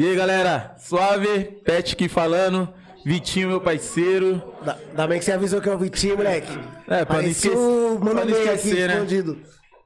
[0.00, 0.74] E aí, galera?
[0.78, 2.66] Suave, Pet aqui falando.
[3.04, 4.42] Vitinho, meu parceiro.
[4.64, 6.58] Da- Ainda bem que você avisou que é o Vitinho, moleque.
[6.88, 8.94] É, pra não esquecer- Mano pra não Meio aqui, esquecer, né?
[8.94, 9.38] escondido.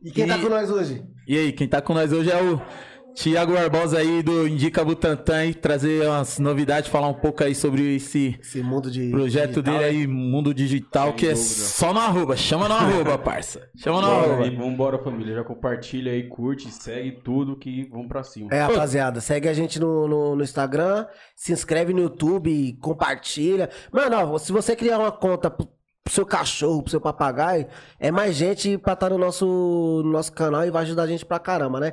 [0.04, 1.02] E quem tá E- com nós hoje?
[1.26, 2.62] E aí, quem tá com nós hoje é o
[3.14, 7.94] Tiago Barbosa aí do Indica Butantan aí, trazer umas novidades, falar um pouco aí sobre
[7.94, 9.10] esse Esse mundo de.
[9.10, 12.36] projeto digital, dele aí, Mundo Digital, que é só no arroba.
[12.36, 13.68] Chama no arroba, parça.
[13.76, 14.46] Chama no Bora, arroba.
[14.46, 15.34] e vambora, família.
[15.36, 18.48] Já compartilha aí, curte, segue tudo que vamos pra cima.
[18.52, 23.70] É, rapaziada, segue a gente no, no, no Instagram, se inscreve no YouTube, compartilha.
[23.92, 25.68] Mano, ó, se você criar uma conta pro,
[26.02, 27.66] pro seu cachorro, pro seu papagaio,
[28.00, 29.46] é mais gente pra estar no nosso,
[30.04, 31.92] no nosso canal e vai ajudar a gente pra caramba, né?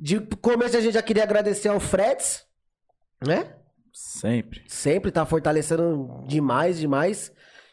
[0.00, 2.44] De começo a gente já queria agradecer ao Freds,
[3.26, 3.54] né?
[3.92, 4.62] Sempre.
[4.66, 7.30] Sempre tá fortalecendo demais, demais.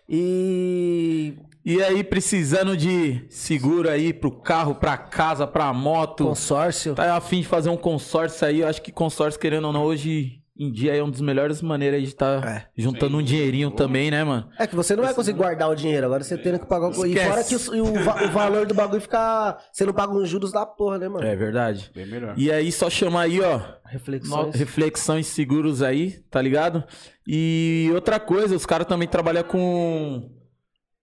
[0.10, 6.26] E E aí, precisando de seguro aí pro carro, pra casa, pra moto.
[6.26, 6.96] consórcio.
[6.96, 8.60] Tá afim de fazer um consórcio aí?
[8.62, 12.02] Eu acho que consórcio, querendo ou não, hoje em dia é uma das melhores maneiras
[12.02, 12.66] de estar É.
[12.78, 14.50] juntando um dinheirinho também, né, mano?
[14.58, 17.06] É que você não vai conseguir guardar o dinheiro, agora você tendo que pagar o.
[17.06, 19.58] E fora que o, o o valor do bagulho fica.
[19.72, 21.26] Você não paga uns juros da porra, né, mano?
[21.26, 21.92] É verdade.
[21.94, 22.34] Bem melhor.
[22.38, 23.58] E aí, só chamar aí, ó.
[23.60, 24.56] No- Reflexões.
[24.56, 26.84] Reflexões seguros aí, tá ligado?
[27.28, 30.30] E outra coisa, os caras também trabalham com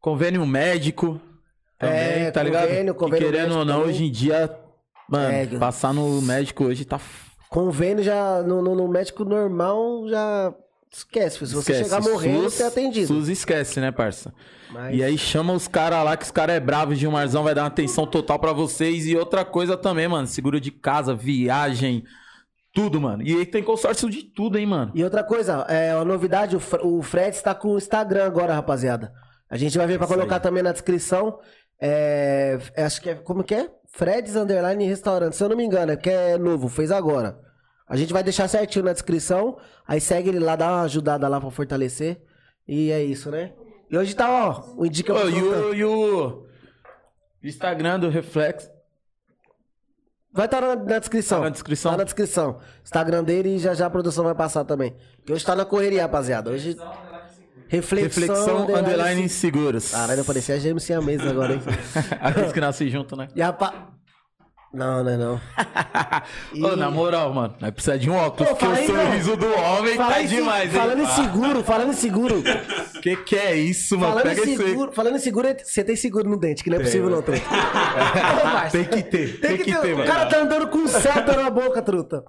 [0.00, 1.20] convênio médico.
[1.78, 2.68] Também, É, tá ligado?
[2.68, 3.90] convênio, Que convênio querendo ou médico não, também.
[3.94, 4.50] hoje em dia,
[5.08, 7.00] mano, É, passar no médico hoje tá.
[7.54, 8.42] Convênio já.
[8.42, 10.52] No, no- no médico normal já.
[10.92, 11.84] Esquece, se você esquece.
[11.90, 13.06] chegar morrendo, SUS- você é atendido.
[13.08, 14.32] SUS esquece, né, parça?
[14.70, 17.62] Mas- E aí chama os caras lá, que os caras é bravo, Gilmarzão vai dar
[17.62, 19.04] uma atenção total pra vocês.
[19.06, 22.04] E outra coisa também, mano, seguro de casa, viagem,
[22.72, 23.24] tudo, mano.
[23.24, 24.92] E aí tem consórcio de tudo, hein, mano.
[24.94, 28.54] E outra coisa, é uma novidade, o, Fre- o Fred está com o Instagram agora,
[28.54, 29.12] rapaziada.
[29.50, 30.40] A gente vai ver pra Isso colocar aí.
[30.42, 31.40] também na descrição.
[31.80, 33.14] É, é, acho que é.
[33.16, 33.68] Como que é?
[33.90, 37.36] Fred's Underline Restaurante, se eu não me engano, é porque é novo, fez agora.
[37.88, 39.58] A gente vai deixar certinho na descrição.
[39.86, 42.20] Aí segue ele lá, dá uma ajudada lá pra fortalecer.
[42.66, 43.52] E é isso, né?
[43.90, 46.46] E hoje tá, ó, o Indica Ô, e, o, e o
[47.42, 48.70] Instagram do Reflex.
[50.32, 51.38] Vai estar na, na descrição.
[51.38, 51.92] Tá na descrição?
[51.92, 52.58] Tá na descrição.
[52.82, 54.96] Instagram dele e já já a produção vai passar também.
[55.28, 56.50] E hoje tá na correria, rapaziada.
[56.50, 56.76] Hoje.
[57.68, 59.90] Reflexão, Reflexão underline seguros.
[59.90, 61.62] Caralho, parecia gêmeo sem a mesa agora, hein?
[62.20, 63.28] Aqueles que nascem junto, né?
[63.34, 63.93] E a pa...
[64.74, 65.40] Não, não é não.
[66.72, 69.94] Ô, na moral, mano, nós precisamos de um óculos, Pô, porque o sorriso do homem
[69.94, 71.04] Fala tá em demais, Falando hein?
[71.04, 72.42] em seguro, falando em seguro.
[73.04, 74.14] Que que é isso, mano?
[74.14, 76.80] falando, Pega em seguro falando em seguro, você tem seguro no dente, que não é
[76.80, 77.42] possível não, truta.
[77.42, 79.92] Ô, parça, Tem que ter, Tem que ter.
[79.92, 80.10] O mano.
[80.10, 82.24] cara tá andando com seta na boca, truta.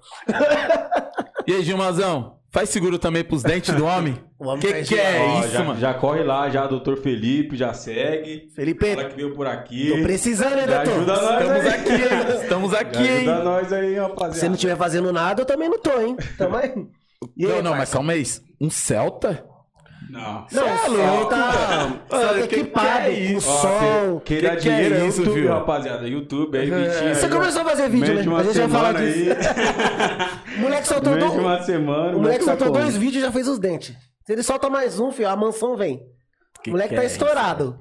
[1.46, 4.18] E aí, Gilmazão, faz seguro também pros dentes do homem?
[4.38, 5.80] O homem que que é Ó, isso, já, mano?
[5.80, 8.50] já corre lá, já, doutor Felipe, já segue.
[8.54, 9.88] Felipe, Fala que veio por aqui.
[9.88, 10.92] tô precisando, hein, Já doutor?
[10.94, 11.68] ajuda nós Estamos aí.
[11.72, 12.36] aqui, hein?
[12.42, 13.44] Estamos Já aqui, ajuda hein?
[13.44, 14.34] nós aí, Se rapaziada.
[14.34, 16.16] você não estiver fazendo nada, eu também não tô, hein?
[16.36, 16.64] Tamo aí.
[16.68, 16.86] Aí,
[17.34, 18.24] Não, não, mas calma aí.
[18.60, 19.42] Um Celta?
[20.08, 20.46] Não.
[20.52, 23.48] Não, é louco, tá, tá que que equipado, é isso?
[23.48, 24.20] Ó, som.
[24.24, 25.52] Quem dá que dinheiro é é isso, YouTube, viu?
[25.52, 26.08] rapaziada.
[26.08, 27.14] YouTube aí, Vitinho.
[27.14, 28.20] Você começou a fazer vídeo, né?
[28.20, 29.30] A gente vai falar disso.
[30.58, 31.32] moleque soltou, Meio do...
[31.32, 32.16] de uma semana.
[32.16, 33.96] o moleque tá soltou dois vídeos e já fez os dentes.
[34.24, 36.00] Se ele solta mais um, filho, a mansão vem.
[36.62, 37.78] Que o moleque que tá é estourado.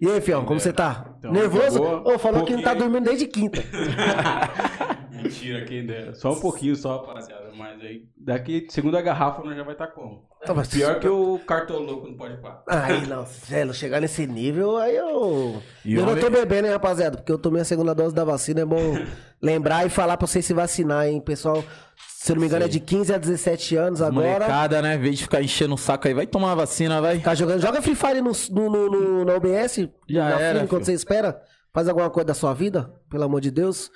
[0.00, 1.06] E aí, fião, como você tá?
[1.18, 1.82] Então, Nervoso?
[1.82, 2.90] Ô, falou que não tá Pouquinho.
[2.90, 3.62] dormindo desde quinta.
[5.26, 6.14] Mentira, quem dera.
[6.14, 7.46] Só um pouquinho só, rapaziada.
[7.56, 10.26] Mas aí, daqui, segunda garrafa, nós já vai estar como?
[10.42, 12.62] Então, mas- Pior que o cartoloco não pode parar.
[12.66, 15.62] Aí, não, sério, chegar nesse nível, aí eu.
[15.84, 17.16] E eu não tô bebendo, hein, rapaziada?
[17.16, 18.60] Porque eu tomei a segunda dose da vacina.
[18.60, 18.76] É bom
[19.40, 21.64] lembrar e falar pra vocês se vacinar, hein, pessoal.
[22.08, 24.24] Se eu não me engano, é de 15 a 17 anos agora.
[24.40, 24.96] Molecada, né?
[24.96, 27.18] Em vez de ficar enchendo o saco aí, vai tomar a vacina, vai.
[27.20, 30.84] Tá jogando, joga Free Fire no, no, no, no- na OBS, Já na era, filho.
[30.84, 31.40] você espera.
[31.72, 33.90] Faz alguma coisa da sua vida, pelo amor de Deus.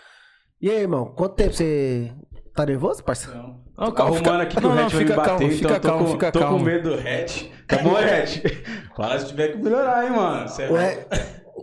[0.60, 2.12] E aí, irmão, quanto tempo você
[2.54, 3.38] tá nervoso, parceiro?
[3.78, 3.92] Não.
[3.92, 5.56] Calma, arrumando fica- aqui que não, o não, Hatch vai me fica bater, calmo, então
[5.58, 6.58] fica eu tô, calmo, com, fica tô calmo.
[6.58, 7.44] com medo do Hatch.
[7.66, 8.38] Tá bom, Hatch?
[8.96, 10.48] Fala se tiver que melhorar, hein, mano.
[10.48, 10.74] Cê é O,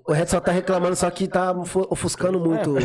[0.06, 2.76] o Red só tá reclamando, só que tá fu- ofuscando muito.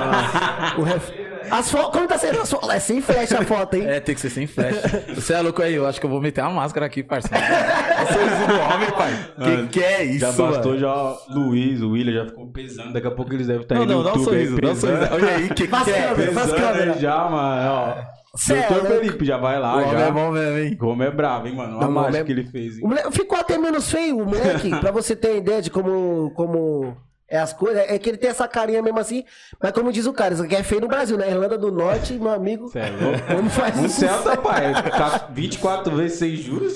[0.00, 1.10] Ah, o ref...
[1.50, 1.90] As fotos.
[1.92, 2.70] Como tá sendo as fotos?
[2.70, 3.84] É sem flash a foto, hein?
[3.86, 4.76] É, tem que ser sem flash.
[5.14, 7.36] Você é louco aí, eu acho que eu vou meter uma máscara aqui, parceiro.
[8.02, 9.26] O sorriso do homem, pai.
[9.38, 10.78] Mano, Que que é isso, Já bastou mano?
[10.78, 12.92] já o Luiz, o William já ficou pesando.
[12.92, 14.74] Daqui a pouco eles devem estar Não, aí no não, dá um sorriso, dá um
[14.74, 15.02] sorriso.
[15.12, 16.02] Olha aí, que Faz que é?
[16.08, 17.70] câmera, faz Pesando já, mano.
[17.70, 18.21] Ó.
[18.50, 18.86] É Doutor.
[18.98, 20.00] Felipe, já vai lá, O homem já.
[20.06, 20.78] é bom mesmo, hein?
[20.80, 21.76] O homem é bravo, hein, mano.
[21.76, 22.78] Uma Não, o homem mágica é- que ele fez.
[22.78, 22.84] hein?
[22.84, 26.96] O moleque ficou até menos feio, o moleque, pra você ter ideia de como, como
[27.28, 27.82] é as coisas.
[27.88, 29.24] É que ele tem essa carinha mesmo assim,
[29.62, 31.30] mas como diz o cara, isso aqui é feio no Brasil, né?
[31.30, 32.68] Irlanda do Norte, meu amigo.
[32.68, 33.18] Cê é louco?
[33.36, 34.00] Como faz isso?
[34.00, 34.72] Celta, pai.
[34.90, 36.72] Tá 24 vezes sem juros.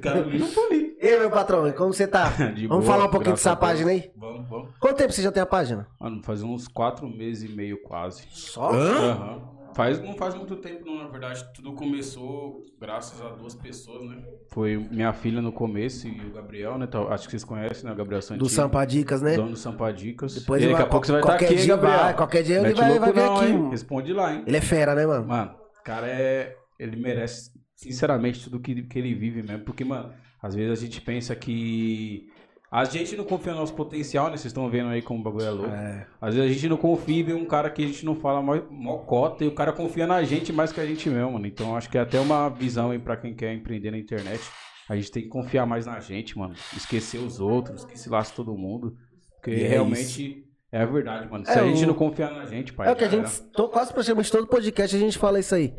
[0.00, 0.46] Cara bonito.
[1.02, 2.28] E aí, meu patrão, como você tá?
[2.56, 4.10] De Vamos boa, falar um pouquinho dessa página aí?
[4.16, 4.68] Vamos, vamos.
[4.80, 5.86] Quanto tempo você já tem a página?
[6.00, 8.22] Mano, faz uns 4 meses e meio quase.
[8.30, 8.70] Só?
[8.70, 9.52] Aham.
[9.74, 10.98] Faz, não faz muito tempo, não.
[11.02, 14.22] Na verdade, tudo começou graças a duas pessoas, né?
[14.50, 16.86] Foi minha filha no começo e o Gabriel, né?
[16.88, 17.92] Então, acho que vocês conhecem, né?
[17.92, 18.38] O Gabriel Santinho.
[18.44, 19.36] Do Sampadicas, né?
[19.36, 20.34] Dono do Sampadicas.
[20.34, 21.98] Depois e daqui vai- a pouco você vai estar qualquer aqui, dia Gabriel.
[21.98, 23.70] vai, qualquer dia ele Mete vai- vai vir não, aqui, hein?
[23.70, 24.44] Responde lá, hein?
[24.46, 25.26] Ele é fera, né, mano?
[25.26, 26.56] Mano, o cara é.
[26.78, 29.64] Ele merece, sinceramente, tudo que, que ele vive mesmo.
[29.64, 30.12] Porque, mano,
[30.42, 32.28] às vezes a gente pensa que.
[32.76, 34.30] A gente não confia no nosso potencial, né?
[34.36, 35.72] Vocês estão vendo aí como o bagulho é louco.
[36.20, 38.56] Às vezes a gente não confia em um cara que a gente não fala mó,
[38.68, 41.46] mó cota e o cara confia na gente mais que a gente mesmo, mano.
[41.46, 44.42] Então acho que é até uma visão aí pra quem quer empreender na internet.
[44.88, 46.52] A gente tem que confiar mais na gente, mano.
[46.76, 48.96] Esquecer os outros, que se lasca todo mundo.
[49.36, 51.46] Porque é realmente é a verdade, mano.
[51.46, 52.88] Se É, a gente o- não confiar na gente, pai.
[52.88, 53.40] É o que a gente.
[53.52, 55.72] to- quase praticamente todo podcast a gente fala isso aí.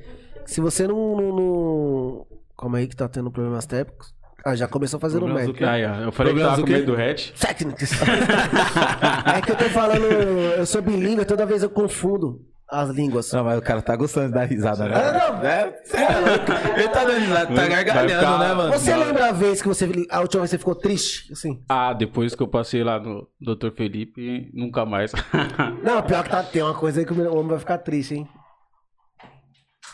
[0.45, 1.17] Se você não.
[1.17, 2.27] não, não...
[2.57, 4.15] Calma aí que tá tendo problemas técnicos.
[4.47, 5.63] Ah, já começou fazendo do quê?
[5.63, 7.31] Aí, ó, eu falei que Problemas tava do com medo do hatch.
[7.31, 7.89] Técnicos.
[9.35, 10.05] é que eu tô falando.
[10.05, 12.39] Eu sou bilíngue, toda vez eu confundo
[12.69, 13.31] as línguas.
[13.31, 14.95] Não, mas o cara tá gostando de dar risada, né?
[14.95, 15.43] Ah, não.
[15.43, 15.61] É,
[15.93, 16.79] é louco.
[16.79, 18.73] Ele tá dando risada, tá gargalhando, ficar- né, mano?
[18.73, 19.89] Você lembra a vez que você.
[20.11, 21.33] A última vez que você ficou triste?
[21.33, 21.63] Assim.
[21.67, 23.71] Ah, depois que eu passei lá no Dr.
[23.75, 25.11] Felipe, nunca mais.
[25.81, 28.29] Não, pior que tá, tem uma coisa aí que o homem vai ficar triste, hein?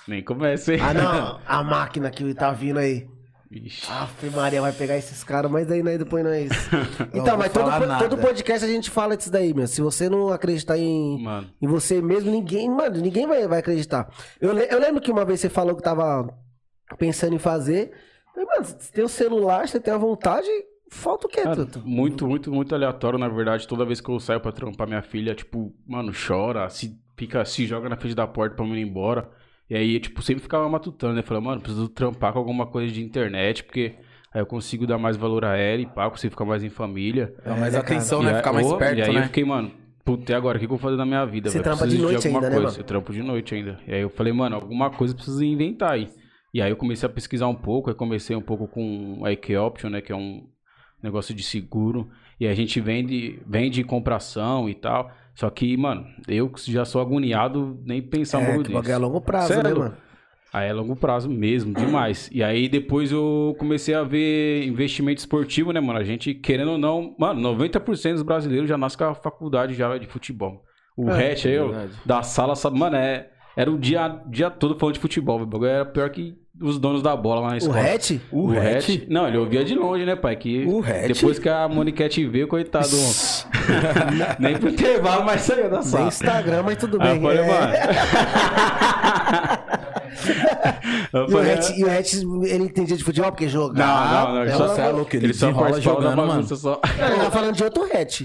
[0.05, 0.77] Nem comecei.
[0.81, 1.39] Ah, não.
[1.47, 3.07] A máquina que tá vindo aí.
[3.51, 3.91] Ixi.
[3.91, 6.69] Aff, Maria vai pegar esses caras, mas daí, daí depois não é isso.
[7.13, 7.97] Então, mas todo, nada.
[7.97, 9.67] todo podcast a gente fala disso daí, meu.
[9.67, 11.49] Se você não acreditar em, Mano.
[11.61, 14.09] em você mesmo, ninguém, mano, ninguém vai, vai acreditar.
[14.39, 16.33] Eu, eu lembro que uma vez você falou que tava
[16.97, 17.91] pensando em fazer.
[18.33, 20.47] Falei, mano, você tem o celular, você tem a vontade,
[20.89, 21.81] falta o quê, Cara, Tuto?
[21.85, 23.67] muito, muito, muito aleatório, na verdade.
[23.67, 27.65] Toda vez que eu saio pra trampar minha filha, tipo, mano, chora, se fica, se
[27.67, 29.29] joga na frente da porta pra mim ir embora.
[29.71, 31.21] E aí, tipo, sempre ficava matutando, né?
[31.21, 33.95] Falei, mano, preciso trampar com alguma coisa de internet, porque
[34.33, 37.33] aí eu consigo dar mais valor a ela e pá, consigo ficar mais em família.
[37.45, 38.35] Dá mais É, atenção, E né?
[38.35, 39.21] Ficar mais ô, perto, E aí né?
[39.21, 39.71] eu fiquei, mano,
[40.03, 40.57] puta, e agora?
[40.57, 41.49] O que, que eu vou fazer na minha vida?
[41.49, 41.63] Você velho?
[41.63, 42.71] trampa de noite alguma ainda, né, coisa.
[42.71, 42.79] mano?
[42.81, 43.79] Eu trampo de noite ainda.
[43.87, 46.09] E aí eu falei, mano, alguma coisa eu preciso inventar aí.
[46.53, 49.55] E aí eu comecei a pesquisar um pouco, aí comecei um pouco com a IK
[49.55, 50.01] Option, né?
[50.01, 50.49] Que é um
[51.01, 52.09] negócio de seguro.
[52.37, 55.09] E a gente vende, vende compração e tal.
[55.33, 58.73] Só que, mano, eu já sou agoniado nem pensar É, disso.
[58.73, 59.97] bagulho é a longo prazo, é né, mano?
[60.53, 62.29] Aí é longo prazo mesmo, demais.
[62.31, 65.97] E aí depois eu comecei a ver investimento esportivo, né, mano?
[65.97, 69.97] A gente, querendo ou não, mano, 90% dos brasileiros já nascem com a faculdade já
[69.97, 70.61] de futebol.
[70.97, 71.57] O É, hatch aí,
[72.05, 75.41] da sala, sabe, mano, é, era o dia, dia todo falando de futebol.
[75.41, 77.79] O bagulho era pior que os donos da bola lá na O escola.
[77.81, 78.11] hatch?
[78.31, 79.05] O hatch?
[79.09, 80.35] Não, ele ouvia de longe, né, pai?
[80.35, 81.07] Que O hatch?
[81.07, 82.87] Depois que a Moniquete veio, coitado.
[84.39, 86.07] nem pro intervalo, mas saiu da sala.
[86.07, 87.17] Instagram, mas tudo Aí bem.
[87.17, 87.47] eu falei, é.
[87.47, 87.73] mano.
[91.13, 93.79] E o, hatch, e o hatch, ele entendia de futebol porque jogava.
[93.79, 94.41] Não, não, não.
[94.43, 96.79] Ele só, é louco, ele ele só da jogando, bagunça só.
[96.83, 98.21] Ele tá falando de outro hatch.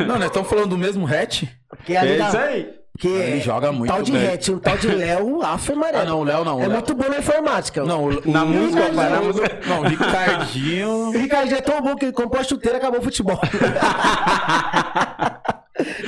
[0.00, 1.44] Não, nós estamos falando do mesmo hatch?
[1.68, 2.79] Porque ali É isso aí.
[2.92, 6.02] Porque Ele joga muito, tal de hatch, um tal de Léo, Afe Amarelo.
[6.02, 6.56] Ah, não, o Léo não.
[6.58, 7.82] o É Léo- muito bom na informática.
[7.84, 9.60] Não, o, Na o- música, o- pai, na música.
[9.66, 10.88] Não, o Ricardinho.
[11.08, 13.40] O Ricardo é tão bom que ele comprou a chuteira e acabou o futebol.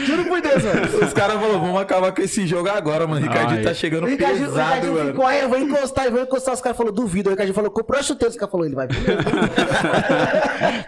[0.04, 0.82] Juro por Deus, mano.
[1.06, 3.24] Os caras falaram, vamos acabar com esse jogo agora, mano.
[3.24, 5.10] O Ricardinho tá chegando Ricardinho, o pesado, Ricardinho mano.
[5.10, 6.54] ficou, aí eu vou encostar, eu vou encostar.
[6.54, 7.28] Os caras falaram, duvido.
[7.28, 8.30] O Ricardinho falou, comprou a chuteira.
[8.30, 9.22] Os caras falaram, ele vai primeiro.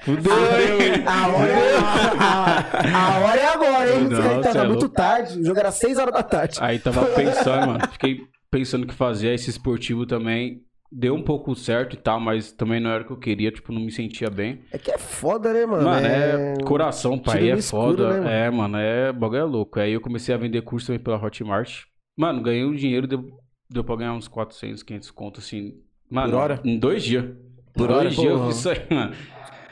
[0.03, 1.05] Fudeu, hein?
[1.07, 1.77] A hora, é,
[2.19, 4.05] a, a hora é agora, hein?
[4.09, 5.41] Não, Os caras cê tá é muito tarde.
[5.41, 6.59] O jogo era 6 horas da tarde.
[6.61, 7.81] Aí tava pensando, mano.
[7.93, 8.19] Fiquei
[8.51, 9.33] pensando o que fazer.
[9.35, 10.61] Esse esportivo também
[10.97, 13.51] deu um pouco certo e tal, mas também não era o que eu queria.
[13.51, 14.61] Tipo, não me sentia bem.
[14.71, 15.85] É que é foda, né, mano?
[15.85, 17.39] Mano, é, coração, pai.
[17.41, 18.09] tiro É escuro, foda.
[18.11, 18.29] né, mano?
[18.31, 19.81] é, mano, é bagulho é louco.
[19.81, 21.83] Aí eu comecei a vender curso também pela Hotmart.
[22.17, 23.27] Mano, ganhei um dinheiro, deu,
[23.69, 25.75] deu pra ganhar uns 400, 500 contos, assim.
[26.09, 26.61] Mano, Por hora?
[26.65, 27.25] em dois dias.
[27.75, 28.11] Por dois hora?
[28.11, 29.15] dias eu fiz isso aí, mano.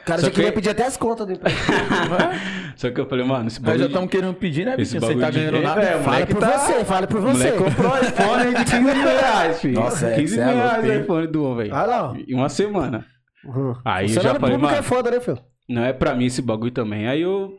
[0.02, 1.56] O cara Só já que- queria pedir até as contas do emprego.
[2.76, 3.78] Só que eu falei, mano, esse Nós bagulho...
[3.80, 4.98] já de- estamos querendo pedir, né, bicho?
[4.98, 5.80] Você tá de- ganhando É, nada.
[5.80, 7.50] velho, Fala moleque por tá- você, fala por O você.
[7.52, 9.74] moleque comprou iPhone de 15 mil reais, filho.
[9.74, 11.74] Nossa, é, 15 cê mil é louco, reais o iPhone do homem, velho.
[11.76, 12.16] Ah, não.
[12.16, 13.06] Em uma semana.
[13.44, 13.74] Uhum.
[13.84, 15.38] Aí eu já falei, público mano, é foda, né, filho?
[15.68, 17.06] não é pra mim esse bagulho também.
[17.08, 17.52] Aí eu,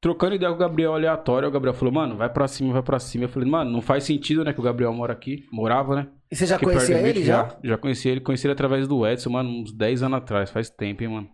[0.00, 2.98] trocando ideia com o Gabriel aleatório, o Gabriel falou, mano, vai pra cima, vai pra
[3.00, 3.24] cima.
[3.24, 6.06] Eu falei, mano, não faz sentido, né, que o Gabriel mora aqui, morava, né?
[6.30, 7.48] E você já Aqui conhecia ele mim, já?
[7.64, 11.02] Já conheci ele, conheci ele através do Edson, mano, uns 10 anos atrás, faz tempo,
[11.02, 11.28] hein, mano.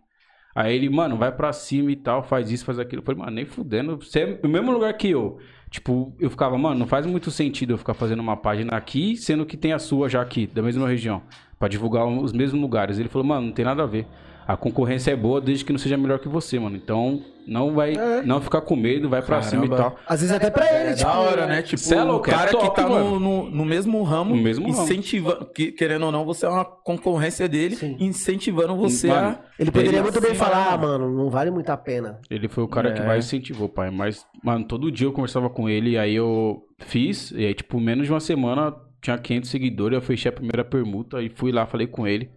[0.56, 3.02] Aí ele, mano, vai pra cima e tal, faz isso, faz aquilo.
[3.02, 5.38] Eu falei, mano, nem fudendo, você é no mesmo lugar que eu.
[5.68, 9.44] Tipo, eu ficava, mano, não faz muito sentido eu ficar fazendo uma página aqui, sendo
[9.44, 11.20] que tem a sua já aqui, da mesma região,
[11.58, 12.98] pra divulgar os mesmos lugares.
[12.98, 14.06] Ele falou, mano, não tem nada a ver.
[14.46, 16.76] A concorrência é boa desde que não seja melhor que você, mano.
[16.76, 18.22] Então, não vai, É.
[18.22, 19.96] não ficar com medo, vai pra cima e tal.
[20.06, 21.10] Às vezes até pra ele, É tipo...
[21.10, 21.62] da hora, né?
[21.62, 24.42] Tipo, é louco, o cara é top, que tá no, no, no mesmo ramo, No
[24.42, 24.82] mesmo ramo.
[24.84, 27.96] incentivando, que, querendo ou não, você é uma concorrência dele, Sim.
[27.98, 29.38] incentivando você Mano, a...
[29.58, 32.20] Ele poderia Ele muito bem falar, ah, mano, não vale muito a pena.
[32.30, 33.06] Ele foi o cara que É.
[33.06, 33.90] mais incentivou, pai.
[33.90, 37.80] Mas, mano, todo dia eu conversava com ele, e aí eu fiz, e aí, tipo,
[37.80, 38.72] menos de uma semana,
[39.02, 42.30] tinha 500 seguidores, eu fechei a primeira permuta e fui lá, falei com ele.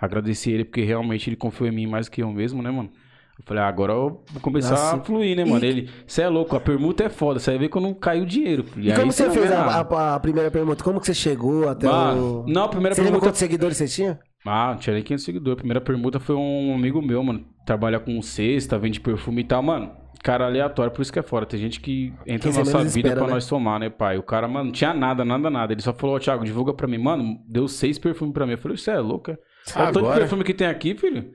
[0.00, 2.90] Agradeci ele porque realmente ele confiou em mim mais que eu mesmo, né, mano?
[3.38, 4.96] Eu falei, ah, agora eu vou começar Nossa.
[4.96, 5.64] a fluir, né, mano?
[5.64, 8.64] E- Ele, você é louco, a permuta é foda, você vai ver quando caiu dinheiro.
[8.76, 10.84] E, como você não fez a, a- a primeira pergunta?
[10.84, 12.46] Como que você chegou até Mano, o...
[12.46, 14.20] não, a primeira Você lembra pergunta quantos seguidores você tinha?
[14.46, 15.54] Ah, não tinha nem 500 seguidores.
[15.54, 17.44] A primeira permuta foi um amigo meu, mano.
[17.66, 19.90] Trabalha com cesta, vende perfume e tal, mano.
[20.22, 21.44] Cara aleatório, por isso que é fora.
[21.46, 23.32] Tem gente que entra Quem na você nossa vida espera, pra né?
[23.34, 24.16] nós somar, né, pai?
[24.16, 25.72] O cara, mano, não tinha nada, nada, nada.
[25.72, 26.98] Ele só falou, ó, Thiago, divulga pra mim.
[26.98, 28.52] Mano, deu seis perfumes pra mim.
[28.52, 29.38] Eu falei, você é louco, é?
[29.76, 31.30] Olha o tanto de perfume que tem aqui, filho.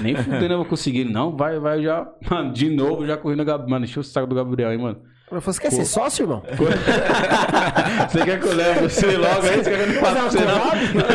[0.00, 1.04] Nem fudendo eu vou conseguir.
[1.04, 2.06] Não, vai, vai já.
[2.30, 3.44] Mano, de novo, já correndo.
[3.68, 5.00] Mano, encheu o saco do Gabriel, hein, mano.
[5.30, 6.42] Você quer ser sócio, irmão?
[8.08, 9.56] Você quer que eu leve você logo aí?
[9.64, 10.70] Você quer que eu faça pra você não?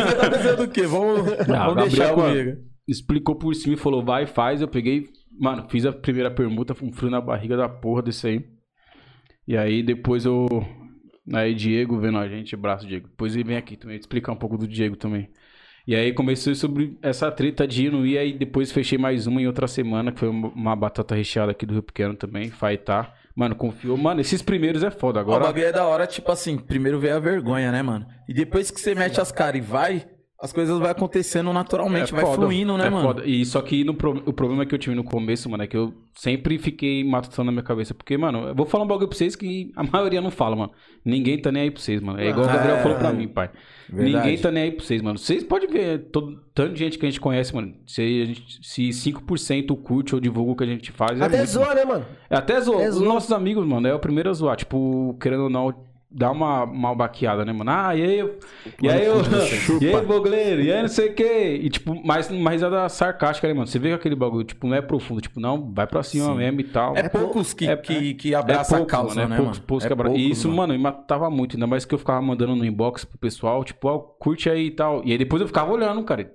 [0.06, 0.82] Você tá pensando o quê?
[0.82, 2.56] Vamos, Ah, o vamos deixar Gabriel, mano, comigo.
[2.88, 4.60] explicou por cima e falou, vai, faz.
[4.60, 5.06] Eu peguei,
[5.38, 8.44] mano, fiz a primeira permuta, foi um frio na barriga da porra desse aí.
[9.46, 10.46] E aí depois eu.
[11.32, 13.08] Aí Diego vendo a gente, abraço Diego.
[13.08, 15.30] Depois ele vem aqui também explicar um pouco do Diego também.
[15.90, 19.42] E aí comecei sobre essa treta de ir, não ir, aí depois fechei mais uma
[19.42, 23.12] em outra semana, que foi uma batata recheada aqui do Rio Pequeno também, Faitá.
[23.34, 23.96] Mano, confiou.
[23.96, 25.18] Mano, esses primeiros é foda.
[25.18, 25.46] O Agora.
[25.46, 28.06] bagulho é da hora, tipo assim, primeiro vem a vergonha, né, mano?
[28.28, 30.06] E depois que você mete as caras e vai,
[30.42, 33.06] as coisas vão acontecendo naturalmente, vai foda, fluindo, né, é mano?
[33.06, 33.26] foda.
[33.26, 35.76] E só que no pro- o problema que eu tive no começo, mano, é que
[35.76, 37.92] eu sempre fiquei matutando na minha cabeça.
[37.94, 40.72] Porque, mano, eu vou falar um bagulho pra vocês que a maioria não fala, mano.
[41.04, 42.18] Ninguém tá nem aí pra vocês, mano.
[42.18, 43.12] É igual o Gabriel é, falou pra é.
[43.12, 43.50] mim, pai.
[43.88, 44.14] Verdade.
[44.16, 45.18] Ninguém tá nem aí pra vocês, mano.
[45.18, 47.74] Vocês podem ver todo, tanto de gente que a gente conhece, mano.
[47.86, 51.38] Se, a gente, se 5% curte ou divulga o que a gente faz, é Até
[51.38, 52.06] muito, zoa, né, mano?
[52.30, 52.88] é, Até zoa.
[52.88, 53.06] Os zoa.
[53.08, 54.56] nossos amigos, mano, é o primeiro a zoar.
[54.56, 55.74] Tipo, querendo ou não,
[56.12, 57.70] dar uma mal baqueada, né, mano?
[57.70, 58.38] Ah, e aí, eu-
[58.82, 59.16] e aí, eu,
[59.80, 61.60] e aí, Bogleiro, e aí, não sei o quê.
[61.62, 63.66] E, tipo, mais uma risada sarcástica, né, mano?
[63.66, 65.20] Você vê que aquele bagulho, tipo, não é profundo.
[65.20, 66.34] Tipo, não, vai pra cima Sim.
[66.34, 66.96] mesmo e tal.
[66.96, 69.58] É poucos que, É- que, que É abraçam pouco, a causa, mano, é né, poucos,
[69.58, 69.66] mano?
[69.66, 71.56] poucos É que abra- poucos, E isso, mano, me matava muito.
[71.56, 74.70] Ainda mais que eu ficava mandando no inbox pro pessoal, tipo, ó, curte aí e
[74.72, 75.02] tal.
[75.04, 76.32] E aí depois eu ficava olhando, cara.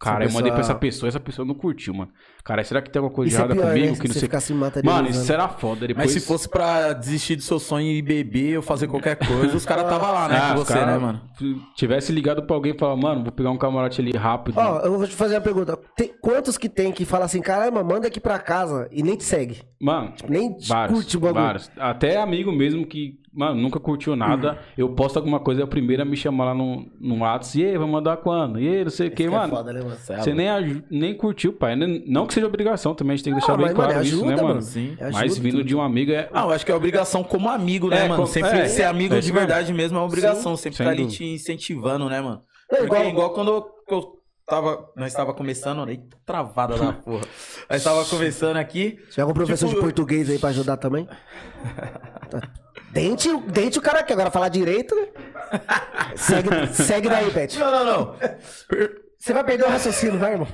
[0.00, 2.10] Cara, eu Essa mandei pra essa pessoa- pessoa, essa pessoa não curtiu, mano.
[2.46, 3.86] Cara, será que tem alguma coisa Isso é errada pior, comigo?
[3.86, 3.92] né?
[3.98, 4.28] Que não Você sei...
[4.28, 4.54] ficar se.
[4.54, 5.86] Mano, isso era foda.
[5.86, 6.06] Depois...
[6.06, 9.66] Mas se fosse pra desistir do seu sonho e beber ou fazer qualquer coisa, os
[9.66, 11.20] caras tava lá, né, Ah, com você, cara, né, mano?
[11.36, 14.56] Se tivesse ligado pra alguém e falar, mano, vou pegar um camarote ali rápido.
[14.58, 15.76] Ó, eu vou te fazer uma pergunta.
[15.96, 19.24] Tem- quantos que tem que fala assim, caramba, manda aqui pra casa e nem te
[19.24, 19.58] segue?
[19.78, 21.44] mano, Nem te vários, curte o bagulho.
[21.44, 21.70] vários.
[21.76, 24.58] Até amigo mesmo que, mano, nunca curtiu nada.
[24.76, 27.58] Eu posto alguma coisa, é o primeiro a me chamar lá no, no WhatsApp.
[27.60, 28.58] E aí, vai mandar quando?
[28.58, 29.54] E aí, não sei o que, é mano.
[29.54, 29.94] foda, né, mano?
[29.96, 31.76] Você nem, aju- nem curtiu, pai.
[31.76, 33.92] Nem- Não que seja obrigação também, a gente tem que deixar Ah, bem mas, claro
[33.92, 34.48] mano, isso, ajuda, né, mano?
[34.48, 34.62] mano.
[34.62, 34.96] Sim.
[35.00, 35.64] É Mas vindo tudo.
[35.64, 36.28] de um amigo é.
[36.32, 38.22] Ah, eu acho que é obrigação como amigo, né, É, mano?
[38.22, 40.56] com- Sempre é, ser amigo é de isso verdade mesmo é uma obrigação.
[40.56, 42.42] Sempre sem tá ali te incentivando, né, mano?
[42.70, 43.66] É, Porque igual- igual, quando eu,
[43.96, 44.12] eu
[44.46, 44.88] tava.
[44.96, 45.88] Nós tava começando.
[45.88, 47.24] Eita, travada da porra.
[47.70, 48.98] Nós tava começando aqui.
[49.10, 51.08] Tiver algum professor Tipo, de português aí pra ajudar também?
[52.92, 55.06] Dente, dente o cara aqui, agora falar direito, né?
[56.16, 57.58] Segue, segue daí, Pet.
[57.58, 58.14] Não, não, não.
[59.26, 60.46] Você vai perder o raciocínio, vai, irmão?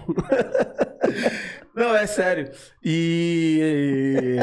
[1.77, 2.51] Não, é sério.
[2.83, 4.39] E.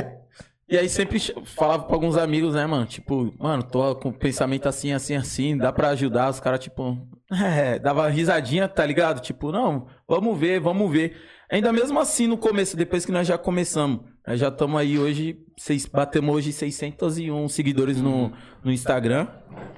[0.69, 2.85] E aí sempre falava pra alguns amigos, né, mano?
[2.85, 6.29] Tipo, mano, tô com pensamento assim, assim, assim, dá pra ajudar.
[6.29, 6.95] Os caras, tipo,
[7.33, 9.19] é, dava risadinha, tá ligado?
[9.19, 11.17] Tipo, não, vamos ver, vamos ver.
[11.51, 15.39] Ainda mesmo assim, no começo, depois que nós já começamos, nós já estamos aí hoje,
[15.57, 18.31] seis, batemos hoje 601 seguidores no,
[18.63, 19.27] no Instagram.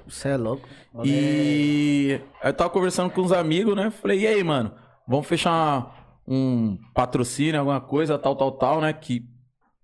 [0.05, 0.67] Você é louco.
[1.05, 3.89] E aí eu tava conversando com uns amigos, né?
[3.89, 4.73] Falei, e aí, mano,
[5.07, 8.91] vamos fechar um patrocínio, alguma coisa, tal, tal, tal, né?
[8.91, 9.23] Que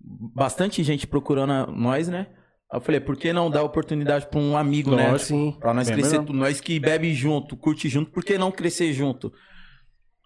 [0.00, 2.26] bastante gente procurando a- nós, né?
[2.70, 5.10] Aí eu falei, por que não dar oportunidade pra um amigo, né?
[5.10, 5.28] Lógico.
[5.28, 5.56] Sim.
[5.58, 8.92] Pra nós Bem crescer, tudo, nós que bebe junto, curte junto, por que não crescer
[8.92, 9.32] junto?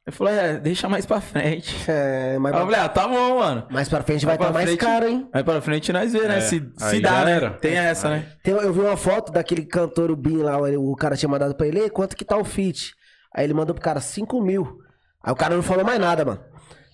[0.04, 1.76] Eu falei, é, deixa mais pra frente.
[1.88, 3.66] É, mas Aí eu falei, ah, tá bom, mano.
[3.71, 5.28] mais pra frente vai Mais estar pra mais frente- caro, hein?
[5.32, 6.38] Aí pra frente nós vê, né?
[6.38, 7.50] É, se se aí dá, né?
[7.61, 8.26] Tem essa, né?
[8.42, 11.68] Tem- eu vi uma foto daquele cantor, o Bin lá, o cara tinha mandado pra
[11.68, 12.92] ele, "Ei, quanto que tá o fit?
[13.32, 14.80] Aí ele mandou pro cara 5 mil.
[15.23, 16.40] Aí o cara não falou mais nada, mano.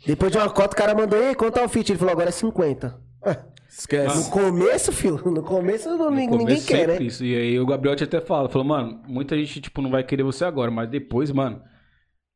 [0.06, 1.90] Depois de uma cota, o cara mandou, ei, quanto tá o fit?
[1.90, 2.94] Ele falou, agora é 50.
[3.26, 3.38] Ué,
[3.70, 4.16] Esquece.
[4.16, 7.02] No começo, filho, no começo No ninguém, começo quer, né?
[7.02, 7.24] Isso.
[7.24, 10.22] E aí o Gabriel tinha até falado, falou, mano, muita gente, tipo, não vai querer
[10.24, 11.60] você agora, mas depois, mano,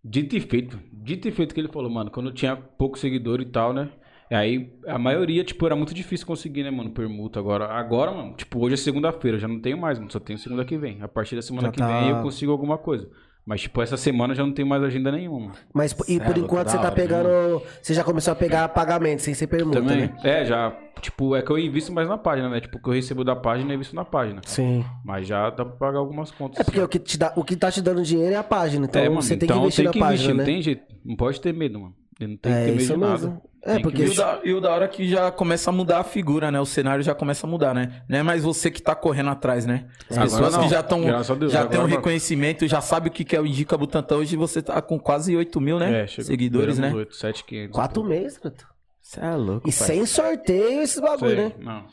[0.04, 0.78] dito e feito.
[0.92, 3.90] Dito e feito que ele falou, mano, quando eu tinha pouco seguidor e tal, né?
[4.30, 7.66] E aí, a maioria, tipo, era muito difícil conseguir, né, mano, permuta agora.
[7.66, 10.78] Agora, mano, tipo, hoje é segunda-feira, já não tenho mais, mano, só tenho segunda que
[10.78, 11.02] vem.
[11.02, 13.10] A partir da semana Já que tá- vem eu consigo alguma coisa.
[13.44, 15.52] Mas, tipo, essa semana já não tenho mais agenda nenhuma.
[15.74, 17.62] Mas e por Céu, enquanto você tá hora, pegando.
[17.82, 20.02] Você já começou a pegar pagamento sem ser permuta, Também.
[20.02, 20.16] né?
[20.22, 22.60] É, já, tipo, é que eu invisto mais na página, né?
[22.60, 24.40] Tipo, o que eu recebo da página, eu invisto na página.
[24.46, 24.84] Sim.
[25.04, 26.60] Mas já dá pra pagar algumas contas.
[26.60, 28.86] É porque o que, te dá, o que tá te dando dinheiro é a página.
[28.86, 30.38] Então É, mano, você tem então que investir tem na que página, investir, né?
[30.38, 30.82] não tem jeito.
[31.04, 31.94] Não pode ter medo, mano.
[32.20, 33.26] Ele não tem que É ter medo isso de mesmo.
[33.28, 33.42] nada.
[33.64, 35.70] É, Tem que porque E o, da, e o da hora é que já começa
[35.70, 36.60] a mudar a figura, né?
[36.60, 38.02] O cenário já começa a mudar, né?
[38.08, 39.86] Não é mais você que tá correndo atrás, né?
[40.10, 40.62] As Agora pessoas não.
[40.64, 43.78] que já estão já tem um reconhecimento, já sabe o que que é o Indica
[43.78, 44.16] Butantan.
[44.16, 46.02] Hoje você tá com quase 8 mil, né?
[46.02, 46.26] É, chegou.
[46.26, 46.92] Seguidores, né?
[46.92, 47.72] 8, 7, 500.
[47.74, 48.64] quatro meses, Cleiton.
[49.00, 49.86] Você é louco, E pai.
[49.86, 51.52] sem sorteio esses bagulho, Sei, né?
[51.60, 51.84] Não.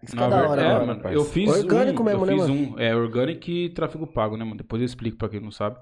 [0.00, 0.86] Isso que Na é da hora, é, mano.
[1.02, 2.74] mano, eu fiz Orgânico um, mesmo, eu né, fiz mano?
[2.76, 4.56] um, é orgânico e tráfego pago, né, mano?
[4.56, 5.76] Depois eu explico pra quem não sabe.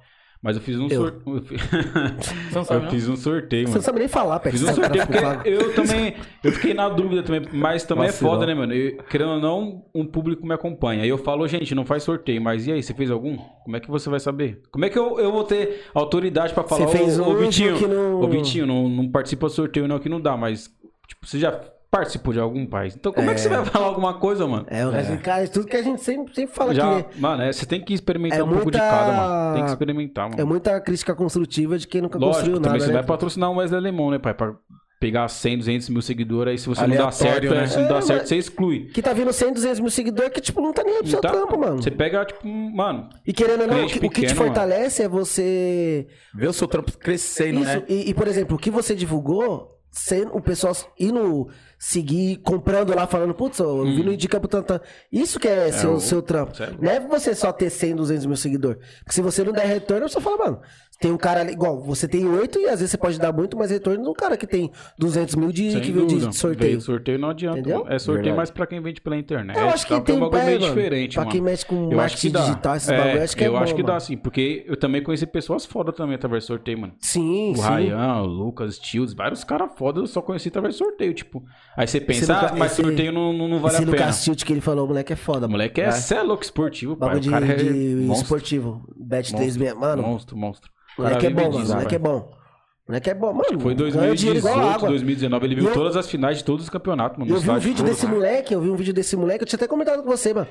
[0.47, 1.01] Mas eu fiz um Eu.
[1.03, 1.43] sorteio.
[1.43, 2.91] Você não sabe, Eu não?
[2.93, 3.75] fiz um sorteio, Você mano.
[3.79, 4.53] não sabe nem falar, Pet.
[4.53, 6.15] Fiz um cara sorteio porque eu também.
[6.45, 8.31] Eu fiquei na dúvida também, mas também Vacilão.
[8.31, 8.73] é foda, né, mano?
[8.73, 11.03] Eu, querendo ou não, um público me acompanha.
[11.03, 13.37] Aí eu falo, gente, não faz sorteio, mas e aí, você fez algum?
[13.37, 14.63] Como é que você vai saber?
[14.71, 17.37] Como é que eu, eu vou ter autoridade pra falar, Você fez ô, ô, um,
[17.39, 20.71] Vitinho, que não- ô, Vitinho, não, não participa do sorteio não, que não dá, mas,
[21.09, 21.61] tipo, você já
[21.97, 22.95] participou de algum país.
[22.95, 24.67] Então como é, que você vai falar alguma coisa, mano?
[24.69, 27.21] É, o resto, cara, tudo que a gente sempre, sempre fala Já, aqui.
[27.21, 29.55] mano, é, você tem que experimentar É um pouco de muita- cada, mano.
[29.55, 30.41] Tem que experimentar, mano.
[30.41, 32.99] É muita crítica construtiva de quem nunca Lógico, construiu também nada, você né?
[32.99, 34.35] vai patrocinar um Wesley Alemão, né, pai?
[34.35, 34.55] Pra
[34.99, 37.63] pegar 100, 200 mil seguidores, aí se você não dá Aleatório, certo, né?
[37.65, 38.87] é, se não dá É, certo, você exclui.
[38.87, 41.21] Que tá vindo 100, 200 mil seguidores que, tipo, não tá nem aí pro seu
[41.21, 41.29] Tá?
[41.31, 41.83] trampo, mano.
[41.83, 44.47] Você pega, tipo, mano, E querendo ou não, o que, o que te pequeno, mano.
[44.55, 46.07] fortalece é você...
[46.35, 47.83] Vê o seu trampo crescendo, Isso, né?
[47.89, 51.47] e, e, por exemplo, o que você divulgou, sendo, o pessoal indo
[51.79, 54.81] seguir, comprando lá, falando, putz, eu vi no Indica Butantan.
[55.13, 55.95] Isso que é, seu, Hum.
[55.95, 56.57] o- seu trampo.
[56.57, 56.79] Sério?
[56.81, 58.79] Não é você só ter 100, 200 mil seguidores.
[59.01, 60.61] Porque se você não der retorno, você fala, mano,
[60.99, 63.55] tem um cara ali, igual, você tem 8 e às vezes você pode dar muito
[63.59, 66.71] mais retorno do cara que tem 200 mil de, sem que veio de sorteio.
[66.71, 67.59] Veio sorteio não adianta.
[67.59, 67.85] Entendeu?
[67.87, 68.37] É sorteio Verdade.
[68.37, 69.59] mais pra quem vende pela internet.
[69.59, 69.99] Eu acho que tá?
[69.99, 71.33] É tem um bagulho é, meio mano, diferente, Pra mano.
[71.33, 72.41] quem mexe com Eu acho que marketing dá.
[72.41, 74.01] digital, esses É, bagulho, acho que é eu bom, acho que dá mano.
[74.01, 76.95] sim, porque eu também conheci pessoas foda também através do sorteio, mano.
[76.99, 77.63] Sim, O sim.
[77.63, 81.45] Ryan, o Lucas, Tios, vários caras foda eu só conheci através do sorteio, tipo.
[81.77, 83.91] Aí você pensa, Esse ah, mas esse- sorteio não, não, vale Esse a pena.
[83.99, 86.43] Lucas Tilt que ele falou, o moleque é foda, O moleque é, cê é louco
[86.43, 87.09] esportivo, pai.
[87.11, 87.71] Bagulho de, o cara é de
[88.07, 88.83] monstro, esportivo.
[88.97, 90.71] Bet monstro, 3 Mano, monstro, monstro.
[90.99, 91.65] O moleque é Cara, bom, mano.
[91.65, 92.17] O moleque é bom.
[92.19, 93.33] O moleque é bom.
[93.35, 94.89] Mano, Foi ganha dinheiro igual 2018, água.
[94.89, 95.47] 2019.
[95.47, 97.31] Ele viu eu- todas as finais de todos os campeonatos, mano.
[97.31, 97.87] Eu vi um vídeo todo.
[97.87, 100.47] desse moleque, eu vi um vídeo desse moleque, eu tinha até comentado com você, mano.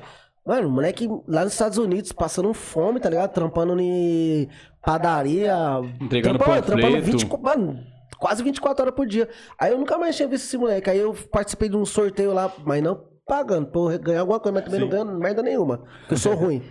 [0.46, 3.32] Mano, moleque lá nos Estados Unidos, passando fome, tá ligado?
[3.32, 4.48] Trampando em
[4.84, 5.56] padaria.
[6.00, 7.18] Entregando trampando, trampando panfleto.
[7.18, 7.78] 20, mano,
[8.18, 9.28] quase 24 horas por dia.
[9.58, 10.90] Aí eu nunca mais tinha visto esse moleque.
[10.90, 14.64] Aí eu participei de um sorteio lá, mas não pagando, pra ganhar alguma coisa, mas
[14.64, 15.78] também não ganhando merda nenhuma.
[16.00, 16.62] Porque eu sou ruim.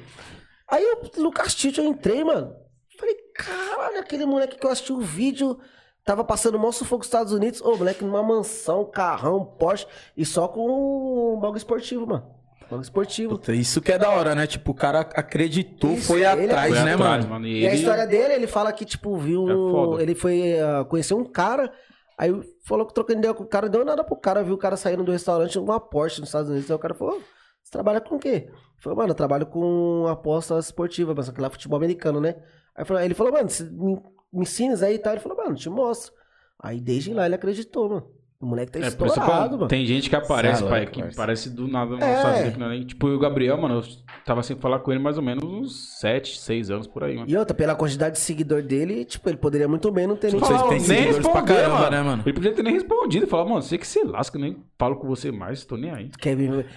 [0.69, 2.55] Aí eu, Lucas Tito, eu entrei, mano.
[2.97, 5.59] Falei, caralho, aquele moleque que eu assisti o vídeo.
[6.03, 7.61] Tava passando o maior sufoco nos Estados Unidos.
[7.61, 9.87] Ô, moleque, numa mansão, carrão, Porsche.
[10.15, 12.34] E só com um bagulho esportivo, mano.
[12.69, 13.29] Bagulho esportivo.
[13.31, 14.47] Puta, Isso que é da hora, né?
[14.47, 17.45] Tipo, o cara acreditou, Isso, foi ele atrás, Foi né, atrás, mano?
[17.47, 19.97] E, E a ele- história dele, ele fala que, tipo, viu.
[19.99, 21.71] É ele foi ah, conhecer um cara.
[22.17, 22.31] Aí
[22.65, 25.03] falou que trocando ideia com o cara, deu nada pro cara, viu o cara saindo
[25.03, 26.69] do restaurante numa Porsche nos Estados Unidos.
[26.71, 27.21] Aí o cara falou: "Ô,
[27.63, 28.47] Você trabalha com o quê?
[28.47, 32.35] Ele falou, mano, eu trabalho com aposta esportiva, mas que lá é futebol americano, né?
[32.75, 33.95] Aí ele falou, mano, você me,
[34.31, 35.13] me ensina isso aí e tal.
[35.13, 36.13] Ele falou, mano, te mostro.
[36.59, 38.07] Aí desde lá ele acreditou, mano.
[38.45, 39.67] O moleque tá É, que estourado, mano.
[39.67, 41.17] tem gente que aparece, pai, que parça.
[41.17, 42.15] parece do nada na É.
[42.15, 42.51] nossa vida.
[42.51, 42.83] Que não é nem...
[42.85, 43.83] Tipo, o Gabriel, mano, eu
[44.23, 47.27] tava sem falar com ele mais ou menos uns 7, 6 anos por aí, mano.
[47.27, 50.39] E outra, pela quantidade de seguidor dele, tipo, ele poderia muito bem não ter nem
[50.39, 51.89] têm nem responder, caramba, mano.
[51.91, 52.23] né, mano?
[52.23, 53.25] Ele podia ter nem respondido.
[53.25, 56.11] Falava, mano, você que se lasca, eu nem falo com você mais, tô nem aí.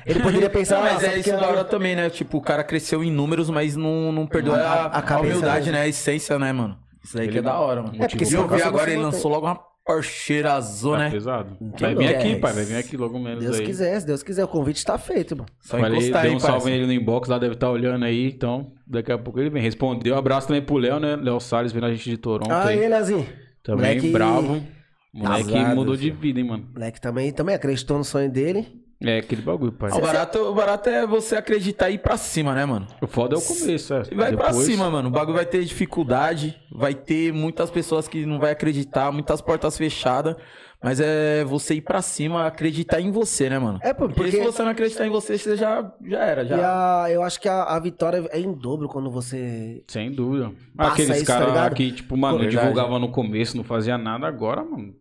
[0.07, 2.09] Ele poderia pensar, Não, mas "Ah, é isso da hora também, né?
[2.09, 5.67] Tipo, o cara cresceu em números, mas não, não perdeu a, A- a a humildade,
[5.67, 5.79] né?
[5.81, 5.85] né?
[5.85, 6.79] A essência, né, mano?
[7.05, 7.95] Isso daí que Ele é da hora, mano.
[8.03, 11.11] É, porque e se eu vi agora, ele lançou logo uma Porscheira azul, Tá né?
[11.11, 11.57] pesado.
[11.59, 13.65] Quem Vai vir aqui, pai, vai vir aqui logo menos Deus aí.
[13.65, 15.49] quiser, se Deus quiser, o convite tá feito, mano.
[15.63, 16.69] Só Falei, encostar deu aí, um salve parça.
[16.71, 19.63] nele no inbox lá, deve estar olhando aí, então daqui a pouco ele vem.
[19.63, 21.17] Respondeu, abraço também pro Léo, né?
[21.17, 22.79] Léo Salles vendo a gente de Toronto Ah, aí.
[22.79, 22.95] ele.
[23.63, 24.63] Também moleque- bravo.
[25.15, 26.69] Moleque Casado, mudou de vida, hein, mano.
[26.75, 28.69] Moleque também, também acreditou no sonho dele.
[29.01, 29.91] É aquele bagulho, pai.
[29.93, 32.87] O barato, o barato é você acreditar e ir pra cima, né, mano?
[33.01, 34.03] O foda é o começo, é.
[34.11, 35.09] E vai pra Depois- cima, mano.
[35.09, 39.79] O bagulho vai ter dificuldade, vai ter muitas pessoas que não vai acreditar, muitas portas
[39.79, 40.35] fechadas.
[40.81, 43.81] Mas é você ir pra cima, acreditar em você, né, mano?
[43.83, 46.57] É, pô, Porque, porque- se você não acreditar em você, você já, já era, já.
[46.57, 49.83] E a, eu acho que a, a vitória é em dobro quando você.
[49.89, 50.53] Sem dúvida.
[50.77, 51.75] Aqueles tá caras ligado?
[51.75, 54.95] que, tipo, mano, Pô, divulgava no começo, não fazia nada, agora, mano.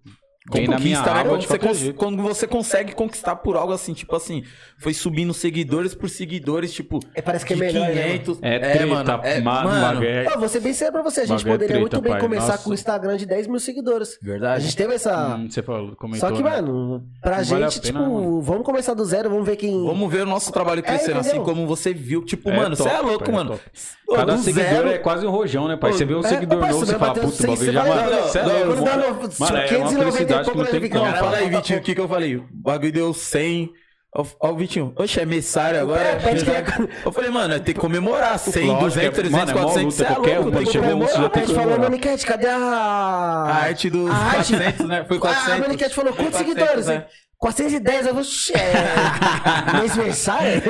[0.52, 1.24] Vem na minha Conquista, né?
[1.30, 4.44] Quando você, cons- quando você consegue conquistar por algo assim, tipo assim,
[4.78, 7.00] foi subindo seguidores por seguidores, tipo.
[7.14, 8.40] É, parece que é melhor, né, 500.
[8.42, 8.84] É treta,
[9.24, 10.08] é, mano, mano, bagulho.
[10.10, 12.22] Eu vou ser bem sério pra você, a gente é poderia treta, muito bem pai.
[12.22, 12.64] começar Nossa.
[12.64, 14.18] com o Instagram de 10 mil seguidores.
[14.22, 14.56] Verdade.
[14.56, 15.36] A gente teve essa.
[15.36, 16.50] Hum, você falou, comentou, Só que, né?
[16.50, 18.42] mano, pra Não gente, vale a tipo, pena, mano.
[18.42, 19.86] vamos começar do zero, vamos ver quem.
[19.86, 21.46] Vamos ver o nosso trabalho crescendo, assim entendeu?
[21.46, 22.24] como você viu.
[22.24, 23.60] Tipo, É mano, você top, é louco, pai, é mano.
[24.16, 25.92] Cada do seguidor zero- é quase um rojão, né, pai?
[25.92, 27.84] Você vê um é, seguidor é, novo, você fala, puta, o seis, bagulho você já
[27.84, 28.66] mano, Você é é
[29.78, 31.16] uma 590 felicidade que não vai tem como.
[31.16, 32.36] Fala aí, Vitinho, o que, que eu falei?
[32.38, 33.72] O bagulho deu 100,
[34.16, 36.02] Ó, o Vitinho, oxe, é messário agora.
[36.02, 39.54] É, é- Eu falei, mano, tem que comemorar 100, Lógico, 200, é- 300, mano, é
[39.54, 41.14] mó 400, luta, cê é qualquer louco, um tem que comemorar.
[41.14, 42.58] já tem A que gente falou, cadê a...
[42.58, 45.06] A arte dos A arte- 400, né?
[45.08, 45.50] Foi 400.
[45.52, 47.06] Ah, a Maniquete falou, quantos 400, seguidores?
[47.42, 47.48] Né?
[47.50, 47.82] hein?
[47.82, 48.24] 410, eu vou...
[48.56, 49.80] É...
[49.80, 50.62] Mês versário?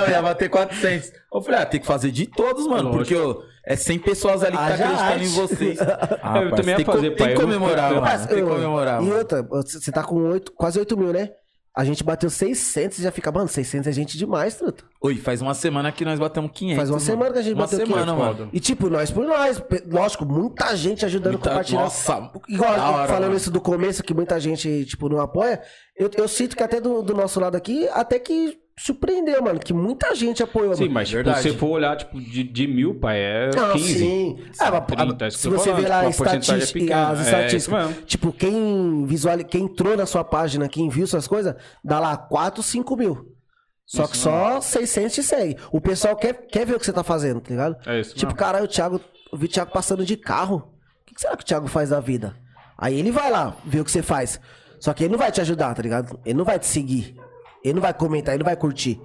[0.00, 1.10] Não, ia bater 400.
[1.32, 2.90] Eu falei, ah, tem que fazer de todos, mano.
[2.90, 2.98] Lógico.
[2.98, 5.28] Porque ó, é 100 pessoas ali que tá Haja acreditando em arte.
[5.36, 5.78] vocês.
[5.80, 7.26] Ah, Eu parça, também ia tem que- fazer, Tem pai.
[7.28, 8.18] que Eu- comemorar, eu- mano.
[8.26, 11.30] Tem que eu- comemorar, E outra, você tá com oito, quase 8 mil, né?
[11.76, 14.82] A gente bateu 600 e já fica, mano, 600 é gente demais, truta.
[14.98, 16.76] Oi, faz uma semana que nós batemos 500.
[16.78, 17.04] Faz uma mano.
[17.06, 18.38] semana que a gente uma bateu semana, 500.
[18.38, 18.50] mano.
[18.50, 19.62] E tipo, nós por nós.
[19.86, 21.82] Lógico, muita gente ajudando Muita- compartilhando.
[21.84, 23.36] Nossa, Igual hora, falando mano.
[23.36, 25.60] isso do começo, que muita gente, tipo, não apoia.
[25.94, 29.58] Eu, eu sinto que até do, do nosso lado aqui, até que surpreendeu, mano.
[29.58, 30.94] Que muita gente apoiou, Sim, mano.
[30.94, 33.98] mas tipo, se você for olhar, tipo, de, de mil, pai, é Não, 15.
[33.98, 34.38] sim.
[34.60, 37.22] Ah, mas, 30, é isso que se você ver lá tipo, é estatística, as É,
[37.22, 38.02] estatísticas, isso mesmo.
[38.02, 42.62] tipo, quem visual, quem entrou na sua página, quem viu suas coisas, dá lá 4,
[42.62, 43.32] 5 mil.
[43.86, 45.56] Só Isso que só 600 te segue.
[45.70, 47.76] O pessoal quer, quer ver o que você tá fazendo, tá ligado?
[47.86, 48.38] É isso Tipo, mesmo.
[48.38, 49.00] caralho, o Thiago,
[49.32, 50.56] eu vi o Thiago passando de carro.
[51.02, 52.34] O que que será que o Thiago faz da vida?
[52.76, 54.40] Aí ele vai lá, ver o que você faz.
[54.80, 56.18] Só que ele não vai te ajudar, tá ligado?
[56.26, 57.14] Ele não vai te seguir.
[57.66, 59.00] Ele não vai comentar, ele não vai curtir.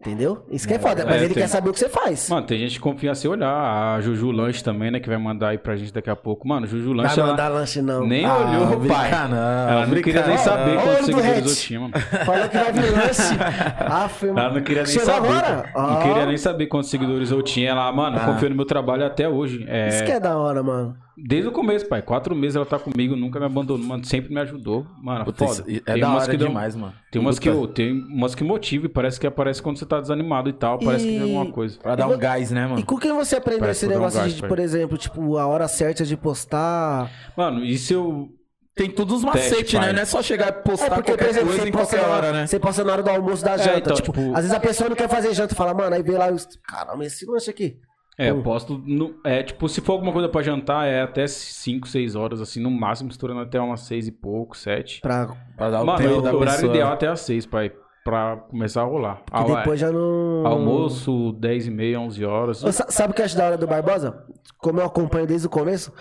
[0.00, 0.44] Entendeu?
[0.50, 2.28] Isso que é foda, mas É, ele tem- quer saber o que você faz.
[2.28, 3.48] Mano, tem gente que confia se olhar.
[3.94, 4.98] A Juju Lanche também, né?
[4.98, 6.48] Que vai mandar aí pra gente daqui a pouco.
[6.48, 7.10] Mano, Juju Lanche.
[7.14, 8.04] Vai ela mandar lanche, não.
[8.04, 9.10] Nem Ah, olhou, pai.
[9.28, 11.92] não, ela não queria nem saber quantos do seguidores eu tinha, mano.
[12.26, 13.22] Falou que vai vir lanche.
[13.78, 15.28] Ah, foi Ela não queria nem Chegou saber.
[15.28, 15.70] agora?
[15.72, 15.80] pô.
[15.82, 17.70] Não queria nem saber quantos seguidores eu tinha.
[17.70, 18.24] Ela, mano, Ah.
[18.26, 19.64] confia no meu trabalho até hoje.
[19.68, 20.96] É, Isso que é da hora, mano.
[21.16, 22.00] Desde o começo, pai.
[22.02, 24.04] Quatro meses ela tá comigo, nunca me abandonou, mano.
[24.04, 24.86] Sempre me ajudou.
[25.02, 25.64] Mano, Puta, foda.
[25.70, 26.94] isso é da umas hora que dão- demais, mano.
[27.10, 27.62] Tem umas que, Puta.
[27.62, 30.78] eu, tem umas que motiva e parece que aparece quando você tá desanimado e tal.
[30.78, 31.78] Parece que E- tem alguma coisa.
[31.78, 32.86] Pra dar um gás, né, E mano?
[32.86, 34.48] com quem você aprendeu Parece esse que dou um negócio gás, de, pai.
[34.48, 37.10] por exemplo, tipo, a hora certa de postar?
[37.36, 38.28] Mano, e se eu.
[38.74, 39.82] Tem todos os macetes, Teste, né?
[39.82, 39.92] pai.
[39.92, 41.96] não é só chegar e postar É porque, por qualquer exemplo, coisa você em posta,
[41.98, 42.46] qualquer na, hora, né?
[42.46, 43.78] você posta na hora do almoço da janta.
[43.80, 46.02] então, tipo, tipo- às vezes a pessoa não quer fazer janta e fala, mano, aí
[46.02, 47.74] vê lá, os- caramba, esse lanche aqui.
[48.18, 48.80] É, eu posto.
[48.86, 52.60] No, é, tipo, se for alguma coisa pra jantar, é até 5, 6 horas, assim,
[52.60, 55.00] no máximo, misturando até umas 6 e pouco, 7.
[55.00, 55.28] Pra...
[55.56, 56.70] Pra dar o Mano, tempo o da horário pessoa.
[56.72, 57.72] ideal é até às 6, pai.
[58.04, 59.22] Pra começar a rolar.
[59.32, 60.44] Que depois já não...
[60.44, 62.58] Almoço, 10 e meia, 11 horas.
[62.88, 64.24] Sabe o que eu acho da hora do Barbosa?
[64.58, 65.92] Como eu acompanho desde o começo,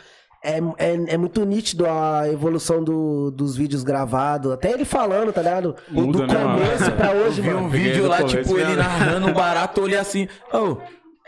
[0.43, 4.51] é, é, é muito nítido a evolução do- dos vídeos gravados.
[4.51, 5.75] Até ele falando, tá ligado?
[5.89, 6.59] Muda, do né, mano?
[6.59, 7.69] começo pra hoje, Eu vi um mano.
[7.71, 8.75] Peguei vídeo lá, começo, tipo, ele né?
[8.77, 10.77] narrando um barato, olhei assim, oh,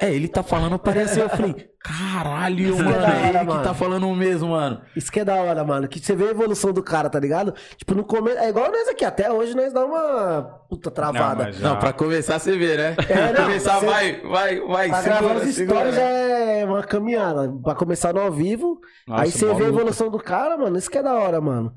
[0.05, 3.63] é, ele tá falando, parece eu falei, caralho, Isso é mano, é ele que mano.
[3.63, 4.81] tá falando o mesmo, mano.
[4.95, 5.87] Isso que é da hora, mano.
[5.87, 7.53] Que você vê a evolução do cara, tá ligado?
[7.77, 8.37] Tipo, no começo.
[8.37, 11.45] É igual nós aqui, até hoje nós dá uma puta travada.
[11.45, 12.95] mas já- Não, pra começar você vê, né?
[13.09, 15.77] É, pra não, começar, você- vai, vai, vai, Pra segura, gravar segura.
[15.79, 17.53] stories já é uma caminhada.
[17.63, 18.79] Pra começar no ao vivo.
[19.07, 19.67] Nossa, aí você vê a luta.
[19.67, 20.77] evolução do cara, mano.
[20.77, 21.73] Isso que é da hora, mano.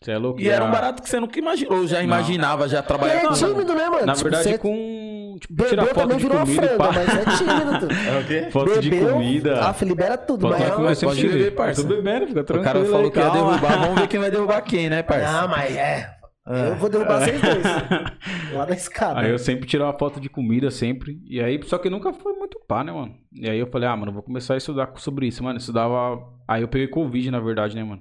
[0.00, 0.40] Você é louco.
[0.40, 3.18] E era um já- barato que você nunca imaginou, já imaginava, já Ele trabalhava.
[3.20, 4.06] é com- tímido, né, mano?
[4.06, 5.07] Na Tipo, verdade, você com.
[5.38, 7.88] Tipo, tirar Bebeu foto também de virou uma comida franga, mas é tímido.
[7.88, 7.94] tu.
[8.08, 8.50] É o quê?
[8.50, 9.60] Foto de Bebeu, comida.
[9.68, 11.36] Ah, libera tudo, Foto mas de é eu sempre pode tirei.
[11.38, 11.82] beber, parça.
[11.82, 12.64] Tô bebendo, fica O tranquilo.
[12.72, 15.28] cara falou aí, que ia derrubar, vamos ver quem vai derrubar quem, né, parça?
[15.44, 16.18] Ah, mas é.
[16.50, 17.62] Eu vou derrubar vocês dois.
[18.54, 19.20] Lá da escada.
[19.20, 21.20] Aí eu sempre tirava foto de comida, sempre.
[21.26, 23.14] E aí, só que nunca foi muito pá, né, mano?
[23.34, 25.56] E aí eu falei, ah, mano, vou começar a estudar sobre isso, mano.
[25.56, 26.18] Eu estudava.
[26.48, 28.00] Aí eu peguei Covid, na verdade, né, mano?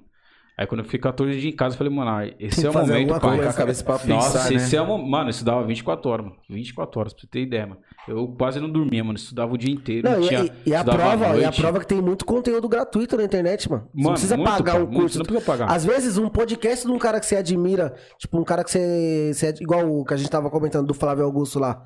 [0.60, 2.74] Aí quando eu fiquei 14 dias em casa, eu falei, mano, ah, esse é o
[2.74, 3.36] Fazer momento, pai.
[3.38, 3.50] coisa.
[3.52, 4.56] A cabeça pra pensar, Nossa, né?
[4.56, 5.08] esse é o momento.
[5.10, 6.38] Mano, eu estudava 24 horas, mano.
[6.50, 7.80] 24 horas, pra você ter ideia, mano.
[8.08, 9.20] Eu quase não dormia, mano.
[9.20, 10.10] Eu estudava o dia inteiro.
[10.10, 13.16] Não, e, tinha, e- e a prova, e a prova que tem muito conteúdo gratuito
[13.18, 13.84] na internet, mano.
[13.84, 15.20] Você não Mano, precisa muito, pagar pá, um curso.
[15.20, 15.72] não precisa pagar.
[15.72, 19.32] Às vezes, um podcast de um cara que você admira, tipo, um cara que você.
[19.36, 21.84] você igual o que a gente tava comentando do Flávio Augusto lá.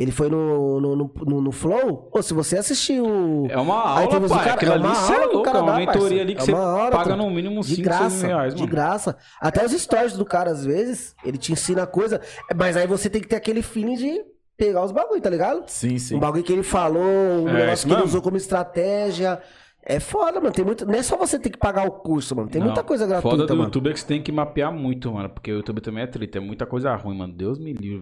[0.00, 2.08] Ele foi no, no, no, no- no Flow.
[2.12, 3.48] Ou se você assistiu.
[3.50, 4.38] É uma aula, pai.
[4.44, 5.40] cara, Aquilo é ali, uma você é o louco.
[5.40, 6.20] É cara uma dá, mentoria parça.
[6.22, 8.60] ali que É você uma hora, paga no mínimo De 5, 6 graça, reais, de
[8.60, 8.70] mano.
[8.72, 9.16] graça.
[9.40, 12.20] Até os stories do cara, às vezes, ele te ensina coisa.
[12.56, 14.20] Mas aí você tem que ter aquele feeling de
[14.56, 15.64] pegar os bagulho, tá ligado?
[15.66, 16.14] Sim, sim.
[16.14, 19.40] Um bagulho que ele falou, um É, negócio que ele usou como estratégia.
[19.90, 20.52] É foda, mano.
[20.52, 20.84] Tem muito...
[20.84, 22.46] Não é só você ter que pagar o curso, mano.
[22.48, 23.68] Tem Não, muita coisa Foda gratuita, do mano.
[23.68, 25.30] YouTube é que você tem que mapear muito, mano.
[25.30, 26.36] Porque o YouTube também é treta.
[26.36, 27.32] É muita coisa ruim, mano.
[27.32, 27.98] Deus me livre,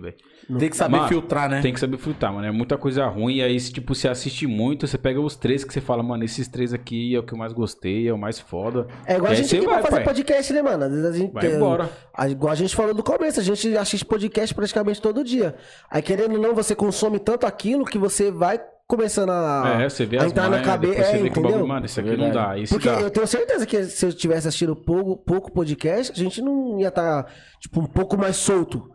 [0.49, 0.59] velho.
[0.59, 1.61] Tem que saber Mano, filtrar, né?
[1.63, 2.45] Tem que saber filtrar, mano.
[2.45, 3.37] É muita coisa ruim.
[3.37, 6.25] E aí, se, tipo, você assiste muito, você pega os três que você fala, mano,
[6.25, 8.89] esses três aqui é o que eu mais gostei, é o mais foda.
[9.07, 10.05] É igual a E aí gente aqui vai, pra fazer pai.
[10.05, 10.85] podcast, né, mano?
[10.85, 11.33] Às vezes a gente.
[11.33, 11.89] Vai embora.
[12.13, 15.55] a- igual a gente falou do começo, a gente assiste podcast praticamente todo dia.
[15.89, 20.07] Aí, querendo ou não, você consome tanto aquilo que você vai começando a, é, você
[20.07, 21.03] vê a entrar na cabeça.
[21.17, 21.43] É, entendeu?
[21.43, 22.57] bagulho, mano, isso aqui não Verdade.
[22.57, 22.59] dá.
[22.59, 23.01] Isso Porque dá.
[23.01, 26.89] eu tenho certeza que se eu tivesse assistido pouco, pouco podcast, a gente não ia
[26.89, 27.27] estar,
[27.61, 28.91] tipo, um pouco mais solto.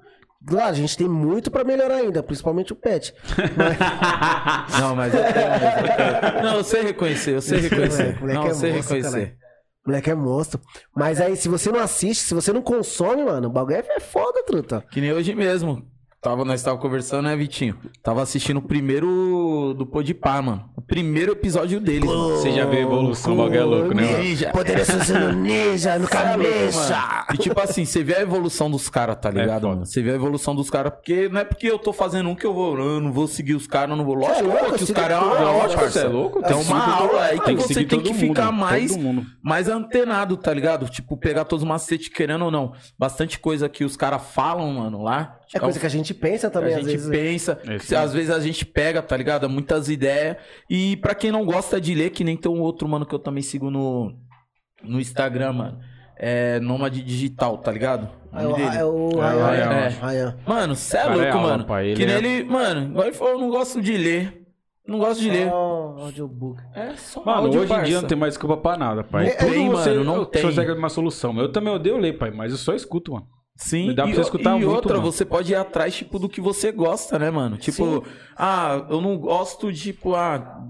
[0.48, 3.14] Claro, a gente tem muito pra melhorar ainda, principalmente o pet.
[3.56, 3.78] Mas,
[4.82, 6.44] Não, mas eu eu.
[6.44, 8.20] Não, eu sei reconhecer, eu sei reconhecer.
[8.20, 9.36] Moleque, moleque Não, eu é sei monstro, reconhecer.
[9.86, 10.62] moleque é monstro.
[10.96, 14.00] Mas aí, se você não assiste, se você não consome, mano, o bagulho é é
[14.00, 14.84] foda, truta.
[14.90, 15.86] Que nem hoje mesmo.
[16.22, 17.76] Tava, nós tava conversando, né, Vitinho?
[18.04, 20.70] Tava assistindo o primeiro do Podpah, mano.
[20.76, 22.38] O primeiro episódio deles, mano.
[22.38, 24.18] Você já vê a evolução, o bagulho é louco, né, mano?
[24.24, 24.50] Ninja.
[24.52, 26.98] Poderia ser sendo ninja no é cabeça.
[26.98, 27.26] mano.
[27.34, 29.68] E tipo assim, você vê a evolução dos caras, tá ligado, foda.
[29.74, 29.86] mano?
[29.86, 32.46] Você vê a evolução dos caras, porque não é porque eu tô fazendo um que
[32.46, 34.16] eu vou, eu não vou seguir os caras, eu não vou.
[34.16, 36.00] Lógico é louco, que os caras é uma aula, lógico, parça.
[36.00, 38.92] você é louco, Tem uma aula aí que você tem que ficar mais,
[39.44, 40.88] mais antenado, tá ligado?
[40.90, 42.74] Tipo, pegar todos os macetes, querendo ou não.
[42.98, 45.38] Bastante coisa que os caras falam, mano, lá.
[45.54, 47.10] É coisa que a gente pensa também, a às gente vezes.
[47.10, 49.50] pensa, É, às vezes a gente pega, tá ligado?
[49.50, 50.38] Muitas ideias.
[50.70, 53.20] E pra quem não gosta de ler, que nem tem um outro mano que eu
[53.20, 54.14] também sigo no,
[54.84, 55.80] no Instagram, mano.
[56.24, 58.08] É Nômade Digital, tá ligado?
[58.32, 60.30] O É nome o, é o É, Ryan.
[60.30, 60.50] É.
[60.50, 61.66] Mano, cê é é louco, mano.
[61.66, 64.38] pai, que nem é- ele, mano, igual ele falou, eu não gosto de ler.
[64.88, 65.50] Não gosto de ler.
[65.52, 66.62] Ó, audiobook.
[66.76, 69.28] É só Mano, hoje em dia não tem mais desculpa pra nada, pai.
[69.30, 70.42] Não tem, mano, não eu- tem.
[70.42, 71.38] Você consegue uma solução.
[71.40, 73.28] Eu também odeio ler, pai, mas eu só escuto, mano.
[73.56, 75.12] Sim, dá pra e, você escutar e muito, outra, mano.
[75.12, 77.58] você pode ir atrás, tipo, do que você gosta, né, mano?
[77.58, 78.04] Tipo,
[78.36, 80.66] ah, eu não gosto de, tipo, ah,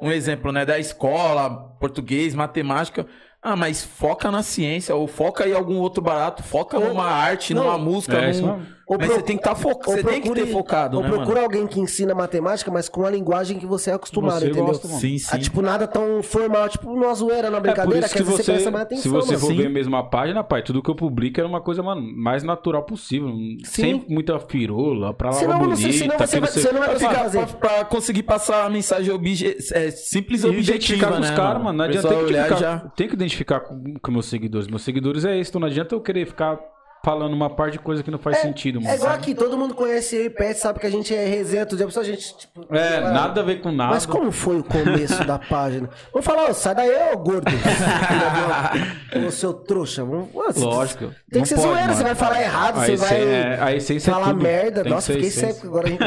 [0.00, 3.06] um exemplo, né, da escola, português, matemática.
[3.42, 7.54] Ah, mas foca na ciência, ou foca em algum outro barato, foca Ou- numa arte,
[7.54, 8.77] não, numa música, é isso num...
[8.88, 11.02] Ou Mas pro- você tem que estar focado, Ou você tem que ter focado, ou
[11.02, 11.44] né, procura mano?
[11.44, 14.64] alguém que ensina matemática, mas com a linguagem que você é acostumado, Você entendeu?
[14.64, 14.98] gosta, mano.
[15.00, 15.28] Sim, sim.
[15.30, 18.24] Ah, tipo, nada tão formal, tipo, numa zoeira, na É por brincadeira, isso que que
[18.30, 19.40] você, você presta mais atenção, se você mano.
[19.40, 19.56] for Sim.
[19.58, 22.82] ver a mesma página, pai, tudo que eu publico era uma coisa, mano, mais natural
[22.82, 23.30] possível.
[23.64, 25.76] Sem muita firula, pra lá Senão bonita.
[25.76, 27.46] você- senão você vai- você não vai pra- fazer.
[27.46, 29.54] pra- pra conseguir passar a mensagem obje...
[29.74, 31.76] é, simples e objetiva, identificar com né, os caras, mano.
[31.76, 32.78] Não adianta tem que, olhar identificar, já...
[32.96, 34.66] tem que identificar com, com meus seguidores.
[34.66, 35.50] Meus seguidores é isso.
[35.50, 36.58] Então não adianta eu querer ficar
[37.04, 38.92] falando uma parte de coisa que não faz sentido, mano.
[38.92, 41.64] É igual aqui, todo mundo conhece eu e Pet, sabe que a gente é resenha,
[41.64, 42.74] todo dia, a a gente, tipo...
[42.74, 43.94] É, nada a ver com nada.
[43.94, 45.88] Mas como foi o começo da página?
[46.12, 47.50] Vamos falar, ó, sai daí, ô gordo.
[49.26, 50.04] Ô, seu trouxa.
[50.04, 51.04] Vamos, você- Lógico.
[51.30, 51.96] Tem não que ser pode, zoeira, mano.
[51.96, 54.42] você vai falar errado, A você vai é- a essência é falar tudo.
[54.42, 54.82] merda.
[54.82, 55.88] Tem Nossa, fiquei seco agora.
[55.88, 55.98] hein?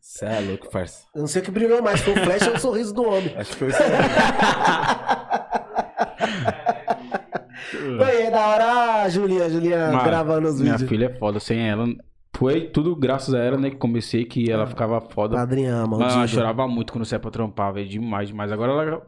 [0.00, 1.02] Cê é louco, parça.
[1.14, 3.34] Eu não sei o que brilhou mais, foi o flash ou o sorriso do homem.
[3.36, 3.78] Acho que foi isso.
[7.96, 10.88] Oi, é da hora a Julinha, a Julinha Mano, gravando os Minha vídeos.
[10.88, 11.40] filha é foda.
[11.40, 11.86] Sem ela,
[12.36, 13.70] foi tudo graças a ela, né?
[13.70, 15.36] Que comecei, que ela ficava foda.
[15.36, 17.88] Padrinha, Mano, ela chorava muito quando saía pra trampar, velho.
[17.88, 18.52] Demais, demais.
[18.52, 19.02] Agora ela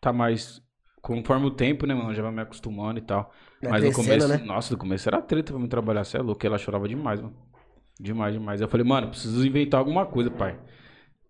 [0.00, 0.60] tá mais.
[1.02, 2.12] Conforme o tempo, né, mano?
[2.14, 3.30] Já vai me acostumando e tal.
[3.62, 4.28] Vai Mas no começo.
[4.28, 4.36] né?
[4.44, 6.04] Nossa, no começo era treta pra me trabalhar.
[6.04, 7.34] Você é louco, ela chorava demais, mano.
[7.98, 8.60] Demais, demais.
[8.60, 10.58] Eu falei, mano, preciso inventar alguma coisa, pai.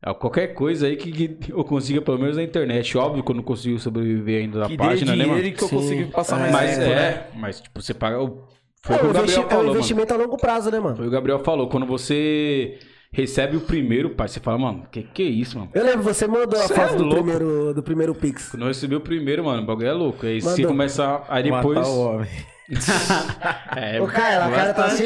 [0.03, 2.97] Ah, Qualquer coisa aí que, que eu consiga, pelo menos na internet.
[2.97, 5.43] Óbvio que eu não consigo sobreviver ainda da Que página, né, mano?
[5.43, 7.25] que eu consegui passar É, mais Mas tempo, é, né?
[7.35, 8.21] mas tipo, você paga.
[8.23, 8.45] o-
[8.83, 9.77] Foi É o o Gabriel investi- é um falou, mano.
[9.77, 10.97] investimento a longo prazo, né, mano?
[10.97, 11.69] Foi o que o Gabriel falou.
[11.69, 12.79] Quando você
[13.13, 15.71] recebe o primeiro, pai, você fala, mano, que que é isso, mano?
[15.75, 18.49] Eu lembro, você mandou a foto é do primeiro, do primeiro Pix.
[18.53, 20.25] Quando eu recebi o primeiro, mano, o bagulho é louco.
[20.25, 20.69] Aí você Mandou.
[20.69, 21.21] começa.
[21.29, 21.77] Aí depois.
[21.79, 22.29] Matar o homem.
[23.77, 25.05] É, Ô, cara, a cara tá assim.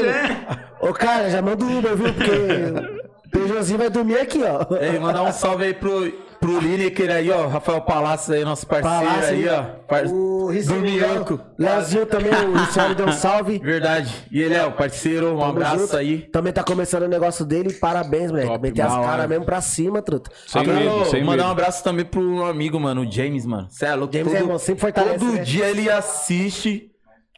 [0.81, 2.13] Ô, cara, já manda o Uber, viu?
[2.13, 3.04] Porque
[3.35, 4.77] o Joãozinho vai dormir aqui, ó.
[4.77, 7.47] Ei, mandar um salve aí pro, pro Lineker aí, ó.
[7.49, 9.63] Rafael Palácio aí, nosso parceiro Palácio, aí, ó.
[9.89, 10.05] Par...
[10.07, 11.41] O Do Rizinho, Minhoco.
[11.59, 13.59] Leozinho também, o Luciano deu um salve.
[13.59, 14.15] Verdade.
[14.31, 15.97] E ele é o parceiro, um Tamo abraço junto.
[15.97, 16.19] aí.
[16.19, 17.73] Também tá começando o negócio dele.
[17.73, 18.49] Parabéns, moleque.
[18.49, 20.31] Top, Meter as caras mesmo pra cima, truta.
[20.47, 21.49] Sem Agora, medo, sem mandar medo.
[21.49, 23.67] um abraço também pro meu amigo, mano, o James, mano.
[23.71, 24.13] Cê é louco.
[24.15, 25.43] James é irmão, sempre fortalece, Todo né?
[25.43, 26.91] dia ele assiste,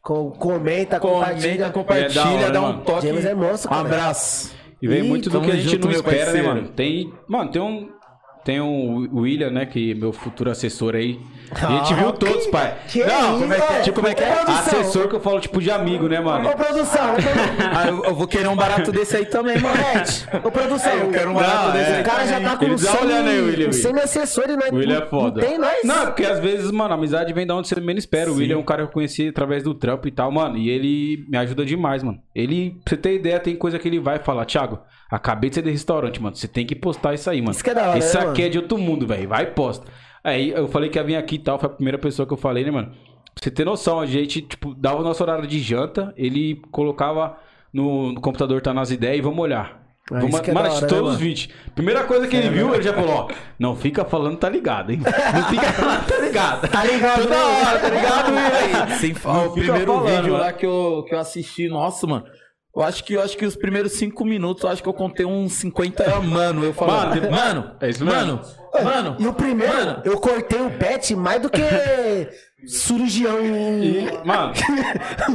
[0.02, 1.70] Com- comenta, comenta, compartilha.
[1.70, 2.82] compartilha, É da hora, dá um mano?
[2.84, 3.06] toque.
[3.06, 3.86] James é monstro, um cara.
[3.88, 4.55] abraço.
[4.80, 6.68] E vem Ih, muito do que a gente não espera, né, mano?
[6.68, 7.12] Tem.
[7.26, 7.88] Mano, tem um.
[8.44, 9.66] Tem um William, né?
[9.66, 11.18] Que é meu futuro assessor aí.
[11.50, 12.74] A gente Ah, viu que- todos, pai.
[12.88, 13.80] que não, isso, como é que é?
[13.80, 14.30] Tipo, como é que é?
[14.34, 14.80] produção.
[14.80, 16.48] Assessor que eu falo, tipo, de amigo, né, mano?
[16.48, 17.16] Ô, produção, ô.
[17.76, 19.76] Ah, eu, eu vou querer um barato desse aí também, mano.
[20.44, 20.92] Ô, produção.
[20.92, 21.94] É, eu quero um barato Não, desse é.
[21.96, 23.72] aí O cara já tá com Ele tá olhando aí, William.
[23.72, 25.40] sem assessor e não, O William é foda.
[25.40, 25.76] Não tem nós.
[25.84, 28.30] Não, porque às vezes, mano, a amizade vem da onde você menos espera.
[28.30, 28.36] O.
[28.36, 30.56] William é um cara que eu conheci através do trampo e tal, mano.
[30.56, 32.18] E ele me ajuda demais, mano.
[32.34, 34.44] Ele, pra você ter ideia, tem coisa que ele vai falar.
[34.44, 34.78] Thiago,
[35.10, 36.34] acabei de sair do restaurante, mano.
[36.36, 37.52] Você tem que postar isso aí, mano.
[37.52, 38.46] Isso que é da hora, Isso né, aqui mano?
[38.46, 39.28] é de outro mundo, velho.
[39.28, 39.86] Vai e posta.
[40.26, 41.56] Aí eu falei que ia vir aqui e tal.
[41.56, 42.88] Foi a primeira pessoa que eu falei, né, mano?
[42.88, 46.12] Pra você ter noção, a gente, tipo, dava o nosso horário de janta.
[46.16, 47.36] Ele colocava
[47.72, 49.86] no, no computador, tá nas ideias e vamos olhar.
[50.10, 51.48] Ah, Vamos, é mano, hora, todos né, os vídeos.
[51.74, 55.00] Primeira coisa que ele viu, ele já falou, ó, não fica falando, tá ligado, hein?
[55.02, 56.68] Não fica falando, tá ligado.
[56.68, 57.42] Tá ligado, Toda né?
[57.42, 58.30] hora, tá ligado,
[58.86, 58.98] William?
[58.98, 60.44] Sem falar, o primeiro falando, vídeo mano.
[60.44, 62.24] lá que eu, que eu assisti, nossa, mano.
[62.76, 65.24] Eu acho que eu acho que os primeiros cinco minutos, eu acho que eu contei
[65.24, 66.62] uns 50 mano.
[66.62, 68.18] Eu falo, Mano, mano, mano, é isso mesmo.
[68.20, 68.40] mano,
[68.84, 69.16] mano.
[69.18, 70.02] E o primeiro, Mano.
[70.04, 71.62] eu cortei o pet mais do que
[72.66, 73.82] cirurgião em...
[73.84, 74.52] E, mano,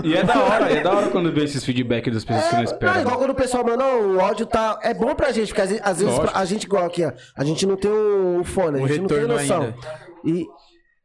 [0.03, 2.61] e é da hora, é da hora quando vê esses feedbacks das pessoas que não
[2.61, 2.93] É, esperam.
[2.95, 4.79] não, igual quando o pessoal manda, o áudio tá.
[4.83, 6.37] É bom pra gente, porque às vezes, às vezes Lógico.
[6.37, 9.01] a gente, igual aqui, ó, a gente não tem o, o fone, a O gente
[9.01, 9.61] não tem noção.
[9.61, 9.75] ainda.
[10.25, 10.45] E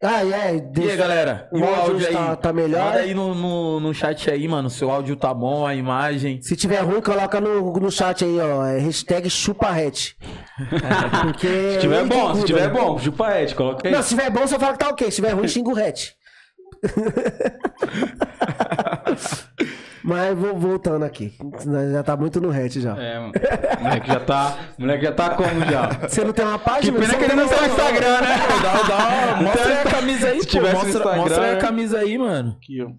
[0.03, 0.57] Ah, é.
[0.57, 0.91] E Deixa...
[0.91, 1.49] aí, galera?
[1.53, 2.37] E O o áudio áudio aí?
[2.37, 2.85] tá- melhor?
[2.85, 4.69] Manda aí no, no, no chat aí, mano.
[4.69, 6.41] Seu áudio tá bom, a imagem.
[6.43, 8.65] Se tiver ruim, coloca no, no chat aí, ó.
[8.67, 10.17] É hashtag chuparrete.
[11.23, 11.73] Porque.
[11.75, 12.79] Se tiver bom, se tiver né?
[12.79, 13.95] bom, chupa Ed, coloca aí.
[13.95, 15.11] Não, se tiver bom, você fala que tá ok.
[15.11, 16.11] Se tiver ruim, xinga o hatch.
[20.07, 21.33] Mas vou voltando aqui.
[21.93, 22.97] Já tá muito no hatch já.
[22.97, 23.33] É, mano.
[23.81, 24.59] O moleque já tá.
[24.79, 25.89] moleque já tá como já?
[26.09, 26.97] Você não tem uma página?
[26.97, 28.37] Que pena que ele não tem tem o Instagram, né?
[28.63, 30.53] Dá, dá, mostra aí a camisa aí, Se pô.
[30.53, 31.61] tivesse Mostra, Instagram, mostra aí a né?
[31.61, 32.57] camisa aí, mano.
[32.57, 32.91] Aqui, ó.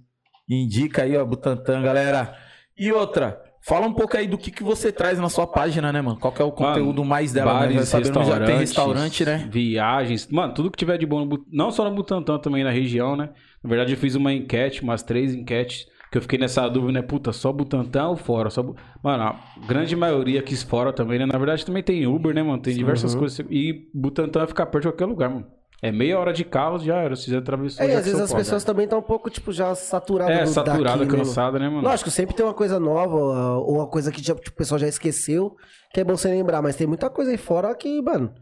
[0.49, 2.35] Indica aí, ó, Butantan, galera.
[2.77, 6.01] E outra, fala um pouco aí do que, que você traz na sua página, né,
[6.01, 6.19] mano?
[6.19, 7.59] Qual que é o conteúdo mais dela, né?
[7.59, 9.47] Já Bares, sabendo que já tem restaurante, né?
[9.49, 10.27] Viagens.
[10.27, 13.29] Mano, tudo que tiver de bom, no não só no Butantã, também na região, né?
[13.63, 17.01] Na verdade, eu fiz uma enquete, umas três enquetes, que eu fiquei nessa dúvida, né?
[17.01, 18.49] Puta, só Butantã ou fora?
[18.49, 18.63] Só...
[19.03, 19.35] Mano, a
[19.67, 21.25] grande maioria quis fora também, né?
[21.25, 22.61] Na verdade, também tem Uber, né, mano?
[22.61, 23.19] Tem diversas Uhum.
[23.19, 23.45] coisas.
[23.49, 25.45] E Butantã vai ficar perto de qualquer lugar, mano.
[25.79, 27.15] É meia hora de carro, já era.
[27.15, 29.51] Se quiser atravessar, É, e às vezes as Paulo, pessoas também estão um pouco, tipo,
[29.51, 31.17] já saturadas É, saturada, daqui, né, mano?
[31.17, 31.83] cansada, né, mano?
[31.87, 34.87] Lógico, sempre tem uma coisa nova, ou uma coisa que já- tipo, o pessoal já
[34.87, 35.55] esqueceu,
[35.93, 38.33] que é bom você lembrar, mas tem muita coisa aí fora que, mano,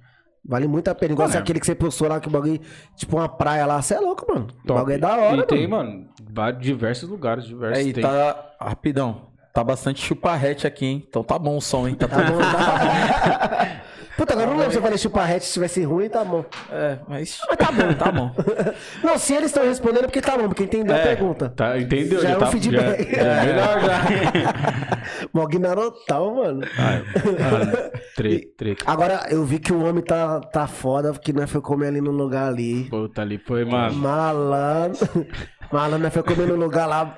[0.48, 1.14] vale muito a pena.
[1.14, 1.42] Igual Mano, é.
[1.42, 2.60] aquele que você postou lá, que o bagulho,
[2.96, 4.48] tipo uma praia lá, você é louco, mano.
[4.64, 4.80] O Top.
[4.80, 5.90] bagulho é da hora, E tem, mano.
[5.92, 7.78] mano, vários- diversos lugares, diversos.
[7.86, 8.04] Aí, tem.
[8.04, 8.36] tá.
[8.60, 9.34] Rapidão.
[9.54, 11.06] Tá bastante chuparrete aqui, hein?
[11.08, 11.96] Então tá bom o som, hein?
[11.96, 13.82] Tá Tá bom, tá
[14.18, 16.46] Puta, agora eu não lembro se eu falei chuparrete, se tivesse ruim, tá bom.
[16.72, 17.40] É, mas.
[17.50, 18.32] Mas tá bom, tá bom.
[19.04, 21.50] Não, se eles estão respondendo, é porque tá bom, porque entendeu a pergunta.
[21.50, 22.22] Tá, entendeu?
[22.22, 23.12] Já é um tá, feedback.
[23.12, 25.28] Já, já é melhor já.
[25.34, 26.62] Mognarotão, mano.
[26.62, 28.78] Mano, tre, tre.
[28.86, 32.12] Agora, eu vi que o homem tá, tá foda, porque nós foi comer ali no
[32.12, 32.86] lugar ali.
[32.86, 33.96] Puta ali, foi, mano.
[33.96, 35.28] Malandro.
[35.72, 37.18] Malandro, nós foi comer no lugar lá.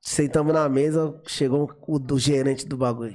[0.00, 3.14] Sentamos na mesa, chegou o do gerente do bagulho.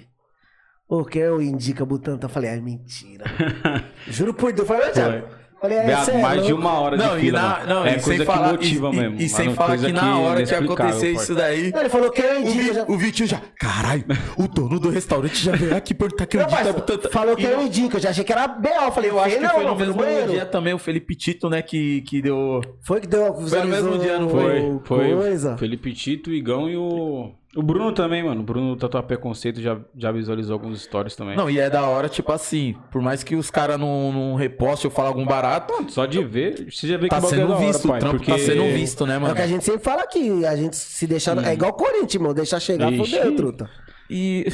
[0.90, 2.26] Ô, que eu indica Butantan?
[2.26, 3.24] Eu falei, ai, mentira.
[4.10, 4.68] Juro por Deus.
[4.68, 5.04] Eu Falei, Foi.
[5.04, 5.24] "Mas,
[5.62, 7.68] Falei, é, cê é mais de louco." uma hora Não, de fila, na, mano.
[7.68, 9.20] não, é e coisa sem falar, que motiva e, mesmo.
[9.20, 11.06] E, e sem falar que na hora que parça.
[11.08, 11.72] isso daí.
[11.72, 12.64] Não, Ele falou que eu O, indica.
[12.64, 12.86] Vi- já...
[12.88, 13.42] o Vitinho já.
[13.60, 14.06] Caralho,
[14.38, 17.62] o dono do restaurante já veio aqui perguntar que eu Não, indico falou que eu
[17.62, 17.98] indico.
[17.98, 18.86] Eu já achei que era B.O.
[18.86, 20.32] Eu falei, Eu acho que não, foi no não, mesmo banheiro.
[20.32, 22.62] dia também o Felipe Tito, né, que, que deu.
[22.82, 25.14] Foi que deu Foi no mesmo dia, não Foi, foi.
[25.16, 25.58] Coisa.
[25.58, 27.32] Felipe Tito, o Igão e o.
[27.56, 28.42] O Bruno também, mano.
[28.42, 31.36] O Bruno Tatuapé Conceito já, já visualizou alguns stories também.
[31.36, 34.88] Não, e é da hora, tipo assim, por mais que os caras não, não repostem
[34.90, 37.42] ou falem algum barato, Só de ver, você já vê que tá o bagulho é
[37.42, 38.32] sendo hora, visto, pai, o trampo porque...
[38.32, 39.34] tá sendo visto, né, É mano?
[39.34, 40.46] o que a gente sempre fala aqui.
[40.46, 41.38] A gente se deixar.
[41.44, 42.34] É igual o Corinthians, irmão.
[42.36, 43.16] Deixar chegar, Ixi.
[43.18, 43.70] fodeu, truta.
[44.12, 44.46] E.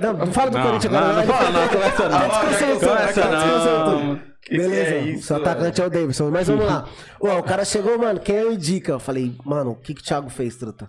[0.00, 1.14] Não, não fala do Não, Corinthians não, agora.
[1.26, 2.28] não fala não, começa não.
[2.28, 4.00] Desconcentrou, Começa desconcentrou.
[4.04, 4.08] não.
[4.08, 6.30] Beleza, Que que é isso, seu atacante é o Davidson.
[6.30, 6.88] Mas vamos lá.
[7.20, 8.92] Ó, o cara chegou, mano, quem eu indica?
[8.92, 10.88] Eu falei, mano, o que, que o Thiago fez, truta?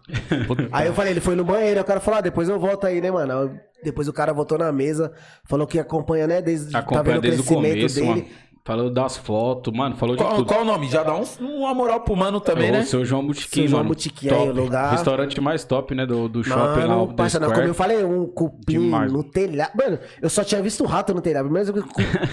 [0.72, 3.02] Aí eu falei, ele foi no banheiro, o cara falou, ah, depois eu volto aí,
[3.02, 3.60] né, mano?
[3.84, 5.12] Depois o cara voltou na mesa,
[5.46, 8.08] falou que acompanha, né, desde, tá Acompanha vendo o desde o crescimento começo, dele.
[8.08, 8.26] mano.
[8.66, 9.96] Falou das fotos, mano.
[9.96, 10.46] Falou de Qual, tudo.
[10.46, 10.88] qual o nome?
[10.90, 12.84] Já dá um, uma moral pro mano também, Ô, né?
[12.84, 13.90] Seu João Botiquim, Seu João mano.
[13.90, 14.92] Botiquim aí, o lugar.
[14.92, 17.74] Restaurante mais top, né, do, do shopping lá, Mano, o The parça, não, como eu
[17.74, 19.12] falei, um cupim Demais.
[19.12, 19.72] no telhado.
[19.76, 21.76] Mano, eu só tinha visto rato no telhado, mas eu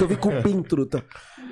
[0.01, 1.03] eu vi cupim, truta.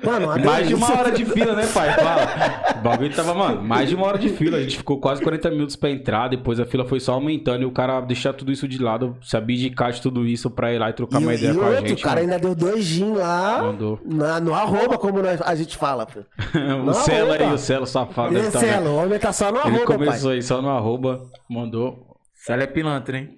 [0.03, 1.91] Mano, uma Mais de uma hora de fila, né, pai?
[1.93, 2.75] Fala.
[2.79, 4.57] O bagulho tava, mano, mais de uma hora de fila.
[4.57, 6.27] A gente ficou quase 40 minutos pra entrar.
[6.27, 9.35] Depois a fila foi só aumentando e o cara deixar tudo isso de lado, se
[9.37, 11.75] abdicar de tudo isso pra ir lá e trocar E, uma ideia e com a
[11.81, 11.93] gente.
[11.93, 12.33] o cara mano.
[12.33, 13.99] ainda deu dois gin lá Mandou.
[14.05, 16.05] na- no arroba, como nós- a gente fala.
[16.05, 16.19] Pô.
[16.89, 18.37] o Celo aí, o Celo safado.
[18.37, 18.51] E vendo.
[18.59, 20.35] Celo, o homem tá só no Ele arroba, começou pai.
[20.35, 22.05] aí só no arroba, mandou.
[22.33, 23.33] Célia é pilantra, hein?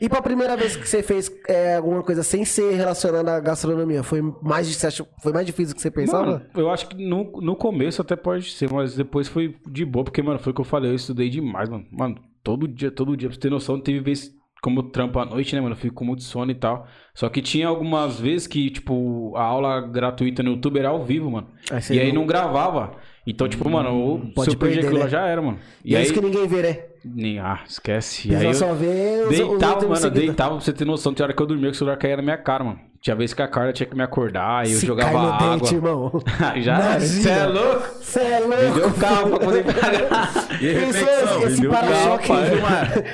[0.00, 3.40] E, e pra primeira vez que você fez é, alguma coisa sem ser relacionada à
[3.40, 6.24] gastronomia, foi mais, você achou- foi mais difícil do que você pensava?
[6.24, 10.04] Mano, eu acho que no, no começo até pode ser, mas depois foi de boa,
[10.04, 11.84] porque, mano, foi o que eu falei, eu estudei demais, mano.
[11.90, 14.30] Mano, todo dia, todo dia, pra você ter noção, teve vezes
[14.66, 16.88] como trampo à noite, né, mano, eu fico com muito sono e tal.
[17.14, 21.30] Só que tinha algumas vezes que, tipo, a aula gratuita no YouTube era ao vivo,
[21.30, 21.46] mano.
[21.70, 22.96] Aí e aí não- não gravava.
[23.24, 25.08] Então, tipo, mano, o pode se eu aquilo né?
[25.08, 25.58] já era, mano.
[25.84, 26.78] E, é aí, isso que ninguém vê, né?
[27.14, 28.30] Nem- ah, esquece.
[28.30, 31.12] E aí só os deitava, mano, deitava pra você ter noção.
[31.14, 32.80] Tinha hora que eu dormia que o celular caía na minha cara, mano.
[33.00, 35.32] Tinha vez que a cara tinha que me acordar e eu Se jogava cai no
[35.32, 35.56] água.
[35.58, 36.10] dente, irmão.
[36.60, 36.98] Já.
[36.98, 37.82] Você é louco?
[38.02, 38.88] Você é louco.
[38.88, 40.46] o carro pra poder pagar.
[40.56, 42.28] E Pensou reflexão, esse, esse para-choque?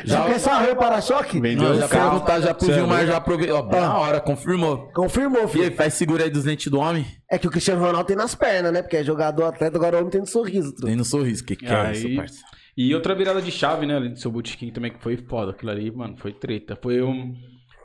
[0.05, 1.41] Já pensou arranhar o para-choque?
[1.41, 2.11] Vendeu já carro.
[2.11, 3.55] perguntar já pro Cê é Gilmar, já aproveita.
[3.57, 4.89] Ó, bem na hora, confirmou.
[4.95, 5.77] Confirmou, E aí, filho.
[5.77, 7.05] faz segura aí dos dentes do homem?
[7.29, 8.81] É que o Cristiano Ronaldo tem nas pernas, né?
[8.81, 10.73] Porque é jogador, atleta, agora o homem tem no sorriso.
[10.77, 11.45] Tem no sorriso.
[11.45, 12.37] Que que é isso, parça?
[12.77, 13.97] E outra virada de chave, né?
[13.97, 15.51] Além do seu botequim também, que foi foda.
[15.51, 16.77] Aquilo ali, mano, foi treta.
[16.81, 17.35] Foi um,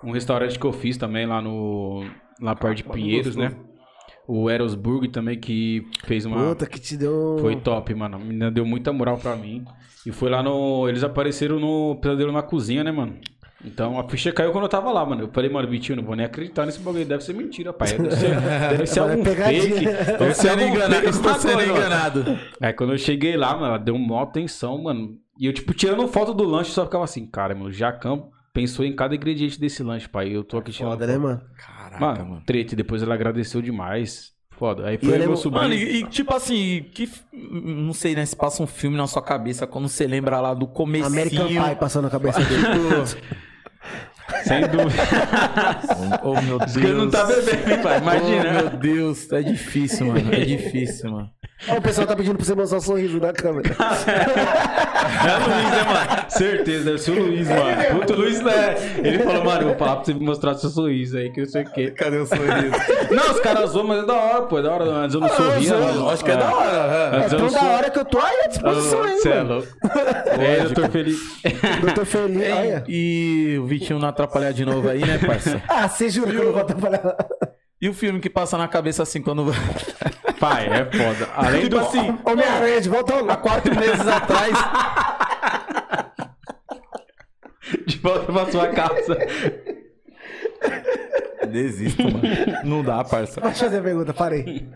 [0.03, 2.05] um restaurante que eu fiz também lá no.
[2.41, 3.51] Lá perto de Pinheiros, né?
[4.27, 6.49] O Erosburg também, que fez uma.
[6.49, 7.37] Puta, que te deu...
[7.39, 8.17] Foi top, mano.
[8.17, 9.63] A menina deu muita moral pra mim.
[10.05, 10.87] E foi lá no.
[10.87, 13.19] Eles apareceram no Pesadelo na Cozinha, né, mano?
[13.65, 15.23] Então a ficha caiu quando eu tava lá, mano.
[15.23, 17.03] Eu falei, mano, Vitinho, não vou nem acreditar nesse bagulho.
[17.05, 17.97] Deve ser mentira, pai.
[17.97, 18.29] Deve ser,
[18.69, 19.85] deve ser é algum fake.
[19.85, 20.93] Deve Tô ser sendo algum enganado.
[20.95, 22.39] fake, Estou sendo enganado.
[22.61, 25.15] Aí quando eu cheguei lá, mano, deu uma atenção, mano.
[25.39, 28.85] E eu, tipo, tirando foto do lanche, só ficava assim, cara, mano, o Jacão pensou
[28.85, 30.29] em cada ingrediente desse lanche, pai.
[30.35, 31.11] Eu tô aqui tirando Foda, foto.
[31.13, 31.41] né, mano?
[31.57, 32.43] Caraca, Mano, mano.
[32.45, 32.73] treta.
[32.73, 34.35] E depois ela agradeceu demais.
[34.51, 34.87] Foda.
[34.87, 35.63] Aí foi meu lembro- sobrinho.
[35.63, 38.25] Mano, e, e, tipo assim, que, não sei, né?
[38.25, 41.05] Se passa um filme na sua cabeça quando você lembra lá do comecinho.
[41.07, 42.63] American Pie passou na cabeça dele.
[44.43, 45.03] Sem dúvida.
[46.23, 46.71] Oh, meu Deus.
[46.73, 47.97] Porque ele não tá bebendo, hein, pai?
[47.99, 48.49] Imagina.
[48.49, 50.33] Oh, meu Deus, é difícil, mano.
[50.33, 51.29] É difícil, mano.
[51.69, 53.69] Ó, o pessoal tá pedindo pra você mostrar o sorriso na câmera.
[55.07, 56.25] É o Luiz, né, mano?
[56.29, 57.99] Certeza, deve ser o Luiz, mano.
[57.99, 58.75] Puto Luiz, né?
[58.97, 61.47] Ele falou, mano, eu vou falar pra você me mostrar seu sorriso aí, que não
[61.47, 61.91] sei o quê.
[61.91, 62.51] Cadê o sorriso?
[63.09, 64.59] Não, os caras zoam, mas é da hora, pô.
[64.59, 64.83] É da hora.
[64.83, 66.09] Antes eu não sorria, eu mano.
[66.09, 66.69] acho que é da hora.
[67.15, 69.17] É Antes eu tão não da sou- hora que eu tô aí à disposição, hein,
[69.17, 69.67] Você é louco.
[70.39, 71.17] É, eu tô feliz.
[71.81, 72.83] Doutor Feliz, olha.
[72.87, 75.61] E o Vitinho não atrapalhar de novo aí, né, parça?
[75.69, 77.15] Ah, você jura que eu não vou atrapalhar?
[77.79, 79.45] E o filme que passa na cabeça assim quando.
[80.39, 81.29] Pai, é foda.
[81.35, 81.79] Além tipo do...
[81.79, 84.51] assim, Homem-Aranha, de volta ao há quatro meses atrás.
[87.85, 89.15] De volta pra sua casa.
[91.51, 92.19] Desisto, mano.
[92.63, 93.39] Não dá, parça.
[93.41, 94.67] Deixa eu fazer a pergunta, parei.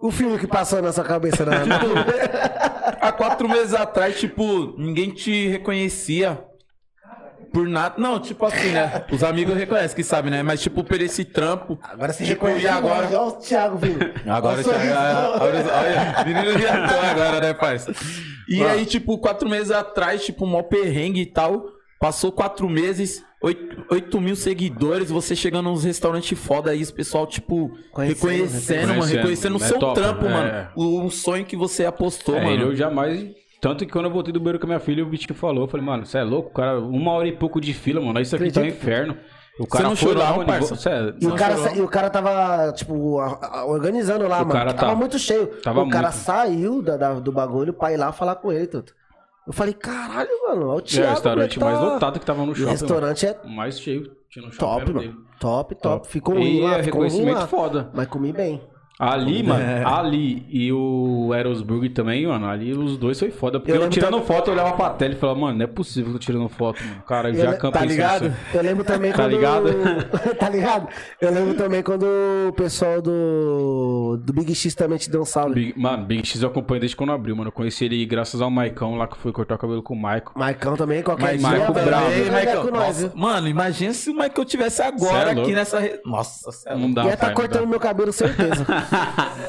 [0.00, 1.64] O filme que passou na sua cabeça na.
[1.64, 1.80] na-
[3.00, 6.42] Há quatro meses atrás, tipo, ninguém te reconhecia
[7.52, 7.94] por nada.
[7.98, 9.04] Não, tipo assim, né?
[9.10, 10.42] Os amigos reconhecem que sabem, né?
[10.42, 11.78] Mas, tipo, por esse trampo.
[11.82, 13.06] Agora você tipo, reconhece agora?
[13.08, 13.98] Olha o Thiago, viu?
[14.26, 15.44] Agora o o Thiago.
[15.44, 17.92] Olha, olha, menino viajou agora, né, parça?
[18.48, 21.64] E aí, tipo, quatro meses atrás, tipo, mó perrengue e tal.
[22.00, 27.28] Passou quatro meses, oito, oito mil seguidores, você chegando nos restaurantes foda aí, os pessoal,
[27.28, 29.16] tipo, Conhecendo, reconhecendo, mano, reconhecendo.
[29.18, 30.28] reconhecendo o É seu top, trampo, é.
[30.30, 30.68] mano.
[30.74, 32.50] O, o sonho que você apostou, É, mano.
[32.56, 33.30] ele eu jamais.
[33.62, 35.62] Tanto que quando eu voltei do banheiro com a minha filha, o bicho que falou,
[35.64, 38.34] eu falei, mano, você é louco, cara, uma hora e pouco de fila, mano, isso
[38.34, 38.82] aqui tá um Acredito.
[38.82, 39.16] inferno.
[39.60, 40.74] O cara não foi chorou lá, não, mano, parça?
[40.76, 44.38] cê é- E o, cara, sa- e o cara tava, tipo, a- a- organizando lá,
[44.38, 44.52] O mano.
[44.52, 45.46] cara tava tá- muito cheio.
[45.62, 46.20] tava o cara muito.
[46.20, 48.90] saiu da, da- do bagulho pra ir lá falar com ele, tudo.
[49.46, 51.06] Eu falei, caralho, mano, olha o É, Thiago.
[51.06, 52.70] o restaurante é que mais tá- lotado que tava no O shopping.
[52.70, 53.56] restaurante é mano.
[53.56, 54.84] Mais cheio tinha no shopping.
[54.86, 55.16] top, mano.
[55.38, 56.08] Top, top.
[56.08, 57.46] Ficou ruim E lá, é ficou ruim reconhecimento lá.
[57.46, 57.90] foda.
[57.94, 58.60] Mas comi bem.
[59.04, 59.82] Ali, mano, É.
[59.84, 63.58] ali e o Erosburg também, mano, ali os dois foi foda.
[63.58, 65.66] Porque Eu eu, tirando também- foto, eu olhava pra tela e falava, mano, não é
[65.66, 67.02] possível que eu tô tirando foto, mano.
[67.06, 68.26] Cara, Eu já le- campei tá ligado?
[68.26, 68.36] assim.
[68.54, 69.30] Eu lembro também Tá quando...
[69.32, 69.64] ligado?
[70.38, 70.88] tá ligado?
[71.20, 72.06] Eu lembro também quando
[72.48, 74.20] o pessoal do...
[74.22, 75.54] Do Big X também te deu um salve.
[75.54, 77.48] Big- mano, Big X eu acompanho desde quando abriu, mano.
[77.48, 80.38] Eu conheci ele graças ao Maicão lá que foi cortar o cabelo com o Maicon.
[80.38, 81.48] Maicão também, qualquer Mas dia.
[81.48, 82.10] Maico bravo.
[82.12, 83.10] Ei, viu?
[83.16, 85.50] mano, imagina se o Michael tivesse é agora aqui louco.
[85.52, 86.00] nessa.
[86.04, 88.64] Nossa, é Não dá, Ia tá cortando meu cabelo, certeza.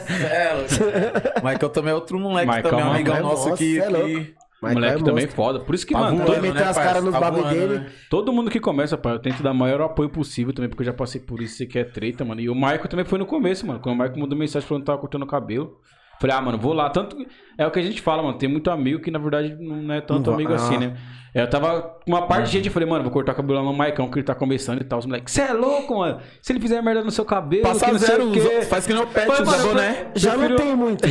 [0.09, 1.41] É.
[1.43, 3.75] Michael também é outro moleque Michael também, um é amigão monstro, nosso que.
[3.75, 4.43] cê é que...
[4.61, 5.59] O Maicon moleque é também foda.
[5.59, 7.79] Por isso que, Tá mano, voando, todo, meteu as caras nos Tá bagulho dele.
[7.79, 7.91] né?
[8.09, 10.85] todo mundo que começa, pai, eu tento dar o maior apoio possível também, porque eu
[10.85, 12.39] já passei por isso, você quer treta, mano.
[12.39, 13.81] E o Michael também foi no começo, mano.
[13.81, 15.77] Quando o Michael mandou mensagem falando que tava cortando o cabelo.
[16.21, 16.89] Falei, ah, mano, vou lá.
[16.89, 17.27] Tanto que-
[17.57, 18.37] é o que a gente fala, mano.
[18.37, 20.79] Tem muito amigo que, na verdade, não é tanto amigo assim, ah.
[20.79, 20.97] né?
[21.33, 23.65] Eu tava com uma parte de gente, eu falei, mano, vou cortar o cabelo lá
[23.65, 24.99] no Maicão, que ele tá começando e tal.
[24.99, 26.19] Os moleques, você é louco, mano.
[26.41, 28.61] Se ele fizer merda no seu cabelo, Passa que não sei zero, o quê.
[28.63, 30.07] faz que o Mas, usa mano, boné.
[30.13, 31.07] Já não Prefiro- tem muito.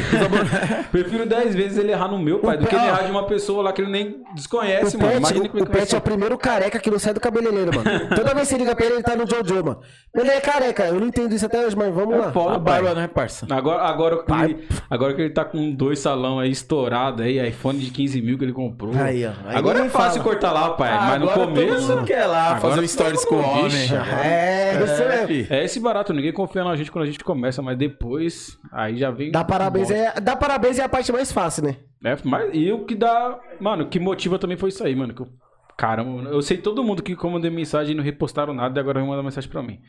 [0.92, 3.62] Prefiro 10 vezes ele errar no meu, pai, do que ele errar de uma pessoa
[3.62, 5.10] lá que ele nem desconhece, O mano.
[5.12, 6.98] Pet, Imagina o, como é o que vai Pet é o primeiro careca que não
[6.98, 8.08] sai do cabeleireiro, mano.
[8.14, 9.80] Toda vez que você liga pra ele, ele tá no Jojo, mano.
[10.14, 12.28] Ele é careca, eu não entendo isso até hoje, mas vamos lá.
[12.28, 13.46] É foda, A barba, né, parça?
[13.50, 17.78] Agora, agora, que ele, agora que ele tá com dois salão aí estourado aí, iPhone
[17.78, 18.92] de 15 mil que ele comprou.
[18.96, 19.30] Aí, ó.
[19.46, 20.30] Aí agora é fácil fala.
[20.30, 20.90] cortar lá, pai.
[20.90, 21.86] Ah, mas no começo.
[21.86, 23.68] Todo mundo quer lá Agora fazer um stories com o homem.
[23.68, 23.94] vixe.
[23.94, 25.26] É, mesmo.
[25.26, 25.46] fi.
[25.50, 29.10] É esse barato, ninguém confia na gente quando a gente começa, mas depois aí já
[29.10, 29.30] vem.
[29.30, 31.76] Dá parabéns, é, dá parabéns é a parte mais fácil, né?
[32.04, 33.38] É, mas e o que dá.
[33.60, 35.14] Mano, o que motiva também foi isso aí, mano.
[35.14, 35.28] Que eu,
[35.76, 39.00] caramba, eu sei todo mundo que eu mandei mensagem e não repostaram nada e agora
[39.00, 39.80] vai mandar mensagem pra mim.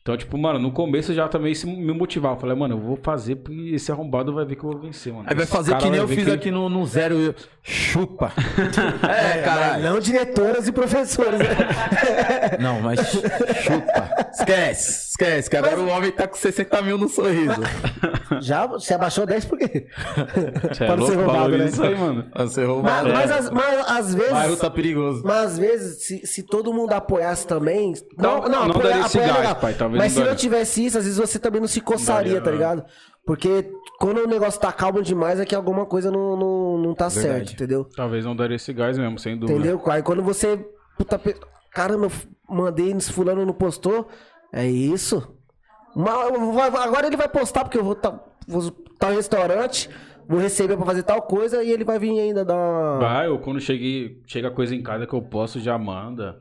[0.00, 2.34] Então, tipo, mano, no começo eu já também se me motivava.
[2.36, 5.12] Eu falei, mano, eu vou fazer porque esse arrombado vai ver que eu vou vencer,
[5.12, 5.26] mano.
[5.28, 7.14] Aí vai fazer cara que nem eu fiz que- aqui no, no zero.
[7.16, 8.32] eu- Chupa.
[9.06, 9.82] é, caralho.
[9.82, 11.38] Não diretoras e professores.
[11.38, 11.46] né?
[12.58, 14.28] Não, mas chupa.
[14.32, 17.60] Esquece, esquece, que agora o homem tá com 60 mil no sorriso.
[18.40, 19.86] Já você abaixou 10 por quê?
[20.74, 21.64] Cê é Pra não ser roubado, né?
[21.66, 22.24] isso aí, mano.
[22.36, 23.08] Você Mas, roubado.
[23.12, 24.58] mas, às- mas às O bairro vezes.
[24.60, 25.22] tá perigoso.
[25.26, 27.92] Mas às vezes, se, se todo mundo apoiasse também.
[28.16, 29.54] Não, Não, não, não apoiar, daria esse é gás, legal.
[29.56, 32.44] pai, talvez Mas se não tivesse isso, às vezes você também não se coçaria, daria,
[32.44, 32.84] tá ligado?
[33.24, 37.08] Porque quando o negócio tá calmo demais é que alguma coisa não, não, não tá
[37.08, 37.36] Verdade.
[37.36, 37.84] certo, entendeu?
[37.94, 39.58] Talvez não daria esse gás mesmo, sem dúvida.
[39.58, 39.82] Entendeu?
[39.86, 40.58] Aí quando você.
[40.96, 41.20] Puta,
[41.70, 42.08] caramba,
[42.48, 44.08] mandei, esse fulano não postou.
[44.52, 45.36] É isso.
[46.82, 49.90] Agora ele vai postar, porque eu vou estar tá, vou tá no restaurante.
[50.28, 52.98] vou receber pra fazer tal coisa e ele vai vir ainda dar uma...
[52.98, 56.38] Vai, ou quando cheguei, chega coisa em casa que eu posso, já manda.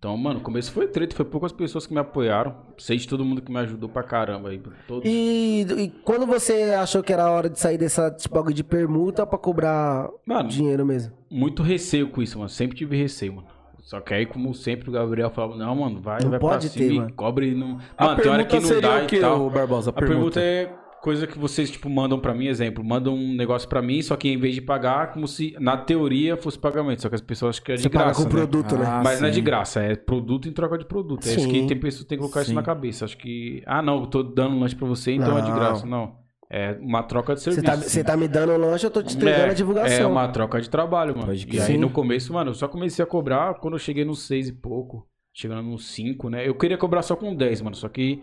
[0.00, 2.56] Então, mano, o começo foi treta, foi poucas pessoas que me apoiaram.
[2.78, 4.58] Sei de todo mundo que me ajudou pra caramba aí.
[4.88, 5.02] Todos.
[5.04, 9.26] E, e quando você achou que era a hora de sair dessa bagulho de permuta
[9.26, 11.12] pra cobrar Mano, dinheiro mesmo?
[11.30, 12.48] muito receio com isso, mano.
[12.48, 13.48] Sempre tive receio, mano.
[13.80, 16.78] Só que aí, como sempre, o Gabriel falava, não, mano, vai, Não vai pode pra
[16.78, 17.12] cima ter, e mano.
[17.12, 17.78] cobre e não...
[17.98, 19.50] A Mano, tem hora que não dá seria o que, e tal.
[19.50, 19.90] Barbosa?
[19.90, 23.80] A permuta é coisa que vocês, tipo, mandam pra mim, exemplo, mandam um negócio pra
[23.82, 27.02] mim, só que em vez de pagar, como se, na teoria, fosse pagamento.
[27.02, 28.38] Só que as pessoas acham que é de Você paga graça, com o né?
[28.40, 28.84] produto, né?
[28.86, 29.42] Ah, Mas não é de sim.
[29.44, 31.26] graça, é produto em troca de produto.
[31.26, 31.48] É isso Sim.
[31.50, 32.56] que tem pessoas que tem que colocar isso Sim.
[32.56, 33.04] na cabeça.
[33.04, 35.54] Acho que, ah, não, eu tô dando lanche pra você, então é de Não.
[35.58, 35.86] graça.
[35.86, 36.20] Não.
[36.52, 37.64] É uma troca de Você serviço.
[37.72, 39.96] tá, você tá me dando lanche, eu tô te entregando É, a divulgação.
[39.98, 41.26] É uma troca de trabalho, mano.
[41.28, 41.76] Pode E aí Sim.
[41.78, 45.06] no começo, mano, eu só comecei a cobrar quando eu cheguei nos 6 e pouco.
[45.32, 46.46] Chegando nos 5, né?
[46.48, 47.76] Eu queria cobrar só com 10, mano.
[47.76, 48.20] Só que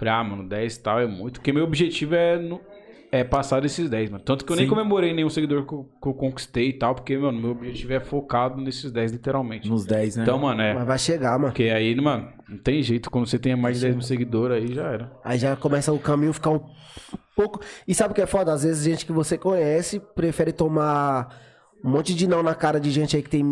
[0.00, 1.34] falei, ah, mano, 10 e tal é muito.
[1.34, 2.60] Porque meu objetivo é, no-
[3.12, 4.22] é passar desses 10, mano.
[4.24, 4.70] Tanto que eu nem Sim.
[4.70, 6.94] comemorei nenhum seguidor que eu, que eu conquistei e tal.
[6.94, 9.68] Porque, mano, meu objetivo é focado nesses 10, literalmente.
[9.68, 10.22] Nos 10, né?
[10.22, 10.74] Então, mano, é.
[10.74, 11.52] Mas vai chegar, mano.
[11.52, 13.10] Porque aí, mano, não tem jeito.
[13.10, 15.12] Quando você tem mais de 10 mil seguidores, aí já era.
[15.24, 16.60] Aí já começa o caminho ficar um
[17.36, 17.60] pouco.
[17.86, 18.52] E sabe o que é foda?
[18.52, 21.34] Às vezes gente que você conhece prefere tomar
[21.84, 23.44] um monte de não na cara de gente aí que tem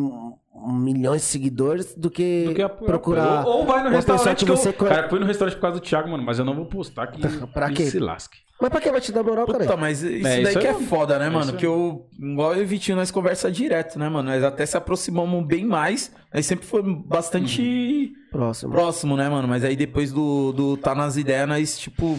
[0.70, 2.86] milhões de seguidores do que, Do que apoiar.
[2.90, 3.46] procurar.
[3.46, 4.56] Ou, ou vai no uma pessoa restaurante que que, eu...
[4.56, 6.22] você conhe- Cara, fui no restaurante por causa do Thiago, mano.
[6.24, 7.86] Mas eu não vou postar que Pra quê?
[7.86, 8.38] se lasque.
[8.60, 9.76] Mas pra que vai te dar moral, Puta, cara?
[9.76, 11.52] mas isso É, daí isso que é é foda, né, É mano?
[11.52, 14.30] Que eu, igual eu e o Vitinho, nós conversa direto, né, mano?
[14.30, 16.10] Nós até se aproximamos bem mais.
[16.34, 18.72] Nós sempre foi bastante Próximo.
[18.72, 19.46] próximo, né, mano?
[19.46, 22.18] Mas aí depois do, do tá nas ideias, nós, tipo,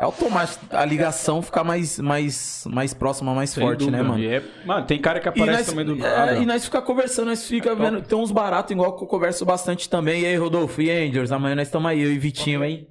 [0.00, 4.04] é automático a ligação ficar mais, mais, mais próxima, mais Sem forte, né, dúvida.
[4.08, 4.22] mano?
[4.22, 7.26] E é- Mano, tem cara que aparece nós, também do é, e nós fica conversando,
[7.28, 8.00] nós fica vendo.
[8.02, 10.22] Tem uns baratos, igual que eu converso bastante também.
[10.22, 12.86] E aí, Rodolfo e Angels, amanhã nós estamos aí, eu e Vitinho, hein?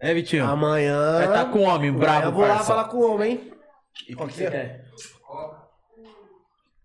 [0.00, 0.44] É, Vitinho?
[0.44, 1.18] Amanhã.
[1.18, 2.64] Vai tá com o homem brabo, eu vou lá parça.
[2.64, 3.52] falar com o homem, hein?
[4.08, 4.84] E o que você quer?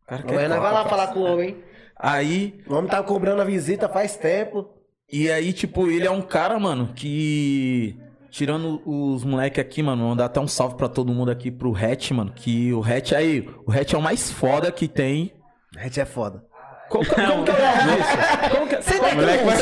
[0.08, 1.64] Cara, quer Amanhã nós vai lá falar com o homem, hein?
[2.00, 4.70] Aí, O homem tá cobrando a visita faz tempo.
[5.12, 7.98] e aí, tipo, ele é um cara, mano, que.
[8.38, 12.12] Tirando os moleque aqui, mano, mandar até um salve pra todo mundo aqui pro Hatch,
[12.12, 12.32] mano.
[12.36, 15.34] Que o Hatch aí, o Hatch é o mais foda que tem.
[15.76, 16.44] A gente é foda.
[16.88, 17.58] Como, como, como que é o?
[18.56, 18.82] Como que é?
[18.82, 19.58] Você moleque vai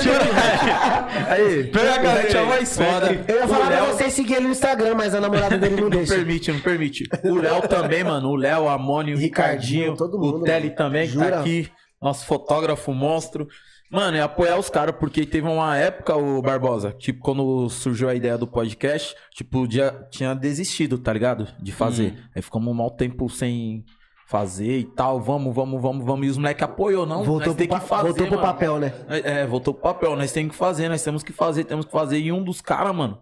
[1.29, 3.25] Aí, Pega o Hatch é mais foda.
[3.27, 5.83] Eu ia falar pra Léo- vocês seguir ele no Instagram, mas a namorada dele não
[5.83, 6.13] Não deixa.
[6.15, 7.03] permite, não permite.
[7.23, 8.29] O Léo também, mano.
[8.29, 10.75] O Léo, a Moni, o Ricardinho, Ricardinho, todo mundo, o Telly mano.
[10.75, 11.71] também, que tá aqui.
[12.01, 13.47] Nosso fotógrafo monstro.
[13.91, 18.15] Mano, é apoiar os caras, porque teve uma época, o Barbosa, tipo, quando surgiu a
[18.15, 21.47] ideia do podcast, tipo, já tinha desistido, tá ligado?
[21.61, 22.13] De fazer.
[22.13, 22.23] Hum.
[22.35, 23.85] Aí ficamos um mau tempo sem
[24.27, 25.19] fazer e tal.
[25.21, 26.27] Vamos, vamos, vamos, vamos.
[26.27, 27.23] E os moleques apoiou, não?
[27.23, 28.93] Voltou, pro, pa- fazer, voltou pro papel, né?
[29.07, 30.15] É, é, voltou pro papel.
[30.15, 32.17] Nós temos que fazer, nós temos que fazer, temos que fazer.
[32.17, 33.19] E um dos caras, mano,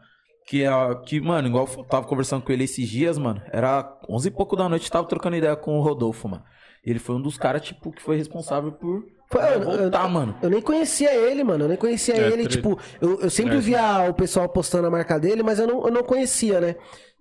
[0.47, 0.70] que é.
[1.05, 3.41] Que, mano, igual eu tava conversando com ele esses dias, mano.
[3.51, 6.43] Era 11 e pouco da noite, tava trocando ideia com o Rodolfo, mano.
[6.86, 9.03] Ele foi um dos caras, tipo, que foi responsável por
[9.41, 10.36] Foi, eu- voltar, eu- mano.
[10.41, 11.65] Eu nem conhecia ele, mano.
[11.65, 12.47] Eu nem conhecia É, ele.
[12.47, 15.86] Tipo, eu, eu sempre É, via o pessoal postando a marca dele, mas eu não,
[15.86, 16.75] eu não conhecia, né?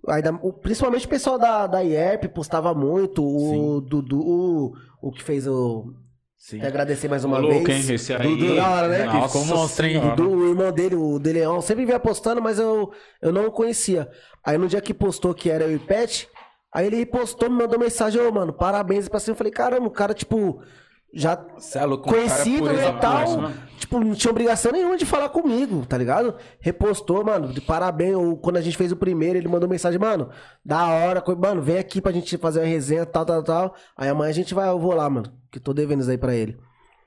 [0.08, 3.22] Aí, da- o- principalmente o pessoal da, da IEP postava muito.
[3.24, 5.92] O Dudu, o, o que fez o.
[6.36, 6.58] Sim.
[6.58, 7.88] Até agradecer mais uma Ô, louco, vez.
[7.88, 7.94] hein?
[7.94, 8.26] Esse aí.
[8.36, 9.04] Dudu, da hora, né?
[9.04, 10.00] Nossa Ficou monstro, hein?
[10.00, 12.90] Dudu, o irmão dele, o De Leão, sempre via postando, mas eu,
[13.22, 14.08] eu não conhecia.
[14.44, 16.28] Aí no dia que postou que era eu e Pet,
[16.74, 19.34] aí ele postou, me mandou mensagem, ô, mano, parabéns pra cima.
[19.34, 20.60] Eu falei, caramba, o cara, tipo,
[21.12, 23.40] já é é conhecido, né, pura, tal.
[23.40, 23.54] mano.
[23.78, 26.36] Tipo, não tinha obrigação nenhuma de falar comigo, tá ligado?
[26.58, 28.16] Repostou, mano, de parabéns.
[28.16, 30.30] Ou quando a gente fez o primeiro, ele mandou mensagem, mano,
[30.64, 33.74] da hora, mano, vem aqui pra gente fazer uma resenha, tal, tal, tal.
[33.96, 36.34] Aí amanhã a gente vai, eu vou lá, mano, que tô devendo isso aí pra
[36.34, 36.56] ele.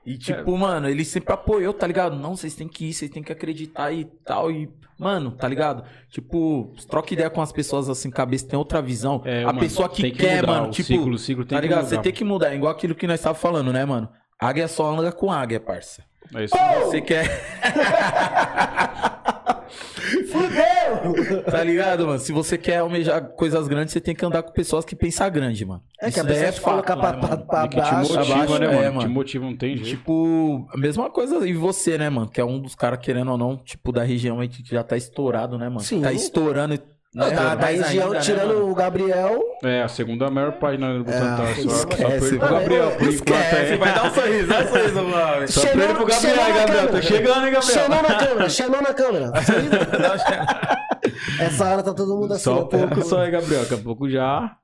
[0.04, 2.14] E tipo, mano, ele sempre apoiou, tá ligado?
[2.14, 4.52] Não, vocês têm que ir, vocês têm que acreditar e tal.
[4.52, 5.84] E, mano, tá ligado?
[6.10, 9.22] Tipo, troca ideia com as pessoas assim, cabeça, tem outra visão.
[9.24, 10.86] É, a mano, pessoa que que quer, mudar, mano, o tipo.
[10.86, 11.84] ciclo, ciclo tem tá que ligado?
[11.84, 11.96] mudar.
[11.96, 14.08] Você tem que mudar, igual aquilo que nós tava falando, né, mano?
[14.38, 16.04] Águia só anda com águia, parça.
[16.34, 16.54] É isso.
[16.84, 17.26] Você quer.
[19.76, 21.42] Fudeu!
[21.44, 22.18] Tá ligado, mano?
[22.18, 25.64] Se você quer almejar coisas grandes, você tem que andar com pessoas que pensam grande,
[25.64, 25.82] mano.
[26.00, 27.46] É que a Isso daí pessoa te colocar pra, né, pra, mano?
[27.46, 28.14] pra que te baixo.
[28.14, 28.90] motiva, abaixo, né, é, mano?
[28.90, 29.10] Te mano.
[29.10, 29.88] motiva, não tem jeito.
[29.90, 32.28] Tipo, a mesma coisa e você, né, mano?
[32.28, 34.96] Que é um dos caras, querendo ou não, tipo, da região aí que já tá
[34.96, 35.80] estourado, né, mano?
[35.80, 36.02] Sim.
[36.02, 36.74] Tá estourando.
[36.74, 38.70] e- Não, né, da, da região, ainda, né, tirando mano?
[38.70, 41.44] o Gabriel, É, a segunda maior página do Butantã.
[41.44, 42.58] É, só, só esquece, perco o mano.
[42.60, 42.90] Gabriel.
[42.90, 43.76] Por enquanto Esquece, é.
[43.78, 45.48] vai dar um sorriso, dá um sorriso, mano.
[45.48, 46.66] Só perco pro Gabriel, Gabriel.
[46.66, 46.86] câmera.
[46.88, 47.62] Tô chegando, hein, Gabriel?
[47.62, 49.32] Xenon na câmera, Xenon na câmera.
[51.40, 53.02] Essa hora tá todo mundo assim, Só né, um pouco pô.
[53.02, 53.62] só aí, Gabriel.
[53.62, 54.56] Daqui a pouco já.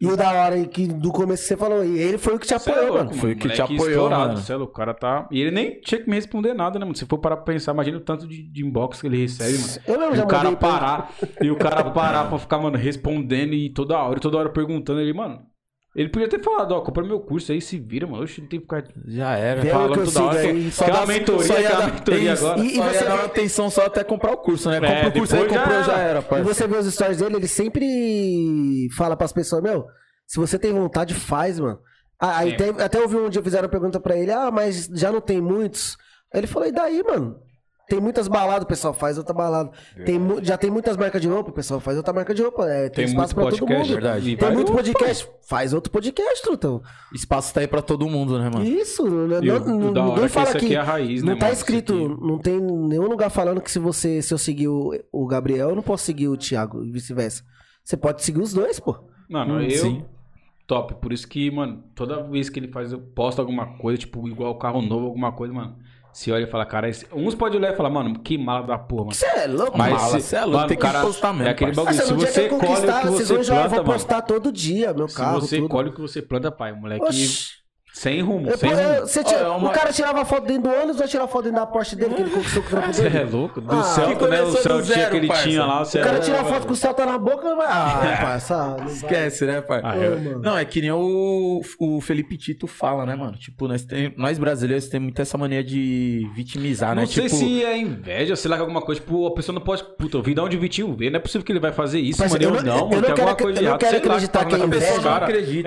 [0.00, 2.38] E o da hora aí que do começo que você falou, e ele foi o
[2.38, 3.14] que te é apoiou, louco, mano.
[3.14, 4.36] Foi o que te apoiou, mano.
[4.38, 5.26] cê é louco, o cara tá.
[5.30, 6.96] E ele nem tinha que me responder nada, né, mano?
[6.96, 9.72] Se for parar pra pensar, imagina o tanto de, de inbox que ele recebe, mano.
[9.86, 12.58] Eu mesmo E já o cara mandei pra parar, e o cara parar pra ficar,
[12.58, 15.40] mano, respondendo e toda hora, e toda hora perguntando ele, mano.
[15.96, 18.22] Ele podia ter falado, ó, compra meu curso aí, se vira, mano.
[18.22, 19.62] Oxe, não tem que ficar Já era.
[19.62, 20.38] Vê falando que eu toda hora.
[20.40, 22.46] aí, Só dá uma mentoria, só ia aquela dar- mentoria isso.
[22.46, 22.64] agora.
[22.66, 24.76] E- Só você dar vê- atenção só até comprar o curso, né?
[24.76, 25.82] É, Compra o curso aí, já comprou, era.
[25.84, 26.44] já era, E parça.
[26.44, 29.86] você vê os stories dele, ele sempre fala pras pessoas, meu,
[30.26, 31.78] se você tem vontade, faz, mano.
[32.20, 35.20] Ah, tem- até ouvi um dia, fizeram a pergunta pra ele, ah, mas já não
[35.20, 35.96] tem muitos?
[36.32, 37.40] Aí ele falou, e daí, mano?
[37.88, 39.70] Tem muitas baladas, o pessoal faz outra balada.
[40.04, 42.66] Tem, mu- já tem muitas marcas de roupa, o pessoal faz outra marca de roupa.
[42.68, 43.94] É, tem, Tem espaço muito pra todo podcast, mundo.
[44.02, 44.30] verdade.
[44.30, 46.82] e Tem vai- muito podcast, faz outro podcast, Trutão.
[47.14, 48.64] Espaço tá aí pra todo mundo, né, mano?
[48.64, 49.38] Isso, né?
[49.42, 50.78] E não, o- não, o da hora ninguém é que fala isso que, aqui é
[50.78, 51.52] a raiz, não né, tá mano?
[51.54, 54.92] Isso escrito, aqui- não tem nenhum lugar falando que se você se eu seguir o,
[55.10, 57.42] o Gabriel, eu não posso seguir o Thiago e vice-versa.
[57.82, 58.94] Você pode seguir os dois, pô.
[59.30, 59.70] Mano, Hum, eu.
[59.70, 60.04] sim.
[60.66, 60.94] Top.
[61.00, 64.58] Por isso que, mano, toda vez que ele faz, eu posto alguma coisa, tipo, igual
[64.58, 65.76] carro novo, alguma coisa, mano.
[66.18, 67.06] Se olha e fala, cara, esse...
[67.12, 69.14] uns podem olhar e falar, mano, que mala da porra, mano.
[69.14, 70.02] Você é louco, Mas mano.
[70.02, 71.94] mala, se- cê é louco, mano, tem que cara, postar mesmo, É aquele bagulho.
[71.94, 73.84] Se que você colhe o que você planta, mano.
[73.84, 75.68] postar todo dia, meu Se carro, você tudo.
[75.68, 77.04] colhe o que você planta, pai, moleque.
[77.04, 77.50] Oxi.
[77.98, 79.00] Sem rumo, Eu- sem rumo.
[79.00, 81.44] você tira- Olha, é uma- O cara tirava foto dentro do ônibus, vai tirar foto
[81.46, 83.30] dentro da Porsche dele, que ele conquistou com o trampo Você é dele.
[83.30, 83.60] louco?
[83.60, 84.14] Do Ah, Celta, né?
[84.14, 85.42] O começou do Celtinha zero, que ele parça.
[85.42, 85.82] tinha lá.
[85.82, 87.66] O cara tira foto com o Celta na boca, vai...
[87.68, 88.56] Ah, parça.
[88.56, 88.86] não vai.
[88.86, 89.80] Esquece, né, pai?
[89.82, 90.38] Ah, eu-.
[90.38, 93.36] Não, é que nem o, o Felipe Tito fala, né, mano?
[93.36, 97.06] Tipo, nós, tem, nós brasileiros temos muito essa mania de vitimizar, Não né?
[97.08, 99.00] sei tipo, se é inveja, sei lá, que alguma coisa.
[99.00, 99.82] Tipo, a pessoa não pode.
[99.98, 101.10] Puta, eu vi de onde o Vitinho vê.
[101.10, 102.44] Não é possível que ele vai fazer isso, Parça, mano.
[102.44, 102.94] eu Eu não- não, eu mano.
[102.96, 104.86] não Tem alguma quero- coisa eu não quero acreditar tá que é inveja.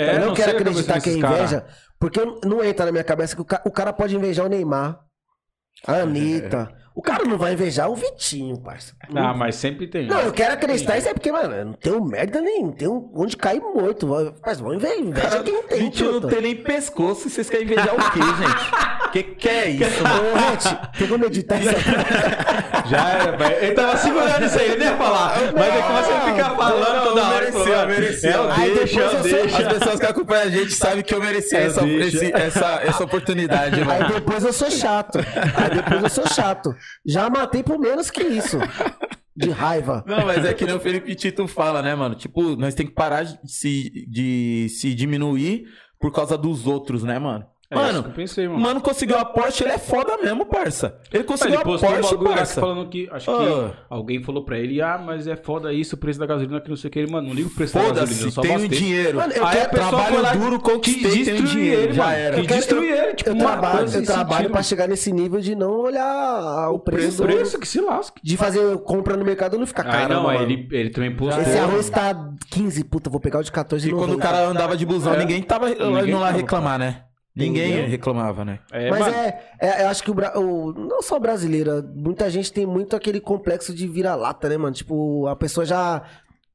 [0.02, 1.66] É, eu não quero acreditar que é inveja,
[2.02, 5.00] porque não entra na minha cabeça que o cara pode invejar o Neymar,
[5.86, 6.76] a Anitta.
[7.02, 8.94] O cara não vai invejar o Vitinho, parça.
[9.16, 10.06] Ah, mas sempre tem.
[10.06, 13.12] Não, eu quero acreditar isso é porque, mano, eu não tenho merda nenhuma, não tenho
[13.16, 14.08] onde cair morto.
[14.46, 17.28] Mas vão invejar, inveja quem tem, Vitinho não tem nem pescoço.
[17.28, 18.92] Vocês querem invejar o quê, gente?
[19.12, 20.04] Que que é isso?
[20.04, 21.82] Ô, Rete, tem como editar isso aqui?
[22.90, 23.58] Já era, pai.
[23.62, 25.34] Ele tava segurando isso aí, eu nem ia falar.
[25.54, 27.40] Mas ele começa a ficar falando Não, toda hora.
[27.52, 28.30] merecia, falando, merecia.
[28.30, 29.58] É, eu depois eu eu sou- deixo.
[29.58, 32.18] As pessoas que acompanham a gente sabem que eu mereci É, essa, deixa.
[32.18, 35.18] esse- essa, essa oportunidade, Aí depois eu sou chato.
[35.20, 36.74] Aí depois eu sou chato.
[37.06, 38.58] Já matei por menos que isso.
[39.36, 40.04] De raiva.
[40.06, 42.16] Não, mas é que nem o Felipe Tito fala, né, mano?
[42.16, 45.66] Tipo, nós tem que parar de se, de se diminuir
[46.00, 47.46] por causa dos outros, né, mano?
[47.72, 48.60] É Mano, eu pensei, mano.
[48.60, 50.94] mano conseguiu a Porsche, ele é foda mesmo, parça.
[51.10, 52.60] Ele conseguiu Ele a um Porsche, bagulho lá parça.
[52.60, 53.08] falando que.
[53.10, 53.38] Acho Ah.
[53.38, 56.68] que alguém falou pra ele, ah, mas é foda isso, o preço da gasolina, que
[56.70, 57.00] não sei o que.
[57.00, 59.18] Ele, mano, não liga o preço da gasolina, eu só tenho dinheiro.
[59.20, 62.04] Mano, eu Aí quero- a pessoa trabalho lá duro, que conquistei, tenho dinheiro, ele, já
[62.08, 62.16] mano.
[62.18, 62.42] era.
[62.42, 64.52] Que destruir ele, tipo, eu uma trabalho, eu trabalho sentido.
[64.52, 68.20] pra chegar nesse nível de não olhar o preço, O preço que se lasca.
[68.22, 70.14] de fazer compra no mercado não ficar caro.
[70.14, 71.42] não, ele, ele também postou.
[71.42, 74.76] Esse arroz tá 15, puta, vou pegar o de 14 E quando o cara andava
[74.76, 75.20] de busão, É.
[75.20, 75.68] ninguém tava
[76.20, 77.04] lá reclamar, né?
[77.48, 77.90] Ninguém Entendeu?
[77.90, 78.60] reclamava, né?
[78.72, 82.30] É, Mas mano, é, é, eu acho que o, o- não só o brasileiro, muita
[82.30, 84.74] gente tem muito aquele complexo de vira-lata, né, mano?
[84.76, 86.02] Tipo, a pessoa já.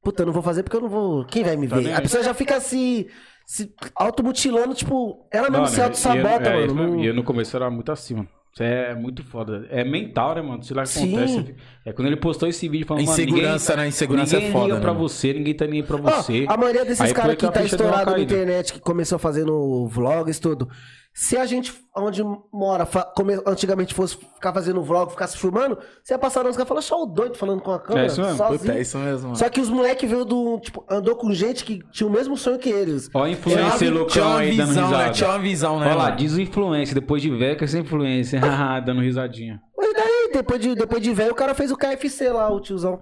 [0.03, 1.25] Puta, eu não vou fazer porque eu não vou.
[1.25, 1.93] Quem vai me Tá ver?
[1.93, 3.07] a pessoa já fica se,
[3.45, 6.65] se automutilando, tipo, ela mesmo Mano, se auto-sabota, e- é, mano.
[6.65, 6.93] isso mesmo.
[6.95, 8.27] Não- E eu no começo era muito acima.
[8.57, 9.67] Isso é muito foda.
[9.69, 10.63] É mental, né, mano?
[10.63, 11.15] Sei lá que Sim.
[11.15, 11.55] acontece.
[11.85, 13.89] É quando ele postou esse vídeo falando, mano, Insegurança, ninguém, né?
[13.89, 15.07] Insegurança ninguém é foda, né, pra mano?
[15.07, 16.45] você, ninguém tá nem aí pra você.
[16.49, 20.67] a maioria desses caras que a tá estourado na internet, que começou fazendo vlogs, tudo.
[21.19, 22.21] Se a gente, onde
[22.53, 22.87] mora,
[23.47, 27.01] antigamente fosse ficar fazendo vlog, ficasse filmando, você ia passar nos caras e falar, só
[27.01, 28.45] o doido falando com a câmera, É isso mesmo.
[28.45, 29.35] Puta, é isso mesmo, mano.
[29.35, 30.59] Só que os moleques veio do.
[30.59, 33.09] Tipo, andou com gente que tinha o mesmo sonho que eles.
[33.15, 35.05] Ó a influência loucão aí dando visão, risada.
[35.05, 35.11] né?
[35.11, 35.85] Tinha uma visão, né?
[35.87, 36.17] Olha lá, mano?
[36.17, 38.39] diz o influência, depois de velho que é sem influência.
[38.85, 39.59] Dando risadinha.
[39.75, 43.01] Mas daí, depois de, depois de velho, o cara fez o KFC lá, o tiozão.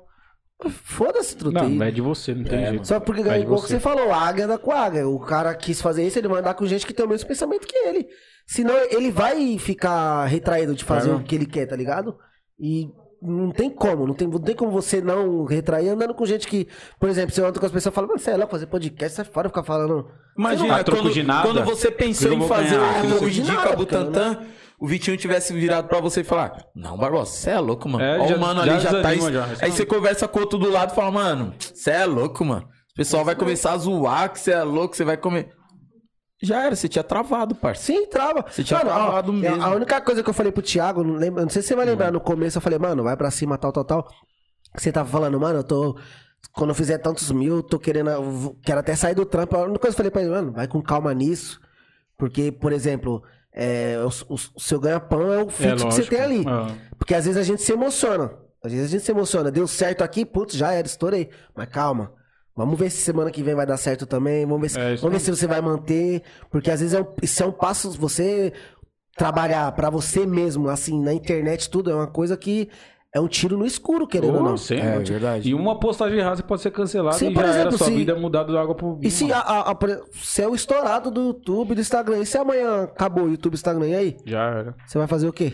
[0.70, 1.64] Foda-se, truta.
[1.64, 1.90] Não, aí.
[1.90, 2.88] é de você, não tem jeito.
[2.88, 5.08] Só porque, É de igual que você falou, a águia anda com a águia.
[5.08, 7.68] O cara quis fazer isso, ele vai andar com gente que tem o mesmo pensamento
[7.68, 8.08] que ele.
[8.48, 12.16] Senão ele vai ficar retraído de fazer Vai, o que ele quer, tá ligado?
[12.60, 12.88] E
[13.22, 16.68] não tem como, não tem, não tem como você não retrair andando com gente que,
[17.00, 19.16] por exemplo, você anda com as pessoas e fala, mano, você é louco fazer podcast,
[19.16, 20.08] sai fora, ficar falando.
[20.38, 24.46] Imagina, quando, de nada, quando você pensou em fazer o Troco de Indica Butantan,
[24.80, 28.04] o Vitinho tivesse virado pra você e falar: Não, Barbosa, você é louco, mano.
[28.04, 29.02] É, Ó, já- o mano já ali já tá.
[29.10, 32.06] desanima já, Aí você conversa com o outro do lado e fala: Mano, você é
[32.06, 32.64] louco, mano.
[32.92, 35.50] O pessoal vai começar a zoar que você é louco, você vai comer.
[36.44, 38.02] Já era, você tinha travado, parceiro.
[38.04, 38.46] Sim, trava.
[38.48, 39.64] Você tinha Mano, ó, travado mesmo.
[39.64, 41.86] A única coisa que eu falei pro Thiago, não, lembro, não sei se você vai
[41.86, 44.08] lembrar, no começo eu falei, mano, vai pra cima, tal, tal, tal.
[44.78, 45.98] Você tava falando, mano, eu tô.
[46.54, 48.10] Quando eu fizer tantos mil, eu tô querendo.
[48.10, 49.56] eu quero até sair do trampo.
[49.56, 51.60] A única coisa que eu falei pra ele, mano, vai com calma nisso.
[52.18, 53.24] Porque, por exemplo,
[53.56, 56.44] é, o, o- o seu ganha-pão é o fixo que você tem ali.
[56.46, 56.68] Ah.
[56.98, 58.32] Porque às vezes a gente se emociona.
[58.64, 59.50] Às vezes a gente se emociona.
[59.50, 61.30] Deu certo aqui, putz, já era, estourei.
[61.56, 62.12] Mas calma.
[62.56, 64.46] Vamos ver se semana que vem vai dar certo também.
[64.46, 66.22] Vamos ver se, É, vamos ver se você vai manter.
[66.50, 67.92] Porque às vezes é um, isso é um passo.
[67.92, 68.52] Você
[69.18, 72.70] trabalhar pra você mesmo, assim, na internet, tudo, é uma coisa que
[73.16, 74.58] é um tiro no escuro, querendo ou não.
[74.58, 75.50] Sim, É verdade.
[75.50, 78.14] E uma postagem errada pode ser cancelado Sim, e já era exemplo, sua se- vida
[78.14, 79.08] mudada da água pro vinho.
[79.08, 79.78] E se, a, a, a,
[80.12, 83.56] se é o estourado do YouTube, do Instagram, e se amanhã acabou o YouTube e
[83.56, 84.18] o Instagram, e aí?
[84.26, 84.76] Já era.
[84.86, 85.54] Você vai fazer o quê?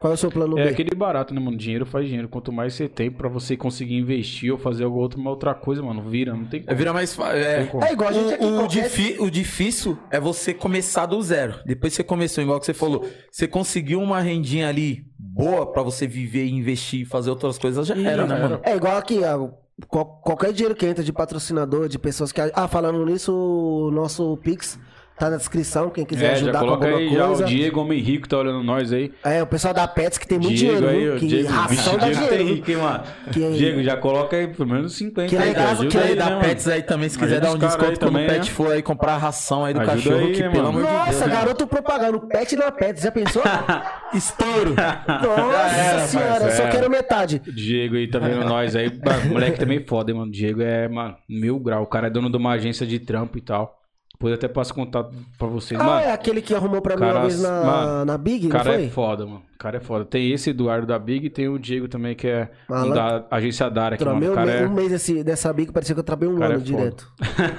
[0.00, 0.70] Qual é o seu plano É B?
[0.70, 1.58] aquele barato, né, mano?
[1.58, 2.26] Dinheiro faz dinheiro.
[2.26, 5.82] Quanto mais você tem pra você conseguir investir ou fazer alguma outra, uma outra coisa,
[5.82, 6.32] mano, vira.
[6.34, 6.78] Não tem É, como.
[6.78, 7.36] vira mais fácil.
[7.36, 7.70] É.
[7.82, 8.42] É igual a gente aqui.
[8.44, 11.56] o, o, qualquer- difi- o difícil é você começar do zero.
[11.66, 16.06] Depois você começou, igual que você falou, você conseguiu uma rendinha ali boa pra você
[16.06, 18.60] viver, investir e fazer outras coisas, já era, né, mano?
[18.62, 19.50] É igual aqui, ó,
[19.86, 22.40] qual- qualquer dinheiro que entra de patrocinador, de pessoas que.
[22.54, 24.78] Ah, falando nisso, o nosso Pix
[25.20, 27.44] tá na descrição, quem quiser É, já ajudar com coloca alguma aí já coisa.
[27.44, 29.12] o Diego Homem Rico tá olhando nós aí.
[29.24, 31.90] É, o pessoal da Pets que tem muito Diego dinheiro, aí, Que Diego, ração bicho,
[31.98, 32.36] dá Diego dinheiro.
[32.36, 33.02] tem rico, hein, mano.
[33.32, 36.40] Que- Diego, já coloca aí pelo menos 50 Que aí, Ajuda que aí, da né?
[36.40, 38.44] Pets aí também, se Ajuda quiser dar um desconto quando o também, pet né?
[38.54, 40.98] for aí comprar a ração aí do Ajuda cachorro, aí, que pelo amor de Deus.
[41.06, 41.32] Nossa, né?
[41.34, 43.42] garoto propagando pet na Pets, já pensou?
[44.14, 44.74] Estouro!
[44.74, 46.70] Nossa era, senhora, eu só parceiro.
[46.72, 47.42] quero metade.
[47.54, 48.90] Diego aí tá vendo nós aí.
[49.28, 50.30] Moleque também é foda, hein, mano.
[50.32, 51.82] Diego é, mano, mil grau.
[51.82, 53.79] O cara é dono de uma agência de trampo e tal.
[54.20, 55.80] Depois até passo contato pra vocês.
[55.80, 58.48] Ah, mano, é aquele que arrumou pra mim uma Cara, vez na, mano, na Big,
[58.48, 58.84] não cara foi?
[58.84, 59.42] é foda, mano.
[59.54, 60.04] O cara é foda.
[60.04, 62.94] Tem esse Eduardo da Big e tem o Diego também, que é um Malandro.
[62.96, 63.96] da agência Dara.
[63.96, 64.66] Que, mano, um, cara é...
[64.66, 67.10] um mês desse, dessa Big, parecia que eu trabalhei um cara ano é direto.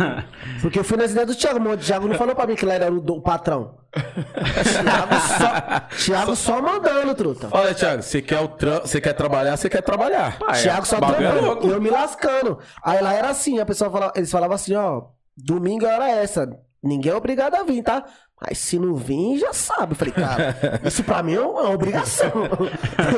[0.61, 2.63] Porque eu fui nas ideias do Thiago, mas o Thiago não falou pra mim que
[2.63, 3.77] ele era o, do- o patrão.
[3.91, 7.47] Thiago só, Thiago só mandando, truta.
[7.51, 8.81] Olha, Thiago, você quer, o tra...
[8.81, 10.37] você quer trabalhar, você quer trabalhar.
[10.47, 10.61] Ah, é.
[10.61, 12.59] Thiago só é e eu me lascando.
[12.83, 15.05] Aí lá era assim, a pessoa falava, eles falavam assim, ó,
[15.37, 16.47] domingo era essa.
[16.83, 18.03] Ninguém é obrigado a vir, tá?
[18.41, 19.91] Mas se não vir, já sabe.
[19.91, 22.31] Eu falei, cara, isso pra mim é uma obrigação.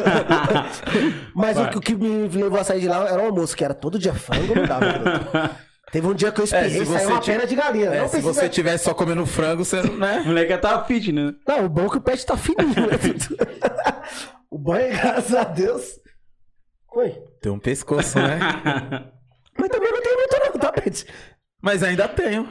[1.34, 3.64] Mas o, que- o que me levou a sair de lá era o almoço, que
[3.64, 5.52] era todo dia frango, não dava.
[5.92, 7.86] Teve um dia que eu espirrei, É, saiu uma ti- pena de galinha.
[7.90, 8.34] É, não se precisa...
[8.34, 10.22] você tivesse só comendo frango, você, né?
[10.26, 11.34] O moleque tá fit, né?
[11.48, 12.98] Não, o bom é que o pet tá fininho, né?
[14.50, 16.00] o bom é, graças a Deus...
[16.96, 17.10] Oi.
[17.42, 18.40] Tem um pescoço, né?
[19.58, 21.06] Mas também não tem muito não, tá, pet?
[21.64, 22.46] Mas ainda tenho.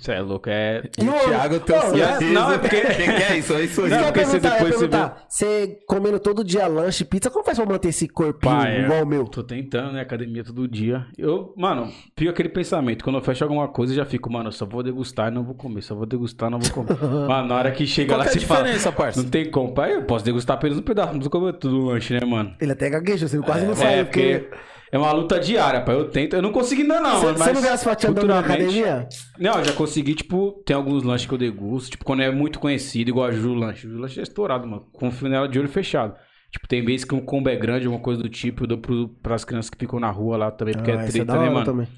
[0.00, 0.82] Você é louco, é...
[0.98, 2.32] E o Thiago tem um Não, sorriso.
[2.32, 2.76] não, é porque-
[3.30, 3.52] é isso?
[3.54, 3.90] É isso aí.
[3.90, 7.56] Não, Não, porque você depois você perguntar, você comendo todo dia lanche, pizza, como faz
[7.58, 8.80] pra manter esse corpinho Pai, é.
[8.82, 9.24] igual o meu?
[9.26, 10.00] Tô tentando, né?
[10.00, 11.06] Academia todo dia.
[11.16, 13.04] Eu, mano, fica aquele pensamento.
[13.04, 15.44] Quando eu fecho alguma coisa, eu já fico, mano, eu só vou degustar e não
[15.44, 15.82] vou comer.
[15.82, 16.98] Só vou degustar e não vou comer.
[17.28, 18.60] mano, na hora que chega Qual lá, é você fala.
[18.62, 19.22] diferença, parça?
[19.22, 19.72] Não tem como.
[19.72, 22.56] Pai, eu posso degustar apenas um pedaço, não preciso comer tudo lanche, né, mano?
[22.60, 24.48] Ele até gaguejou, você quase não saiu, É, porque
[24.90, 25.94] é uma luta diária, pai.
[25.94, 26.34] Eu tento.
[26.34, 29.08] Eu não consegui ainda, não, Você, mas não vê as andando na academia?
[29.38, 31.90] Não, eu já consegui, tipo, tem alguns lanches que eu degusto.
[31.90, 33.88] Tipo, quando é muito conhecido, igual a Ju Lanche.
[33.88, 34.86] Ju Lanche é estourado, mano.
[34.92, 36.14] Confio nela de olho fechado.
[36.50, 39.08] Tipo, tem vezes que um combo é grande, alguma coisa do tipo, eu dou pro,
[39.22, 41.64] pras crianças que ficam na rua lá também, porque Ah, é treta, né, mano?
[41.64, 41.88] também.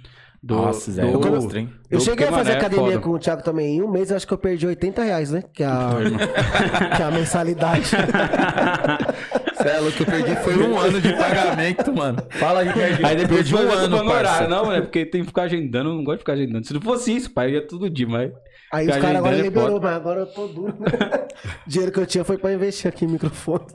[0.43, 1.68] Do, Nossa, Zé, do- eu gosto, hein?
[1.91, 2.99] Eu do- cheguei a fazer é academia foda.
[3.01, 3.76] com o Thiago também.
[3.76, 5.43] Em um mês eu acho que eu perdi 80 reais, né?
[5.53, 5.91] Que é a,
[6.97, 7.91] que é a mensalidade.
[9.62, 12.18] Cê é louco, eu perdi foi um ano de pagamento, mano.
[12.30, 13.06] Fala aí, Ricardinho.
[13.06, 14.48] Aí depois perdi um vai ano, no horário, parça.
[14.48, 16.66] não, mano, é porque tem que ficar agendando, eu não gosto de ficar agendando.
[16.66, 18.30] Se não fosse isso, pai, eu ia todo dia, mas.
[18.72, 19.88] Aí os caras agora é liberou, foda.
[19.88, 20.74] mas agora eu tô duro.
[20.78, 20.78] O
[21.68, 23.64] dinheiro que eu tinha foi pra investir aqui em microfone.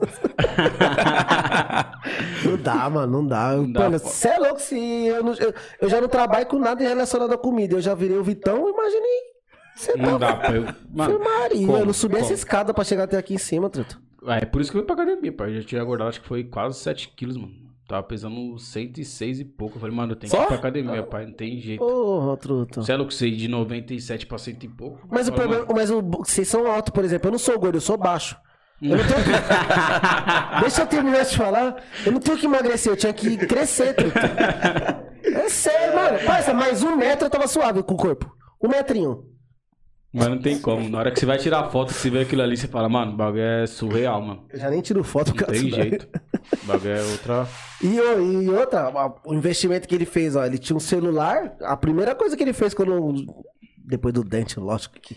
[2.44, 3.52] não dá, mano, não dá.
[3.56, 4.76] Não dá, mano, você é louco se
[5.06, 7.74] eu, não- eu, eu já não trabalho com nada relacionado à comida.
[7.74, 9.36] Eu já virei o Vitão, imaginei.
[9.74, 10.58] Você Não tá dá, pai.
[10.58, 11.78] Eu, mano, Maria, como?
[11.78, 12.34] eu não subi essa Como?
[12.34, 14.00] escada pra chegar até aqui em cima, truto.
[14.26, 15.50] Ah, é por isso que eu fui pra academia, pai.
[15.50, 17.54] Eu já tinha engordado, acho que foi quase 7 quilos, mano.
[17.88, 19.76] Tava pesando 106 e pouco.
[19.76, 20.42] Eu falei, mano, eu tenho que Só?
[20.42, 21.26] ir pra academia, pai.
[21.26, 21.78] Não tem jeito.
[21.78, 22.82] Porra, truto.
[22.82, 25.06] Você é louco, você ir de 97 pra 100 e pouco.
[25.08, 27.28] Mas o falei, problema, mas o, vocês são altos, por exemplo.
[27.28, 28.36] Eu não sou gordo, eu sou baixo.
[28.82, 29.30] Eu não tenho que...
[30.60, 31.82] Deixa eu terminar de falar.
[32.04, 34.18] Eu não tenho que emagrecer, eu tinha que crescer, truto.
[34.18, 36.18] É sério, mano.
[36.26, 38.34] Parça, mais um metro eu tava suave com o corpo.
[38.60, 39.24] Um metrinho.
[40.12, 40.88] Mas não tem como.
[40.88, 43.12] Na hora que você vai tirar foto, que você vê aquilo ali, você fala, mano,
[43.12, 44.46] o bagulho é surreal, mano.
[44.50, 45.80] Eu já nem tiro foto por Não causa tem daí.
[45.90, 46.08] jeito.
[46.62, 47.48] O bagulho é outra.
[47.82, 48.90] E, o- e outra,
[49.24, 51.54] o investimento que ele fez, ó, ele tinha um celular.
[51.60, 53.26] A primeira coisa que ele fez quando.
[53.78, 55.16] Depois do dente, lógico que.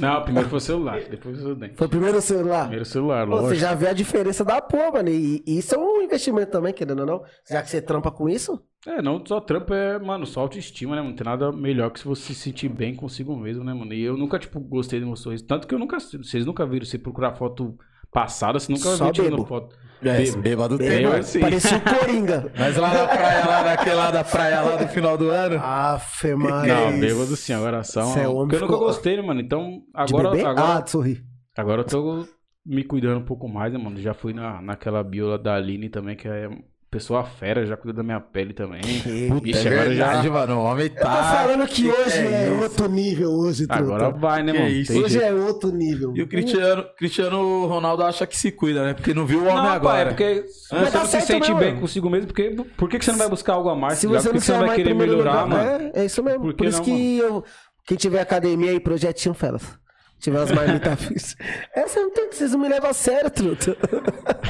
[0.00, 1.74] Não, primeiro foi o celular, depois foi o dente.
[1.76, 2.62] Foi o primeiro celular.
[2.62, 3.60] Primeiro celular, Pô, Você lógico.
[3.60, 5.08] já vê a diferença da porra, mano.
[5.08, 7.22] E, e isso é um investimento também, querendo ou não.
[7.48, 8.62] Já que você trampa com isso.
[8.86, 11.10] É, não só trampo, é, mano, só autoestima, né, mano?
[11.10, 13.92] Não tem nada melhor que se você se sentir bem consigo mesmo, né, mano?
[13.92, 15.44] E eu nunca, tipo, gostei do meu sorriso.
[15.46, 15.98] Tanto que eu nunca.
[15.98, 17.76] Vocês nunca viram, se procurar foto
[18.12, 19.76] passada, você nunca Só viu tirando foto.
[20.00, 20.78] É, bêbado Bêbado.
[20.78, 21.22] tem, Eu, mano.
[21.24, 21.40] sim.
[21.40, 22.52] Parecia o Coringa.
[22.56, 25.58] Mas lá na praia, lá naquele lá da praia lá do final do ano.
[25.60, 26.90] Afe, Maria.
[26.92, 28.12] Não, bêbado sim, agora são.
[28.12, 29.40] Cê é homem, Porque eu nunca ficou- gostei, né, mano?
[29.40, 30.28] Então, agora.
[30.48, 31.24] agora Ah, de sorrir.
[31.56, 32.28] Agora eu tô
[32.64, 33.98] me cuidando um pouco mais, né, mano?
[34.00, 36.48] Já fui na, naquela biola da Aline também, que é
[36.90, 38.80] pessoa fera, já cuida da minha pele também.
[39.28, 40.06] Puta, Ixi, é agora já.
[40.06, 40.56] verdade, mano.
[40.58, 41.22] O homem Tá tá.
[41.22, 42.62] falando que Que hoje é é, isso?
[42.62, 43.82] outro nível, hoje, truta.
[43.82, 44.70] Agora vai, né, Que mano?
[44.70, 44.92] isso?
[44.98, 45.24] Hoje jeito.
[45.26, 46.12] é outro nível.
[46.16, 48.94] E o Cristiano, Cristiano Ronaldo acha que se cuida, né?
[48.94, 49.80] Porque não viu o homem Não, agora.
[49.80, 51.80] pai, é porque se você tá não se sente mesmo, bem mano.
[51.82, 53.98] consigo mesmo, porque, por que, que você não vai buscar algo a mais?
[53.98, 55.90] Se você por não você não vai querer melhorar, lugar, mano?
[55.94, 56.40] É, é isso mesmo.
[56.40, 57.44] Por Por, isso não, que eu,
[57.86, 59.78] quem tiver academia aí, projetinho, felas.
[60.18, 61.36] Tiver umas marmitas.
[61.74, 63.76] Essa não tem, vocês não me levam a sério, truta.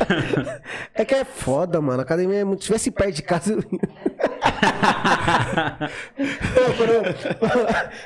[0.94, 2.00] é que é foda, mano.
[2.00, 2.62] A academia é muito.
[2.62, 3.62] Se tivesse perto de casa, eu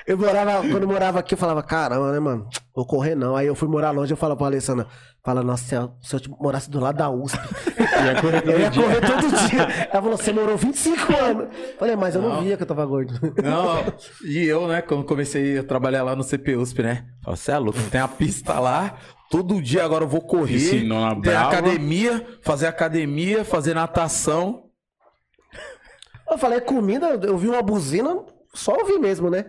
[0.07, 2.49] eu, eu morava, quando eu morava aqui, eu falava, caramba, né, mano?
[2.75, 3.37] Vou correr não.
[3.37, 4.87] Aí eu fui morar longe, eu falava pra Alessandra,
[5.25, 7.39] fala, nossa, se eu, se eu morasse do lado da USP,
[8.05, 8.83] Ia correr todo eu ia dia.
[8.83, 9.63] correr todo dia.
[9.91, 11.49] Ela falou, você morou 25 anos.
[11.79, 13.15] Falei, mas eu não, via que eu tava gordo.
[13.43, 13.85] Não,
[14.25, 17.05] e eu, né, quando comecei a trabalhar lá no CPUSP, né?
[17.25, 18.95] Você é louco, tem a pista lá,
[19.31, 20.83] todo dia agora eu vou correr.
[21.23, 24.65] Tem academia, fazer academia, fazer natação.
[26.33, 28.19] Eu falei, comida, eu vi uma buzina,
[28.55, 29.45] só ouvi mesmo, né?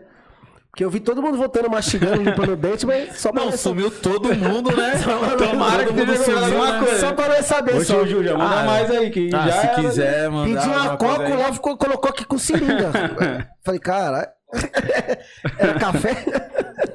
[0.69, 3.57] Porque eu vi todo mundo voltando, mastigando, limpando o dente, mas só pra Não, só-
[3.69, 4.93] sumiu todo mundo, né?
[5.38, 6.99] Tomara todo que mundo tenha sumiu, alguma coisa.
[6.99, 7.93] Só pra nós saber, Ô, só.
[7.99, 10.97] tio Júlio, manda Ah, mais aí, que Ah, já se era, quiser mandar Pedi uma
[10.97, 12.91] coca lá, ficou, colocou aqui com seringa.
[13.63, 14.27] Falei, caralho.
[15.59, 16.15] Era café?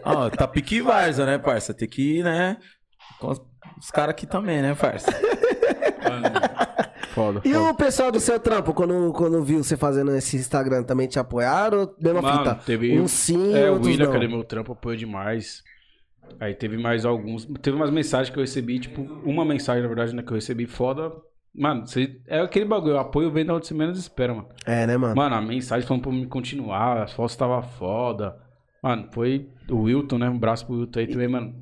[0.05, 1.73] Ó, tá pique Varza, né, parça?
[1.73, 2.57] Tem que ir, né?
[3.79, 5.11] Os, caras aqui também, né, parça?
[7.15, 7.71] Foda, E foda.
[7.71, 11.81] o pessoal do seu trampo, quando, quando viu você fazendo esse Instagram, também te apoiaram?
[11.81, 12.55] Ou Mesma Mano, fita?
[12.65, 15.63] teve- Um sim, É, o William, cadê meu trampo, apoiou demais.
[16.39, 17.45] Aí teve mais alguns.
[17.61, 20.67] Teve umas mensagens que eu recebi, tipo, uma mensagem, na verdade, né, que eu recebi
[20.67, 21.11] foda.
[21.55, 24.49] Mano, você, é aquele bagulho, o apoio vem de onde você menos espera, mano.
[24.65, 25.17] É, né, mano?
[25.17, 28.37] Mano, a mensagem falando pra me continuar, as fotos tava foda.
[28.83, 30.29] Mano, foi o Wilton, né?
[30.29, 31.55] Um braço pro Wilton aí também, mano.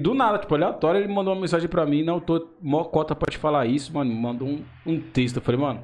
[0.00, 3.30] Do nada, tipo, aleatório, ele mandou uma mensagem pra mim, não tô mó cota pra
[3.30, 4.12] te falar isso, mano.
[4.14, 5.36] Mandou um, um texto.
[5.36, 5.80] Eu falei, mano,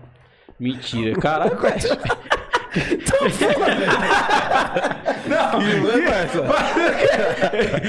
[0.59, 1.19] mentira.
[1.21, 1.89] Caralho, velho.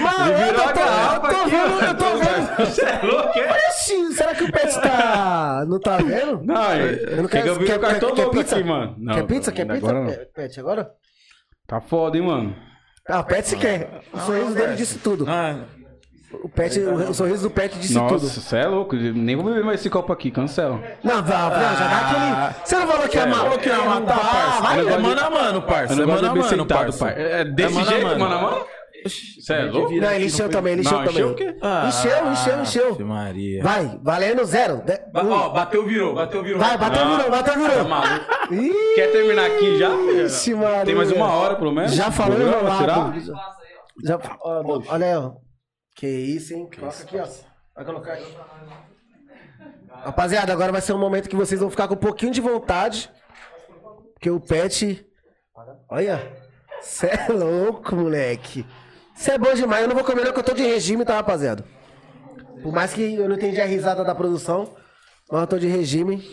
[0.02, 2.58] Mano, Ele virou eu tô, eu tô vendo, eu tô vendo.
[2.58, 3.68] Você é louco, é?
[3.70, 5.66] Oxi, será que o Pet tá...
[5.68, 6.42] Não tá vendo?
[6.44, 8.56] Não, Eu não quer que eu vire o cartão louco pizza?
[8.56, 8.96] aqui, mano.
[8.98, 9.52] Não, quer pizza?
[9.52, 9.78] Quer pizza?
[9.90, 10.10] Agora não.
[10.12, 10.92] É, Pet, agora?
[11.68, 12.56] Tá foda, hein, mano.
[13.08, 14.02] Ah, o Pet se quer.
[14.14, 15.26] O sorriso dele disse tudo.
[15.28, 15.56] Ah,
[16.44, 18.28] O, Pet, o, sorriso do Pet disse Nossa, tudo.
[18.30, 18.96] você é louco.
[18.96, 20.82] Nem vou beber mais esse copo aqui, cancela.
[21.04, 22.66] Não, vai, vai, já dá aquele...
[22.66, 23.44] Você não falou que ia matar?
[23.44, 24.62] falou que ia matar, parça.
[24.62, 25.94] vai, é mano a mano, parça.
[25.94, 27.08] É mano a mano, parça.
[27.10, 28.66] É desse jeito, mano a mano?
[29.06, 29.92] Você é louco?
[29.94, 31.12] Não, ele encheu também, ele encheu também.
[31.12, 31.56] encheu o quê?
[31.62, 32.90] Ah, encheu, encheu, encheu.
[32.94, 33.64] Ave Maria.
[33.64, 34.78] Vai, valendo zero.
[34.84, 35.24] De- Ba-.
[35.24, 36.60] Ó, bateu, virou, bateu, virou.
[36.60, 37.86] Vai, bateu, virou, bateu, virou.
[37.86, 38.20] Tá
[38.96, 39.90] Quer terminar aqui já?
[40.26, 40.86] Ixi, Maria.
[40.86, 41.94] Tem mais uma hora, pelo menos.
[41.94, 43.14] Já falou tirar?
[44.04, 45.34] Já, ó, olha aí, ó.
[45.96, 46.70] Que isso, hein?
[46.74, 47.28] Coloca aqui, ó.
[47.76, 48.36] Vai colocar aqui.
[49.90, 53.10] Rapaziada, agora vai ser um momento que vocês vão ficar com um pouquinho de vontade.
[54.14, 55.06] Porque o Pet.
[55.90, 56.32] Olha.
[56.82, 58.66] Cê é louco, moleque.
[59.22, 59.84] Cê é bom demais.
[59.84, 61.64] Eu não vou comer, não, que eu tô de regime, tá, rapaziada?
[62.64, 64.74] Por mais que eu não entendi a risada da produção,
[65.32, 66.28] mas eu tô de regime.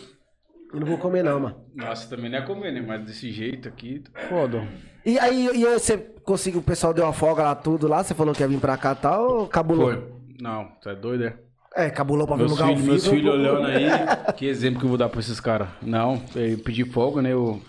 [0.73, 1.55] Eu não vou comer, não, mano.
[1.75, 2.81] Nossa, também não é comer, né?
[2.81, 4.67] Mas desse jeito aqui, foda.
[5.05, 8.15] E aí, e aí você conseguiu, o pessoal deu uma folga lá, tudo lá, você
[8.15, 9.91] falou que ia vir pra cá e tal, ou cabulou?
[9.91, 10.11] Foi.
[10.41, 11.37] Não, tu é doido, é?
[11.75, 13.85] É, cabulou pra vir lugar ao filhos, meus filhos olhando aí,
[14.35, 15.67] que exemplo que eu vou dar pra esses caras?
[15.79, 17.33] Não, eu pedi folga, né?
[17.33, 17.61] Eu,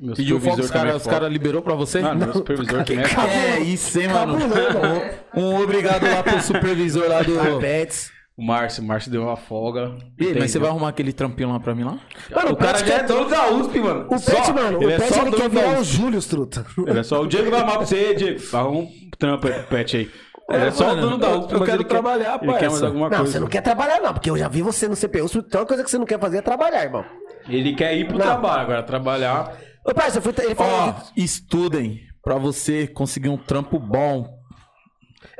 [0.00, 2.00] meu Pediu fogo, os caras é cara liberou pra você?
[2.00, 3.56] Mano, meu supervisor também é.
[3.56, 4.38] É isso, hein, mano?
[4.38, 5.02] Cabulou,
[5.34, 7.34] Um, obrigado lá pro supervisor lá do.
[7.36, 8.10] Carpetes.
[8.36, 9.96] O Márcio, o Márcio deu uma folga.
[10.16, 11.98] Ih, mas você vai arrumar aquele trampinho lá pra mim lá?
[12.32, 14.06] Mano, O cara já é dono da USP, mano.
[14.08, 15.96] O Pet, mano, ele o é Pet só ele quer dono da virar o USP.
[15.96, 16.64] Júlio, truta.
[16.86, 18.40] Ele é só o Diego vai amar pra você, Diego.
[18.56, 18.88] Arruma um
[19.18, 20.10] trampo aí pro Pet aí.
[20.50, 22.70] Ele é, só mano, o dono da USP, eu quero ele quer- trabalhar, Ele quer
[22.70, 23.32] mais alguma Não, coisa.
[23.32, 25.82] você não quer trabalhar não, porque eu já vi você no CPU, tem uma coisa
[25.84, 27.04] que você não quer fazer é trabalhar, irmão.
[27.48, 28.24] Ele quer ir pro Não.
[28.24, 29.52] trabalho, agora trabalhar...
[29.88, 30.72] Ô, pai, você foi, ele falou...
[30.90, 34.36] Ó, estudem pra você conseguir um trampo bom.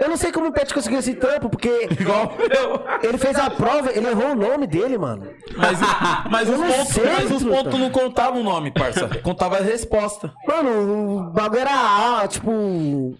[0.00, 3.08] Eu não sei como o Pet conseguiu esse trampo, porque Igual eu.
[3.08, 5.28] ele fez a prova, ele errou o nome dele, mano.
[5.56, 5.78] Mas,
[6.30, 7.56] mas, Eu os, não pontos, sei, mas os truta.
[7.64, 9.08] pontos não contavam o nome, parça.
[9.22, 10.32] Contava a resposta.
[10.46, 13.14] Mano, o bagulho era, ah, tipo...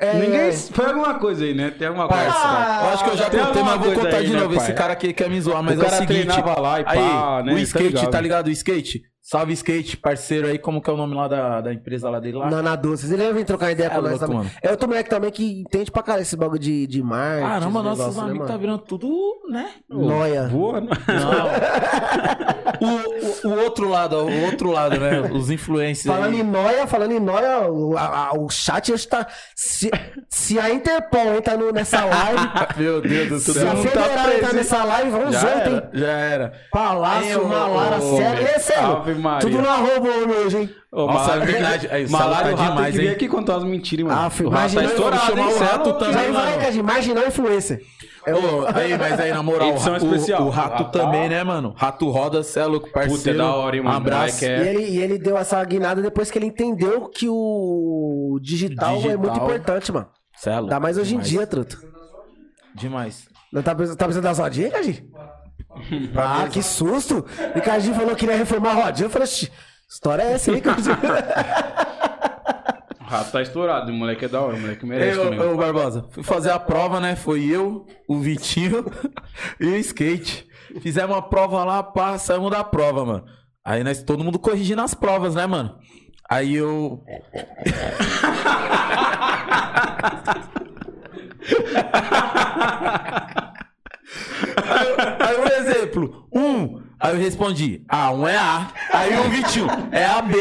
[0.00, 0.52] É, Ninguém...
[0.52, 1.70] Foi alguma coisa aí, né?
[1.70, 2.24] Tem alguma coisa.
[2.24, 4.54] Parça, eu acho que eu já contei, mas vou contar aí, de né, novo.
[4.56, 4.64] pai?
[4.64, 6.26] Esse cara aqui quer me zoar, mas O é o seguinte.
[6.58, 6.90] lá e pá,
[7.38, 7.52] aí, né?
[7.52, 8.10] o Tá skate, ligado.
[8.10, 8.46] tá ligado?
[8.48, 9.02] O skate.
[9.26, 12.36] Salve skate, parceiro aí, como que é o nome lá da, da empresa lá dele
[12.36, 12.50] lá?
[12.50, 13.10] Na, na Doces.
[13.10, 14.36] Ele vir trocar ideia É com nós também.
[14.36, 14.50] mano.
[14.62, 17.48] É outro moleque também que entende pra caralho esse bagulho de, de marketing.
[17.48, 19.08] Caramba, esse nossos negócio, né, amigos tá virando tudo,
[19.48, 19.70] né?
[19.88, 20.46] Noia.
[20.48, 20.88] Voa, né?
[21.08, 22.84] Não.
[23.46, 25.22] o, o, o outro lado, ó, o outro lado, né?
[25.32, 26.40] Os influencers Falando aí.
[26.40, 29.26] em noia, falando em noia, o, a- a- o chat hoje tá.
[29.56, 29.90] Se,
[30.28, 32.40] se a Interpol entra no, nessa live,
[32.76, 33.70] Meu Deus do se céu.
[33.70, 34.54] a não tá Federal entrar presente.
[34.56, 35.76] nessa live, vamos Já junto, hein?
[35.76, 36.52] era, já era.
[36.70, 38.16] Palácio, Malara, ô, ô,
[39.14, 39.18] É.
[39.18, 39.40] Ave Maria.
[39.40, 40.08] Tudo no arroba
[40.44, 40.70] hoje, hein?
[40.92, 41.88] Ô, Nossa, é verdade.
[41.90, 44.16] Aí, Malário, tá rato demais, tem que aqui contar as mentiras, mano.
[44.18, 45.54] Ah, o rato imagina- tá estourado, chamar hein?
[45.54, 47.80] o é rato também, Já vai, Cadinho, imaginar o influencer.
[48.26, 50.42] É o- aí, mas aí, na moral, Edição o, especial.
[50.46, 50.98] o, Rato Ah, tá.
[51.00, 51.74] também, né, mano?
[51.76, 53.18] Rato roda, cê é louco, parceiro.
[53.18, 53.94] Puta, é da hora, hein, mano.
[53.94, 54.44] Um abraço.
[54.44, 58.94] É- E ele, e ele deu essa guinada depois que ele entendeu que o digital,
[58.94, 59.18] é Digital.
[59.18, 60.06] muito importante, mano.
[60.36, 60.66] Cê é louco.
[60.72, 61.28] Ainda mais hoje em demais.
[61.28, 61.78] dia, truto.
[62.74, 63.26] Demais.
[63.52, 64.96] Não tá, precisando- tá precisando das rodinhas, Cadinho?
[66.16, 67.24] Ah, que susto!
[67.54, 69.06] E Cadinho falou que iria reformar a rodinha.
[69.06, 69.50] Eu falei, "Xi,
[69.88, 70.96] história é essa aí, Cadinho?
[73.00, 75.38] O rato tá estourado, o moleque é da hora, o moleque merece também.
[75.38, 77.14] ô, ô, Barbosa, fui fazer a prova, né?
[77.14, 78.84] Foi eu, o Vitinho
[79.60, 80.48] e o Skate.
[80.80, 83.24] Fizemos uma prova lá, pá, saímos da prova, mano.
[83.64, 85.76] Aí nós, todo mundo corrigindo as provas, né, mano?
[86.28, 87.04] Aí eu.
[94.56, 99.66] Aí, aí um exemplo, um, aí eu respondi, ah, um é A, aí o Vitinho
[99.92, 100.34] é AB,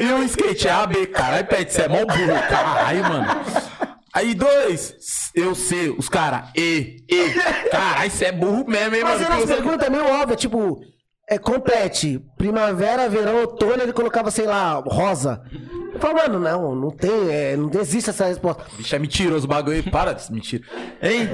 [0.00, 3.26] e o skate é AB, caralho, Pet, você é mó burro, caralho, mano.
[4.12, 7.30] Aí dois, eu sei, os caras, E, E,
[7.70, 9.18] caralho, você é burro mesmo, hein, mano.
[9.18, 10.80] Fazendo as que você- perguntas meio óbvias, tipo,
[11.30, 12.20] é, complete.
[12.36, 15.42] Primavera, verão, outono, ele colocava, sei lá, rosa.
[15.92, 18.64] Eu falo, mano, não, não tem, é, não existe essa resposta.
[18.76, 20.62] Bicho é mentiroso o bagulho para de mentira.
[21.02, 21.28] Hein?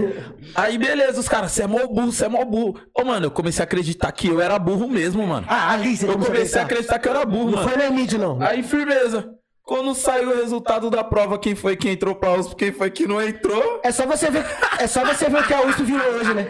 [0.55, 2.79] Aí beleza, os caras, você é mó burro, você é mó burro.
[2.95, 5.47] Ô, mano, eu comecei a acreditar que eu era burro mesmo, mano.
[5.49, 6.99] Ah, ali você Eu comecei a acreditar.
[6.99, 7.69] que eu era burro, Não mano.
[7.69, 8.43] foi no Emílio, não.
[8.43, 9.31] Aí, firmeza.
[9.67, 13.05] Quando saiu o resultado da prova, quem foi que entrou pra USP, quem foi que
[13.05, 13.81] não entrou.
[13.83, 14.47] É só você ver,
[14.79, 16.47] é só você ver o que a USP virou hoje, né?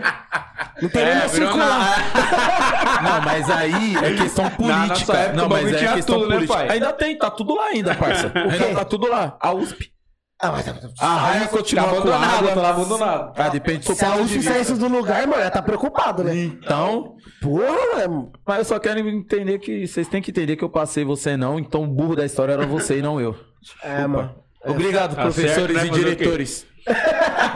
[0.83, 1.97] Não tem nem É, mais virou circular.
[3.03, 4.89] Não, mas aí é questão política.
[4.89, 6.59] nossa época, não, o mas é tinha questão tudo, né, política.
[6.59, 6.69] pai?
[6.73, 8.31] Ainda tem, tá tudo lá ainda, parça.
[8.37, 9.37] Ainda tá tudo lá.
[9.41, 9.91] A USP.
[10.39, 10.69] Ah, mas...
[11.01, 12.49] A raia continua Tá água.
[12.53, 13.33] tá lá abandonado.
[13.37, 16.37] Ah, depende do Se a saísse do lugar, mano, ela tá preocupado, né?
[16.37, 18.33] Então, Porra, mano.
[18.47, 21.59] mas eu só quero entender que vocês têm que entender que eu passei você não,
[21.59, 23.35] então o burro da história era você e não eu.
[23.83, 24.35] É, mano.
[24.63, 25.99] Obrigado, Tá professores certo, né?
[25.99, 26.67] e diretores.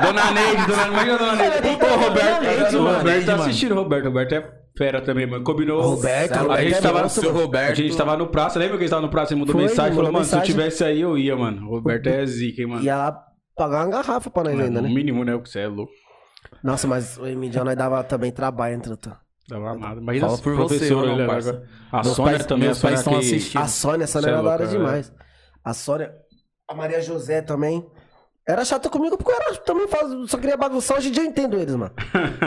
[0.03, 1.69] Dona Neide, dona a dona Neide.
[1.69, 2.77] Roberto, Neide.
[2.77, 4.05] Roberto Neide, tá assistindo, Roberto.
[4.07, 5.45] Roberto é fera também, mano.
[5.45, 5.83] Combinou.
[5.83, 7.45] Roberto, a Roberto gente é tava, seu mano.
[7.45, 7.71] Roberto.
[7.73, 9.63] A gente tava no praça, lembra que a gente tava no praça e mandou Foi,
[9.63, 9.91] mensagem?
[9.91, 10.55] Falou, mandou mano, se eu mensagem.
[10.57, 11.67] tivesse aí, eu ia, mano.
[11.67, 12.83] O Roberto é zica, hein, mano.
[12.83, 13.25] Ia lá
[13.55, 14.95] pagar uma garrafa pra nós ainda, No né?
[14.95, 15.35] mínimo, né?
[15.35, 15.93] O que você é louco.
[16.65, 19.15] Nossa, mas o Emílio nós dava também trabalho, entre outros.
[19.49, 20.01] Dava nada.
[20.01, 21.63] Imagina Fala por você, irmão, né, agora.
[21.93, 23.61] A Meus Sônia pais- também, meus a Sônia pais estão que- assistindo.
[23.63, 24.67] A Sônia, a Sônia Cê é era da hora é.
[24.69, 25.13] demais.
[25.65, 26.13] A Sônia,
[26.69, 27.85] a Maria José também.
[28.51, 30.99] Era chata comigo porque eu era, também faz, só queria bagunçar.
[30.99, 31.93] Hoje em dia eu entendo eles, mano.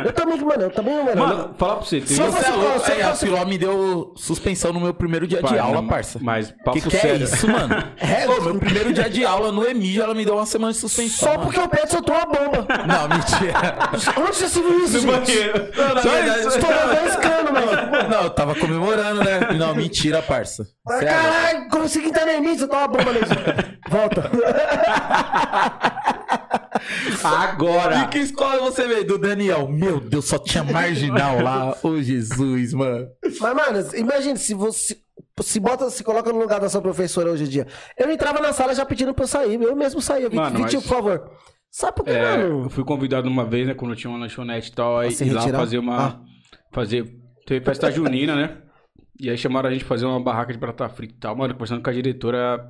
[0.06, 1.16] Eu também, mano, eu também, mano.
[1.28, 2.02] Mano, falar pra você.
[2.06, 2.80] Se eu fosse- Você é louco?
[2.86, 5.82] se eu a fosse- Filó me deu suspensão no meu primeiro dia de Pai, aula,
[5.82, 6.20] não, parça.
[6.22, 7.24] Mas, Que papo que é sério.
[7.24, 7.74] isso, mano?
[7.98, 10.80] É, Pô, meu primeiro dia de aula no EMI, ela me deu uma semana de
[10.80, 11.20] suspensão.
[11.30, 11.44] Só mano.
[11.44, 12.68] porque o Pedro soltou uma bomba.
[12.88, 13.54] Não, mentira.
[14.22, 15.52] Onde você se viu isso, No gente?
[15.78, 16.50] Não, na Só verdade, isso.
[16.50, 18.10] Estourou dois canos, mano.
[18.10, 19.40] Não, eu tava comemorando, né?
[19.58, 20.68] Não, mentira, parça.
[20.86, 21.04] Mas.
[21.04, 23.26] Caralho, consegui entrar no Emílio, soltou uma bomba nele.
[23.90, 24.30] Volta.
[27.24, 27.96] Agora.
[27.98, 29.06] De que escola você veio?
[29.06, 29.68] Do Daniel.
[29.68, 31.78] Meu Deus, só tinha marginal lá.
[31.84, 33.08] Ô, Jesus, mano.
[33.40, 34.98] Mas, mano, imagine se você.
[35.42, 37.68] Se bota, se coloca no lugar da sua professora hoje em dia.
[37.98, 39.60] Eu entrava na sala já pedindo pra eu sair.
[39.62, 40.30] Eu mesmo saía.
[40.30, 41.32] Vi- Mano, Vitinho, mas- por favor.
[41.72, 42.64] Sabe por que, É, mano?
[42.66, 45.42] eu fui convidado uma vez, né, quando tinha uma lanchonete e tal, aí ir lá
[45.42, 45.98] fazer uma.
[46.08, 46.20] Ah.
[46.72, 47.04] Fazer.
[47.48, 48.58] Teve festa junina, né?
[49.20, 51.36] E aí chamaram a gente pra fazer uma barraca de batata frita e tal.
[51.36, 52.64] Mano, conversando com a diretora,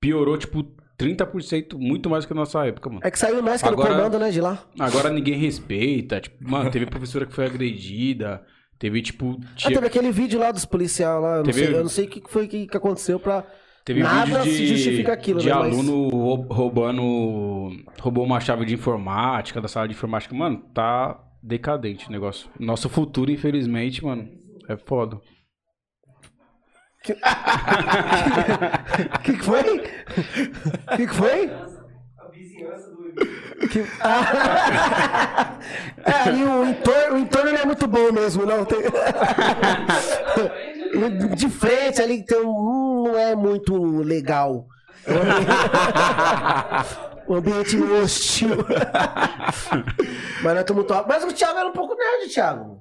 [0.00, 0.66] piorou, tipo,
[0.98, 3.00] 30% muito mais que a nossa época, mano.
[3.02, 4.62] É que saiu mais que Agora- no comando, né, de lá.
[4.78, 6.20] Agora ninguém respeita.
[6.20, 8.42] Tipo, mano, teve professora que foi agredida.
[8.78, 9.38] Teve, tipo.
[9.64, 11.32] Ah, teve aquele vídeo lá dos policiais lá.
[11.32, 13.44] Eu não, Teve- sei, eu não sei o que foi que, que aconteceu pra.
[13.84, 15.54] teve nada vídeo de, se justifica aquilo, de né?
[15.54, 17.70] Mas- aluno rou- roubando.
[18.00, 20.34] Roubou uma chave de informática, da sala de informática.
[20.34, 22.48] Mano, tá decadente o negócio.
[22.58, 24.28] Nosso futuro, infelizmente, mano,
[24.68, 25.20] é foda.
[29.22, 29.78] Que, que foi?
[30.96, 31.50] Que, que foi?
[33.70, 35.56] Que- Ah.
[36.04, 38.64] É, e o entorno, não é muito bom mesmo, não.
[38.64, 38.80] Tem...
[41.34, 44.66] De frente ali tem um, hum, não é muito legal.
[47.26, 48.50] O ambiente meio hostil.
[50.42, 51.08] Mas é muito alto.
[51.08, 52.80] Mas o Thiago era um pouco nerd, Thiago.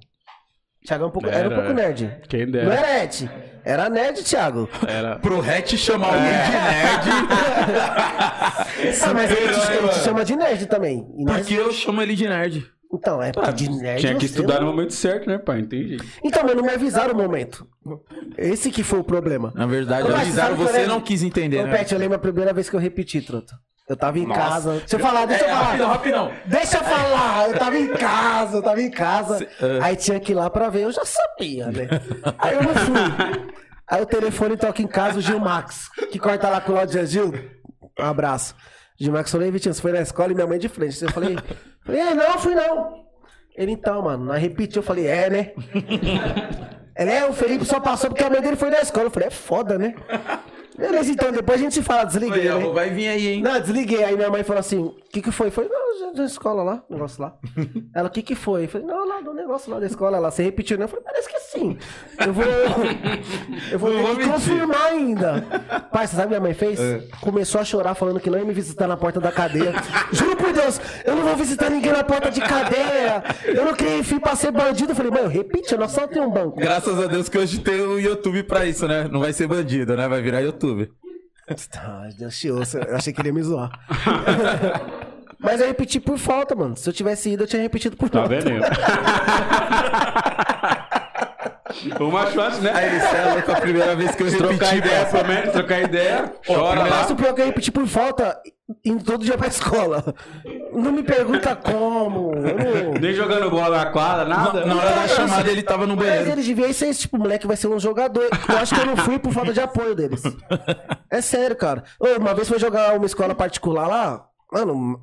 [0.85, 1.73] Thiago é um pouco, era, um Era, pouco é.
[1.73, 2.17] nerd.
[2.27, 2.73] Quem Não dera.
[2.73, 3.31] era nerd.
[3.65, 4.69] Era nerd, Thiago.
[4.85, 5.15] Era.
[5.19, 6.97] Pro Hatch chamar alguém É.
[6.99, 7.83] de nerd.
[9.05, 11.07] Ah, mas ele te, ele te chama de nerd também.
[11.17, 12.65] E nós- Porque eu chamo ele de nerd.
[12.93, 14.01] Então, é porque de nerd.
[14.01, 15.59] Tinha que estudar não- no momento certo, né, pai?
[15.61, 15.97] Entendi.
[16.23, 17.65] Então, mas não me avisaram o momento.
[18.37, 19.51] Esse que foi o problema.
[19.55, 20.85] Na verdade, mas avisaram, você é?
[20.87, 21.75] não quis entender, Ô, né?
[21.77, 23.55] Pet, eu lembro a primeira vez que eu repeti, truta.
[23.87, 24.39] Eu tava em Nossa.
[24.41, 24.71] casa.
[24.79, 25.65] Deixa eu falar, deixa eu É, falar.
[25.65, 26.31] rapidão, rapidão.
[26.45, 29.47] Deixa eu falar, eu tava em casa, eu tava em casa.
[29.61, 29.79] É.
[29.81, 31.87] Aí tinha que ir lá pra ver, eu já sabia, né?
[32.39, 33.53] Aí eu não fui.
[33.85, 37.05] Aí o telefone toca em casa, o Gil Max, que corta lá com o Laudio
[37.05, 37.33] Gil.
[37.99, 38.55] Um abraço.
[38.97, 41.03] Gil Max falou, "Ei, Vitinho, você foi na escola e minha mãe de frente.
[41.03, 41.37] Eu falei,
[41.85, 43.03] falei, é, não, fui não.
[43.55, 45.51] Ele, então, mano, nós repetiu, eu falei, é, né?
[46.97, 49.07] Ele, é, o Felipe só passou porque a mãe dele foi na escola.
[49.07, 49.93] Eu falei, é foda, né?
[50.77, 52.71] Beleza, então, depois a gente se fala, desliguei, né?
[52.73, 53.41] Vai vir aí, hein?
[53.41, 54.03] Não, desliguei.
[54.03, 55.51] Aí minha mãe falou assim: que que foi?
[55.51, 57.35] Não, já da escola lá, negócio lá.
[57.93, 58.63] Ela, o que que foi?
[58.63, 60.17] Eu falei, não, lá do negócio lá da escola.
[60.17, 60.85] Ela, você repetiu, né?
[60.85, 61.77] Eu falei, parece que sim.
[62.25, 62.43] Eu vou.
[63.71, 65.45] Eu vou Não ter confirmar ainda.
[65.91, 66.79] Pai, você sabe o que minha mãe fez?
[67.21, 69.71] Começou a chorar falando que não ia me visitar na porta da cadeia.
[70.11, 73.23] Juro por Deus, eu não vou visitar ninguém na porta de cadeia.
[73.45, 74.93] Eu não criei filho pra ser bandido.
[74.93, 76.59] Eu falei, mãe, eu nós só tem um banco.
[76.59, 79.07] Graças a Deus que hoje tem o YouTube pra isso, né?
[79.11, 80.07] Não vai ser bandido, né?
[80.07, 80.91] Vai virar YouTube.
[81.69, 82.79] Tá, Deus te ouça.
[82.79, 83.69] Eu achei que ele ia me zoar.
[85.43, 86.75] Mas eu repeti por falta, mano.
[86.77, 88.35] Se eu tivesse ido, eu tinha repetido por Tá falta.
[88.39, 88.63] vendo?
[91.99, 92.71] o macho antes, né?
[92.73, 95.17] Aí, você é louco, a primeira vez que eu trocar repeti, ideia, parça.
[95.17, 96.33] promete, trocar ideia.
[96.45, 96.89] Chora lá.
[96.89, 98.39] Mas o pior é que eu repeti por falta
[98.85, 100.15] indo todo dia pra escola.
[100.71, 102.33] Não me pergunta como.
[102.35, 102.99] Eu não...
[102.99, 104.65] Nem jogando bola na quadra, nada.
[104.65, 106.31] Na hora da chamada ele tava no Mas banheiro.
[106.31, 108.29] eles deviam ser esse tipo, moleque vai ser um jogador.
[108.49, 110.23] Eu acho que eu não fui por falta de apoio deles.
[111.09, 111.83] É sério, cara.
[111.99, 115.01] Ô, uma vez foi jogar uma escola particular lá, mano.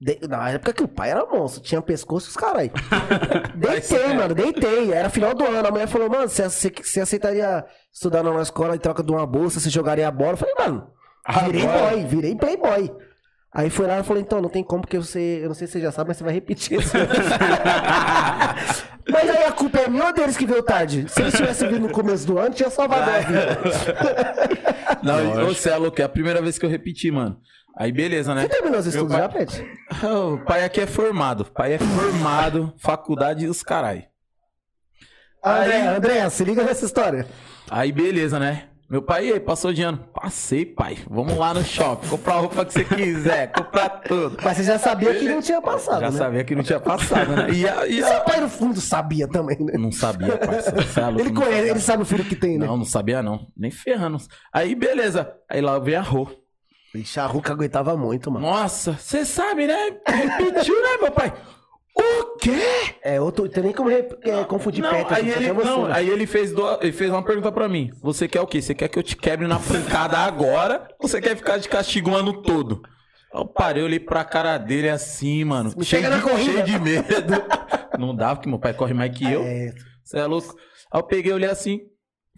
[0.00, 2.70] De- Na época que o pai era monstro, tinha pescoço e os caras aí.
[3.54, 4.92] Deitei, mano, deitei.
[4.92, 5.68] Era final do ano.
[5.68, 6.42] A mulher falou, mano, você,
[7.00, 9.58] aceitaria estudar numa escola em troca de uma bolsa?
[9.60, 10.32] Você jogaria a bola?
[10.32, 10.88] Eu falei, mano,
[11.44, 11.90] virei Agora?
[11.90, 12.92] boy, virei playboy.
[13.54, 15.40] Aí foi lá e falou, então, não tem como, porque você.
[15.42, 16.92] Eu não sei se você já sabe, mas você vai repetir isso.
[19.10, 21.06] mas aí a culpa é minha ou deles que veio tarde?
[21.08, 23.58] Se eles tivessem vindo no começo do ano, tinha salvado a vida.
[25.02, 27.38] Não, você é louco, é a primeira vez que eu repeti, mano.
[27.78, 28.42] Aí beleza, né?
[28.42, 29.64] Você terminou os estudos pai- já, Pet?
[30.04, 31.44] O pai aqui é formado.
[31.44, 34.06] Pai é formado, faculdade e os carai.
[35.44, 37.26] André, Aí- André, se liga nessa história.
[37.70, 38.68] Aí beleza, né?
[38.88, 39.98] Meu pai, aí, passou de ano?
[40.14, 40.96] Passei, pai.
[41.10, 44.36] Vamos lá no shopping, comprar a roupa que você quiser, comprar tudo.
[44.40, 46.16] Mas você já sabia que não tinha passado, Já né?
[46.16, 47.50] sabia que não tinha passado, né?
[47.50, 49.72] E, a, e a- seu pai no fundo sabia também, né?
[49.76, 50.78] Não sabia, parceiro.
[50.78, 51.70] É Ele conhece, sabia.
[51.72, 52.66] ele sabe o filho que tem, né?
[52.66, 53.48] Não, não sabia não.
[53.56, 54.18] Nem ferrando.
[54.52, 55.32] Aí beleza.
[55.50, 56.28] Aí lá vem a Rô.
[56.96, 58.46] Ixi, a Ruca aguentava muito, mano.
[58.46, 59.96] Nossa, você sabe, né?
[60.06, 61.32] Repetiu, né, meu pai?
[61.98, 62.60] O quê?
[63.02, 64.02] É, outro, tem nem como é,
[64.46, 65.94] confundir Não, aí ele, você, não, né?
[65.96, 67.90] aí ele fez, do- ele fez uma pergunta pra mim.
[68.02, 68.60] Você quer o quê?
[68.60, 70.88] Você quer que eu te quebre na pancada agora?
[71.00, 72.82] Ou você quer ficar de castigo o ano todo?
[73.32, 75.72] Eu parei, eu olhei pra cara dele assim, mano.
[75.76, 76.52] Me cheio, pega de, na corrida.
[76.52, 77.32] cheio de medo.
[77.98, 79.42] Não dá, porque meu pai corre mais que eu.
[79.42, 79.72] É,
[80.04, 80.54] Você é louco.
[80.92, 81.80] Aí eu peguei, olhei assim.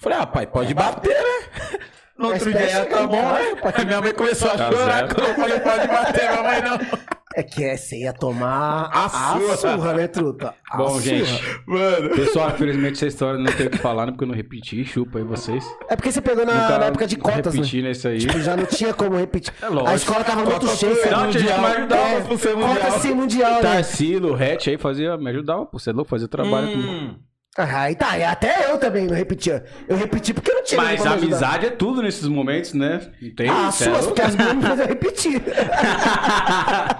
[0.00, 1.78] Falei, ah, pai, pode bater, né?
[2.18, 3.84] No outro dia tá bom, aí, né?
[3.86, 5.14] Minha mãe começou a Tá chorar zero.
[5.14, 6.78] quando eu falei, pode bater, minha mãe não.
[7.36, 9.56] é que é, você ia tomar A a, surra.
[9.56, 10.54] surra, né, truta?
[10.68, 11.00] A Bom, surra.
[11.02, 11.60] gente.
[11.64, 12.10] Mano.
[12.16, 14.10] Pessoal, infelizmente essa história não tem o que falar, né?
[14.12, 14.84] Porque eu não repeti.
[14.84, 15.64] Chupa aí vocês.
[15.88, 17.60] É porque você pegou na, na época de cotas, né?
[17.60, 18.18] repeti nesse aí.
[18.18, 19.54] Tipo, já não tinha como repetir.
[19.62, 19.88] É lógico.
[19.90, 20.96] A escola tava muito Cota cheia.
[20.96, 21.44] pro Não, mundial.
[21.44, 22.74] tinha Mas ajudava é, pro ser mundial.
[22.76, 23.60] Cota sim mundial, né?
[23.62, 25.78] Tarsilo, o Hatch aí fazia, me ajudava, pô.
[25.78, 26.66] Você é louco, fazia trabalho.
[26.76, 27.14] Hum.
[27.56, 29.64] Ah, aí tá, e até eu também não repetia.
[29.88, 33.00] Eu repeti porque não tinha Mas a amizade é tudo nesses momentos, né?
[33.20, 33.48] Não tem?
[33.50, 35.42] Ah, é suas, porque as minhas me fazem repetir.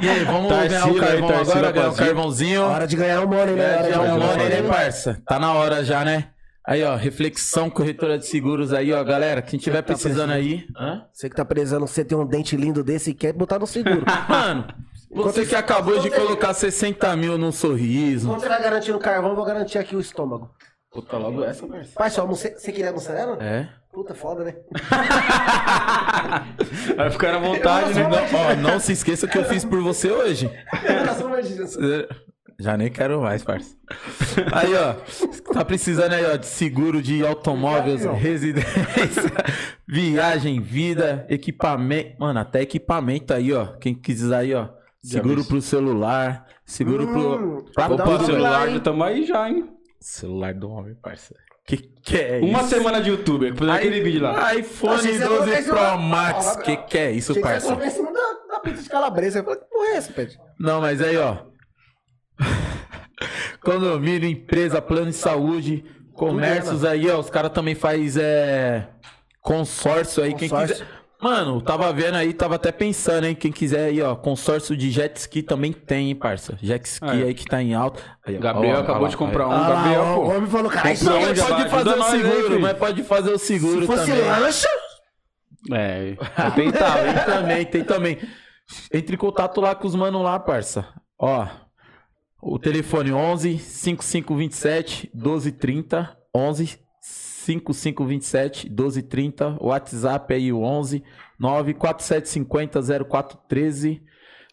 [0.00, 2.62] E aí, vamos Tarsila ganhar o carvão agora, ganhar o carvãozinho.
[2.62, 3.64] Hora de ganhar o money, né?
[3.64, 4.68] É, Hora de ganhar um o money, né, né?
[4.68, 5.22] parça?
[5.26, 6.30] Tá na hora já, né?
[6.66, 9.40] Aí, ó, reflexão corretora de seguros aí, ó, galera.
[9.40, 10.66] Quem tiver precisando aí.
[10.76, 11.02] Hã?
[11.12, 14.04] Você que tá precisando, você tem um dente lindo desse e quer botar no seguro.
[14.28, 14.66] Mano,
[15.10, 18.28] você que acabou de colocar 60 mil num sorriso.
[18.28, 20.50] Quando você vai garantir no carvão, eu vou garantir aqui o estômago.
[20.90, 21.90] Puta, logo essa, parça.
[21.94, 23.36] Pai, só você, você queria mussarela?
[23.42, 23.68] É.
[23.92, 24.54] Puta, foda, né?
[26.96, 28.02] Vai ficar à vontade, né?
[28.02, 30.50] Não, ó, não se esqueça que eu fiz por você hoje.
[32.60, 33.76] Já nem quero mais, parça.
[34.52, 34.94] Aí, ó,
[35.52, 39.32] tá precisando aí, ó, de seguro de automóveis, residência,
[39.86, 42.16] viagem, vida, equipamento.
[42.18, 43.66] Mano, até equipamento aí, ó.
[43.78, 44.68] Quem quiser aí, ó.
[45.02, 47.72] Seguro pro celular, seguro Hum, pro.
[47.72, 49.70] Pra Opa, celular, já tamo aí já, hein?
[50.00, 51.34] Celular do homem, parça.
[51.66, 52.70] Que que é Uma isso?
[52.70, 54.54] semana de youtuber, fazer aquele vídeo lá.
[54.54, 55.98] iPhone Achei que você ia 12 colocar isso Pro.
[55.98, 56.46] Max.
[56.46, 57.66] Ó, Que que é isso, parça?
[57.66, 59.38] colocar em cima da, da pizza de calabresa.
[59.40, 60.38] Eu falei, que porra é essa, Pet?
[60.58, 61.36] Não, mas aí, ó.
[63.62, 67.18] condomínio, empresa, plano de saúde, comércios aí, ó.
[67.18, 68.88] Os caras também faz é,
[69.42, 70.34] consórcio aí.
[70.34, 70.76] Quem Consórcio.
[70.76, 70.97] quiser.
[71.20, 73.34] Mano, tava vendo aí, tava até pensando, hein?
[73.34, 76.56] Quem quiser aí, ó, consórcio de jet ski também tem, hein, parça.
[76.62, 77.10] Jet ski É.
[77.24, 78.00] aí que tá em alta.
[78.24, 79.50] Aí, ó, Gabriel ó, acabou ó de comprar aí.
[79.50, 79.68] um.
[79.68, 80.20] Gabriel, pô.
[80.20, 82.60] o homem falou, cara, Não, mas pode fazer o aí, seguro, filho.
[82.60, 84.24] mas pode fazer o seguro se fosse também.
[84.24, 84.68] lancha,
[85.72, 86.16] É,
[86.54, 88.18] Tem também, também, tem também.
[88.94, 90.86] Entre em contato lá com os manos lá, parça.
[91.18, 91.46] Ó,
[92.40, 96.78] o telefone 11 5527 1230 11
[97.48, 101.02] 5527 1230, o WhatsApp aí o 11
[101.38, 104.02] 94750 0413.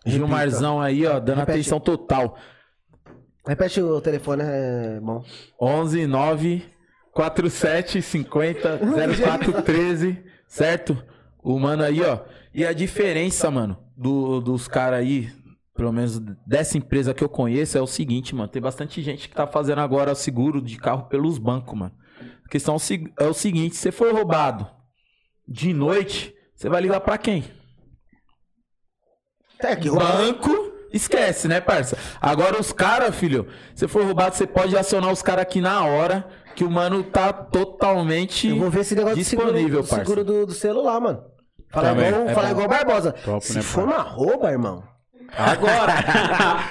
[0.06, 1.60] Gilmarzão aí, ó, dando Repete.
[1.60, 2.38] atenção total.
[3.48, 5.24] repete o telefone, é bom.
[5.60, 6.64] 11 9
[7.12, 11.02] 47 50 0413, certo?
[11.44, 12.20] O mano aí, ó.
[12.54, 15.30] E a diferença, mano, do, dos caras aí,
[15.76, 18.48] pelo menos dessa empresa que eu conheço, é o seguinte, mano.
[18.48, 21.94] Tem bastante gente que tá fazendo agora o seguro de carro pelos bancos, mano.
[22.46, 24.70] A questão é o se- o seguinte: se você for roubado
[25.48, 27.44] de noite, você vai ligar pra quem?
[29.60, 30.52] É que Banco,
[30.92, 31.98] esquece, né, parça?
[32.22, 36.28] Agora os caras, filho, se for roubado, você pode acionar os caras aqui na hora,
[36.56, 40.04] que o mano tá totalmente Eu vou ver esse negócio disponível, de seguro, parça.
[40.04, 41.24] seguro do, do celular, mano.
[41.72, 42.08] Fala Também.
[42.10, 42.52] igual, É fala bom.
[42.54, 43.12] igual Barbosa.
[43.14, 43.94] Top, Se né, for pai?
[43.96, 44.84] uma rouba, irmão.
[45.38, 45.96] Agora!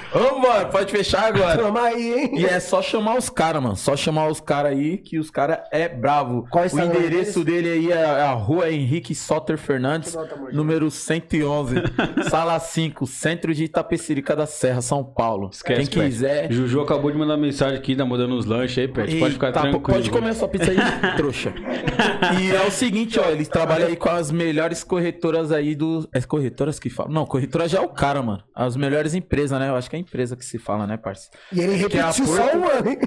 [0.12, 1.62] Vambora, pode fechar agora.
[1.62, 2.30] Toma aí, hein?
[2.34, 3.76] E é só chamar os caras, mano.
[3.76, 6.46] Só chamar os caras aí, que os caras é bravo.
[6.50, 10.16] Qual é o endereço dele aí é a rua Henrique Soter Fernandes,
[10.52, 11.76] número 111,
[12.30, 15.50] sala 5, centro de Itapecerica da Serra, São Paulo.
[15.52, 16.12] Esquece, Quem Pet.
[16.12, 16.52] quiser.
[16.52, 19.18] Juju acabou de mandar mensagem aqui, tá mandando os lanches aí, Pet.
[19.18, 19.82] Pode ficar Eita, tranquilo.
[19.82, 20.76] Pode comer a sua pizza aí,
[21.16, 21.52] trouxa.
[22.40, 26.08] E é o seguinte, ó, eles trabalham aí com as melhores corretoras aí do.
[26.12, 27.12] É corretoras que falam?
[27.12, 28.43] Não, corretora já é o cara, mano.
[28.54, 29.68] As melhores empresas, né?
[29.68, 31.28] Eu acho que é empresa que se fala, né, parça?
[31.52, 32.98] E ele é a repetiu só Porto- um ano, hein?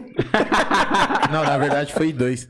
[1.31, 2.49] Não, na verdade foi dois.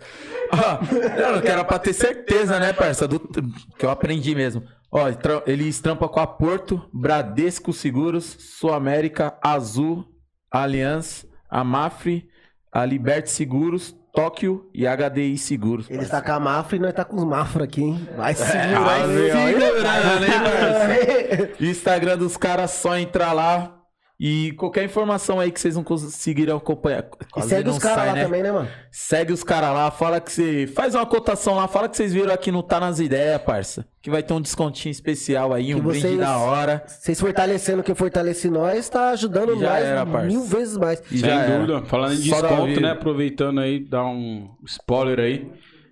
[0.52, 3.08] Ó, não, que era pra ter certeza, né, parça?
[3.08, 4.64] Do, que eu aprendi mesmo.
[4.92, 5.04] Ó,
[5.46, 10.06] eles trampam com a Porto, Bradesco Seguros, Sul América, Azul,
[10.50, 12.28] Allianz, a Mafre,
[12.72, 15.86] a Liberte Seguros, Tóquio e HDI Seguros.
[15.92, 18.10] Ele tá com a Mafra e nós tá com os Mafra aqui, hein?
[18.18, 19.32] Vai Ah, segurar, hein?
[19.32, 21.64] segurando, parça?
[21.64, 23.77] Instagram dos caras, só entrar lá.
[24.20, 27.06] E qualquer informação aí que vocês não conseguiram acompanhar.
[27.38, 28.24] E segue os caras lá né?
[28.24, 28.68] também, né, mano?
[28.90, 30.66] Segue os caras lá, fala que você.
[30.66, 33.86] Faz uma cotação lá, fala que vocês viram aqui no Tá Nas Ideias, parça.
[34.02, 36.84] Que vai ter um descontinho especial aí, um Que brinde vocês- da hora.
[36.88, 40.28] Vocês fortalecendo o que fortalece nós, tá ajudando já nós era, parça.
[40.28, 41.00] mil vezes mais.
[41.12, 41.56] E Sem já era.
[41.58, 41.86] dúvida.
[41.86, 42.92] Falando em Só da desconto, né?
[42.94, 45.48] Aproveitando aí, dar um spoiler aí.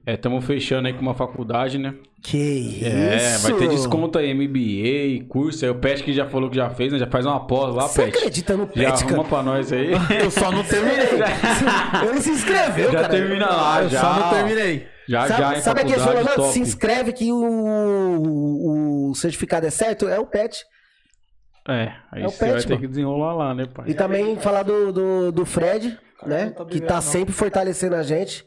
[0.07, 1.93] Estamos fechando aí com uma faculdade, né?
[2.25, 2.85] Que isso?
[2.85, 5.63] É, vai ter desconto aí, MBA, curso.
[5.63, 6.97] Aí o Pet que já falou que já fez, né?
[6.99, 8.17] Já faz uma pós lá, Você Pet.
[8.17, 9.23] acredita no Já Pet, arruma cara?
[9.29, 9.91] pra nós aí.
[10.23, 11.05] Eu só não terminei.
[12.09, 13.09] Ele se inscreveu, já cara.
[13.09, 14.01] termina lá, Eu já.
[14.01, 14.87] só não terminei.
[15.07, 16.53] Já, sabe, já sabe aquele faculdade falou, "Mano, top.
[16.53, 20.07] se inscreve que o, o, o certificado é certo?
[20.07, 20.65] É o PET.
[21.67, 22.81] É, aí É o você Pet, vai ter mano.
[22.81, 23.85] que desenrolar lá, né, pai?
[23.89, 26.45] E também falar do, do, do Fred, né?
[26.45, 28.43] não tá que tá sempre fortalecendo a gente.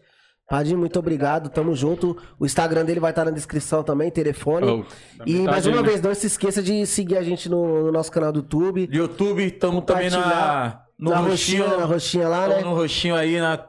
[0.48, 2.16] Padinho, muito obrigado, tamo junto.
[2.40, 4.66] O Instagram dele vai estar na descrição também, telefone.
[4.66, 5.88] Oh, e mais uma né?
[5.88, 8.88] vez, não se esqueça de seguir a gente no, no nosso canal do YouTube.
[8.90, 10.80] YouTube, estamos também na.
[10.98, 11.62] No na roxinho.
[11.64, 12.60] roxinha, na roxinha lá, tamo né?
[12.62, 13.62] no roxinho aí na.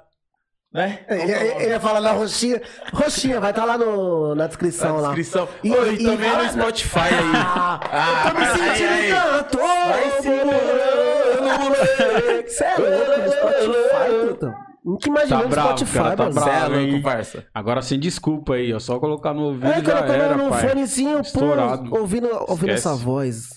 [0.73, 0.99] Né?
[1.09, 1.31] Ele,
[1.63, 2.61] ele ia falar na roxinha.
[2.93, 5.07] Roxinha, vai estar lá no, na descrição Na lá.
[5.09, 5.49] descrição.
[5.63, 7.09] E- Oi, e- também ah, no Spotify aí.
[7.91, 9.09] Ah, eu tô me ai, sentindo ai.
[9.09, 9.57] tanto!
[9.57, 12.49] Vai segurando, moleque.
[12.49, 14.68] Você é louco no Spotify, Plutão.
[14.89, 16.41] Nunca imaginei tá bravo, Spotify, cara, tá mano.
[16.41, 17.45] bravo, hein, conversa.
[17.53, 18.79] Agora sem desculpa aí, ó.
[18.79, 20.67] Só colocar no ouvido é, já era, no pai.
[20.67, 21.89] fonezinho, Estourado.
[21.89, 23.49] pô, ouvindo, ouvindo essa voz.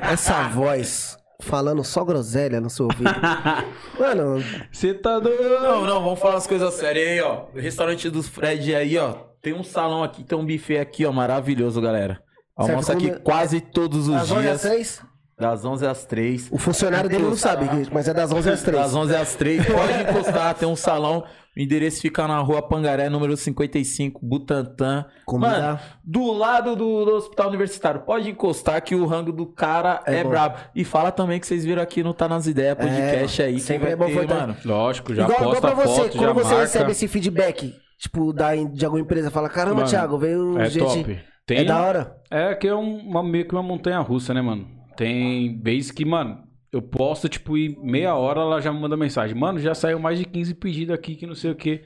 [0.00, 3.10] essa voz falando só groselha no seu ouvido.
[4.00, 4.42] mano...
[4.72, 5.42] Você tá doido.
[5.60, 7.44] Não, não, vamos falar as coisas sérias aí, ó.
[7.54, 9.12] O restaurante dos Fred aí, ó.
[9.42, 11.12] Tem um salão aqui, tem um buffet aqui, ó.
[11.12, 12.22] Maravilhoso, galera.
[12.56, 14.54] Almoça aqui quase todos os As é dias.
[14.54, 15.02] Às seis?
[15.42, 16.48] Das 11 às 3.
[16.50, 18.76] o funcionário dele não sabe, mas é das 11 às 3.
[18.78, 19.66] Das 11 às 3.
[19.66, 21.24] Pode encostar, tem um salão.
[21.54, 25.04] O endereço fica na rua Pangaré, número 55, Butantã.
[25.26, 25.50] Comida.
[25.50, 28.00] Mano, do lado do, do hospital universitário.
[28.00, 30.56] Pode encostar que o rango do cara É é, brabo.
[30.74, 33.54] E fala também que vocês viram aqui no Tá Nas Ideias podcast aí.
[33.56, 34.56] Que sempre vai é bom ter, mano.
[34.64, 36.60] Lógico, já igual, igual posta pra você, foto, quando já você marca.
[36.62, 40.84] recebe esse feedback, tipo, da, de alguma empresa, fala, caramba, Mano, Thiago, veio É gente...
[40.86, 41.20] top.
[41.44, 42.16] Tem, É da hora.
[42.30, 44.66] É que é um- uma, meio que uma montanha russa, né, mano?
[45.02, 49.36] Tem vezes que, mano, eu posto, tipo, e meia hora ela já me manda mensagem.
[49.36, 51.82] Mano, já saiu mais de 15 pedidos aqui que não sei o que.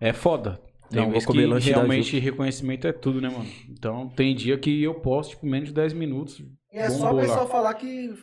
[0.00, 0.58] É foda.
[0.90, 3.46] Tem Não, comer que realmente reconhecimento é tudo, né, mano?
[3.68, 6.42] Então tem dia que eu posto, tipo, menos de 10 minutos.
[6.72, 8.14] E é só o pessoal falar que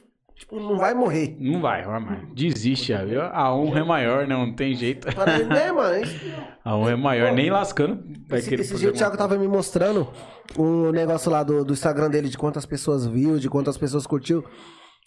[0.42, 1.38] Tipo, não vai morrer.
[1.40, 2.20] Não vai, vai mais.
[2.34, 3.22] Desiste, viu?
[3.22, 5.10] A honra é maior, não, não tem jeito.
[5.12, 6.04] Falei, né, mano?
[6.66, 8.04] A honra é maior, nem lascando.
[8.32, 10.08] Esse, esse dia o Thiago tava me mostrando
[10.58, 14.44] o negócio lá do, do Instagram dele, de quantas pessoas viu, de quantas pessoas curtiu.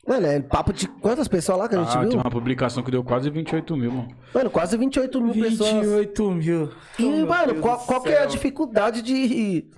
[0.07, 2.11] Mano, é papo de quantas pessoas lá que a gente Ah, viu?
[2.11, 4.09] tem uma publicação que deu quase 28 mil, mano.
[4.33, 5.71] Mano, quase 28 mil pessoas.
[5.73, 6.71] 28 mil.
[6.99, 9.69] E, Oh, mano, qual, qual que é a dificuldade de.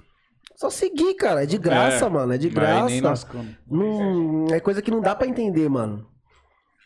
[0.56, 1.42] Só seguir, cara.
[1.42, 2.32] É de graça, É, mano.
[2.32, 3.00] É de graça.
[3.02, 3.48] lascando.
[3.70, 6.06] Não, é coisa que não dá pra entender, mano.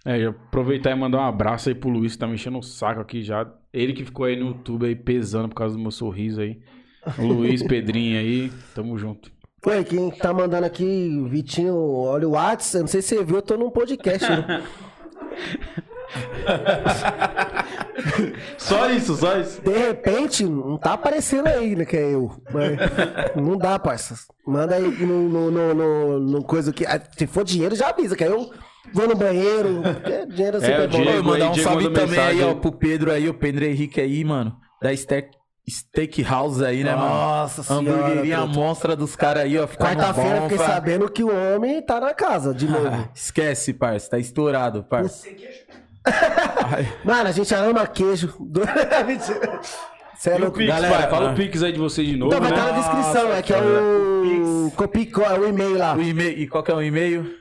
[0.05, 3.01] É, aproveitar e mandar um abraço aí pro Luiz, que tá me enchendo o saco
[3.01, 3.47] aqui já.
[3.73, 6.59] Ele que ficou aí no YouTube aí pesando por causa do meu sorriso aí.
[7.19, 9.31] Luiz, Pedrinho aí, tamo junto.
[9.67, 13.43] Oi, quem tá mandando aqui, Vitinho, olha o WhatsApp, não sei se você viu, eu
[13.43, 14.27] tô num podcast.
[14.29, 14.65] né?
[18.57, 19.61] Só isso, só isso.
[19.62, 22.31] De repente, não tá aparecendo aí, né, que é eu.
[22.53, 24.15] Mas não dá, parça.
[24.47, 26.87] Manda aí no, no, no, no- no coisa que.
[26.87, 28.51] ah, Se for dinheiro, já avisa, que aí eu
[28.93, 29.82] vou no banheiro.
[30.28, 31.03] Dinheiro sempre É, é, o bom.
[31.03, 32.45] Diego mandar aí, um Diego salve também aí, mensagem.
[32.45, 34.57] ó, pro Pedro aí, o Pedro Henrique aí, mano.
[34.81, 35.31] Da Steak,
[35.69, 37.09] Steakhouse aí, né, mano?
[37.09, 37.91] Nossa senhora.
[37.91, 38.53] Hamburgueria truta.
[38.59, 39.66] monstra dos caras aí, ó.
[39.66, 43.09] Quarta-feira fiquei sabendo que o homem tá na casa de novo.
[43.15, 44.11] Esquece, parça.
[44.11, 45.28] Tá estourado, parça.
[45.28, 45.37] Ai,
[47.05, 48.35] Mano, a gente ama queijo.
[49.06, 49.60] Mentira.
[50.16, 50.51] Cê é E o.
[50.51, 51.32] Pix, Galera, pai, fala ah.
[51.32, 52.56] o Pix aí de vocês de novo, Então vai né?
[52.59, 54.72] estar na descrição, é que é o.
[54.77, 55.94] Copico, é o e-mail lá.
[55.94, 57.40] o e-mail, e qual que é o e-mail?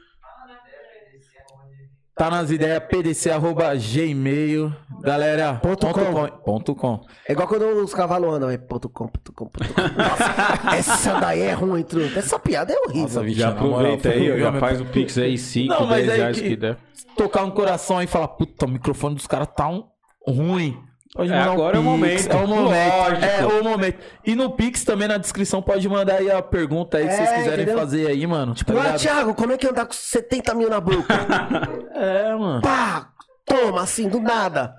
[2.20, 4.74] Tá nas ideias pdc arroba gmail.
[5.02, 6.28] Galera, Ponto com.
[6.44, 7.00] Ponto com.
[7.26, 9.82] É igual quando os cavalos andam, é ponto com, ponto com, ponto com.
[9.98, 12.20] Nossa, essa daí é ruim, truta.
[12.20, 13.04] Essa piada é horrível.
[13.04, 15.98] Nossa, Vitinho, Já na moral, aproveita aí, já faz o Pix aí, 5, Não, mas
[16.06, 16.78] 10 aí reais que- que der.
[17.16, 19.86] tocar um coração e falar, puta, o microfone dos caras tá um,
[20.28, 20.78] ruim.
[21.14, 22.96] Pode É, mandar um agora é o momento, É o momento.
[22.96, 23.26] lógico.
[23.26, 24.00] É o momento.
[24.26, 27.30] E no Pix também na descrição pode mandar aí a pergunta aí que É, vocês
[27.30, 27.78] quiserem entendeu?
[27.80, 28.54] fazer aí, mano.
[28.54, 31.14] Tipo, Ah, Thiago, como é que andar com 70 mil na boca?
[31.96, 32.62] É, mano.
[32.62, 33.10] Pá!
[33.44, 34.76] Toma, assim, do nada.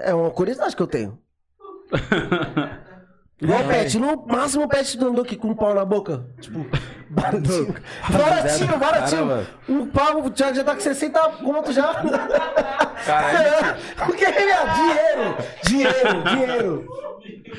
[0.00, 1.18] É uma curiosidade que eu tenho.
[3.40, 6.26] Igual o Pet, no máximo o Pet andou aqui com um pau na boca.
[6.40, 6.64] Tipo,
[7.10, 7.74] baratinho.
[8.10, 9.28] Baratinho, baratinho.
[9.28, 9.46] Caramba.
[9.68, 11.92] Um pau, o Thiago já tá com 60 conto já.
[14.06, 16.86] Porque ele é dinheiro, dinheiro, dinheiro.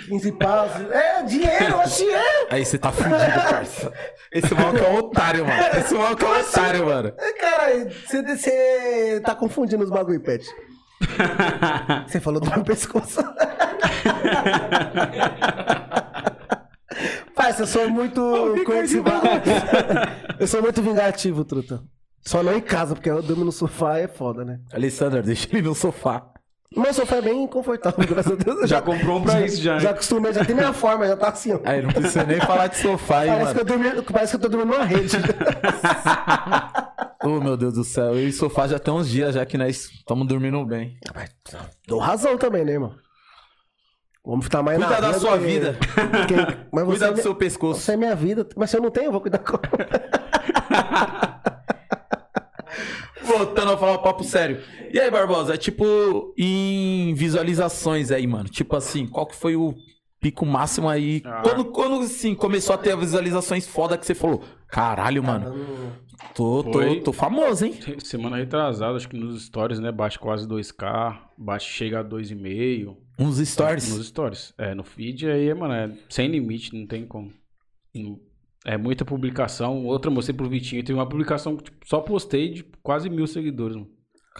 [0.08, 0.72] 15 paus.
[0.92, 2.48] É, dinheiro, oxi, é.
[2.50, 3.94] Aí você tá fudido, parça.
[4.32, 5.62] Esse maluco é um otário, mano.
[5.78, 7.14] Esse maluco é um otário, mano.
[7.18, 10.48] É, Cara, você, você tá confundindo os bagulho, Pet.
[12.08, 13.22] Você falou do meu pescoço.
[17.36, 18.20] Parça, eu sou muito.
[20.40, 21.84] eu sou muito vingativo, truta.
[22.22, 24.60] Só não em casa, porque eu durmo no sofá é foda, né?
[24.74, 26.30] Alessandra, deixa ele no sofá.
[26.76, 28.62] Meu sofá é bem confortável, graças a Deus.
[28.62, 29.94] Eu Já comprou um pra isso, já, Já hein?
[29.94, 31.60] acostumei, já tem minha forma, já tá assim, ó.
[31.64, 33.84] Aí não precisa nem falar de sofá aí, Parece que, mano.
[33.86, 35.16] eu dormi, parece que eu tô dormindo numa rede.
[37.24, 38.16] Oh, meu Deus do céu.
[38.16, 40.98] Eu e sofá já tem uns dias já que nós estamos dormindo bem.
[41.88, 42.94] Dou razão também, né, irmão?
[44.24, 45.78] Vamos ficar mais Cuida na da vida sua que- vida.
[46.28, 46.36] que-
[46.72, 47.82] você Cuida é do seu pescoço.
[47.82, 48.48] Você é minha vida.
[48.56, 49.60] Mas se eu não tenho, eu vou cuidar como?
[53.28, 54.62] Voltando a falar um papo sério.
[54.94, 58.50] E aí, Barbosa, é tipo em visualizações aí, mano.
[58.50, 59.74] Tipo assim, qual que foi o
[60.20, 61.22] pico máximo aí?
[61.26, 61.42] Ah.
[61.44, 65.54] Quando, quando assim, começou a ter visualizações foda que você falou, caralho, mano,
[66.34, 67.02] tô, tô, Foi.
[67.02, 67.76] tô famoso, hein?
[68.00, 69.92] Semana retrasada, acho que nos stories, né?
[69.92, 72.96] Bate quase 2k, bate, chega a 2,5.
[73.20, 73.96] Uns stories.
[73.96, 74.54] Nos stories.
[74.58, 77.32] É, no feed aí, mano, é sem limite, não tem como.
[77.94, 78.20] Não-
[78.68, 79.86] É muita publicação.
[79.86, 80.84] Outra eu mostrei pro Vitinho.
[80.84, 83.88] Teve uma publicação que tipo, só postei de quase mil seguidores, mano.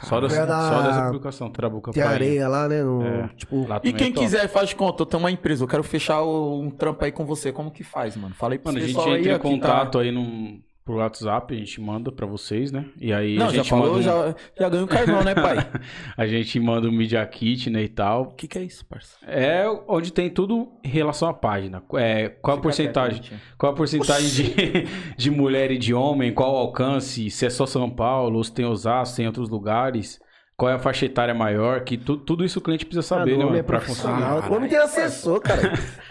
[0.04, 2.84] Só dessa, da- só dessa publicação, Trabuca Tem areia lá, né?
[2.84, 3.30] no- É.
[3.36, 4.20] Tipo, Lá E quem é top.
[4.26, 7.26] quiser, faz de conta, eu tenho uma empresa, eu quero fechar um trampo aí com
[7.26, 8.36] você, como que faz, mano?
[8.36, 11.54] Fala aí pra Mano, a gente aí, entra em tá- contato aí num, por WhatsApp,
[11.54, 12.86] a gente manda pra vocês, né?
[12.98, 15.36] E aí Não, a já gente falou, manda um- já, já ganhou o carvão, né,
[15.36, 15.58] pai?
[16.16, 18.22] a gente manda um Media Kit, né, e tal.
[18.24, 19.18] O que que é isso, parça?
[19.28, 21.84] É onde tem tudo em relação à página.
[21.96, 23.22] É, qual a porcentagem?
[23.58, 24.88] Qual a porcentagem de,
[25.18, 26.34] de mulher e de homem?
[26.34, 27.30] Qual o alcance?
[27.30, 30.20] Se é só São Paulo, ou se tem Osasco, se tem outros lugares?
[30.60, 31.82] Qual é a faixa etária maior?
[31.82, 33.60] Que tu- tudo isso o cliente precisa saber, ah, né, o homem mano?
[33.60, 34.36] é Pra profissional.
[34.38, 34.52] conseguir.
[34.52, 35.62] O homem tem assessor, cara.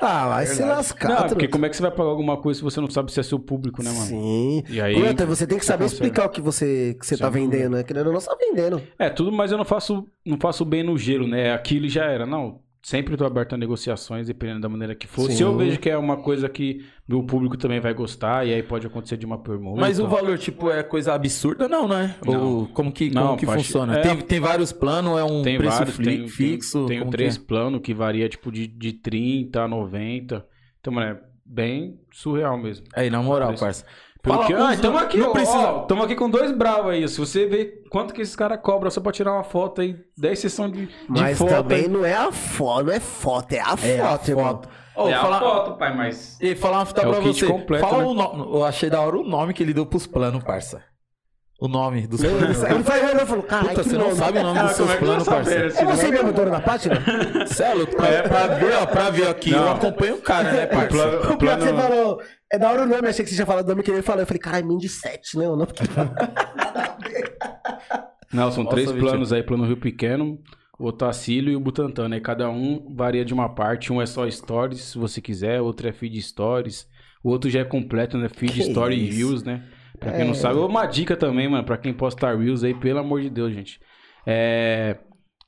[0.00, 2.62] Ah, vai se lascar, Não, porque como é que você vai pagar alguma coisa se
[2.62, 4.06] você não sabe se é seu público, né, mano?
[4.06, 4.62] Sim.
[4.70, 5.94] E aí- Outra, você tem que saber consegue.
[6.06, 7.82] explicar o que você, que você tá vendendo, né?
[7.82, 8.80] Querendo ou não, você tá vendendo.
[8.96, 11.52] É, tudo, mas eu não faço, não faço bem no gelo, né?
[11.52, 12.24] Aquilo já era.
[12.24, 15.28] Não, sempre tô aberto a negociações, dependendo da maneira que for.
[15.28, 15.36] Sim.
[15.36, 18.62] Se eu vejo que é uma coisa que o público também vai gostar, e aí
[18.62, 19.80] pode acontecer de uma permuta.
[19.80, 22.14] Mas o valor, tipo, é coisa absurda, não, né?
[22.24, 22.58] Não.
[22.60, 23.98] Ou como que, Não, como que faixa- funciona?
[23.98, 26.86] é- Tem, tem vários planos, é um Tem preço vários, tem, fixo?
[26.86, 27.40] Tem, que três é?
[27.40, 30.46] planos que varia, tipo, de, de 30 a 90.
[30.80, 32.86] Então, mano, é bem surreal mesmo.
[32.94, 33.84] Aí, na moral, parça.
[34.26, 34.52] Pelo Fala que...
[34.54, 37.08] Ah, tamo aqui, não ó, precisa- ó, tamo aqui com dois bravos aí.
[37.08, 40.38] Se você ver quanto que esses caras cobram só pra tirar uma foto aí, 10
[40.38, 41.48] sessões de, de Mas foto.
[41.50, 41.88] também aí.
[41.88, 44.44] não é a foto, não é foto, é a É a foto, irmão.
[44.46, 44.68] foto.
[44.96, 46.36] Ô, é a foto, pai, mas...
[46.40, 47.46] E falar uma fita É pra você.
[47.46, 48.08] completo, Fala né?
[48.08, 48.40] o nome.
[48.52, 50.82] Eu achei da hora o nome que ele deu pros planos, parça.
[51.58, 52.62] O nome dos planos.
[52.64, 54.14] ele vai olhando e falou, Puta, que você não nome.
[54.16, 55.80] sabe o nome Ah, dos seus como é eu planos, assim?
[55.82, 57.02] É você mesmo, dono da página?
[57.46, 57.96] Cê é louco?
[57.96, 59.52] Pra, pra ver, ó, pra ver aqui.
[59.52, 59.72] Eu Não.
[59.72, 62.22] acompanho o cara, né, plano- O pior que você plano- falou,
[62.52, 64.20] é da hora o nome, achei que você tinha falado o nome que ele falou.
[64.20, 65.48] Eu falei, caralho, Mindy 7, né?
[65.48, 65.82] O nome que
[68.32, 70.38] Não, são Nossa, três planos aí, plano Rio Pequeno,
[70.78, 72.20] o Otacílio e o Butantan, né?
[72.20, 75.92] Cada um varia de uma parte, um é só stories, se você quiser, outro é
[75.92, 76.86] feed stories,
[77.22, 78.28] o outro já é completo, né?
[78.28, 79.18] Feed Que story e isso.
[79.18, 79.62] reels, né?
[79.98, 80.24] Pra quem É.
[80.24, 83.52] não sabe, uma dica também, mano, pra quem postar reels aí, pelo amor de Deus,
[83.52, 83.80] gente.
[84.26, 84.98] É...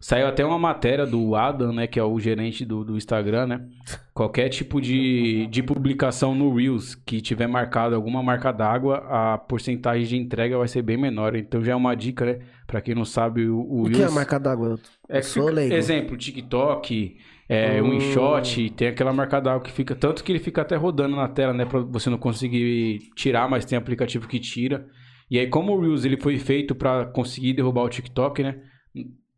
[0.01, 3.69] Saiu até uma matéria do Adam, né, que é o gerente do, do Instagram, né?
[4.15, 10.07] Qualquer tipo de, de publicação no Reels que tiver marcado alguma marca d'água, a porcentagem
[10.07, 11.35] de entrega vai ser bem menor.
[11.35, 12.39] Então já é uma dica, né?
[12.65, 14.15] Pra quem não sabe, o, o O que é a Reels...
[14.15, 14.79] marca d'água?
[15.09, 15.75] É, sou leigo.
[15.75, 17.17] exemplo, TikTok,
[17.49, 17.95] é, um Hum.
[17.95, 19.95] InShot, tem aquela marca d'água que fica...
[19.95, 21.65] Tanto que ele fica até rodando na tela, né?
[21.65, 24.87] Pra você não conseguir tirar, mas tem aplicativo que tira.
[25.31, 28.61] E aí, como o Reels ele foi feito pra conseguir derrubar o TikTok, né?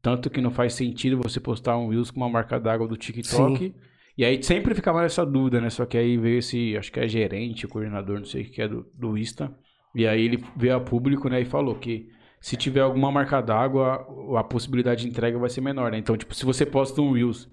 [0.03, 3.75] Tanto que não faz sentido você postar um Reels com uma marca d'água do TikTok.
[4.17, 5.71] E aí sempre ficava nessa dúvida, né?
[5.71, 8.69] Só que aí veio esse, acho que é gerente, coordenador, não sei o que é
[8.69, 9.55] do, do Insta.
[9.95, 11.41] E aí ele veio a público, né?
[11.41, 12.09] E falou que
[12.41, 14.07] se tiver alguma marca d'água,
[14.39, 15.99] a possibilidade de entrega vai ser menor, né?
[15.99, 17.49] Então, tipo, se você posta um Reels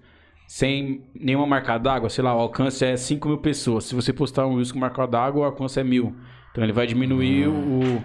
[0.50, 3.84] sem nenhuma marca d'água, sei lá, o alcance é 5 mil pessoas.
[3.84, 6.16] Se você postar um Reels com marca d'água, o alcance é mil.
[6.50, 8.02] Então ele vai diminuir o,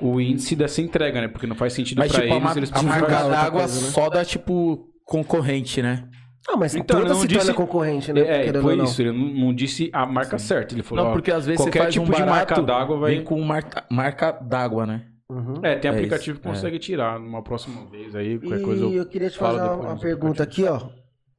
[0.00, 1.28] o índice dessa entrega, né?
[1.28, 3.68] Porque não faz sentido Mas, pra tipo, a, eles, ma- eles a marca d'água né?
[3.68, 6.08] só dá, tipo, concorrente, né?
[6.48, 8.20] Ah, mas Então, toda não se torna disse- concorrente, né?
[8.20, 8.84] É, Querendo foi não.
[8.84, 9.00] isso.
[9.00, 10.74] Ele não, não disse a marca certa.
[10.74, 13.14] Ele falou, Não, porque às vezes qualquer você faz tipo um de marca d'água vai...
[13.14, 15.02] vem com marca, marca d'água, né?
[15.30, 15.60] Uhum.
[15.62, 18.14] É, tem É aplicativo isso, que consegue tirar numa próxima vez.
[18.14, 18.92] Aí qualquer E coisa eu...
[18.92, 20.80] eu queria te fazer uma, pergunta aqui, ó.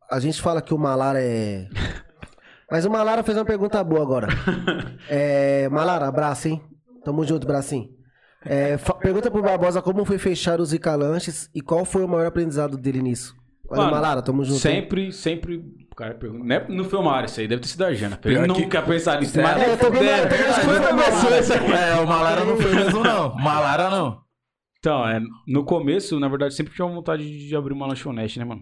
[0.09, 1.67] A gente fala que o Malara é.
[2.71, 4.27] Mas o Malara fez uma pergunta boa agora.
[5.09, 6.61] É, Malara, abraço, hein?
[7.05, 7.87] Tamo junto, bracinho.
[8.45, 12.25] É, pergunta pro Barbosa como foi fechar os Ica Lanches e qual foi o maior
[12.27, 13.33] aprendizado dele nisso.
[13.69, 14.55] Valeu, Mano, Malara, tamo junto.
[14.55, 14.59] hein?
[14.81, 15.57] Sempre, sempre...
[15.91, 16.43] O cara pergunta...
[16.43, 18.17] Não, é, não foi o Mário isso aí, deve ter sido a Jana.
[18.17, 19.39] Pior Eu que- nunca pensar nisso.
[19.39, 21.71] É, Mas eu também não, eu também não Quando começou isso aí?
[21.71, 23.35] É, o Malara não foi mesmo, não.
[23.39, 24.19] Malara não.
[24.79, 28.61] Então, é, no começo, na verdade, sempre tinha vontade de abrir uma lanchonete, né, mano?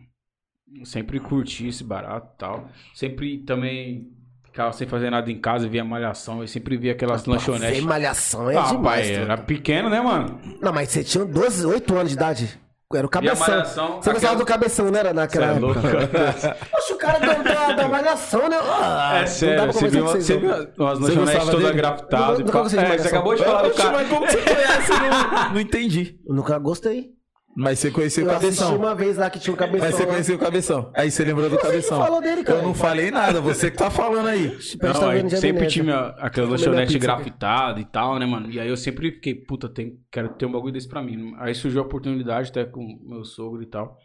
[0.84, 2.68] Sempre curti esse barato e tal.
[2.94, 4.08] Sempre também
[4.44, 6.42] ficava sem fazer nada em casa, via malhação.
[6.42, 7.84] Eu sempre via aquelas lanchonetes.
[7.84, 9.02] malhação é Ah, demais.
[9.08, 9.22] pai, truta.
[9.34, 10.40] era pequeno, né, mano?
[10.62, 12.60] Não, mas você tinha 12, 8 anos de idade.
[12.94, 13.48] Era o cabeção.
[13.48, 13.88] malhação.
[14.02, 15.00] Você gostava aquela- do cabeção, né?
[15.00, 15.82] Era Cê naquela é época.
[16.72, 18.58] Poxa, o cara da, da, da malhação, né?
[18.62, 22.40] Ah, É sério, você viu, você viu umas lanchonetes todas grafitadas.
[22.40, 23.92] É, você acabou de falar do cara.
[23.92, 24.92] mas como você conhece?
[24.92, 26.18] Não, não entendi.
[26.26, 27.10] Eu nunca gostei.
[27.56, 28.76] Mas você conheceu o Eu Cabeção.
[28.76, 29.88] uma vez lá que tinha um cabeção.
[29.88, 30.92] Mas você conheceu o Cabeção.
[30.94, 31.98] Aí você lembrou do Você que Cabeção.
[32.04, 32.60] falou dele, cara.
[32.60, 34.58] Eu não falei nada, você que tá falando aí.
[34.82, 36.50] Não, aí vendo de sempre tinha aquelas Comendo a
[36.82, 37.24] lanchonetes pizza aqui.
[37.24, 38.52] grafitadas e tal, né, mano?
[38.52, 41.34] E aí eu sempre fiquei, puta, tem, quero ter um bagulho desse pra mim.
[41.40, 43.98] Aí surgiu a oportunidade até com meu sogro e tal.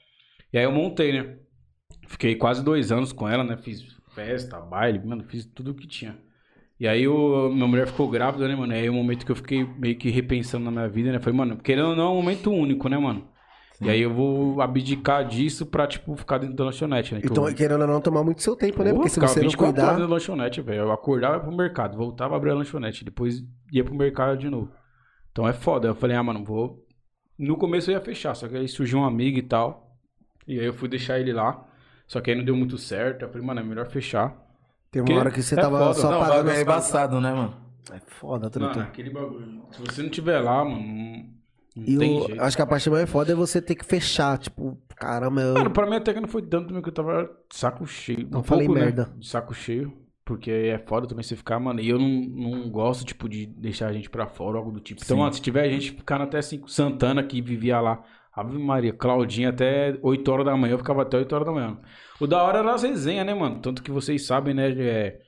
[0.53, 1.35] E aí eu montei, né?
[2.07, 3.57] Fiquei quase dois anos com ela, né?
[3.57, 3.83] Fiz
[4.15, 6.17] festa, baile, mano, fiz tudo o que tinha.
[6.79, 8.73] E aí o, minha mulher ficou grávida, né, mano?
[8.73, 11.19] E aí é o momento que eu fiquei meio que repensando na minha vida, né?
[11.19, 13.29] Falei, mano, querendo ou não, é um momento único, né, mano?
[13.81, 17.21] E aí eu vou abdicar disso pra, tipo, ficar dentro da lanchonete, né?
[17.21, 18.91] Que Então, eu- querendo ou não, tomar muito seu tempo, né?
[18.91, 19.89] Pô, Porque se você não 24 cuidar.
[19.89, 20.81] horas na lanchonete, velho.
[20.83, 23.43] Eu acordava pro mercado, voltava, abria a lanchonete, depois
[23.73, 24.71] ia pro mercado de novo.
[25.33, 25.89] Então é foda.
[25.89, 26.85] Eu falei, ah, mano, vou.
[27.39, 29.97] No começo eu ia fechar, só que aí surgiu um amigo e tal.
[30.47, 31.67] E aí eu fui deixar ele lá.
[32.07, 33.23] Só que aí não deu muito certo.
[33.23, 34.37] Eu falei, mano, é melhor fechar.
[34.91, 35.95] Tem uma hora que você É tava foda.
[35.95, 36.51] só Não, pagando.
[36.51, 37.55] é embaçado, né, mano?
[37.93, 38.83] É foda, Mano, truta.
[38.89, 39.63] aquele bagulho.
[39.73, 41.25] Se você não tiver lá, mano,
[41.87, 42.41] não, E jeito.
[42.43, 44.39] acho que a parte mais foda é você ter que fechar.
[44.39, 45.55] Tipo, caramba, eu.
[45.55, 48.29] Mano, pra mim até que não foi tanto também que eu tava de saco cheio.
[48.31, 49.13] Não um falei pouco, né, merda.
[49.17, 49.93] De saco cheio.
[50.25, 51.81] Porque é foda também você ficar, mano.
[51.81, 55.01] E eu não, não gosto, tipo, de deixar a gente pra fora, algo do tipo.
[55.03, 55.21] Então, Sim.
[55.23, 56.71] mano, se tiver gente ficando até 5.
[56.71, 58.05] Santana que vivia lá.
[58.33, 61.79] Ave Maria, Claudinha até 8 horas da manhã, eu ficava até 8 horas da manhã.
[62.21, 63.59] O da hora era as resenhas, né, mano?
[63.61, 64.71] Tanto que vocês sabem, né?
[64.71, 65.19] é,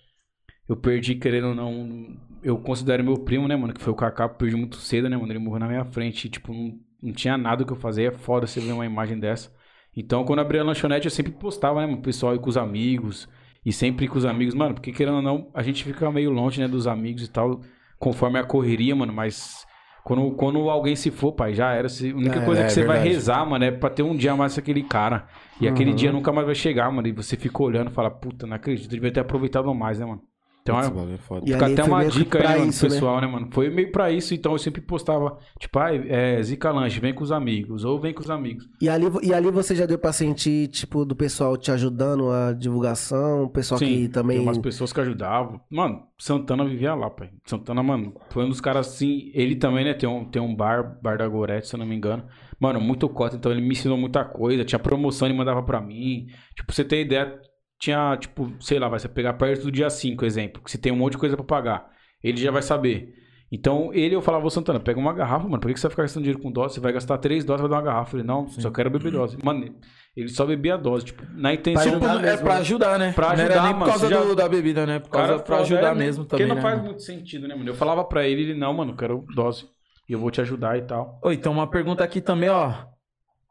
[0.69, 2.17] eu perdi, querendo ou não.
[2.43, 3.73] Eu considero meu primo, né, mano?
[3.73, 5.31] Que foi o Kaká, perdi muito cedo, né, mano?
[5.33, 6.27] Ele morreu na minha frente.
[6.27, 8.05] E, tipo, não, não tinha nada que eu fazer.
[8.05, 9.51] É foda você ver uma imagem dessa.
[9.97, 11.99] Então, quando eu abri a lanchonete, eu sempre postava, né, mano?
[11.99, 13.29] O pessoal ir com os amigos.
[13.65, 14.75] E sempre com os amigos, mano.
[14.75, 17.61] Porque, querendo ou não, a gente fica meio longe, né, dos amigos e tal.
[17.99, 19.13] Conforme a correria, mano.
[19.13, 19.65] Mas.
[20.05, 21.87] Quando, quando alguém se for, pai, já era.
[21.87, 23.15] A única É, coisa é que você vai verdade.
[23.15, 25.29] rezar, mano, é pra ter um dia mais aquele cara.
[25.61, 25.97] E aquele Uhum.
[25.97, 27.07] dia nunca mais vai chegar, mano.
[27.07, 28.87] E você fica olhando e fala, puta, não acredito.
[28.87, 30.21] Eu devia ter aproveitado mais, né, mano?
[30.63, 31.45] Então, é, é foda.
[31.45, 32.95] Fica até uma dica aí, mano, isso, né?
[32.95, 33.27] pessoal, né?
[33.27, 33.49] mano?
[33.51, 37.25] Foi meio pra isso, então eu sempre postava, tipo, ah, é, Zica Lanche, vem com
[37.25, 38.69] os amigos, ou vem com os amigos.
[38.81, 42.53] E ali, e ali você já deu pra sentir, tipo, do pessoal te ajudando a
[42.53, 44.37] divulgação, o pessoal que também.
[44.39, 45.61] tem umas pessoas que ajudavam.
[45.69, 47.31] Mano, Santana vivia lá, pai.
[47.45, 49.33] Santana, mano, foi um dos caras assim.
[49.35, 49.95] Ele também, né?
[49.95, 52.25] Tem um, tem um bar, Bar da Gorete, se eu não me engano.
[52.61, 54.65] Mano, muito cota, então ele me ensinou muita coisa.
[54.65, 56.27] Tinha promoção, ele mandava pra mim.
[56.55, 57.41] Tipo, pra você ter ideia,
[57.83, 60.93] tinha, tipo, sei lá, vai você pegar perto do dia 5, exemplo, que você tem
[60.93, 61.91] um monte de coisa pra pagar.
[62.23, 63.13] Ele já vai saber.
[63.51, 65.59] Então, ele, eu falava, ô Santana, pega uma garrafa, mano.
[65.61, 66.75] Por que você vai ficar gastando dinheiro com dose?
[66.75, 68.13] Você vai gastar três doses, vai dar uma garrafa.
[68.13, 69.37] Falei, não, só quero beber dose.
[69.43, 69.75] Mano,
[70.17, 71.83] ele só bebia a dose, tipo, na intenção.
[71.85, 72.61] Tipo, ajudar é mesmo, pra né?
[72.61, 73.13] ajudar, né?
[73.13, 74.99] Pra Não era ajudar, nem por mano, causa você já- do- da bebida, né?
[75.01, 76.87] Por causa Cara, pra ajudar é, mesmo Porque também, não né, faz mano?
[76.89, 77.69] muito sentido, né, mano?
[77.69, 79.67] Eu falava pra ele, ele, não, mano, eu quero dose.
[80.09, 81.21] E eu vou te ajudar e tal.
[81.23, 82.73] Ô, então uma pergunta aqui também, ó.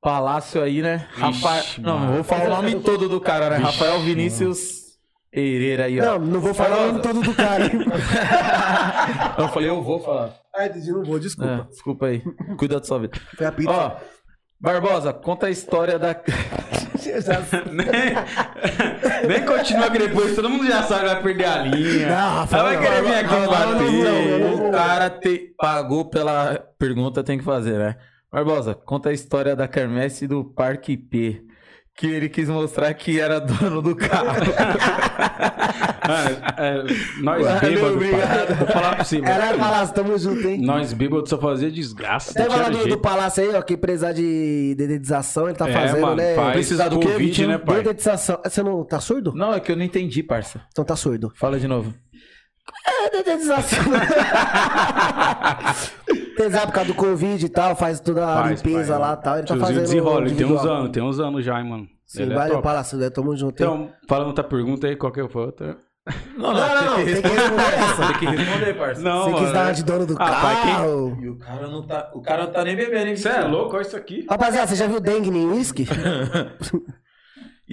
[0.01, 1.07] Palácio aí, né?
[1.15, 1.63] Vixe, Rafael.
[1.79, 2.05] Não, mano.
[2.07, 3.57] não vou falar o nome todo do cara, né?
[3.57, 4.81] Vixe, Rafael Vinícius
[5.31, 6.03] Pereira aí, ó.
[6.03, 7.63] Não, não vou falar o nome todo do cara.
[7.65, 7.71] hein?
[9.39, 10.35] Eu falei, eu vou falar.
[10.53, 11.51] Ai, Didi, não vou, desculpa.
[11.51, 12.21] É, desculpa aí.
[12.59, 13.17] Cuida da sua vida.
[13.37, 13.71] Foi a pizza.
[13.71, 13.91] Ó,
[14.59, 16.13] Barbosa, conta a história da.
[17.71, 17.87] nem,
[19.27, 22.09] nem continua que depois todo mundo já sabe vai perder a linha.
[22.09, 23.91] Não, Rafael, vai querer vir aqui não, não, não, bater.
[23.91, 24.67] não, não, não.
[24.69, 27.95] O cara te pagou pela pergunta, tem que fazer, né?
[28.31, 31.43] Barbosa, conta a história da quermesse do Parque P.
[31.93, 34.41] Que ele quis mostrar que era dono do carro.
[36.03, 36.83] Ah, é,
[37.21, 38.55] nós Valeu, bêbados, obrigado.
[38.57, 39.31] Vou falar pra você, mano.
[39.31, 40.59] Era Palácio, tamo junto, hein?
[40.59, 42.33] Nós bêbados só fazia desgraça.
[42.33, 42.97] Tinha falar do, do.
[42.97, 46.35] Palácio aí, ó, que precisar de dedetização, ele tá É, fazendo, mano, né?
[46.35, 47.49] faz Precisar do Vitinho?
[47.49, 47.83] né, pai?
[47.83, 48.39] Dedetização.
[48.43, 49.31] Você não tá surdo?
[49.35, 50.61] Não, é que eu não entendi, parça.
[50.71, 51.31] Então tá surdo.
[51.35, 51.93] Fala de novo.
[52.85, 53.79] É, dedetização.
[56.35, 59.01] Pesado por causa do Covid e tal, faz toda a Faz, limpeza pai.
[59.01, 59.33] lá e tal.
[59.37, 59.81] Ele tá Tiozinho fazendo.
[59.83, 60.75] desenrola, ele tem uns individual.
[60.77, 61.87] anos, tem uns anos já, hein, mano.
[62.05, 62.63] Sim, Ele é valeu, top.
[62.63, 63.09] Palácio, né?
[63.09, 63.69] Tamo junto, hein?
[63.69, 65.77] Então, falando outra pergunta aí, qual que foi outra?
[66.35, 68.07] Não, Não, não, não, tem que responder essa.
[68.07, 69.01] Tem que responder, parça.
[69.01, 71.17] Não, Você quis mano, dar uma é- de dono do Ah, pai, quem- carro.
[71.21, 72.11] E o cara não tá.
[72.15, 73.15] O cara não tá nem bebendo, hein?
[73.15, 73.75] Você é louco?
[73.75, 74.25] Olha isso aqui.
[74.27, 75.85] Rapaziada, você já viu dengue em uísque?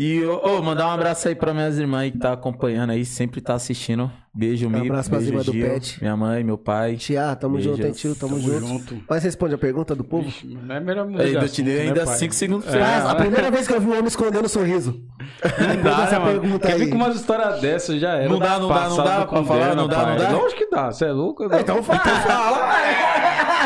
[0.01, 3.05] E, ô, ô, mandar um abraço aí pra minhas irmãs aí que tá acompanhando aí,
[3.05, 4.09] sempre tá assistindo.
[4.33, 4.85] Beijo, Mico.
[4.87, 5.99] abraço pras beijo, irmãs do Gil, Pet.
[6.01, 6.95] Minha mãe, meu pai.
[6.95, 7.73] Tia, tamo Beijos.
[7.77, 8.15] junto, hein, tio?
[8.15, 8.67] Tamo, Tamo junto.
[8.69, 9.03] junto.
[9.11, 10.33] Mas responde a pergunta do povo?
[10.45, 12.17] Não é melhor mudar Ainda te dei ainda né, pai?
[12.17, 12.85] 5 segundos pra É.
[12.85, 13.03] você.
[13.03, 15.03] Mas a primeira vez que eu vi um homem escondendo um sorriso.
[15.59, 16.41] Não dá, essa né, mano?
[16.43, 18.29] pergunta Quer vir com umas histórias dessas, já era.
[18.29, 20.29] Não dá, não dá, não dá pra falar, não dá, não dá?
[20.31, 21.43] Lógico que dá, você é louco?
[21.45, 22.01] Então fala.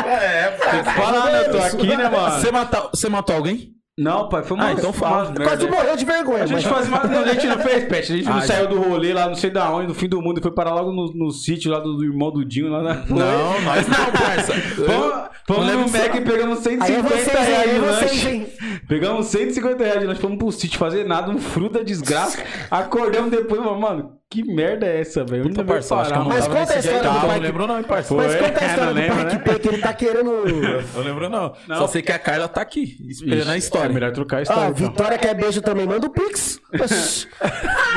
[0.07, 1.45] É, Tem que falar, né?
[1.45, 2.31] Eu tô aqui, né, mano?
[2.41, 3.71] Você matou, você matou alguém?
[3.95, 4.65] Não, pai, foi uma.
[4.69, 5.31] Ah, então fala.
[5.33, 5.67] Quase merda.
[5.67, 6.43] morreu de vergonha.
[6.43, 7.09] A gente mas- faz.
[7.11, 8.11] Não, a gente não fez, Pet.
[8.11, 10.19] A gente não Ah, saiu do rolê lá, não sei da onde, no fim do
[10.19, 12.81] mundo, e foi parar logo no, no sítio lá do, do irmão do Dinho lá
[12.81, 12.93] na.
[13.05, 14.53] Não, nós não, parça.
[15.59, 18.29] Lembro no Mac e pegamos Aí é 150 vocês, aí reais é de vocês, lanche.
[18.29, 18.47] hein?
[18.87, 22.39] Pegamos 150 reais de lanche, fomos pro sítio fazer nada, um fruto da desgraça.
[22.71, 25.43] Acordamos depois, mano, que merda é essa, velho?
[25.43, 27.21] Puta, parça, acho que eu não Mas conta a história do não.
[27.21, 28.07] pai Não lembro não, hein, parça.
[28.09, 28.25] Foi.
[28.25, 29.41] Mas conta a É, história não do lembra, Parque né?
[29.43, 30.33] P que ele tá querendo.
[30.95, 31.53] Não lembro não.
[31.67, 31.77] Não.
[31.77, 33.93] Só sei que a Carla tá aqui, esperando a Ixi, É história.
[33.93, 34.69] melhor trocar a Ah, história.
[34.69, 34.87] então.
[34.89, 36.59] Vitória quer beijo também, manda o Pix.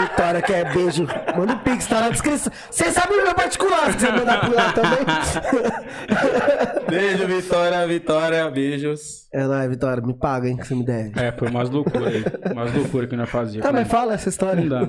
[0.01, 1.07] Vitória quer beijo,
[1.37, 2.53] manda o Pix, tá na descrição.
[2.71, 4.99] Você sabe o meu particular, se você mandar por lá também.
[6.89, 9.27] Beijo, Vitória, Vitória, beijos.
[9.33, 11.19] É, não, Vitória, me paga, hein, que você me deve.
[11.19, 12.25] É, foi umas loucuras aí.
[12.53, 13.67] Umas loucuras que nós fazíamos.
[13.67, 14.63] Tá, mas fala essa história.
[14.63, 14.69] Não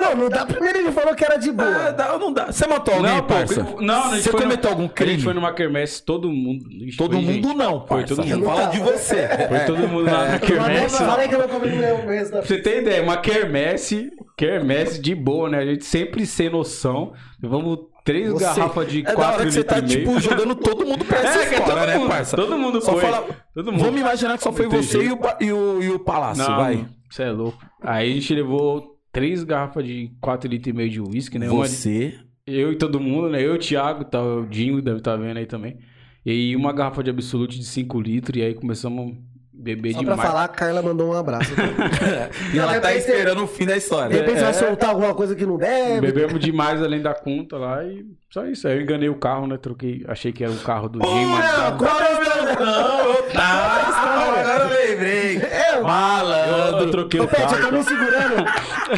[0.00, 0.46] Não, não dá.
[0.46, 1.92] Primeiro ele falou que era de Ah, boa.
[1.92, 2.46] dá ou não dá?
[2.50, 3.66] Você matou alguém, Não, pô, parça?
[3.80, 5.12] não, a gente Você foi cometeu no- algum A crime?
[5.12, 6.64] gente foi numa quermesse, todo mundo.
[6.70, 7.54] Ixi, Todo foi mundo gente.
[7.56, 8.16] não, Foi parça.
[8.16, 8.46] todo Não mundo.
[8.46, 9.28] fala de você.
[9.48, 10.96] Foi todo mundo lá na Eu quermesse.
[10.98, 15.48] falei que eu não comi da Pra você ter ideia, uma quermesse, quermesse de boa,
[15.48, 15.58] né?
[15.58, 17.12] A gente sempre sem noção.
[17.42, 19.98] Levamos três Você- garrafas de é da 4 hora que você litros tá, e meio.
[20.06, 22.36] tipo, jogando todo mundo pra essa É, é história, todo né, mundo, parça?
[22.36, 23.00] todo mundo Só foi.
[23.02, 23.24] fala...
[23.54, 23.84] Todo mundo.
[23.84, 26.42] Vamos imaginar que só foi Não tem você e o, e, o, e o Palácio,
[26.48, 26.86] Não, vai.
[27.10, 27.58] Você é louco.
[27.82, 31.50] Aí a gente levou três garrafas de 4 litros e meio de uísque, né?
[31.50, 32.14] Uma de- Você...
[32.46, 33.40] Eu e todo mundo, né?
[33.40, 35.78] Eu, o Thiago, tá, o Dinho deve estar vendo aí também.
[36.26, 39.16] E uma garrafa de Absolute de 5 litros e aí começamos a
[39.52, 40.18] beber Só demais.
[40.18, 41.52] pra falar, a Carla mandou um abraço.
[42.52, 44.14] E ela De tá repente- esperando o fim da De história.
[44.16, 44.44] repente você É.
[44.44, 46.00] vai soltar alguma coisa que não deve.
[46.00, 48.66] Bebemos demais além da conta lá e só isso.
[48.68, 49.56] Aí eu enganei o carro, né?
[49.56, 52.44] Troquei, achei que era o carro do mas Não, tava- qual é história?
[52.64, 53.86] Não, tá.
[54.00, 55.36] Agora eu lembrei.
[55.76, 56.78] Eu, Malandro.
[56.84, 57.72] eu troquei Ô, o Pet, eu tô carro.
[57.72, 58.44] me segurando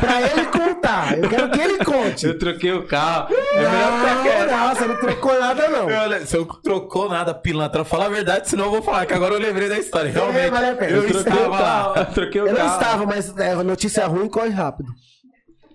[0.00, 1.18] pra ele contar.
[1.18, 2.26] Eu quero que ele conte.
[2.26, 3.28] Eu troquei o carro.
[3.34, 5.86] É melhor Não, não, você não trocou nada, não.
[5.86, 7.84] Olha, Você não trocou nada, pilantra.
[7.84, 10.10] Fala a verdade, senão eu vou falar, que agora eu lembrei da história.
[10.10, 10.90] Realmente, vale a pena.
[10.92, 11.94] eu Eu troquei o estava carro.
[11.94, 12.00] lá.
[12.00, 12.80] Eu troquei o Eu não carro.
[12.80, 14.88] estava, mas é, notícia ruim corre rápido.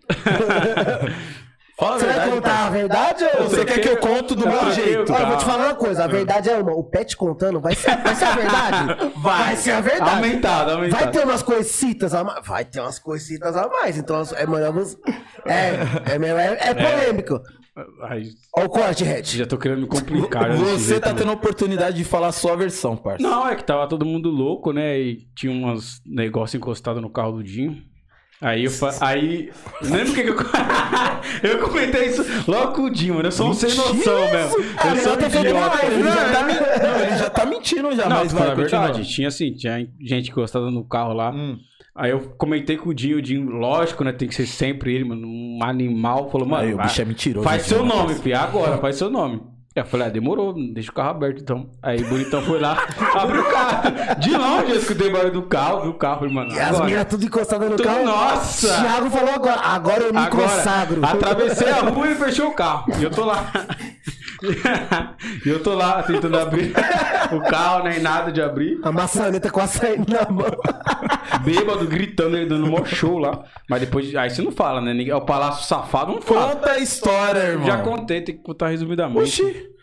[1.80, 2.36] Fala a Você vai verdade.
[2.36, 2.72] contar a parça.
[2.72, 5.12] verdade ou Você quer que eu conto do Eu meu jeito?
[5.12, 6.72] o Olha, eu vou te falar uma coisa, a verdade é uma.
[6.74, 9.12] O pet contando vai ser, vai ser a verdade?
[9.22, 10.10] Vai ser a verdade.
[10.16, 11.00] Aumentado, aumentado.
[11.04, 12.46] Vai ter umas coisitas a mais.
[12.48, 13.98] Vai ter umas coisitas a mais.
[13.98, 14.98] Então é melhor você.
[15.46, 17.40] É, é, melhor- é, é polêmico.
[18.10, 18.24] Ai,
[18.56, 19.22] Olha o corte, Red.
[19.24, 20.52] já tô querendo me complicar.
[20.58, 23.22] Você tá tendo a oportunidade de falar a sua versão, parça.
[23.22, 25.00] Não, é que tava todo mundo louco, né?
[25.00, 27.78] E tinha uns negócios encostados no carro do Dinho.
[28.40, 28.94] Aí eu fa...
[29.02, 29.50] aí.
[29.82, 30.36] Lembra o que, que eu.
[31.50, 33.28] eu comentei isso logo com o Dinho, mano.
[33.28, 34.58] Eu sou um sem noção mesmo.
[34.60, 35.86] Eu sou um idiota.
[35.86, 36.12] Ele né?
[36.12, 39.54] já tá, men- não, ele já tá mentindo já, Não, mas vai, verdade, tinha assim,
[39.54, 41.32] tinha gente encostada no carro lá.
[41.32, 41.58] Hum.
[41.96, 44.12] Aí eu comentei com o Dinho, o Dinho, lógico, né?
[44.12, 45.28] Tem que ser sempre ele, mano.
[45.28, 46.30] Um animal.
[46.30, 47.44] Falou, mano, Aí, o bicho é mentiroso.
[47.44, 48.38] faz né, seu nome, filho.
[48.38, 49.42] Agora, faz seu nome.
[49.82, 51.68] Eu falei, ah, demorou, deixa o carro aberto então.
[51.84, 52.78] Aí o bonitão foi lá,
[53.16, 53.84] abriu o carro.
[54.18, 56.52] De longe eu escutei o barulho do carro, viu o carro, falei, mano.
[56.52, 56.86] E as agora.
[56.86, 58.04] minas tudo encostadas no Tudo- carro.
[58.06, 58.68] nossa!
[58.82, 59.60] Thiago falou agora.
[59.62, 61.06] Agora eu me Agora, consagro.
[61.06, 62.86] atravessei a rua e fechou o carro.
[63.00, 63.52] E eu tô lá.
[65.46, 66.74] E eu tô lá tentando abrir
[67.32, 68.80] o carro, nem nada de abrir.
[68.84, 70.46] A maçaneta com açaí na mão.
[71.44, 73.44] Bêbado, gritando, ele dando mó show lá.
[73.70, 75.04] Mas depois, aí você não fala, né?
[75.08, 76.56] É o Palácio Safado, não fala.
[76.56, 77.66] Conta a história, irmão.
[77.68, 79.42] Já contei, tem que contar resumidamente.
[79.42, 79.78] Oxi.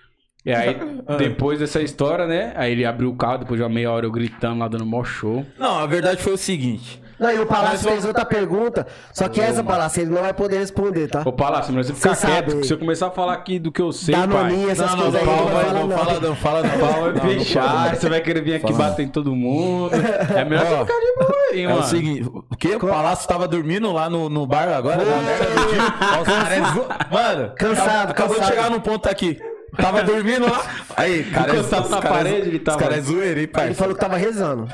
[0.44, 0.76] E aí,
[1.16, 2.52] depois dessa história, né?
[2.54, 5.02] Aí ele abriu o carro, depois de uma meia hora eu gritando lá, dando mó
[5.02, 5.44] show.
[5.58, 7.02] Não, a verdade foi o seguinte.
[7.24, 8.86] Não, e o Palácio fez outra pergunta.
[9.12, 11.22] Só que essa, Palácio, ele não vai poder responder, tá?
[11.24, 12.50] Ô, Palácio, mas você ficar Você quieto, sabe.
[12.52, 14.42] porque se eu começar a falar aqui do que eu sei, Da pai...
[14.42, 15.96] noninha, essas Não, não, coisas aí, não, ele não vai, vai falar não, não.
[15.96, 16.68] fala não, fala não.
[16.68, 17.94] Vai Não, não fechar, fala não.
[17.96, 18.90] você vai querer vir aqui Fala não.
[18.90, 19.90] bater em todo mundo.
[19.94, 21.80] É melhor você Ó, ficar de boa aí, É mano.
[21.80, 22.74] o seguinte, o que?
[22.76, 24.96] O Palácio tava dormindo lá no, no bar agora?
[25.04, 25.82] na merda do dia?
[26.18, 28.50] Ó, os caras zo- Mano, Cansado, acabou cansado.
[28.50, 29.38] de chegar num ponto aqui.
[29.76, 30.62] Tava dormindo lá.
[30.96, 33.46] Aí, cara, Encostado os na caras- parede, ele tava- Os caras é zoeira, hein, Ele
[33.48, 33.74] pai?
[33.74, 34.68] falou que tava rezando.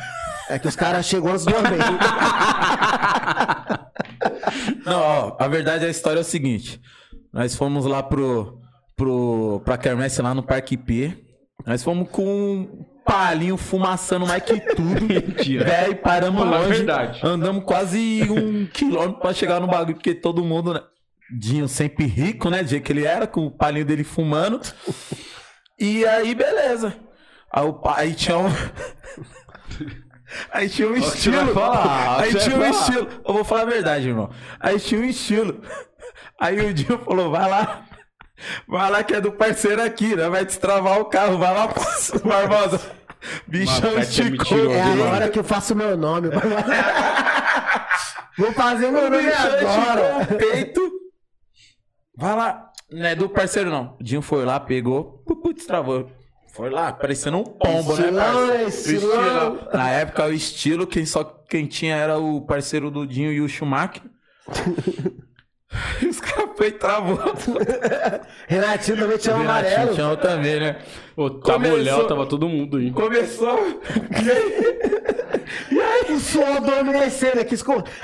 [0.51, 1.79] É que os caras chegou antes do amém.
[4.85, 6.81] Não, ó, a verdade, a história é o seguinte.
[7.33, 8.61] Nós fomos lá pro,
[8.97, 11.17] pro, pra Kermesse lá no Parque IP.
[11.67, 15.01] Nós fomos com um palinho fumaçando mais que tudo.
[15.07, 15.65] Mentira.
[15.65, 16.79] Velho, paramos Fala longe.
[16.79, 17.21] verdade.
[17.23, 20.81] Andamos quase um quilômetro pra chegar no bagulho, porque todo mundo, né?
[21.39, 22.63] Dinho sempre rico, né?
[22.63, 24.61] Do jeito que ele era, com o palinho dele fumando.
[25.79, 26.95] E aí, beleza.
[27.53, 28.49] Aí, o pa- aí tinha um.
[30.53, 31.53] Aí tinha um estilo.
[31.53, 32.71] falar, aí tinha um falar.
[32.71, 33.09] estilo.
[33.27, 34.31] Eu vou falar a verdade, irmão.
[34.59, 35.61] Aí tinha um estilo.
[36.39, 37.85] Aí o Dinho falou: vai lá.
[38.67, 40.29] Vai lá que é do parceiro aqui, né?
[40.29, 41.37] Vai destravar o carro.
[41.39, 41.69] Vai lá,
[42.25, 42.81] Barbosa.
[43.47, 44.73] Bichão é esticou.
[44.73, 45.05] É mano.
[45.05, 46.31] agora que eu faço meu nome.
[48.39, 50.23] Vou fazer meu O nome bichão agora.
[50.23, 50.91] esticou o peito.
[52.17, 52.67] Vai lá.
[52.91, 53.97] Não é do parceiro, não.
[54.01, 55.23] O Dinho foi lá, pegou.
[55.43, 56.11] Putz, travou.
[56.53, 59.59] Foi lá, parecendo um pombo, né, Estilão, é, O estilão.
[59.73, 63.49] Na época, o estilo, quem só quem tinha era o parceiro do Dinho e o
[63.49, 64.03] Schumacher.
[66.09, 67.17] Os caras foi e travou.
[68.49, 69.95] Renatinho também tinha um Renatinho amarelo.
[69.95, 70.79] tinha também, né?
[71.15, 72.91] Começou- olhando, tava todo mundo aí.
[72.91, 73.57] Começou.
[76.21, 77.57] Suor do homem descendo aqui.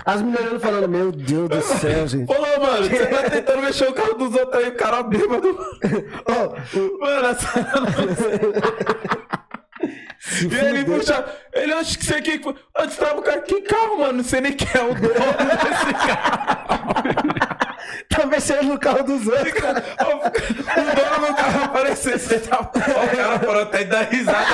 [0.04, 2.26] As meninas falando, meu Deus do céu, gente.
[2.26, 5.58] Falou, mano, você tá tentando mexer o carro dos outros aí, o cara bêbado.
[6.26, 6.56] Ó,
[7.00, 7.52] Mano, essa...
[10.42, 12.40] E ele puxa, ele acha que você aqui.
[12.76, 14.24] Antes tava o cara, que carro, mano?
[14.24, 17.36] Sei nem quem é o dono desse carro.
[18.08, 19.84] tá mexendo no carro dos outros, cara.
[20.06, 22.70] O dono do carro apareceu, você tava.
[22.74, 24.46] O cara parou até de dar risada.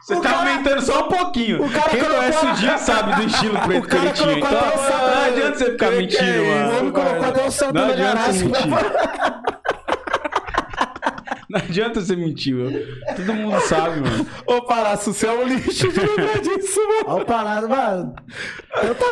[0.00, 1.64] Você O tá cara- aumentando só um pouquinho.
[1.64, 5.58] o cara Quem colocou conhece o dia sabe do estilo preto colocou Então, não adianta
[5.58, 6.42] você ficar mentindo, isso?
[6.42, 6.78] O mano.
[6.78, 8.52] homem colocou até o santo Não na garagem.
[11.56, 12.78] Não adianta você mentir, mano.
[13.16, 14.26] Todo mundo sabe, mano.
[14.46, 17.04] Ô, Palácio, você é um lixo de lembrar disso, mano.
[17.06, 18.14] Olha o parado, mano.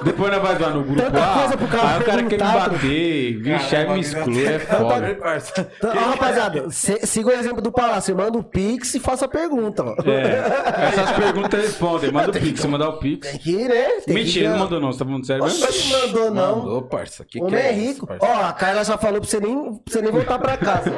[0.05, 1.35] Depois nós vai lá no grupo Tanta lá.
[1.39, 3.39] coisa pro cara aí o cara quer me bater.
[3.43, 5.11] Vixe, aí me exclui, é foda.
[5.11, 8.15] Então, ó, rapaziada, se- siga o exemplo do Palácio.
[8.15, 9.95] Manda o Pix e faça a pergunta, ó.
[10.09, 12.13] É, essas perguntas respondem.
[12.13, 13.27] Manda o Pix, você mandar o Pix.
[13.31, 13.85] Tem que ir, né?
[14.05, 15.67] Tem Mentira, que não mandou não, você tá falando sério mesmo?
[15.67, 16.57] Não mandou, não.
[16.59, 17.25] Mandou, parça.
[17.25, 18.17] Que O que é isso, rico.
[18.21, 20.93] Ó, a Carla já falou pra você nem, pra você nem voltar pra casa.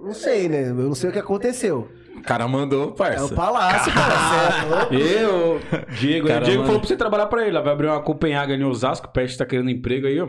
[0.00, 0.68] Não sei, né?
[0.70, 1.88] Eu não sei o que aconteceu.
[2.16, 3.34] O cara mandou, É o parça.
[3.34, 4.50] Palácio, cara.
[4.88, 4.94] Certo?
[4.94, 5.60] Eu,
[5.98, 6.66] Diego, Cara, o Diego mano.
[6.66, 7.50] falou pra você trabalhar pra ele.
[7.56, 10.28] Ela vai abrir uma Copenhaga em Osasco, o Peste tá querendo emprego aí, ó.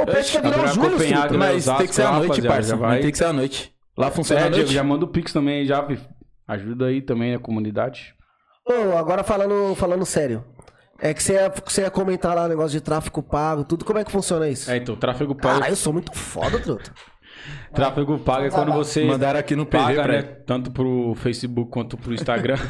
[0.00, 1.36] O Pet quer virar Abriu o a Júlio, né?
[1.38, 2.76] Mas tem que ser à Osasco, noite, parça.
[2.76, 3.00] vai.
[3.00, 3.72] Tem que ser à noite.
[3.96, 4.74] Lá funciona É, à Diego, noite.
[4.74, 5.86] já manda o Pix também, já.
[6.48, 8.12] Ajuda aí também na comunidade.
[8.66, 10.44] Ô, agora falando, falando sério.
[10.98, 13.84] É que você ia, você ia comentar lá o negócio de tráfico pago, tudo.
[13.84, 14.70] Como é que funciona isso?
[14.70, 15.54] É, então, tráfego pago.
[15.58, 16.92] Caralho, eu sou muito foda, truta.
[17.74, 20.22] Tráfego pago é quando você Mandaram aqui no PV paga, né?
[20.22, 22.56] Tanto pro Facebook quanto pro Instagram.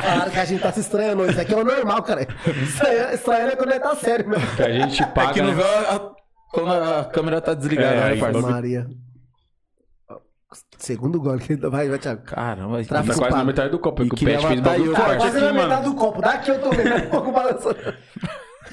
[0.00, 1.24] Claro que a gente tá se estranhando.
[1.30, 2.26] Isso aqui é o normal, cara.
[3.12, 4.46] Estranhando é quando ele tá sério mesmo.
[4.56, 5.32] que a gente É paga.
[5.32, 5.62] que não né?
[5.62, 6.00] a,
[6.52, 8.50] quando a câmera tá desligada, É, né, parceiro?
[8.50, 8.86] Maria.
[10.78, 12.22] Segundo gole que ele vai, vai, Thiago.
[12.22, 13.44] Caramba, Tá quase na pago.
[13.44, 14.02] metade do copo.
[14.02, 16.20] E porque o Pet fez bagulho Tá forte quase aqui, na metade do copo.
[16.22, 17.76] Daqui eu tô vendo um pouco balançando.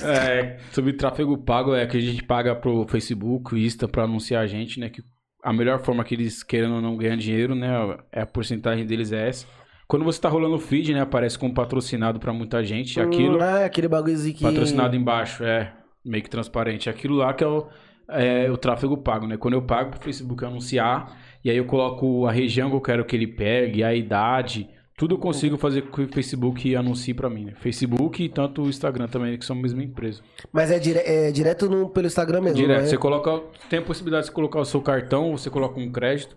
[0.04, 4.48] É, sobre tráfego pago é que a gente paga pro Facebook, Insta pra anunciar a
[4.48, 4.90] gente, né?
[4.90, 5.02] Que
[5.44, 7.98] a melhor forma que eles querendo ou não ganhar dinheiro, né?
[8.12, 9.46] É a porcentagem deles é essa.
[9.88, 11.02] Quando você tá rolando o feed, né?
[11.02, 13.00] Aparece como patrocinado pra muita gente.
[13.00, 14.44] Aquilo, Hum, é, aquele bagulhozinho que...
[14.44, 16.90] patrocinado embaixo, é meio que transparente.
[16.90, 17.68] Aquilo lá que é o,
[18.10, 19.38] é o tráfego pago, né?
[19.38, 23.06] Quando eu pago pro Facebook anunciar, e aí eu coloco a região que eu quero
[23.06, 27.30] que ele pegue, a idade, tudo eu consigo fazer com que o Facebook anuncie pra
[27.30, 27.54] mim, né?
[27.60, 30.22] Facebook e tanto o Instagram também, que são a mesma empresa.
[30.52, 32.88] Mas é, dire- é direto no, pelo Instagram mesmo, Direto, né?
[32.88, 36.36] você coloca, tem a possibilidade de você colocar o seu cartão, você coloca um crédito,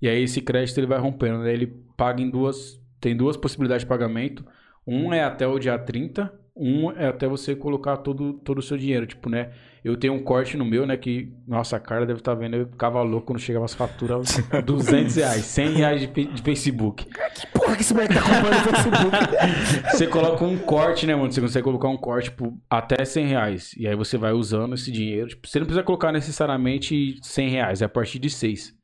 [0.00, 1.52] e aí esse crédito ele vai rompendo, né?
[1.54, 1.66] Ele
[1.96, 4.44] paga em duas, tem duas possibilidades de pagamento.
[4.86, 8.76] Um é até o dia 30, um é até você colocar todo, todo o seu
[8.76, 9.52] dinheiro, tipo, né?
[9.84, 12.66] Eu tenho um corte no meu, né, que, nossa, a cara deve estar vendo, eu
[12.66, 17.06] ficava louco quando chegava as faturas, 200 reais, 100 reais de, de Facebook.
[17.52, 19.90] Porra, que esse moleque tá comprando no Facebook.
[19.90, 21.32] Você coloca um corte, né, mano?
[21.32, 23.74] Você consegue colocar um corte tipo, até 100 reais.
[23.76, 25.28] E aí você vai usando esse dinheiro.
[25.28, 28.74] Tipo, você não precisa colocar necessariamente 100 reais, é a partir de 6.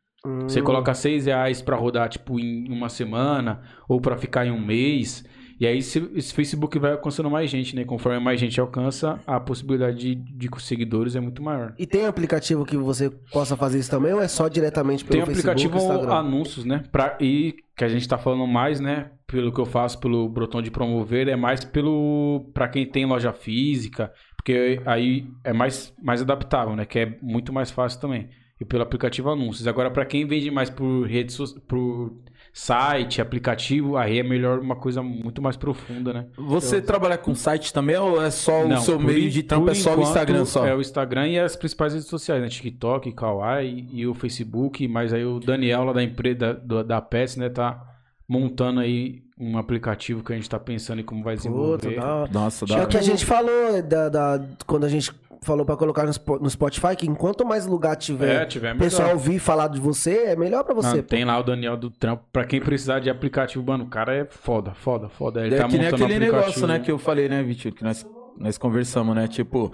[0.43, 4.61] Você coloca 6 reais pra rodar, tipo, em uma semana, ou pra ficar em um
[4.61, 5.25] mês.
[5.61, 7.85] E aí esse, esse Facebook vai alcançando mais gente, né?
[7.85, 11.75] Conforme mais gente alcança, a possibilidade de, de seguidores é muito maior.
[11.79, 15.35] E tem aplicativo que você possa fazer isso também ou é só diretamente pelo Tem
[15.35, 16.15] Facebook aplicativo e Instagram?
[16.15, 16.85] anúncios, né?
[16.93, 19.11] Pra, e que a gente tá falando mais, né?
[19.27, 23.33] Pelo que eu faço pelo Broton de promover, é mais pelo para quem tem loja
[23.33, 26.85] física, porque aí é mais, mais adaptável, né?
[26.85, 28.29] Que é muito mais fácil também.
[28.61, 29.67] E pelo aplicativo anúncios.
[29.67, 31.37] Agora, para quem vende mais por redes
[31.69, 32.13] por
[32.59, 36.27] site, aplicativo, aí é melhor uma coisa muito mais profunda, né?
[36.37, 39.71] Você trabalha com site também ou é só o Não, seu por meio de trampo?
[39.71, 40.67] É só o Instagram só?
[40.67, 42.49] É o Instagram e as principais redes sociais, né?
[42.49, 44.89] TikTok, Kawaii e o Facebook.
[44.89, 47.81] Mas aí o Daniel lá da empresa da, da Pets, né, tá
[48.29, 51.97] montando aí um aplicativo que a gente tá pensando em como vai Puta, desenvolver.
[52.01, 52.31] da hora.
[52.33, 52.85] Nossa, É dá.
[52.85, 55.13] o que a gente falou da, da- quando a gente
[55.43, 58.75] falou pra colocar no, Spo- no Spotify, que enquanto mais lugar tiver, É, tiver o
[58.75, 58.85] melhor.
[58.85, 60.97] pessoal ouvir falar de você, é melhor pra você.
[60.97, 62.25] Não, tem lá o Daniel do trampo.
[62.33, 65.47] Pra quem precisar de aplicativo, mano, o cara é foda, foda, foda.
[65.47, 66.43] Ele É tá que nem montando aquele um aplicativo.
[66.43, 68.05] negócio, né, que eu falei, né, Vitinho, que nós,
[68.37, 69.29] nós conversamos, né?
[69.29, 69.73] Tipo,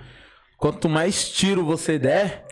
[0.58, 2.44] quanto mais tiro você der,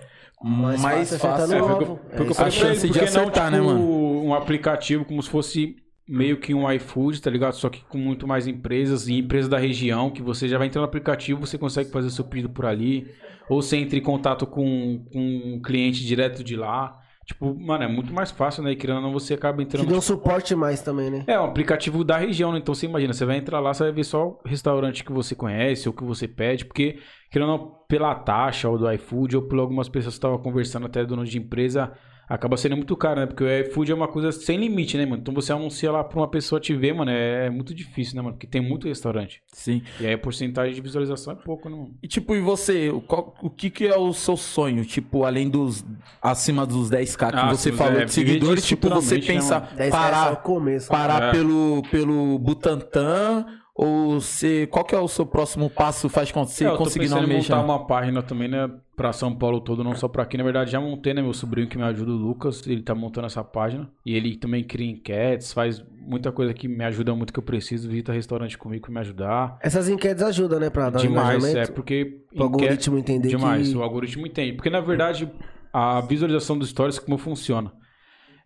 [0.42, 1.82] mais, Mais fácil fácil, acertar É, foi o que alvo.
[1.82, 4.24] eu- foi o que eu É A chance de que não, acertar, né, tipo, mano?
[4.24, 5.76] Um aplicativo como se fosse
[6.12, 7.54] meio que um iFood, tá ligado?
[7.54, 10.82] Só que com muito mais empresas e empresas da região, que você já vai entrar
[10.82, 13.10] no aplicativo, você consegue fazer seu pedido por ali.
[13.48, 16.98] Ou você entra em contato com, com um cliente direto de lá.
[17.24, 18.72] Tipo, mano, é muito mais fácil, né?
[18.72, 19.88] E querendo ou não, você acaba Te entrando.
[19.88, 21.24] deu um suporte mais também, né?
[21.26, 22.58] É, um aplicativo da região, né?
[22.58, 25.34] Então você imagina, você vai entrar lá, você vai ver só o restaurante que você
[25.34, 26.98] conhece ou que você pede, porque,
[27.30, 30.86] querendo ou não, pela taxa ou do iFood ou por algumas pessoas que estavam conversando,
[30.86, 31.92] até dono de empresa,
[32.34, 33.26] acaba sendo muito caro, né?
[33.26, 35.20] Porque o iFood é uma coisa sem limite, né, mano?
[35.20, 38.22] Então você anuncia lá pra uma pessoa te ver, mano, é, é muito difícil, né,
[38.22, 38.34] mano?
[38.34, 39.42] Porque tem muito restaurante.
[39.52, 39.82] Sim.
[40.00, 41.94] E aí a porcentagem de visualização é pouco, né, mano?
[42.02, 44.84] E tipo, e você, o, qual- o que que é o seu sonho?
[44.84, 45.84] Tipo, além dos,
[46.22, 49.76] acima dos 10k que Ah, você falou é, de seguidores, tipo, você né, pensa mano?
[49.76, 50.88] 10 reais é o parar, começo.
[50.88, 51.30] parar É.
[51.32, 53.44] pelo, pelo Butantan
[53.74, 57.60] ou você, qual que é o seu próximo passo faz com você É, conseguir montar
[57.62, 60.36] uma página também, né, pra São Paulo todo, não só pra aqui.
[60.36, 63.26] Na verdade, já montei, né, meu sobrinho que me ajuda, o Lucas, ele tá montando
[63.26, 63.90] essa página.
[64.04, 67.88] E ele também cria enquetes, faz muita coisa que me ajuda muito que eu preciso.
[67.88, 69.58] Visita restaurante comigo pra me ajudar.
[69.62, 71.72] Essas enquetes ajudam, né, pra dar um Demais, é, engajamento.
[71.72, 72.22] porque...
[72.34, 73.76] O algoritmo entender Demais, que...
[73.76, 74.52] o algoritmo entende.
[74.52, 75.30] Porque, na verdade,
[75.72, 77.72] a visualização dos stories, como funciona?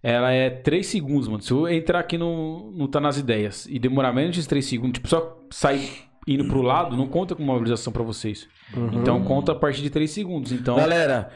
[0.03, 1.43] Ela é 3 segundos, mano.
[1.43, 4.93] Se eu entrar aqui no, no Tá Nas Ideias e demorar menos de 3 segundos,
[4.95, 8.49] tipo, só sair indo pro lado, não conta com uma visualização pra vocês.
[8.77, 8.91] Uhum.
[8.95, 10.53] Então, conta a partir de 3 segundos.
[10.53, 11.31] Então, Galera,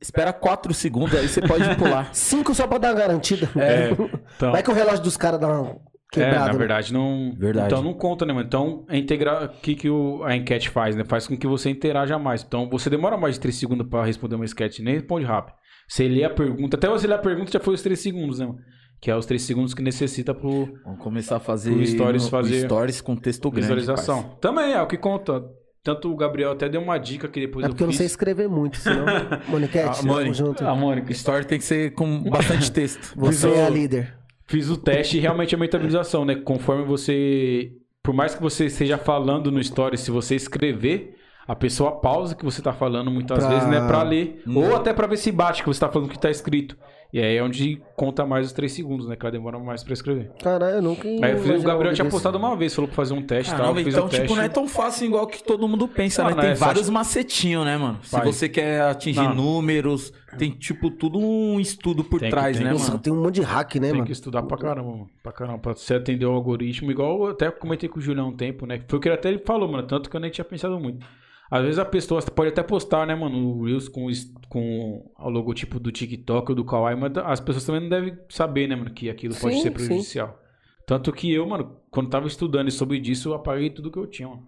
[0.00, 2.14] espera 4 segundos aí você pode pular.
[2.14, 3.48] Cinco só pra dar uma garantida.
[3.56, 3.90] É,
[4.36, 4.52] então...
[4.52, 5.76] Vai que o relógio dos caras dá uma É,
[6.12, 6.38] quebrada.
[6.46, 6.58] na né?
[6.58, 7.34] verdade, não.
[7.38, 7.66] Verdade.
[7.66, 8.46] Então não conta, né, mano?
[8.46, 9.44] Então, é integrar.
[9.44, 11.04] O que, que o, a enquete faz, né?
[11.04, 12.42] Faz com que você interaja mais.
[12.42, 15.54] Então, você demora mais de 3 segundos pra responder uma enquete, nem responde rápido.
[15.88, 18.46] Você lê a pergunta, até você ler a pergunta já foi os 3 segundos, né,
[18.46, 18.58] mano?
[19.00, 22.30] Que é os 3 segundos que necessita pro Vamos começar a fazer Pro stories no-
[22.30, 23.60] fazer stories com texto grande.
[23.62, 24.22] visualização.
[24.22, 24.36] parça.
[24.40, 25.44] Também é o que conta.
[25.84, 28.06] Tanto o Gabriel até deu uma dica que depois É eu porque eu não sei
[28.06, 29.04] escrever muito, senão...
[29.48, 30.66] Moniquete, Ah, Mônica, tamo junto.
[30.66, 31.12] A Mônica.
[31.12, 33.12] Story tem que ser com bastante texto.
[33.16, 34.14] Você Fiz é o- a líder.
[34.48, 36.34] Fiz o teste e realmente é mentabilização, né?
[36.36, 37.72] Conforme você.
[38.02, 41.16] Por mais que você esteja falando no story, se você escrever,
[41.48, 43.84] a pessoa pausa o que você tá falando muitas Pra- vezes, né?
[43.86, 44.42] Pra ler.
[44.46, 46.76] Ou até pra ver se bate o que você tá falando o que tá escrito.
[47.12, 49.16] E aí é onde conta mais os 3 segundos, né?
[49.16, 50.30] Que ela demora mais pra escrever.
[50.42, 51.06] Caralho, eu nunca.
[51.08, 53.56] Aí eu fiz- o Gabriel tinha postado uma vez, falou pra fazer um teste e
[53.56, 53.74] tal.
[53.74, 54.22] Fiz então, o teste.
[54.26, 56.34] tipo, não é tão fácil igual que todo mundo pensa, Não, né?
[56.36, 56.92] não Tem é vários fácil.
[56.92, 57.98] macetinhos, né, mano?
[58.02, 59.34] Se você quer atingir Não.
[59.34, 63.02] números, tem, tipo, tudo um estudo por Tem que- trás, tem né, que- Nossa, mano?
[63.02, 64.04] tem um monte de hack, né, Tem mano?
[64.04, 65.06] que estudar pra caramba, mano.
[65.22, 65.58] Pra caramba.
[65.58, 66.90] Pra você atender o algoritmo.
[66.90, 68.80] Igual eu até comentei com o Julião um tempo, né?
[68.88, 69.86] Foi o que ele até ele falou, mano.
[69.86, 71.06] Tanto que eu nem tinha pensado muito.
[71.50, 74.06] Às vezes a pessoa pode até postar, né, mano, o Reels com,
[74.48, 78.66] com o logotipo do TikTok ou do Kawaii, mas as pessoas também não devem saber,
[78.68, 79.74] né, mano, que aquilo pode Sim, ser sim.
[79.74, 80.40] prejudicial.
[80.86, 84.28] Tanto que eu, mano, quando tava estudando sobre disso, eu apaguei tudo que eu tinha,
[84.28, 84.46] mano.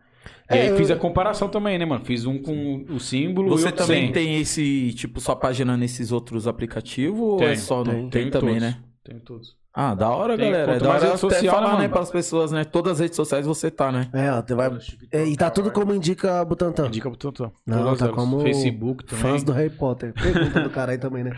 [0.50, 2.04] E É, aí fiz a comparação também, né, mano?
[2.04, 4.12] Fiz um com o símbolo e Você outro também sem.
[4.12, 7.20] tem esse, tipo, sua página nesses outros aplicativos?
[7.20, 8.10] ou é Tem, só no...
[8.10, 8.10] tem.
[8.10, 8.60] Tem, também, todos.
[8.60, 8.84] né?
[9.04, 9.57] Tenho todos.
[9.74, 10.72] Ah, da hora, Tem, galera.
[10.72, 11.90] É quanto da mais hora rede até social, falar, né, né, mano?
[11.90, 12.64] para as pessoas, né?
[12.64, 14.08] Todas as redes sociais você tá, né?
[14.12, 14.76] É, ó, tu vai.
[15.12, 16.90] É, e tá tudo como indica Butantan.
[16.90, 17.52] Dica pro Tantão.
[17.66, 18.16] Não, Todas tá elas.
[18.16, 19.22] como Facebook também.
[19.22, 20.12] Fãs do Harry Potter.
[20.14, 21.32] Pergunta do caralho também, né?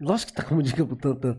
[0.00, 1.36] Lógico que tá como dica Butantan.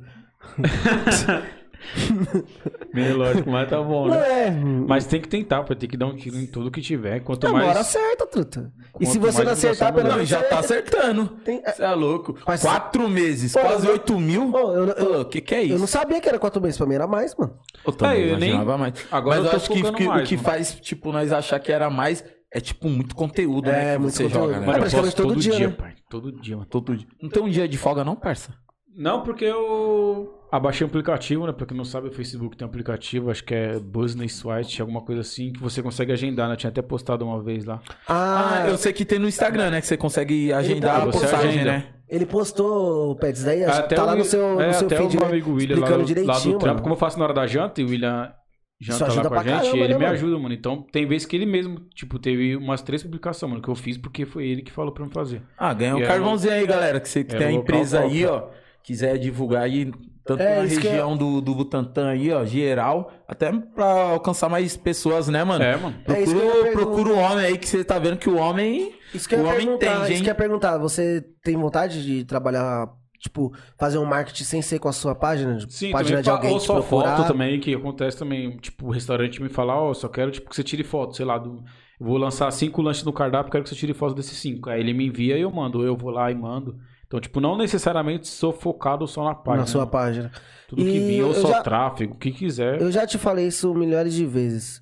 [2.94, 4.48] Meio lógico, mas tá bom, Não né?
[4.48, 4.52] é.
[4.52, 7.20] Mas tem que tentar, pra ter que dar um tiro em tudo que tiver.
[7.22, 7.56] Quanto mais.
[7.66, 8.72] uma hora certa, truta.
[9.00, 10.28] E se você não acertar, pelo menos.
[10.28, 11.28] já tá acertando.
[11.44, 12.38] Tem- Você é louco.
[12.46, 14.52] Mas- Quatro meses, Pô, quase eu- oito mil.
[14.52, 15.74] Pô, eu, eu, O que que é isso?
[15.76, 16.78] eu não sabia que era quatro meses.
[16.78, 17.58] Pra mim era mais, mano.
[17.86, 18.94] Eu também É, eu nem- imaginava mais.
[19.12, 20.46] Agora Mas eu eu tô acho que, focando que- mais, o que mano.
[20.48, 23.92] faz, tipo, nós achar que era mais é, tipo, muito conteúdo, né?
[23.92, 24.44] É, Que muito você conteúdo.
[24.48, 24.66] joga, né?
[24.66, 25.74] Mano, eu praticamente posto todo todo dia, dia, né?
[25.78, 25.94] pai.
[26.10, 26.68] Todo dia, mano.
[26.70, 27.08] Todo dia.
[27.22, 28.54] Não tem um dia de folga, não, parça?
[28.94, 31.54] Não, porque eu abaixei o aplicativo, né?
[31.54, 35.02] Pra quem não sabe, o Facebook tem um aplicativo, acho que é Business White, alguma
[35.02, 36.54] coisa assim, que você consegue agendar, né?
[36.54, 37.82] Eu tinha até postado uma vez lá.
[38.08, 39.80] Ah, Ah, eu sei que tem no Instagram, né?
[39.82, 41.72] Que você consegue agendar tá, a postagem, agenda.
[41.72, 41.86] né?
[42.10, 44.88] ele postou, Pets, daí acho que Até tá o lá no seu, é, no seu
[44.88, 45.32] até feed, o meu né?
[45.32, 46.66] amigo William lá, do- lá do direitinho, trampo.
[46.68, 46.82] mano.
[46.82, 48.34] Como eu faço na hora da janta e o William
[48.82, 50.14] janta ajuda lá com a gente, caramba, ele né, me mano?
[50.14, 50.54] ajuda, mano.
[50.54, 53.98] Então tem vezes que ele mesmo, tipo, teve umas três publicações, mano, que eu fiz
[53.98, 55.42] porque foi ele que falou pra me fazer.
[55.58, 57.00] Ah, ganha um é carvãozinho aí, galera.
[57.00, 58.12] Que você que é tem a local empresa top.
[58.14, 58.44] aí, ó.
[58.84, 59.92] Quiser divulgar aí,
[60.26, 64.50] tanto É, na que é- região do, do Butantã aí, ó, geral, até pra alcançar
[64.50, 65.64] mais pessoas, né, mano?
[65.64, 65.96] É, mano.
[66.08, 66.72] É eu Procura, perguntar.
[66.72, 68.94] procura o homem aí que você tá vendo que o homem.
[69.14, 70.18] Isso que eu o ia homem perguntar, entende, isso hein?
[70.24, 70.78] que eu ia perguntar.
[70.80, 72.88] Você tem vontade de trabalhar,
[73.20, 75.60] tipo, fazer um marketing sem ser com a sua página?
[75.70, 77.18] Sim, página de alguém ou só procurar?
[77.18, 80.56] foto também, que acontece também, tipo, o restaurante me falar, ó, só quero tipo, que
[80.56, 81.64] você tire foto, sei lá, do,
[82.00, 84.70] eu vou lançar cinco lanches no cardápio, quero que você tire foto desses cinco.
[84.72, 86.76] Aí ele me envia e eu mando, ou eu vou lá e mando.
[87.12, 89.64] Então, tipo, não necessariamente sou focado só na página.
[89.64, 90.32] na sua página.
[90.70, 92.82] Tudo que E vir, ou eu só já- tráfego, o que quiser.
[92.82, 94.82] Eu já te falei isso milhares de vezes.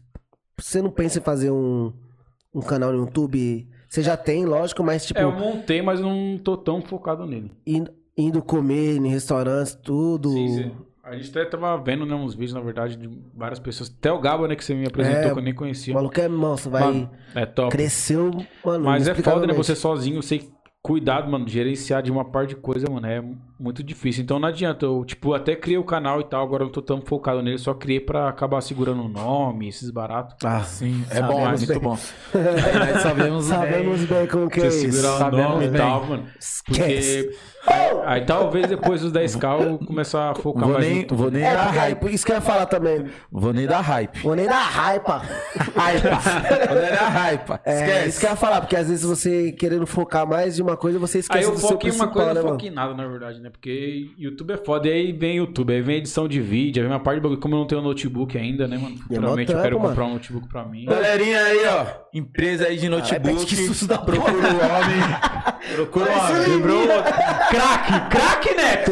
[0.56, 1.92] Você não pensa em fazer um,
[2.54, 3.68] um canal no YouTube?
[3.90, 7.52] Você já tem, lógico, mas tipo, É, eu montei, mas não tô tão focado nele.
[7.66, 10.30] indo, indo comer em restaurantes, tudo.
[11.04, 13.90] A gente até tava vendo, né, uns vídeos, na verdade, de várias pessoas.
[13.98, 15.96] Até o Gabo, né, que você me apresentou, É, que eu nem O conhecia.
[15.96, 16.84] maluco é, nossa, vai.
[16.84, 17.72] Mano, é top.
[17.72, 18.30] Cresceu,
[18.64, 18.86] mano.
[18.86, 19.54] Mas é foda, né?
[19.56, 20.48] Você sozinho, você
[20.90, 23.24] cuidado, mano, gerenciar de uma parte de coisa, mano, é
[23.60, 24.24] muito difícil.
[24.24, 24.86] Então não adianta.
[24.86, 27.58] Eu, tipo, até criei o canal e tal, agora eu não tô tão focado nele,
[27.58, 30.36] só criei pra acabar segurando o nome, esses baratos.
[30.44, 31.66] Ah, Sim, é Sabemos bom, é bem.
[31.68, 31.98] muito bom.
[32.34, 34.92] Aí nós sabemos, sabemos bem como que é isso.
[34.92, 35.82] segurar o sabemos nome e bem.
[35.82, 36.26] tal, mano.
[36.40, 37.24] Esquece.
[37.24, 37.60] Porque.
[38.06, 41.44] Aí talvez depois dos 10k eu começar a focar Vou mais nem, no vou nem
[41.44, 42.14] É, dar hype.
[42.14, 43.06] isso que eu ia falar também.
[43.30, 44.22] Vou nem dar hype.
[44.24, 45.22] Vou nem dar raiva.
[45.76, 46.04] Hype.
[46.70, 47.52] Vou nem dar hype.
[47.66, 48.10] É, Esquece.
[48.10, 50.98] isso que eu ia falar, porque às vezes você querendo focar mais de uma coisa,
[50.98, 52.94] você Aí esquece eu do seu foco em uma coisa, né, eu foco em nada,
[52.94, 53.49] na verdade, né?
[53.50, 54.88] Porque YouTube é foda.
[54.88, 57.40] E aí vem YouTube, aí vem edição de vídeo, aí vem uma parte de bagulho.
[57.40, 58.98] Como eu não tenho notebook ainda, né, mano?
[58.98, 59.90] Futuramente eu trampo, quero mano.
[59.90, 60.86] comprar um notebook pra mim.
[60.86, 61.86] Galerinha aí, ó.
[62.14, 63.46] Empresa aí de notebook.
[63.46, 65.76] que susto da Procura o homem.
[65.76, 66.48] Procura o homem.
[66.48, 66.88] Lembrou?
[67.50, 68.92] craque, craque, Neto!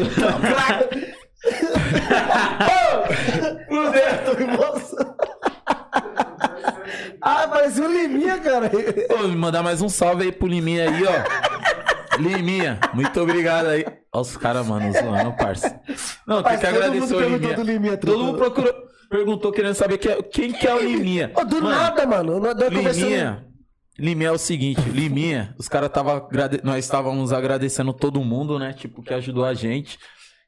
[4.46, 5.16] Nossa.
[7.20, 8.70] Ah, parecia um Liminha, cara.
[9.10, 12.18] Ô, me mandar mais um salve aí pro Liminha aí, ó.
[12.18, 13.84] Liminha, muito obrigado aí.
[14.18, 15.80] Olha os caras, mano, zoando, parça.
[16.26, 17.54] Não, tem que todo agradecer o Liminha.
[17.54, 18.74] do Liminha, Todo mundo procurou,
[19.08, 21.32] perguntou querendo saber é- quem que é o Liminha.
[21.34, 22.40] Ô, do Mano, nada, mano.
[22.40, 23.44] Nós nós conversando- Liminha.
[23.98, 26.28] Liminha é o seguinte, Liminha, os caras tava
[26.62, 28.72] nós estávamos agradecendo todo mundo, né?
[28.72, 29.98] Tipo, que ajudou a gente.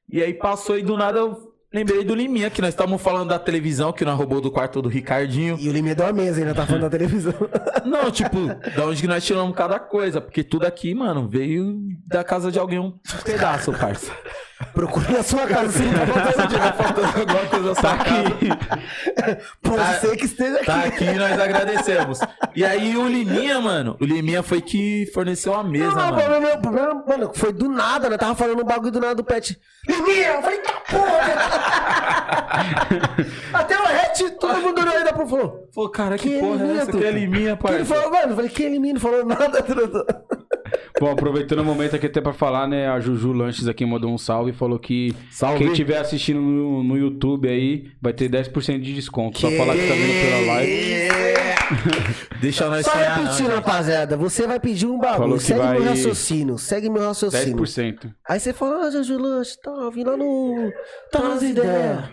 [0.09, 3.39] E aí passou e do nada eu lembrei do Liminha, que nós estávamos falando da
[3.39, 5.57] televisão, que nós roubou do quarto do Ricardinho.
[5.59, 7.35] E o Liminha deu uma mesa, ainda tá falando da televisão.
[7.85, 12.25] Não, tipo, da onde que nós tiramos cada coisa, porque tudo aqui, mano, veio da
[12.25, 14.13] casa de alguém um pedaço, parça.
[14.75, 16.73] Procura na sua casa, se não tá faltando dinheiro.
[16.73, 19.39] Tá faltando alguma coisa na sua casa.
[19.63, 20.67] Pode Tá- ser que esteja aqui.
[20.67, 22.19] Tá aqui, nós agradecemos.
[22.55, 26.11] E aí o Liminha, mano, o Liminha foi que forneceu a mesa, Não, não, o
[26.13, 26.23] mano.
[26.23, 28.19] problema, o problema, mano, foi do nada, né?
[28.19, 29.59] Tava falando um bagulho do nada do pet.
[29.89, 30.29] Liminha!
[30.35, 31.21] Eu falei, tá porra!
[33.55, 35.69] Até o Red, todo mundo olhou ainda pro falou.
[35.75, 36.93] Pô, cara, que, Que porra é essa?
[36.93, 38.95] Que é Liminha, ele falou, mano, eu falei, que Liminha?
[38.95, 40.25] Não falou nada, truta.
[41.01, 42.89] Bom, aproveitando o momento aqui até pra falar, né?
[42.89, 45.59] A Juju Lanches aqui mandou um salve e falou que Salve.
[45.59, 49.39] quem estiver assistindo no, no YouTube aí vai ter 10% de desconto.
[49.39, 51.11] Só falar que tá vendo pela live.
[52.41, 53.55] Deixa nós Só sonhar, não, repetindo, gente.
[53.57, 54.17] rapaziada.
[54.17, 55.35] Você vai pedir um bagulho.
[55.35, 56.59] que Segue vai- meu raciocínio.
[56.59, 57.57] Segue meu raciocínio.
[57.57, 58.13] 10%.
[58.29, 60.73] Aí você fala, ah, Juju Lanche, tá vindo lá no.
[61.13, 62.05] Tá nas ideias.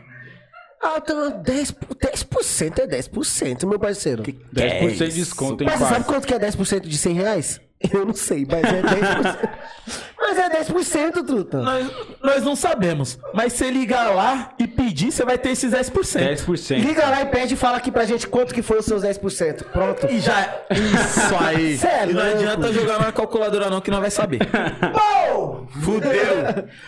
[0.84, 4.22] Ah, tá 10%, 10% é 10%, meu parceiro.
[4.24, 7.60] 10% de desconto, hein, Mas você sabe quanto que é 10% de 100 reais?
[7.94, 9.50] Eu não sei, mas é 10%.
[10.18, 11.62] mas é 10%, truta.
[11.62, 11.92] Nós,
[12.24, 13.20] nós não sabemos.
[13.34, 15.92] Mas se ligar lá e pedir, você vai ter esses 10%.
[15.92, 16.80] 10%.
[16.80, 19.64] Liga lá e pede e fala aqui pra gente quanto que foi os seus 10%.
[19.66, 20.08] Pronto.
[20.10, 20.62] E já.
[20.72, 21.78] Isso aí.
[21.88, 24.40] É e não adianta jogar na calculadora, não, que não vai saber.
[24.40, 25.66] Pô!
[25.82, 26.12] Fudeu.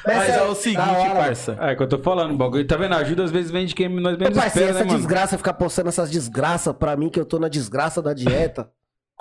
[0.05, 1.15] Mas é o seguinte, hora.
[1.15, 1.57] parça.
[1.59, 2.65] É, que eu tô falando, bagulho.
[2.65, 2.95] Tá vendo?
[2.95, 4.97] Ajuda às vezes vem de quem nós menos espera, né, essa mano?
[4.97, 8.69] desgraça, ficar postando essas desgraças pra mim, que eu tô na desgraça da dieta.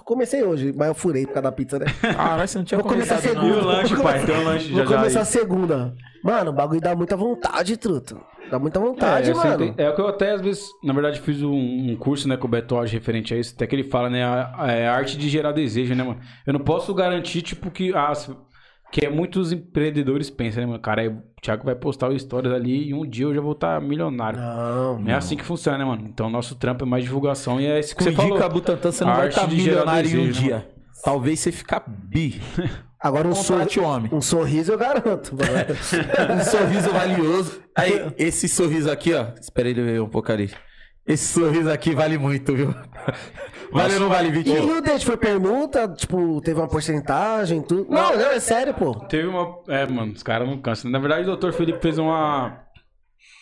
[0.05, 1.87] Comecei hoje, mas eu furei por causa da pizza, né?
[2.01, 3.47] Caralho, você não tinha Vou começar segunda.
[3.47, 3.65] E o não.
[3.65, 4.25] lanche, Vou pai?
[4.25, 5.27] Tem um lanche Vou já já começar aí.
[5.27, 5.95] segunda.
[6.25, 8.20] Mano, o bagulho dá muita vontade, truto.
[8.51, 9.75] Dá muita É, vontade, sei, mano.
[9.77, 12.47] é o que eu até às vezes, na verdade, fiz um, um curso, né, com
[12.47, 14.95] o Beto Alves referente a isso, até que ele fala, né, a, a- é a
[14.95, 16.19] arte de gerar desejo, né, mano?
[16.47, 18.11] Eu não posso garantir, tipo, que, ah,
[18.90, 20.81] que é muitos empreendedores pensam, né, mano?
[20.81, 23.81] Cara, o Thiago vai postar o stories ali e um dia eu já vou estar
[23.81, 24.39] milionário.
[24.39, 24.98] Não.
[24.98, 26.06] Não é assim que funciona, né, mano?
[26.09, 28.32] Então, nosso trampo é mais divulgação e é isso que Com você falou.
[28.32, 30.69] dica Butantan, você não A vai estar gerar milionário em um desejo, dia.
[31.05, 32.40] Talvez você ficar bi.
[33.01, 33.78] Agora um, sorri...
[33.78, 34.10] o homem.
[34.12, 35.32] um sorriso eu garanto.
[35.36, 36.35] mano.
[36.40, 37.60] Um sorriso valioso.
[37.77, 39.27] Aí, esse sorriso aqui, ó.
[39.40, 40.51] Espera ele ver um pouco ali.
[41.06, 42.74] Esse sorriso aqui vale muito, viu?
[43.73, 44.78] Vale ou não vale, e Vitinho?
[44.78, 47.86] o date foi permuta, tipo, teve uma porcentagem, tudo.
[47.90, 48.95] Não, não, é sério, pô.
[49.07, 49.59] Teve uma...
[49.69, 50.90] É, mano, os caras não cansam.
[50.90, 51.53] Na verdade, o Dr.
[51.53, 52.61] Felipe fez uma...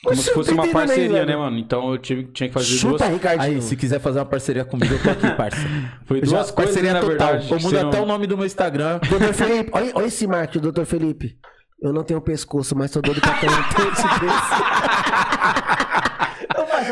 [0.04, 1.58] Como Oxe, se fosse uma aí, parceria, né, mano?
[1.58, 3.10] Então, eu tive, tinha que fazer Chuta, duas...
[3.10, 3.56] Ricardinho.
[3.56, 5.58] Aí, se quiser fazer uma parceria comigo, eu tô aqui, parça.
[6.06, 7.16] Foi Já, duas coisas, parceria na total.
[7.32, 7.52] verdade.
[7.52, 9.00] Eu mudo não- até o nome do meu Instagram.
[9.08, 11.36] Doutor Felipe, olha, olha esse marketing, doutor Felipe.
[11.82, 13.50] Eu não tenho pescoço, mas tô doido pra ter um
[13.90, 14.04] desse.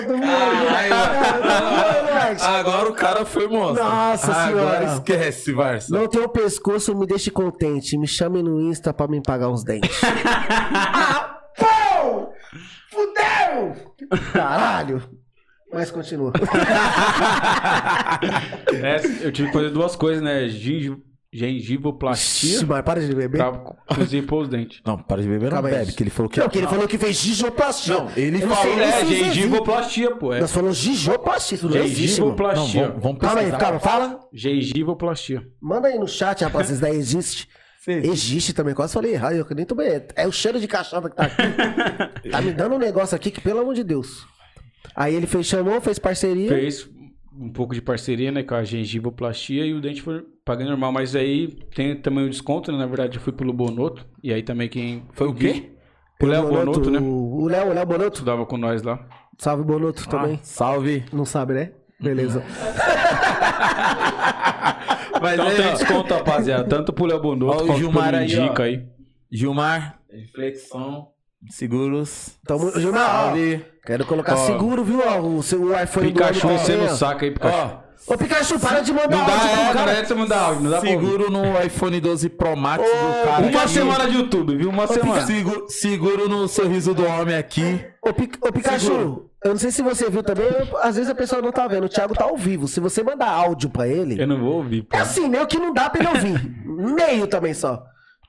[0.02, 0.24] Tô voando.
[0.70, 3.84] Ai, Agora o cara foi monstro.
[3.84, 4.84] Nossa Agora senhora.
[4.96, 5.94] esquece, Barça.
[5.96, 7.96] Não tenho pescoço, me deixe contente.
[7.98, 9.90] Me chame no Insta pra me pagar uns dentes.
[10.04, 12.32] ah, pô!
[12.90, 13.74] Fudeu!
[14.32, 15.02] Caralho!
[15.72, 16.32] Mas continua.
[18.82, 20.48] É, eu tive que fazer duas coisas, né?
[20.48, 20.96] Gengi-
[21.34, 23.38] Gengivoplastia Ixi, mas para de beber.
[23.38, 23.52] pra
[23.96, 24.80] conseguir pôr os dentes.
[24.86, 25.74] Não, para de beber, não Calma aí.
[25.78, 26.38] bebe, que ele falou que...
[26.38, 27.94] Não, que ele falou que fez gigoplastia.
[27.94, 29.34] Não, ele Eu não falou, sei É, isso existe.
[29.40, 30.32] gengivoplastia, pô.
[30.32, 30.40] É.
[30.40, 32.30] Nós falamos gigoplastia, isso não existe, mano.
[32.32, 32.88] Não, Gengivoplastia.
[32.88, 33.58] vamos, vamos Calma aí, pesquisar.
[33.64, 34.20] calma, fala.
[34.32, 35.46] Gengivoplastia.
[35.60, 37.48] Manda aí no chat, rapaz, se isso daí existe.
[37.86, 40.02] Existe também, quase falei errado, eu nem tomei.
[40.16, 41.36] É o cheiro de cachaça que tá aqui.
[42.30, 44.26] tá me dando um negócio aqui que, pelo amor de Deus.
[44.96, 46.48] Aí ele fez, chamou, fez parceria.
[46.48, 46.88] Fez
[47.38, 48.42] um pouco de parceria, né?
[48.42, 50.92] Com a gengivoplastia e o dente foi pagando normal.
[50.92, 52.78] Mas aí tem também o desconto, né?
[52.78, 54.06] Na verdade, eu fui pelo Bonoto.
[54.22, 55.04] E aí também quem...
[55.12, 55.70] Foi o quê?
[56.20, 56.98] O Léo Bonoto, né?
[57.00, 58.14] O Léo, o Léo Bonoto.
[58.14, 58.98] Estudava com nós lá.
[59.38, 60.38] Salve, Bonoto também.
[60.42, 61.04] Salve.
[61.12, 61.72] Não sabe, né?
[62.00, 62.42] Beleza.
[65.20, 66.64] Mas Então aí, tem ó, desconto, rapaziada.
[66.64, 68.66] Tanto pro Léo Bonoto Ó, o quanto Gilmar aí, Indica ó.
[68.66, 68.84] aí.
[69.30, 71.08] Gilmar, reflexão,
[71.48, 72.38] seguros.
[72.46, 73.34] Tamo, Gilmar, ó,
[73.84, 74.36] quero colocar Ó.
[74.46, 75.00] seguro, viu?
[75.04, 76.88] Ó, o seu iPhone Pikachu do enchendo o ó.
[76.88, 77.56] saco aí, Pikachu.
[77.56, 79.90] Ó, Ô, Pikachu, para de mandar Não dá, áudio pro é, não cara.
[79.92, 83.46] é de você mandar áudio, não dá seguro no iPhone 12 Pro Max do cara.
[83.46, 83.68] Uma aqui.
[83.70, 84.68] semana de YouTube, viu?
[84.68, 85.26] Uma semana.
[85.26, 87.82] Seguro, seguro no sorriso do homem aqui.
[88.02, 89.30] Ô, Pic- ô, Pikachu, Seguro.
[89.42, 91.84] eu não sei se você viu também, eu- às vezes a pessoa não tá vendo,
[91.84, 92.68] o Thiago tá ao vivo.
[92.68, 94.94] Se você mandar áudio pra ele, Eu não vou ouvir, pô.
[94.96, 96.54] é assim, meio que não dá pra ele ouvir.
[96.66, 97.82] Meio também só.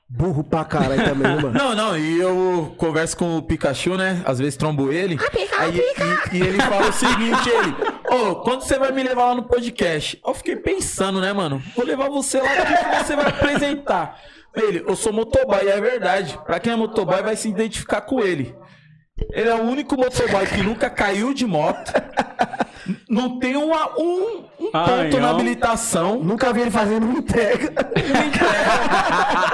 [0.08, 1.50] Burro pra caralho também, né, mano.
[1.58, 4.22] Não, não, e eu converso com o Pikachu, né?
[4.24, 5.18] Às vezes trombo ele.
[5.58, 5.82] Aí,
[6.32, 7.74] e, e ele fala o seguinte, ele...
[8.16, 10.18] Ô, quando você vai me levar lá no podcast?
[10.26, 11.62] Eu fiquei pensando, né, mano?
[11.76, 14.18] Vou levar você lá, o que você vai apresentar?
[14.54, 16.38] Ele, eu sou motoboy, e é verdade.
[16.46, 18.56] Pra quem é motoboy vai se identificar com ele.
[19.32, 21.92] Ele é o único motoboy que nunca caiu de moto.
[23.08, 26.22] Não tem uma, um, um Ai, ponto na habilitação.
[26.22, 27.72] Nunca vi ele fazendo uma entrega.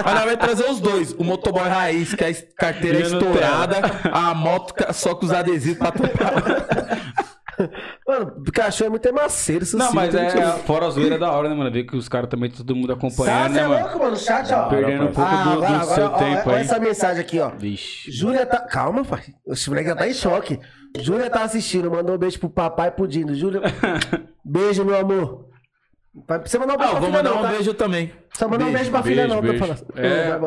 [0.05, 1.13] Mas nós vai trazer os dois.
[1.13, 3.81] O motoboy raiz, que é a carteira estourada,
[4.13, 7.12] a moto só com os adesivos pra tampar.
[8.09, 11.19] Mano, o Pikachu é muito emaceiro, isso Não, sim, mas é, que- fora a zoeira
[11.19, 11.71] da hora, né, mano?
[11.71, 13.81] Ver que os caras também, todo mundo Tá, acompanhando, você é né, mano?
[13.85, 14.13] louco, mano?
[14.13, 14.69] O chat, ó.
[14.69, 16.63] Perdendo um pouco Ah, do, do agora, seu ó, tempo olha aí.
[16.63, 17.51] essa mensagem aqui, ó.
[17.51, 18.11] Vixe.
[18.11, 18.61] Júlia tá.
[18.61, 19.23] Calma, pai.
[19.47, 20.59] O moleque tá em choque.
[20.99, 23.35] Júlia tá assistindo, mandou um beijo pro papai e pro Dino.
[23.35, 23.61] Júlia.
[24.45, 25.47] beijo, meu amor.
[26.29, 27.49] Vai- Você mandar um beijo Ah, pra vou filha, mandar não, um tá?
[27.51, 28.13] beijo também.
[28.35, 29.59] Só mandar um beijo pra Beijo, filha, não, beijo.
[29.59, 29.87] tô falando.
[29.97, 30.39] É.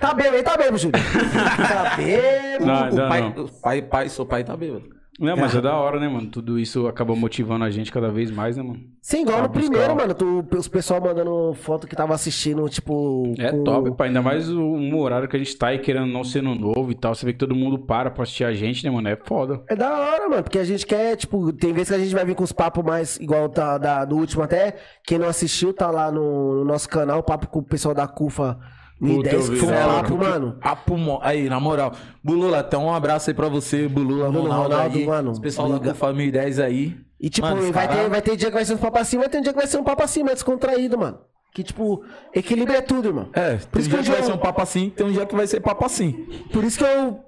[0.00, 0.42] Tá bêbado?
[0.42, 1.00] Tá bêbado, Júlia.
[1.68, 2.64] tá bêbado.
[2.96, 3.44] Não, O pai, não.
[3.44, 4.84] o pai, pai, seu pai tá bêbado.
[5.20, 6.26] Não, mas é da hora, né, mano?
[6.26, 8.80] Tudo isso acaba motivando a gente cada vez mais, né, mano?
[9.02, 10.14] Sim, igual no buscar primeiro, mano.
[10.14, 13.34] Tu, os pessoal mandando foto que tava assistindo, tipo.
[13.38, 14.06] É com- top, pá.
[14.06, 16.90] Ainda mais o, um horário que a gente tá e querendo não ser no novo
[16.90, 17.14] e tal.
[17.14, 19.06] Você vê que todo mundo para pra assistir a gente, né, mano?
[19.08, 19.62] É foda.
[19.68, 22.24] É da hora, mano, porque a gente quer, tipo, tem vezes que a gente vai
[22.24, 24.76] vir com os papos mais, igual tá, da, do último até.
[25.04, 28.08] Quem não assistiu, tá lá no, no nosso canal, o papo com o pessoal da
[28.08, 28.58] CUFA
[29.02, 30.58] Puta, 1010, eu que foi um da papo, mano.
[30.60, 31.92] Papo mo- Aí, na moral.
[32.22, 35.06] Bulula, até um abraço aí pra você, Bulula, Bulula, Ronaldo, Ronaldo, aí.
[35.06, 35.92] mano, Os pessoal da briga.
[35.92, 36.96] Cufa 1010 aí.
[37.20, 39.28] E, tipo, Mano, vai, ter, vai ter dia que vai ser um papo assim, vai
[39.28, 41.18] ter um dia que vai ser um papo assim, mais descontraído, mano.
[41.54, 42.02] Que, tipo,
[42.34, 43.28] equilíbrio é tudo, irmão.
[43.32, 45.26] É, Por isso dia que que eu vai ser um papo assim, tem um dia
[45.26, 46.12] que vai ser papo assim.
[46.52, 47.20] Por isso que eu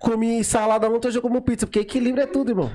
[0.00, 2.70] comi salada ontem, hoje eu como pizza, porque equilíbrio é tudo, irmão.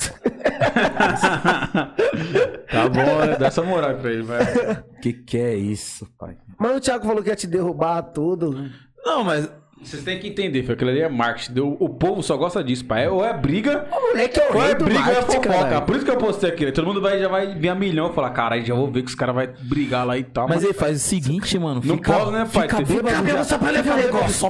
[2.70, 3.36] Tá bom, né?
[3.38, 4.38] Dá essa moral pra ele, vai.
[5.02, 6.36] Que que é isso, pai?
[6.58, 8.70] Mas o Thiago falou que ia te derrubar tudo.
[9.04, 9.50] Não, mas
[9.82, 11.58] Vocês têm que entender, foi aquilo ali é marketing.
[11.60, 13.08] O, o povo só gosta disso, pai.
[13.08, 15.80] Ou é briga, é o ou rei é do briga ou é fofoca.
[15.82, 16.72] Por isso que eu postei aquilo.
[16.72, 19.08] Todo mundo vai, já vai vir a milhão e falar, caralho, já vou ver que
[19.08, 20.46] os caras vão brigar lá e tal.
[20.46, 21.80] Mas Mas, ele faz o seguinte, mano.
[21.84, 22.68] Não fica, pode, né, pai?
[22.68, 23.22] Fica fica já.
[23.22, 24.40] bêbado só pra levar Fica o bêbado negócio.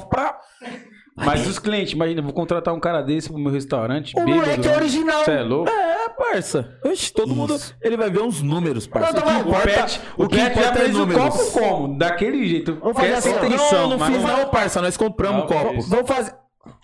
[1.24, 4.14] Mas os clientes, imagina, vou contratar um cara desse pro meu restaurante.
[4.16, 5.24] O moleque é original.
[5.24, 5.70] Você é louco?
[5.70, 6.78] É, parça.
[6.84, 7.56] Oxe, todo mundo...
[7.82, 9.12] Ele vai ver uns números, parça.
[9.12, 10.98] Não, O que não, O importa- Pet, o que Pet já importa é fez o
[10.98, 11.22] números.
[11.36, 11.98] copo como?
[11.98, 12.78] Daquele jeito.
[12.80, 14.80] Vamos fazer assim, intenção, Não, não mas não, parça.
[14.82, 15.82] Nós compramos Ah, o copo.
[15.82, 16.34] Vamos fazer,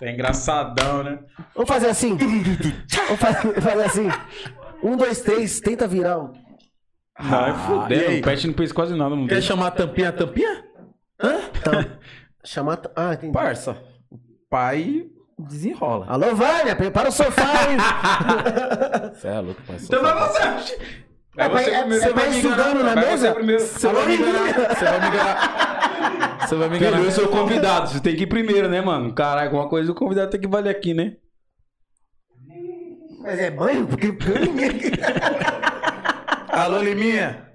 [0.03, 1.19] É engraçadão, né?
[1.55, 2.17] vamos fazer assim.
[2.17, 3.21] vamos
[3.65, 4.09] fazer, assim.
[4.83, 6.19] Um, dois, três, tenta virar.
[6.19, 6.33] um.
[7.19, 8.05] Vai e fudendo.
[8.11, 8.21] aí?
[8.21, 9.29] O Pet não fez quase nada mundo.
[9.31, 10.65] Quer chamar a tampinha, tampinha?
[11.59, 11.85] Então,
[12.45, 12.79] chamar.
[12.95, 13.33] Ah, entendi.
[13.33, 13.77] Parça.
[14.51, 15.07] Pai
[15.39, 16.07] desenrola.
[16.09, 17.77] Alô, Vânia, prepara o sofá aí.
[19.15, 19.85] Você é louco, parça.
[19.87, 20.79] Então vai você.
[21.39, 22.57] É pra- é- você vai me enganar.
[22.59, 23.29] estudando na Vai mesa?
[23.29, 23.63] Você primeiro.
[23.63, 24.75] Você vai me enganar.
[24.75, 26.41] Você vai me enganar.
[26.49, 26.97] Você vai me enganar.
[26.97, 27.89] Filho, eu sou convidado.
[27.91, 29.13] Você tem que ir primeiro, né, mano?
[29.15, 31.17] Caralho, alguma coisa o convidado tem que valer aqui, né?
[33.21, 33.87] Mas é banho?
[33.87, 34.17] Porque.
[36.49, 37.46] Alô, Liminha.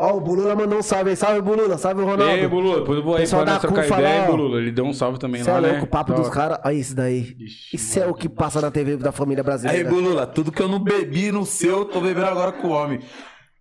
[0.00, 1.16] Ó, o Bulula mandou um salve aí.
[1.16, 1.76] Salve, Bulula.
[1.76, 2.48] Salve, E aí, Ronaldo.
[2.48, 4.30] Bulula, depois eu vou aí Pessoal pra trocar CUFA ideia, lá, hein.
[4.30, 4.60] Bulula.
[4.60, 5.68] Ele deu um salve também Você lá, é né?
[5.70, 6.60] louco, o papo Da dos caras.
[6.64, 7.36] Olha isso daí.
[7.40, 9.90] Ixi, Isso é o que passa na TV da família Aí, brasileira.
[9.90, 13.00] Bulula, tudo que eu não bebi no seu, eu tô bebendo agora com o homem.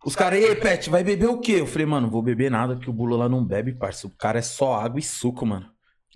[0.05, 1.53] Os caras, ei, Pet, vai beber o quê?
[1.53, 4.05] Eu falei, mano, vou beber nada, que o Bulula não bebe, parça.
[4.05, 5.65] O cara é só água e suco, mano.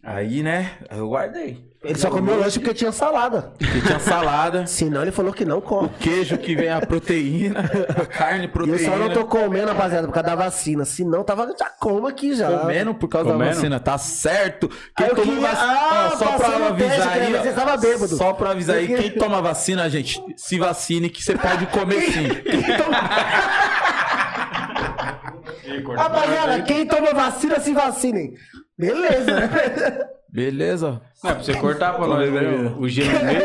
[0.03, 1.70] Aí, né, eu guardei.
[1.83, 3.53] Ele só comeu lanche porque tinha salada.
[3.57, 5.89] Porque tinha salada, Senão ele falou que não come.
[5.99, 7.61] queijo que vem a proteína,
[7.99, 8.77] a carne, E eu proteína.
[8.91, 10.85] só não tô comendo, rapaziada, por causa da vacina.
[10.85, 12.55] Senão tava já como aqui já.
[12.59, 13.49] Comendo por causa Comendo?
[13.49, 14.69] da vacina, tá certo.
[14.95, 18.15] Aí eu toma queria- vac- Ah, só pra avisar teste, aí, você tava bêbado.
[18.15, 22.27] só pra avisar aí, quem toma vacina, gente, se vacine que você pode comer sim.
[25.97, 28.33] Rapaziada, quem toma vacina, se vacinem.
[28.77, 29.49] Beleza, né?
[30.31, 31.01] Beleza?
[31.23, 32.41] Não, é pra você cortar pra nós, né?
[32.79, 33.41] O gelo meio.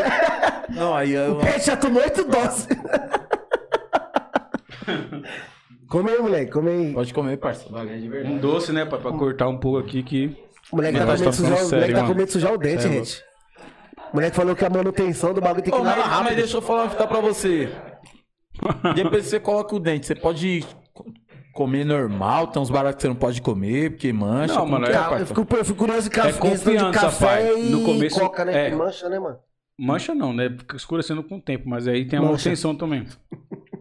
[0.69, 1.37] Não, aí eu...
[1.37, 2.67] Pet já tomou oito doses.
[5.89, 6.93] come aí, moleque, come aí.
[6.93, 8.33] Pode comer, de verdade.
[8.33, 8.85] Um doce, né?
[8.85, 10.37] Pra, pra cortar um pouco aqui que.
[10.71, 12.31] O moleque tá com medo tá de sujar, ficando o moleque tá com medo de
[12.31, 12.97] sujar o dente, Sério.
[12.97, 13.23] gente.
[14.11, 16.35] O moleque falou que a manutenção do bagulho tem que Ô, lavar mas, mas rápido.
[16.35, 17.69] deixa eu falar uma fita pra você.
[18.95, 20.07] Depois você coloca o dente.
[20.07, 20.65] Você pode
[21.57, 24.53] comer normal, tem uns baratos que você não pode comer, porque mancha.
[24.53, 25.19] Não, mano, que é- parça?
[25.23, 27.59] eu, fico, eu fico curioso de café, É confiança, café pai.
[27.61, 28.67] e No começo, coca, né?
[28.67, 28.69] é.
[28.69, 29.37] Que mancha, né, mano?
[29.79, 30.49] Mancha não, né?
[30.57, 32.31] Fica escurecendo com o tempo, mas aí tem a Mancha.
[32.33, 33.05] manutenção também.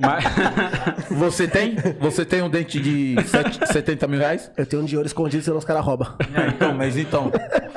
[0.00, 0.24] Mas.
[1.10, 1.76] Você tem?
[2.00, 4.50] Você tem um dente de sete- 70 mil reais?
[4.56, 6.14] Eu tenho um de ouro escondido, senão os caras roubam.
[6.34, 7.30] É, então, mas então.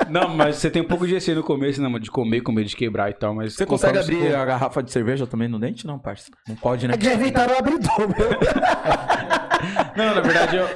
[0.08, 2.00] não, mas você tem um pouco de receio no começo, né, mano?
[2.00, 3.34] De comer, com medo de quebrar e tal.
[3.34, 5.86] Mas Você consegue abrir a garrafa de cerveja também no dente?
[5.86, 6.30] Não, parça.
[6.48, 6.94] Não pode, né?
[6.98, 8.30] É já inventaram o abridor, meu.
[9.96, 10.68] Não, na verdade, eu...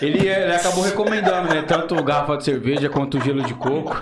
[0.00, 1.62] ele, ele acabou recomendando, né?
[1.62, 3.96] Tanto garrafa de cerveja quanto o gelo de coco.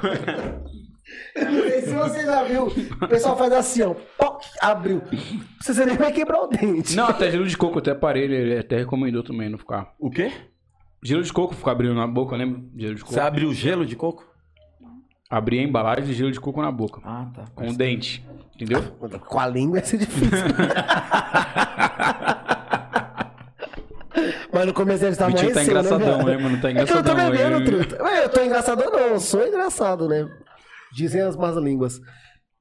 [1.85, 3.94] Se você já viu, o pessoal faz assim, ó.
[4.16, 5.02] Poc, abriu.
[5.60, 6.94] Você nem vai quebrar o dente.
[6.97, 9.93] Não, até gelo de coco, até parei, ele até recomendou também não ficar.
[9.98, 10.31] O quê?
[11.02, 12.60] Gelo de coco ficar abrindo na boca, lembra?
[12.77, 13.15] Gelo de coco.
[13.15, 14.27] Você abriu gelo de coco?
[15.31, 17.01] Abrir a embalagem de gelo de coco na boca.
[17.05, 17.44] Ah, tá.
[17.55, 18.27] Com o dente.
[18.55, 18.82] Entendeu?
[19.27, 20.31] Com a língua ia ser difícil.
[24.52, 26.60] Mas no começo estavam tio tá amanhecendo, engraçadão, né, né, mano?
[26.60, 27.31] Tá É que eu tô engraçadão.
[27.31, 28.02] bebendo, ele- truta.
[28.02, 30.28] Ué, Eu tô engraçadão não, eu sou engraçado, né?
[30.93, 32.01] Dizem as más línguas.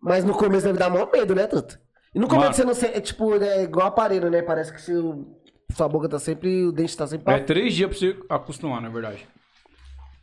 [0.02, 1.80] Mas no começo deve dar maior medo, né, truta?
[2.14, 2.56] E no começo Mano.
[2.56, 4.42] você não sei, é tipo, é igual aparelho, né?
[4.42, 5.38] Parece que seu,
[5.76, 8.90] sua boca tá sempre, o dente tá sempre É três dias pra você acostumar, na
[8.90, 9.28] verdade.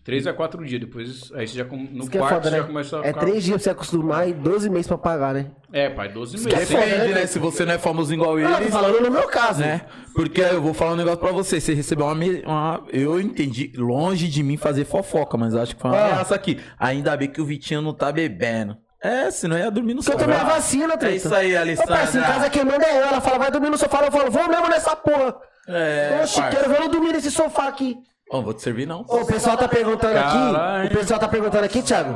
[0.05, 0.79] Três a quatro dias.
[0.81, 2.59] Depois, aí você já com- no Isso que é quarto foda, você né?
[2.61, 3.21] já começa a É ficar...
[3.21, 5.47] três dias pra você acostumar e 12 meses pra pagar, né?
[5.73, 6.71] É, pai, 12 que é meses.
[6.71, 7.21] foda, Depende, né?
[7.21, 7.27] né?
[7.27, 9.81] Se você não é famoso igual Ah, tô ele, falando no meu caso, né?
[10.15, 11.59] Porque eu vou falar um negócio pra você.
[11.59, 12.15] Você recebeu uma,
[12.45, 16.07] uma- Eu entendi, longe de mim fazer fofoca, mas acho que foi uma Ah.
[16.13, 16.61] ameaça aqui.
[16.79, 18.77] Ainda bem que o Vitinho não tá bebendo.
[19.03, 20.25] É, senão ia dormir no Porque eu sofá.
[20.33, 21.15] tomei a vacina, treta.
[21.15, 23.07] É isso aí, Ô, parça, em casa quem manda é ela.
[23.09, 24.05] Ela fala, vai dormir no sofá.
[24.05, 25.35] Eu falo, vou mesmo nessa porra.
[25.67, 27.97] É, quero ver eu dormir nesse sofá aqui.
[28.35, 29.05] Ó, vou te servir não.
[29.09, 30.87] Ô, o pessoal tá perguntando Caralho.
[30.87, 30.95] aqui.
[30.95, 32.15] O pessoal tá perguntando aqui, Thiago.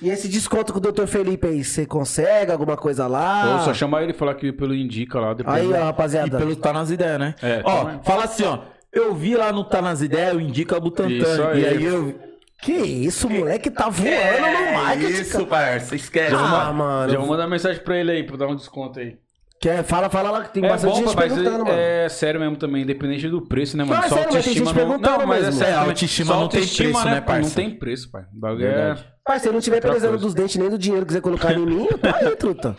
[0.00, 1.06] E esse desconto com o Dr.
[1.06, 3.54] Felipe aí, você consegue alguma coisa lá?
[3.54, 5.56] Ou só chamar ele e falar que pelo Indica lá depois.
[5.56, 6.38] Aí, ó, E rapaziada.
[6.38, 7.34] pelo Tá Nas Ideias, né?
[7.42, 8.00] É, ó, tá.
[8.02, 8.58] fala assim, ó.
[8.92, 11.12] Eu vi lá no Tá Nas Ideias, eu indico a Butantan.
[11.12, 11.60] Isso aí.
[11.60, 12.18] E aí eu...
[12.62, 15.12] Que isso, moleque tá voando no marketing.
[15.20, 15.94] isso, parça.
[15.94, 16.34] Esquece.
[16.34, 17.12] Ah, mano.
[17.12, 19.18] Já vou mandar mensagem pra ele aí, pra dar um desconto aí.
[19.60, 21.70] Quer, fala, fala lá que tem É bastante bom, gente mas perguntando, mano.
[21.78, 24.00] é sério mesmo também, independente do preço, né, mano?
[24.00, 25.18] Não, é Só sério, mas tem autoestima gente não...
[25.18, 25.64] Não, mas é sério.
[25.64, 25.88] É, também.
[25.88, 27.54] autoestima não tem autoestima, preço, né, Não parça?
[27.54, 28.22] tem preço, pai.
[28.34, 28.74] O bagulho é...
[28.74, 29.12] Verdade.
[29.24, 30.18] Pai, se ele não tiver coisa.
[30.18, 32.76] dos dentes nem do dinheiro que quiser colocar em mim, eu tô aí, truta.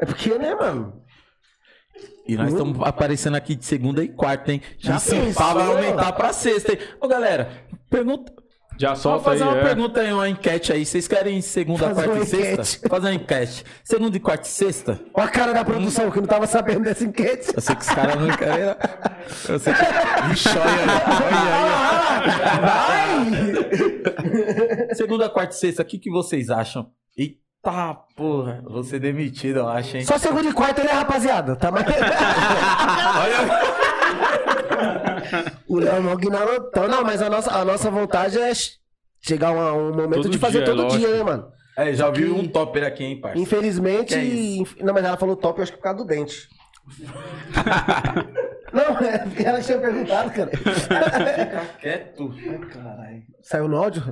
[0.00, 1.02] É porque, né, mano?
[2.26, 4.62] E nós estamos aparecendo aqui de segunda e quarta, hein?
[4.78, 6.78] Já e se pá, vai aumentar pra sexta, hein?
[7.00, 7.50] Ô, galera,
[7.90, 8.32] pergunta...
[8.78, 9.62] Já Vamos solta aí, fazer uma é.
[9.64, 10.86] pergunta aí, uma enquete aí.
[10.86, 12.52] Vocês querem segunda, Fazer quarta e sexta?
[12.52, 12.80] enquete.
[12.88, 13.64] Fazer uma enquete.
[13.82, 15.00] Segunda e quarta e sexta?
[15.12, 17.50] Olha a cara da produção que não tava sabendo dessa enquete.
[17.52, 18.66] Eu sei que os caras não querem.
[18.66, 18.76] né?
[19.48, 19.80] Eu sei que.
[20.28, 20.60] Vixe, olha
[24.88, 24.94] aí.
[24.94, 26.88] Segunda, quarta e sexta, o que, que vocês acham?
[27.16, 30.04] Eita porra, vou ser demitido, eu acho, hein?
[30.04, 31.56] Só segunda e quarta, né, rapaziada?
[31.56, 31.84] Tá mais...
[35.68, 36.88] o Léo Mognalotão.
[36.88, 38.52] Não, mas a nossa, a nossa vontade é
[39.20, 41.00] chegar a um momento Todo de fazer dia, todo lógico.
[41.00, 41.52] dia, né, mano?
[41.76, 43.38] É, já vi que- um topper aqui, hein, parça?
[43.38, 44.14] Infelizmente.
[44.14, 46.48] É inf- Não, mas ela falou top, eu acho que por causa do dente.
[48.72, 50.50] Não, é porque ela tinha perguntado, cara.
[51.80, 52.34] Quieto.
[53.42, 54.02] Saiu no áudio?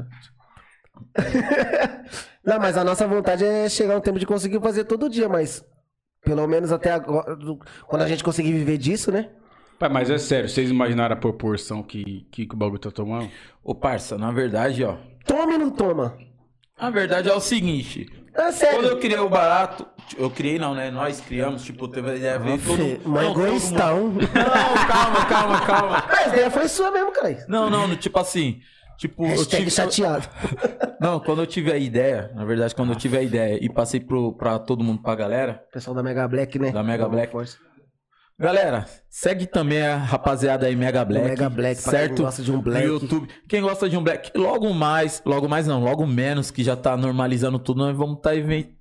[2.44, 5.64] Não, mas a nossa vontade é chegar um tempo de conseguir fazer todo dia, mas
[6.24, 9.30] pelo menos até agora, do- quando a gente conseguir viver disso, né?
[9.78, 13.28] Pai, mas é sério, vocês imaginaram a proporção que, que, que o bagulho tá tomando?
[13.62, 14.96] Ô, parça, na verdade, ó.
[15.26, 16.16] Toma e não toma.
[16.78, 18.06] A verdade é o seguinte.
[18.34, 18.84] É Quando sério.
[18.86, 19.86] eu criei o barato,
[20.16, 20.90] eu criei não, né?
[20.90, 23.26] Nós criamos, tipo, teve a ideia veio todo Mas
[23.72, 24.18] não, Não,
[24.88, 26.04] calma, calma, calma.
[26.08, 27.44] Mas a ideia foi sua mesmo, cara.
[27.48, 28.60] Não, não, no- tipo assim,
[28.98, 30.28] tipo, eu Hashtag tive, chateado.
[31.00, 34.00] não, quando eu tive a ideia, na verdade, quando eu tive a ideia e passei
[34.00, 36.72] pro, pra todo mundo, pra galera, Pessoal da Mega Black, né?
[36.72, 37.32] Da Mega Black.
[37.32, 37.56] Força.
[38.38, 42.22] Galera, segue também a rapaziada aí Mega Black, Mega Black, pra quem certo?
[42.22, 42.86] gosta de um black.
[42.86, 43.28] No YouTube.
[43.48, 46.96] Quem gosta de um Black, logo mais, logo mais não, logo menos que já tá
[46.96, 48.74] normalizando tudo, nós vamos tá evento.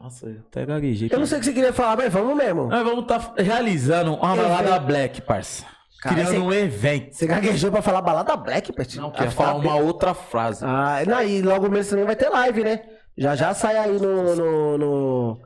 [0.00, 1.08] Nossa, eu até gaguejei.
[1.10, 2.66] Eu não sei o que você queria falar, mas vamos mesmo.
[2.66, 4.78] Nós vamos estar realizando uma balada.
[4.80, 5.64] Black, parça.
[6.02, 7.14] Cara, Criando um evento.
[7.14, 8.98] Você gaguejou pra falar balada Black, Pet?
[8.98, 10.62] Não, quer falar uma outra frase.
[10.62, 12.82] Ah, não, e logo mesmo também vai ter live, né?
[13.16, 14.36] Já já sai aí no.
[14.36, 15.40] no, no-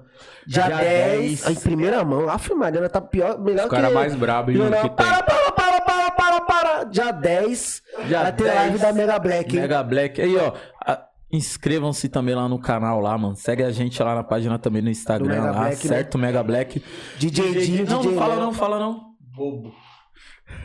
[0.48, 1.46] Dia, Dia 10, 10.
[1.50, 2.26] Em primeira mão.
[2.28, 3.76] Aff, Mariana tá pior, melhor Os que.
[3.76, 4.70] cara mais brabo, que tem.
[4.70, 6.84] Para, para, para, para, para, para.
[6.84, 7.82] Dia 10.
[8.06, 9.60] Dia vai ter 10, live da Mega Black, hein?
[9.62, 10.20] Mega Black.
[10.22, 10.52] Aí, ó.
[10.86, 13.36] a- Inscrevam-se também lá no canal lá, mano.
[13.36, 15.94] Segue a gente lá na página também no Instagram lá, Black, né?
[15.96, 16.16] certo?
[16.16, 16.82] Mega Black.
[17.18, 19.00] DJ Dinho, Não, DJ não fala não, fala não.
[19.36, 19.74] Bobo.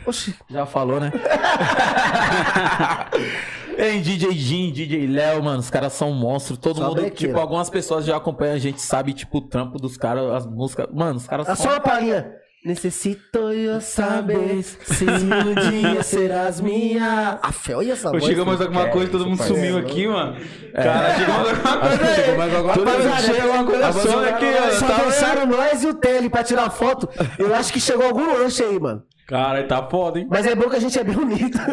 [0.06, 0.34] Oxi.
[0.48, 1.12] Já falou, né?
[3.76, 6.58] Ei, DJ Jim, DJ Léo, mano, os caras são monstros.
[6.58, 7.14] Todo Só mundo, brequeira.
[7.14, 10.88] tipo, algumas pessoas já acompanham a gente, sabe, tipo, o trampo dos caras, as músicas.
[10.92, 11.56] Mano, os caras são.
[11.56, 12.44] só uma palhinha.
[12.64, 17.38] Necessito eu saber se um dia serás minha.
[17.42, 18.24] Aff, olha essa voz.
[18.24, 20.34] chegou mais alguma é, coisa, todo mundo sumiu aqui, mano.
[20.72, 22.14] Cara, chegou mais alguma coisa.
[22.14, 23.16] Chegou mais alguma coisa.
[23.20, 24.70] chega alguma coisa só aqui, ó.
[24.70, 27.06] Só deixaram nós e o Tele pra tirar foto.
[27.38, 29.02] Eu acho que chegou algum lanche aí, mano.
[29.26, 30.26] Cara, tá foda, hein?
[30.30, 31.58] Mas é bom que a gente é bem bonito.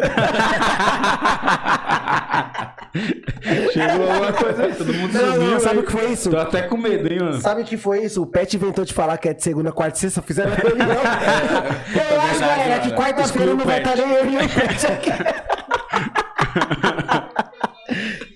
[3.72, 5.50] Chegou alguma coisa aí, todo mundo Não, sumiu.
[5.50, 5.82] não, sabe hein?
[5.82, 6.30] o que foi isso?
[6.30, 7.40] Tô até com medo, hein, mano.
[7.40, 8.22] Sabe o que foi isso?
[8.22, 10.88] O Pet inventou de falar que é de segunda, quarta e sexta, fizeram reunião.
[10.90, 15.10] Eu acho, galera, que quarta-feira não vai estar nem eu e o Pet aqui.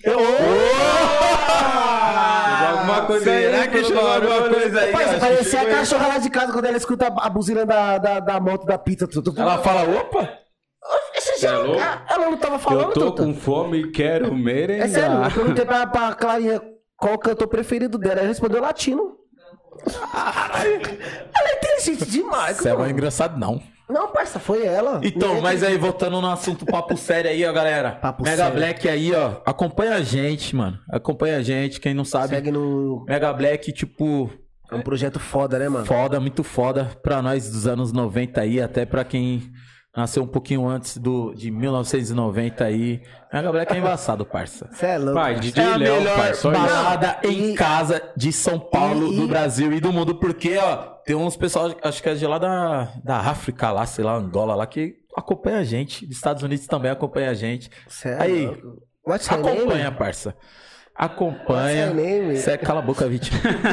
[0.03, 0.17] Eu-
[2.57, 4.91] Chegou alguma coisa aí, Será que chegou alguma coisa aí?
[4.91, 8.39] Rapaz, parecia a cachorra lá de casa quando ela escuta a buzina da, da, da
[8.39, 9.07] moto da pizza.
[9.07, 9.33] Tudo.
[9.39, 10.29] Ela fala, opa!
[11.15, 11.81] Esse é já- louco?
[11.81, 13.23] Ela não tava falando, Eu tô Tuta.
[13.23, 14.85] com fome e quero merengar.
[14.87, 16.61] É sério, eu perguntei pra, pra Clarinha
[16.95, 18.19] qual o cantor preferido dela.
[18.21, 19.17] Ela respondeu latino.
[20.13, 23.61] Ela é inteligente demais, Você é mais engraçado, não.
[23.89, 24.99] Não, parça, foi ela.
[25.03, 27.91] Então, Não é mas aí, voltando no assunto papo sério aí, ó, galera.
[27.91, 28.53] Papo Mega sério.
[28.55, 29.41] Black aí, ó.
[29.45, 30.77] Acompanha a gente, mano.
[30.89, 32.29] Acompanha a gente, quem não sabe.
[32.35, 33.05] Segue no.
[33.07, 34.29] Mega Black, tipo,
[34.69, 35.85] É um projeto foda, né, mano?
[35.85, 39.43] foda, muito foda pra nós dos anos 90 aí, até pra quem
[39.97, 43.01] nasceu um pouquinho antes do, de 1990 aí.
[43.33, 44.69] Mega Black é embaçado, parça.
[44.71, 45.15] Você é louco.
[45.15, 45.35] Pai.
[45.39, 46.51] DJ É a Léo, isso.
[46.51, 50.15] balada Não, em e- casa de São Paulo, e- do e- Brasil e do mundo,
[50.15, 54.05] porque, ó, tem uns pessoal, acho que é de lá da, da África, lá, sei
[54.05, 56.05] lá, Angola, lá, que acompanha a gente.
[56.05, 57.69] Dos Estados Unidos também acompanha a gente.
[57.87, 58.55] Cê é Aí, her
[59.31, 59.97] Acompanha, name?
[59.97, 60.35] parça.
[60.97, 61.87] Acompanha.
[61.91, 62.37] What's your name?
[62.37, 63.11] Cê, cala a boca, eu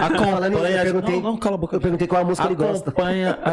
[0.05, 0.83] Acompanha.
[0.83, 1.77] perguntei, Não, não, cala a boca.
[1.77, 2.91] eu perguntei qual a música ele gosta.
[2.91, 3.39] Acompanha.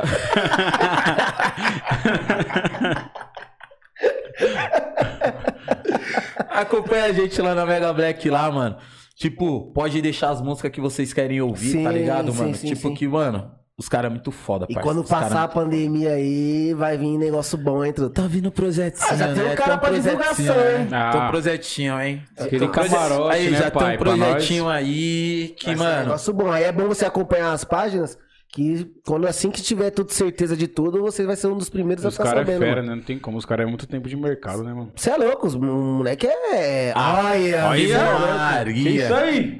[6.49, 8.77] Acompanha a gente lá na Mega Black lá, mano.
[9.15, 12.56] Tipo, pode deixar as músicas que vocês querem ouvir, Sim, tá ligado, mano?
[12.56, 12.93] sim, tipo sim.
[12.95, 14.88] que, mano, os caras é muito foda, E parça.
[14.88, 18.22] quando Os cara- passar a pandemia aí, vai vir negócio bom, hein, truta?
[18.22, 19.56] Tá vindo projetinho, Ah, já tem um né?
[19.56, 20.81] cara pra projetinho, divulgação, né?
[20.81, 20.88] hein?
[20.91, 21.11] Ah.
[21.11, 22.23] Tem um projetinho, hein?
[22.38, 25.76] Aquele Tem um camarote, Aí, né, já pai, tem um pra projetinho aí que, Vai
[25.77, 26.03] ser um mano...
[26.03, 26.52] negócio bom.
[26.52, 28.18] Aí é bom você acompanhar as páginas,
[28.53, 32.03] que quando assim que tiver tudo certeza de tudo, você vai ser um dos primeiros
[32.06, 32.60] a Os ficar caras é sabendo.
[32.60, 32.89] fera, mano.
[32.89, 32.95] né?
[32.98, 33.38] Não tem como.
[33.38, 34.91] Os caras é muito tempo de mercado, né, mano?
[34.93, 36.91] Você é louco, os- o moleque é.
[36.93, 38.34] Ah, Olha, Olha, visão, né?
[38.35, 39.15] Maria.
[39.18, 39.57] aí?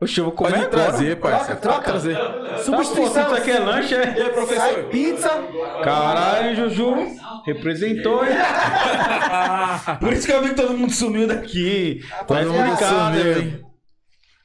[0.00, 0.82] Oxe, eu vou comer Pode agora.
[0.90, 1.56] trazer, parça.
[1.56, 1.92] Troca, troca.
[1.92, 2.62] Pode trazer.
[2.64, 3.26] Substituição.
[3.26, 4.14] Isso aqui é lanche, é?
[4.56, 5.30] Sai pizza.
[5.82, 6.94] Caralho, Juju.
[7.46, 8.32] Representou, hein?
[10.00, 12.00] Por isso que eu vi que todo mundo sumiu daqui.
[12.10, 13.38] Tá Todo mundo explicado, sumiu, hein?
[13.42, 13.60] hein?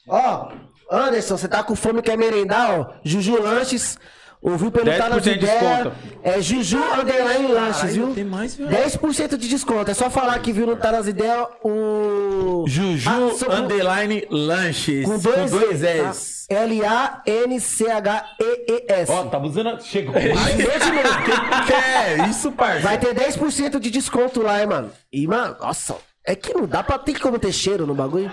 [0.07, 0.51] Ó,
[0.91, 2.93] Anderson, você tá com fome quer merendar, ó.
[3.03, 3.97] Juju Lanches.
[4.41, 5.60] Ouviu nas 10% de ideias.
[5.60, 5.91] desconto.
[6.24, 8.14] É Juju Underline Lanches, viu?
[8.16, 8.68] tem mais, viu?
[8.70, 9.91] 10% de desconto.
[9.91, 12.64] É só falar que viu não tá nas ideias o.
[12.66, 15.03] Juju Ah, só com- Underline Lanches.
[15.06, 15.99] Com dois, dois S.
[16.07, 16.48] S.
[16.48, 16.56] tá?
[17.90, 19.11] L-A-N-C-H-E-E-S.
[19.11, 19.84] Ó, tá buzinando.
[19.84, 20.16] Chegou.
[20.16, 20.24] Aí,
[20.56, 21.66] de novo.
[21.68, 22.80] que é isso, parça?
[22.82, 24.90] Vai ter 10% de desconto lá, hein, mano.
[25.11, 28.32] E, mano, nossa, é que não dá pra ter como ter cheiro no bagulho.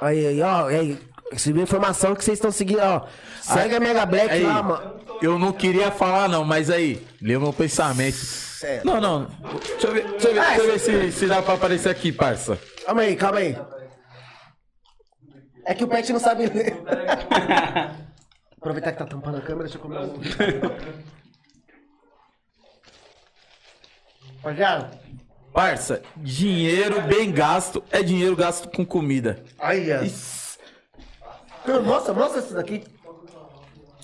[0.00, 0.98] Aí, aí, ó, aí.
[1.32, 3.06] Recebi informação que vocês estão seguindo, ó.
[3.40, 5.00] Segue a Mega Black Aí, lá, mano.
[5.22, 8.16] eu não queria falar, não, mas aí, lê o meu pensamento.
[8.16, 8.82] Sério.
[8.84, 9.24] Não, não.
[9.24, 12.12] Deixa eu ver, deixa eu ver, deixa eu ver se, se dá pra aparecer aqui,
[12.12, 12.58] parça.
[12.84, 13.58] Calma aí, calma aí.
[15.64, 16.76] É que o Pet não sabe ler.
[18.58, 20.20] Aproveitar que tá tampando a câmera, deixa eu comer um.
[24.42, 24.90] Rogério,
[25.52, 29.42] Parça, dinheiro bem gasto é dinheiro gasto com comida.
[29.58, 30.02] aí, ó.
[31.66, 32.84] Não, Mostra, mostra isso daqui.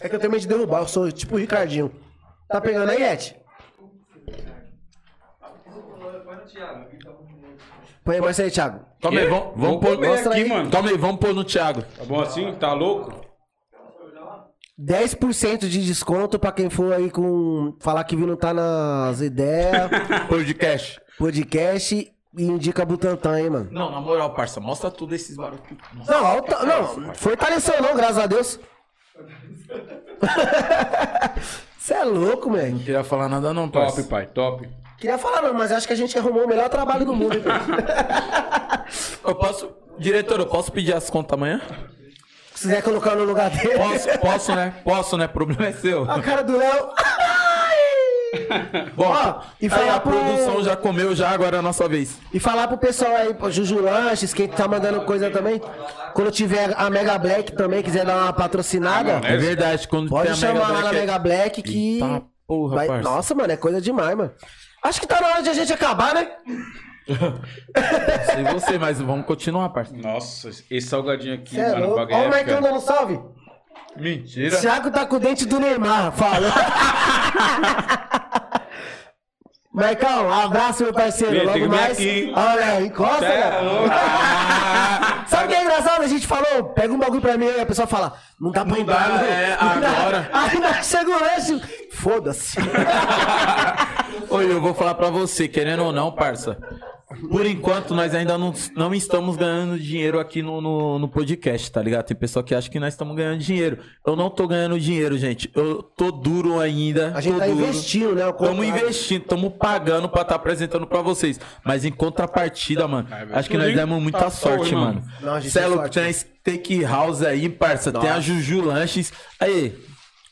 [0.01, 1.90] É que eu tenho medo de derrubar, eu sou tipo o Ricardinho.
[2.48, 3.36] Tá pegando aí, Ed?
[8.05, 8.80] Põe aí, mostra aí, Thiago.
[9.01, 10.48] Toma aí, vamos, vamos pôr mostra aqui, aí.
[10.48, 10.70] mano.
[10.70, 11.82] Toma aí, vamos pôr no Thiago.
[11.82, 12.52] Tá bom assim?
[12.55, 13.26] Tá louco?
[14.80, 17.76] 10% de desconto pra quem for aí com.
[17.80, 19.90] Falar que viu não tá nas ideias,
[20.28, 21.01] Podcast.
[21.18, 23.69] podcast indica Butantan, hein, mano.
[23.70, 25.62] Não, na moral, parça, mostra tudo esses barulhos.
[25.94, 26.12] Nossa.
[26.12, 28.59] Não, alta, não, fortaleceu não, graças a Deus.
[31.78, 32.69] Você é louco, man.
[32.70, 34.02] Não queria falar nada não, Top, parça.
[34.05, 34.69] pai, top.
[34.98, 37.36] Queria falar não, mas acho que a gente arrumou o melhor trabalho do mundo?
[39.24, 39.70] Eu posso...
[39.98, 41.60] Diretor, eu posso pedir as contas amanhã?
[42.55, 43.78] Se quiser colocar no lugar dele.
[43.78, 44.74] Posso, posso, né?
[44.85, 45.27] Posso, né?
[45.28, 46.09] Problema é seu.
[46.10, 46.89] A cara do Léo.
[48.95, 51.89] Bom, Ó, e aí falar a pro- produção já comeu já, agora é a nossa
[51.89, 52.19] vez.
[52.33, 55.61] E falar pro pessoal aí, pro Juju Lanches, quem tá mandando coisa também.
[56.15, 60.33] Quando tiver a Mega Black também, quiser dar uma patrocinada, É verdade, quando pode tem
[60.33, 61.95] a chamar lá na é- Mega Black que.
[62.03, 63.03] Eita porra, vai- parça.
[63.09, 64.33] Nossa, mano, é coisa demais, mano.
[64.83, 66.29] Acho que tá na hora de a gente acabar, né?
[68.27, 69.95] Sei você, mas vamos continuar, parça.
[69.97, 71.97] Nossa, esse salgadinho aqui, Cê é mano, o louco.
[71.97, 72.61] bagulho Ó o é Maicon fera.
[72.61, 73.19] dando salve.
[73.97, 74.59] Mentira.
[74.61, 76.53] Thiago tá com o dente do Neymar, fala.
[79.75, 81.53] Um abraço, meu parceiro.
[81.53, 81.93] Tem Logo mais.
[81.93, 82.33] aqui.
[82.35, 83.27] Olha, encosta.
[85.29, 86.03] Sabe o que é engraçado?
[86.03, 88.75] A gente falou, pega um bagulho pra mim, aí a pessoa fala, não dá pra
[88.75, 89.09] Não entrar.
[89.09, 89.25] dá, não.
[89.25, 90.31] é, agora.
[90.33, 91.61] Aí nós chega o lanche,
[91.93, 92.59] foda-se.
[94.31, 96.59] Oi, eu vou falar pra você, querendo ou não, parça.
[97.30, 101.80] Por enquanto, nós ainda não, não estamos ganhando dinheiro aqui no, no, no podcast, tá
[101.80, 102.05] ligado?
[102.05, 103.78] Tem pessoa que acha que nós estamos ganhando dinheiro.
[104.06, 105.51] Eu não tô ganhando dinheiro, gente.
[105.55, 107.12] Eu tô duro ainda.
[107.14, 107.60] A gente tô tá duro.
[107.60, 108.28] investindo, né?
[108.28, 111.40] Estamos investindo, estamos pagando pra estar apresentando pra vocês.
[111.64, 115.02] Mas em contrapartida, mano, acho que nós demos muita Tá sorte, mano.
[115.22, 117.90] É tem a Steakhouse aí, parça.
[117.90, 119.12] Tem a Juju Lanches.
[119.40, 119.74] Aí.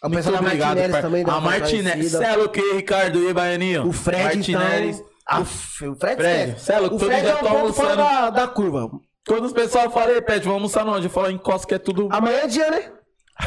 [0.03, 2.17] A muito pessoa da obrigado, Martinelli também A Martinelli.
[2.17, 3.87] é louco, aí, Ricardo e Baianinho.
[3.89, 4.91] O Fred, Martinelli.
[4.91, 5.16] então...
[5.27, 7.73] Aff, o Fred, Fred, cê é louco, O todo Fred dia é um tô ponto
[7.73, 7.97] fora almoçando.
[7.97, 8.91] da, da curva.
[9.27, 11.07] Quando os pessoal falam, ei, Pet, vamos almoçar onde?
[11.07, 12.09] Eu falo, encosta que é tudo.
[12.13, 12.93] Amanhã é dia, né?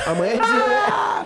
[0.05, 1.25] Amanhã é dia, né?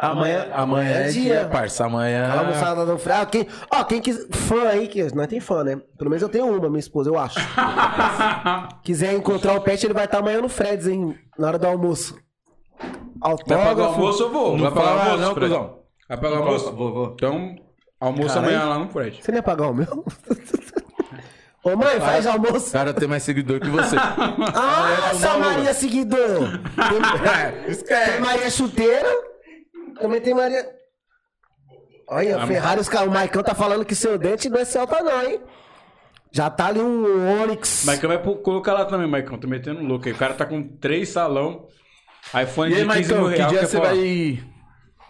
[0.00, 1.86] Amanhã, amanhã é dia, parça.
[1.86, 2.26] Amanhã.
[2.26, 3.18] Aquela almoçada no Fred.
[3.20, 4.28] Ah, quem, ó, quem quis.
[4.30, 5.80] Fã aí, que nós tem fã, né?
[5.96, 7.38] Pelo menos eu tenho uma, minha esposa, eu acho.
[8.84, 11.18] Quiser encontrar o Pet, ele vai estar amanhã no Fred's, hein?
[11.38, 12.14] Na hora do almoço.
[12.78, 13.92] Vai pagar o Autógrafo.
[13.94, 14.56] almoço, eu vou.
[14.56, 15.48] Não Vai pagar o fala almoço, não, Fred?
[15.54, 15.78] cuzão.
[16.08, 16.72] Vai pagar o almoço?
[16.72, 17.12] Vou, vou.
[17.14, 17.56] Então,
[18.00, 18.56] almoço Caralho.
[18.56, 19.20] amanhã lá no Fred.
[19.22, 20.04] Você não ia pagar o meu?
[21.64, 22.68] Ô mãe, faz almoço.
[22.70, 23.96] O cara tem mais seguidor que você.
[24.38, 26.48] Nossa, Maria seguidor.
[27.76, 29.08] Tem, tem Maria chuteira.
[30.00, 30.66] Também tem Maria.
[32.08, 35.22] Olha, Ferrari, os caras, o Maicon tá falando que seu dente não é Celta, não,
[35.22, 35.40] hein?
[36.30, 37.84] Já tá ali um Onix.
[37.84, 39.36] Maicon vai colocar lá também, Maicon.
[39.36, 40.12] Tô metendo louco aí.
[40.12, 41.66] O cara tá com três salão,
[42.40, 43.50] iPhone E aí, de 15 mil Maicon, que reais.
[43.52, 43.88] dia quer você falar?
[43.90, 44.44] vai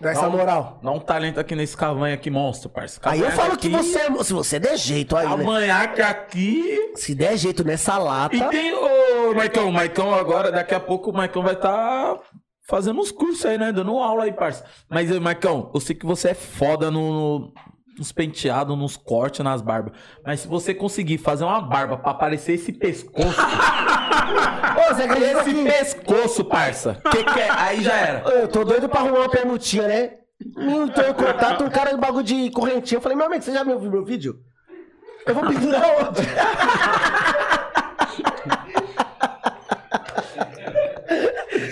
[0.00, 0.78] Dá essa moral.
[0.82, 3.00] dar um talento aqui nesse cavanha aqui, monstro, parça?
[3.02, 4.24] Aí eu falo que você é.
[4.24, 5.36] Se você der jeito aí, né?
[5.36, 6.92] Cavanhaque aqui.
[6.94, 8.36] Se der jeito nessa lata.
[8.36, 9.70] E tem o Maicon.
[9.72, 12.16] Maicon agora, daqui a pouco, o Maicon vai estar
[12.68, 13.72] fazendo uns cursos aí, né?
[13.72, 14.64] Dando aula aí, parça.
[14.88, 17.52] Mas, Maicon, eu sei que você é foda no, no-
[17.98, 19.92] nos penteados, nos cortes, nas barbas.
[20.24, 23.34] Mas se você conseguir fazer uma barba pra aparecer esse pescoço.
[24.78, 25.64] Ô, você acredita esse que...
[25.64, 27.00] pescoço, parça.
[27.10, 27.48] Que que é?
[27.50, 28.30] Aí já era.
[28.30, 30.10] Eu tô doido pra arrumar uma permutinha, né?
[30.56, 32.98] Hum, tô em contato, um cara de bagulho de correntinha.
[32.98, 34.38] Eu falei, meu amigo, você já viu meu vídeo?
[35.26, 36.22] Eu vou pendurar onde?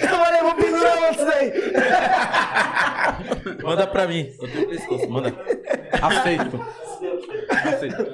[0.03, 1.53] Eu falei, eu vou pendurar onde isso daí?
[3.63, 4.31] Manda pra mim.
[4.41, 5.35] Eu tenho pescoço, manda.
[6.03, 6.61] Aceito.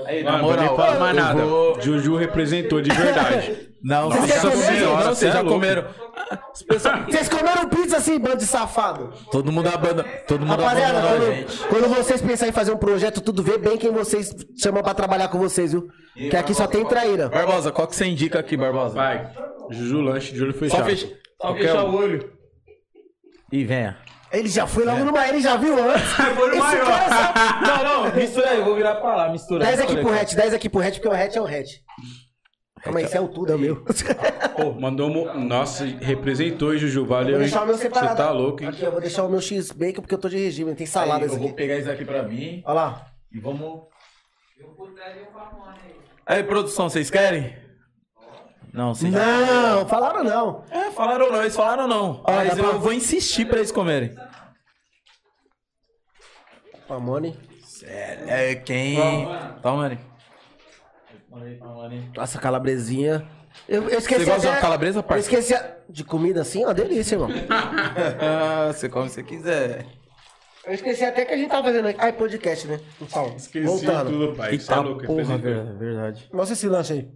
[0.07, 1.45] Aí, na Mano, não moral, falar mais nada.
[1.45, 3.73] vou- Juju representou de verdade.
[3.83, 5.55] Não, Vocês vocês comeram, Não, vocês cê é já louco.
[5.55, 5.85] comeram.
[7.11, 9.13] Vocês comeram pizza assim, bando de safado?
[9.33, 11.59] Todo mundo abandona, todo mundo Rapaziada, quando, gente.
[11.67, 15.27] quando vocês pensarem em fazer um projeto, tudo vê bem quem vocês chamam pra trabalhar
[15.29, 15.89] com vocês, viu?
[16.15, 17.29] Que aqui só tem traíra.
[17.29, 18.95] Barbosa, qual que você indica aqui, Barbosa?
[18.95, 19.29] Vai.
[19.71, 20.89] Juju lanche de olho fechado.
[21.41, 22.31] Só fechar o olho.
[23.51, 23.97] E venha.
[24.33, 26.11] Ele já foi logo numa, ele já viu antes.
[26.15, 26.87] Foi no Esse maior.
[26.87, 27.61] cara.
[27.61, 29.65] Não, não, mistura aí, eu vou virar pra lá, mistura.
[29.65, 31.71] 10 aqui pro hatch, 10 aqui pro hatch, porque o hatch é o hatch.
[32.83, 33.85] Calma aí, esse é o tudo, é o meu.
[34.57, 35.09] Pô, mandou.
[35.11, 37.05] mo- Nossa, representou, hein, Juju.
[37.05, 37.33] Valeu.
[37.33, 38.17] Vou deixar o meu Você separado.
[38.17, 38.71] tá louco, hein?
[38.71, 41.25] Aqui, eu vou deixar o meu X-Bacon porque eu tô de regime, tem Aí, salada
[41.27, 41.39] eu aqui.
[41.41, 43.07] vou pegar isso aqui pra mim Olha lá.
[43.31, 43.83] e vamos...
[46.27, 47.55] Aí, produção, vocês querem?
[48.73, 50.65] Não, vocês Não, falaram não.
[50.70, 52.23] É, falaram não, eles falaram não.
[52.24, 54.15] Ó, Mas eu pra- vou insistir pra eles comerem.
[56.89, 57.39] Pamone.
[57.85, 58.97] É, quem...
[59.62, 59.99] Toma,
[61.31, 62.11] Mani.
[62.16, 63.27] Nossa, calabresinha.
[63.69, 65.23] Eu, eu esqueci Você gosta de até- uma calabresa, Eu parça?
[65.23, 67.28] esqueci a- de comida assim, ó, delícia, irmão.
[68.20, 69.86] Ah, você come se você quiser.
[70.65, 71.99] Eu esqueci até que a gente tava fazendo aqui.
[72.01, 72.81] Ai, podcast, né?
[73.01, 74.11] Então, Esqueci voltando.
[74.11, 74.51] tudo, pai.
[74.59, 76.31] Você é Eita louco, porra, verdade.
[76.32, 77.11] Mostra esse lanche aí.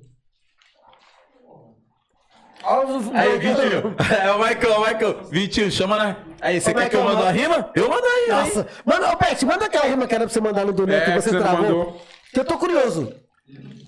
[2.67, 3.95] Ó, o- Aí, Vitinho.
[4.25, 5.21] É o Michael, o Michael.
[5.31, 6.17] Vitinho, chama na...
[6.41, 7.71] Aí, você Ô, quer que eu Michael, mande manda- rima?
[7.75, 8.45] Eu mando aí, aí.
[8.49, 8.67] Nossa.
[8.85, 11.05] Manda, ô, Pet, manda aquela rima que era pra você mandar no do Neto É,
[11.07, 11.63] que que você você travou.
[11.63, 12.03] mandou.
[12.33, 13.13] Que eu tô curioso.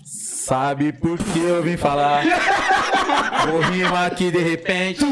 [0.05, 2.23] Sabe por que eu vim falar?
[3.51, 5.05] Vou rimar aqui de repente.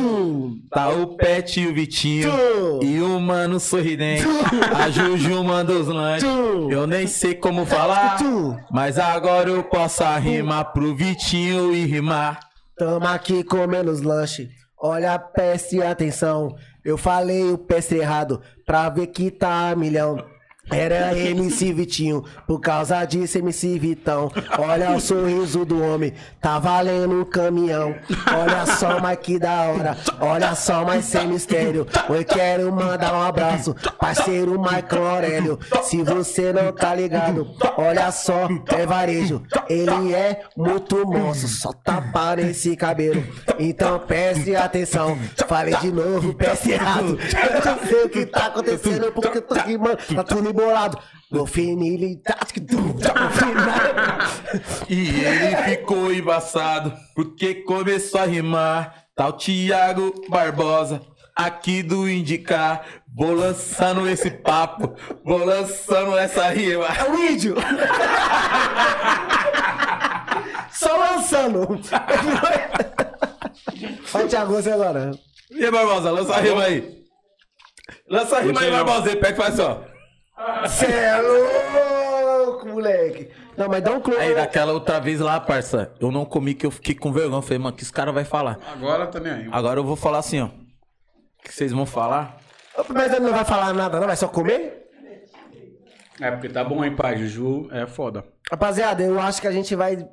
[0.71, 2.31] Tá o Pet e o Vitinho.
[2.31, 2.85] Tu.
[2.85, 4.23] E o mano sorridente.
[4.75, 6.27] A Juju manda os lanches.
[6.69, 8.17] Eu nem sei como falar.
[8.71, 12.39] Mas agora eu posso rimar pro Vitinho e rimar.
[12.77, 14.49] Tamo aqui comendo os lanches.
[14.79, 16.55] Olha, preste atenção.
[16.85, 20.23] Eu falei o pestre errado pra ver que tá a milhão.
[20.69, 24.31] Era MC Vitinho, por causa disso MC Vitão.
[24.57, 27.95] Olha o sorriso do homem, tá valendo um caminhão.
[28.37, 29.97] Olha só, mas que da hora.
[30.19, 31.87] Olha só, mas sem mistério.
[32.09, 35.59] Eu quero mandar um abraço, parceiro Michael Aurélio.
[35.83, 39.41] Se você não tá ligado, olha só, é varejo.
[39.69, 43.23] Ele é muito monstro, só tapa nesse cabelo.
[43.57, 45.17] Então preste atenção.
[45.47, 47.17] Falei de novo, preste errado.
[47.17, 50.56] Eu não sei o que tá acontecendo, porque eu tô aqui, mano, tá tudo
[51.29, 53.75] No finilidade que tu no final.
[54.89, 59.05] E ele ficou embaçado porque começou a rimar.
[59.13, 61.01] Tá o Thiago Barbosa
[61.35, 62.85] aqui do Indicar.
[63.13, 66.85] Vou lançando esse papo, vou lançando essa rima.
[66.85, 67.55] É o vídeo.
[70.71, 71.79] Só lançando.
[74.11, 75.11] Vai, Thiago, você agora.
[75.51, 77.03] E aí, Barbosa, lança a rima aí.
[78.09, 78.71] Lança a rima aí.
[78.71, 79.15] Barbosa.
[79.15, 79.96] Pega e faz assim, ó.
[80.63, 83.31] Você é louco, moleque.
[83.57, 84.19] Não, mas dá um close.
[84.19, 87.41] Aí, daquela outra vez lá, parça, eu não comi que eu fiquei com vergonha.
[87.41, 88.59] Falei, mano, o que esse cara vai falar?
[88.71, 89.49] Agora tá nem aí.
[89.51, 90.45] Agora eu vou falar assim, ó.
[90.45, 92.37] O que vocês vão falar?
[92.89, 94.05] Mas ele não vai falar nada, não?
[94.07, 94.85] Vai só comer?
[96.19, 97.17] É porque tá bom, hein, pai?
[97.17, 98.23] Juju é foda.
[98.49, 100.07] Rapaziada, eu acho que a gente vai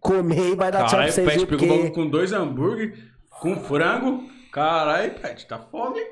[0.00, 1.58] comer e vai dar tchau pra Caralho, vocês, Pet viu?
[1.58, 1.90] pegou Porque...
[1.90, 2.96] com dois hambúrguer,
[3.28, 4.28] com frango.
[4.52, 6.06] Caralho, Pet, tá foda, hein?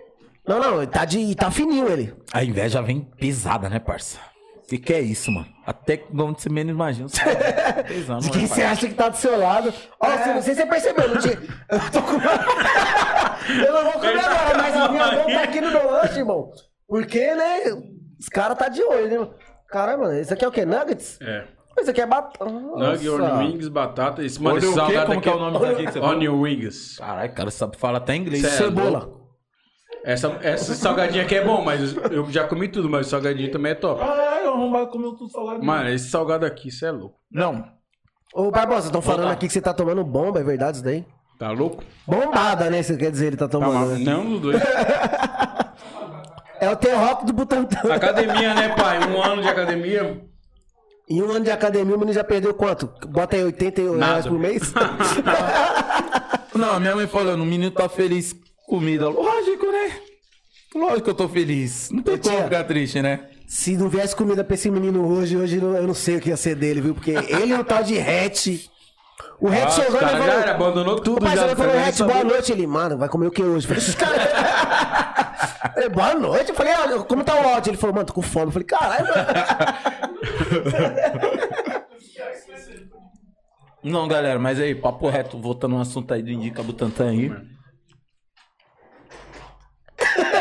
[0.49, 2.15] Não, não, tá, de, tá fininho ele.
[2.33, 4.19] A inveja vem pesada, né, parça?
[4.65, 5.47] O que, que é isso, mano?
[5.67, 7.09] Até que onde você menos imagina.
[7.09, 8.73] Você tá pesando, De né, quem você parça?
[8.73, 9.73] acha que tá do seu lado.
[10.01, 11.35] Ó, você- não sei se você percebeu, não tinha...
[11.71, 12.13] Eu tô com...
[13.63, 16.51] eu não vou comer agora, mas a minha mão tá aqui no meu lanche, irmão.
[16.87, 17.61] Porque, né,
[18.19, 19.29] os caras tá de olho, né?
[19.69, 20.65] Caramba, mano, isso aqui é o quê?
[20.65, 21.19] Nuggets?
[21.21, 21.45] É.
[21.81, 22.45] Isso aqui é batata.
[22.45, 24.25] Nugget, onion wings, batata.
[24.25, 26.17] Esse, mano, esse salgado Como que é o aqui- nome aqui você falou?
[26.17, 26.97] Onion wings.
[26.99, 28.45] Caralho, cara, sabe falar até inglês.
[28.45, 29.18] É Cebola.
[30.05, 33.73] Essa, essa salgadinha aqui é bom, mas eu já comi tudo, mas o salgadinho também
[33.73, 34.01] é top.
[34.01, 35.63] Caralho, não vai comer tudo salgado.
[35.65, 37.17] Mano, esse salgado aqui, isso é louco.
[37.31, 37.65] Não.
[38.35, 41.05] Ô, Barbosa, estão falando aqui que você tá tomando bomba, é verdade isso daí?
[41.39, 41.83] Tá louco?
[42.07, 42.83] Bombada, né?
[42.83, 43.97] Você quer dizer, ele tá Tá tomando.
[43.99, 44.05] né?
[44.05, 44.63] Não, dos dois.
[46.61, 47.95] É o T-Rock do Butantan.
[47.95, 48.99] academia, né, pai?
[49.09, 50.21] Um ano de academia.
[51.09, 52.93] Em um ano de academia, o menino já perdeu quanto?
[53.09, 54.29] Bota aí 80 reais Nada.
[54.29, 54.75] por mês?
[56.55, 58.35] Não, a minha mãe falando, o menino tá feliz
[58.69, 59.09] comida.
[59.09, 59.93] Lógico, né?
[60.75, 61.91] Lógico que eu tô feliz.
[61.91, 63.21] Não tem como ficar triste, né?
[63.47, 66.37] Se não viesse comida pra esse menino hoje, hoje eu não sei o que ia
[66.37, 66.95] ser dele, viu?
[66.95, 68.69] Porque ele é um tal de hatch.
[69.41, 70.27] O hatch Ah, chegou e cara falou...
[70.27, 72.53] era, abandonou tudo O pai já, já falou, hatch, boa noite.
[72.53, 73.67] Ele, mano, vai comer o que hoje?
[73.67, 74.19] Eu falei, esses caras...
[75.65, 76.51] Eu falei, boa noite.
[76.51, 77.71] Eu falei, ah, como tá o áudio?
[77.71, 78.47] Ele falou, mano, tô com fome.
[78.47, 79.07] Eu falei, caralho,
[83.83, 87.33] Não, galera, mas aí, papo reto, voltando no assunto aí do Indica Butantan aí.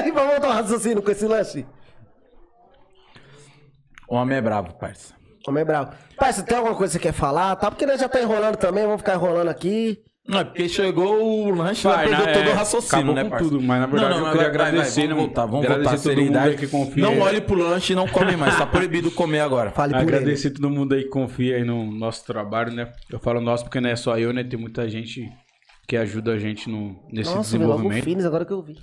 [0.08, 1.66] E vamos voltar um raciocínio com esse lanche.
[4.08, 5.14] O homem é bravo, parça.
[5.46, 5.92] Homem é bravo.
[6.18, 7.58] Você tem alguma coisa que você quer falar?
[7.58, 7.70] Tá?
[7.70, 10.00] Porque nós já tá enrolando também, vamos ficar enrolando aqui.
[10.26, 13.24] Não, é porque chegou o lanche, Vai, perdeu né, todo é, o raciocínio, acabou né,
[13.24, 13.46] com parça?
[13.46, 15.90] tudo, mas, na verdade, eu mas queria vai, vai, agradecer, vamos né, voltar, vamos agradecer
[15.90, 17.04] voltar à todo mundo aí que confia.
[17.04, 19.72] Não olhe pro lanche e não come mais, tá proibido comer agora.
[19.72, 20.16] Fale por ele.
[20.16, 22.92] Agradecer todo mundo aí que confia aí no nosso trabalho, né?
[23.10, 24.44] Eu falo nosso porque não é só eu, né?
[24.44, 25.30] Tem muita gente
[25.88, 28.04] que ajuda a gente no, nesse Nossa, o desenvolvimento.
[28.04, 28.78] Finis, agora que eu vi.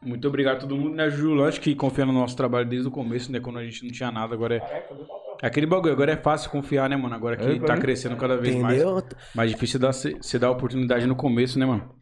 [0.00, 1.10] Muito obrigado a todo mundo, né?
[1.10, 3.40] Juju Lanche, que confia no nosso trabalho desde o começo, né?
[3.40, 4.58] Quando a gente não tinha nada, agora é.
[5.42, 7.14] é Aquele bagulho, agora é fácil confiar, né, mano?
[7.14, 8.80] Agora que tá crescendo cada vez mais.
[8.80, 9.02] Entendeu?
[9.34, 11.98] Mais difícil dar, você dar oportunidade no começo, né, mano?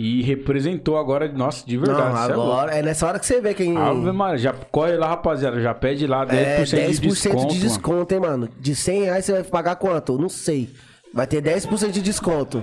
[0.00, 2.12] E representou agora, nossa, de verdade.
[2.12, 3.76] Não, é agora é nessa hora que você vê quem.
[3.76, 5.60] Ave Maria, já corre lá, rapaziada.
[5.60, 7.36] Já pede lá 10% É, 10% de desconto.
[7.36, 7.60] de mano.
[7.60, 8.48] desconto, hein, mano?
[8.60, 10.16] De 100 reais você vai pagar quanto?
[10.16, 10.70] Não sei.
[11.12, 12.62] Vai ter 10% de desconto.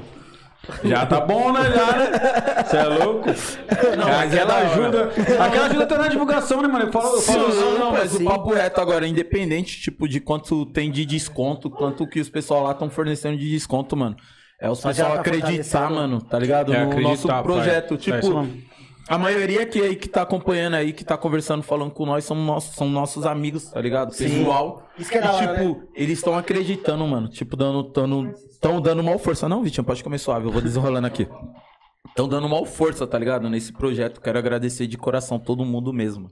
[0.84, 1.62] Já tá bom, né?
[1.64, 2.64] Já, né?
[2.66, 3.30] Você é louco?
[3.98, 4.66] Não, É mas é aquela da hora.
[4.68, 5.12] ajuda.
[5.46, 6.86] Aquela ajuda tá na divulgação, né, mano?
[6.86, 8.24] Eu falo, eu falo Sim, não, não, mas sim.
[8.24, 12.64] o papo reto agora, independente, tipo, de quanto tem de desconto, quanto que os pessoal
[12.64, 14.16] lá estão fornecendo de desconto, mano.
[14.60, 16.74] É já pessoal tá acreditar, mano, tá ligado?
[16.74, 17.44] É, no acreditar, nosso pai.
[17.44, 17.94] projeto.
[17.94, 18.48] É isso Tipo.
[19.08, 22.36] A maioria que aí que tá acompanhando aí, que tá conversando, falando com nós, são
[22.36, 24.16] nossos, são nossos amigos, tá ligado?
[24.16, 24.90] Pessoal.
[24.98, 27.28] Isso que é e, da hora, tipo, eles estão acreditando, mano.
[27.28, 29.48] Tipo, dando, dando, tão dando mal força.
[29.48, 31.28] Não, Vitinho, pode comer suave, eu vou desenrolando aqui.
[32.08, 33.50] Estão dando mal força, tá ligado?
[33.50, 34.22] Nesse projeto.
[34.22, 36.32] Quero agradecer de coração todo mundo mesmo.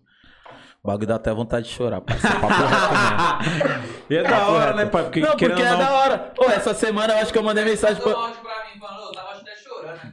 [0.83, 2.39] O bagulho dá até vontade de chorar, parceiro.
[2.41, 3.93] Papo reto mesmo.
[4.09, 5.03] E é da hora, né, pai?
[5.03, 6.17] Porque, não, porque é não, da hora.
[6.35, 8.11] Pô, essa semana eu acho que eu mandei mensagem pra.
[8.11, 9.22] áudio pra mim até chorando.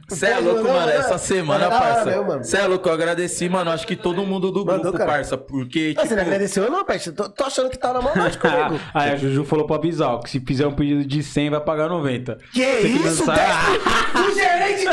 [0.07, 0.79] Você é louco, mano.
[0.79, 1.17] não, Essa não.
[1.17, 2.21] semana, É hora parça.
[2.21, 2.43] mano.
[2.43, 3.71] Você é louco, eu agradeci, mano.
[3.71, 5.11] Acho que todo mundo do Mandou, grupo, cara.
[5.11, 5.37] parça.
[5.37, 7.15] Porque, Ah, você não tipo, agradeceu, não, parceiro?
[7.17, 8.79] Tô, tô achando que tá na mão noite comigo.
[8.93, 11.87] Aí a Juju falou pra avisar, que se fizer um pedido de 100, vai pagar
[11.89, 12.37] 90.
[12.53, 13.81] Que que isso, lançar- 10?
[14.27, 14.91] O gerente tá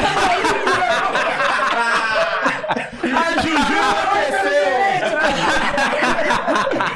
[3.02, 4.68] A Juju enlouqueceu!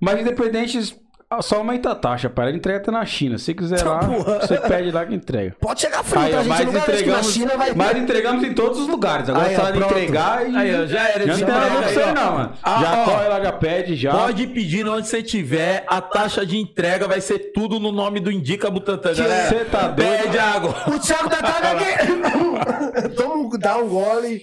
[0.00, 0.94] Mas independentes
[1.42, 2.48] só aumenta a taxa, pai.
[2.48, 3.38] Ele entrega até na China.
[3.38, 4.40] Se quiser lá, porra.
[4.40, 5.56] você pede lá que entrega.
[5.60, 7.74] Pode chegar fruta, Aí, a ó, gente mas entregamos, China vai...
[7.74, 9.28] mas entregamos em todos os lugares.
[9.28, 10.56] Agora Aí, ó, só de entregar e.
[10.56, 12.14] Aí, ó, já era, Já de não tem ó.
[12.14, 12.52] não, mano.
[12.62, 13.04] Ah, já ó.
[13.04, 14.12] corre lá, já pede, já.
[14.12, 18.30] Pode pedir onde você tiver, a taxa de entrega vai ser tudo no nome do
[18.30, 19.48] Indica Butantan, galera.
[19.48, 20.22] Você tá doido?
[20.22, 20.74] Pede água.
[20.88, 23.10] O Thiago tá tava aqui.
[23.16, 24.42] Toma dá um gole.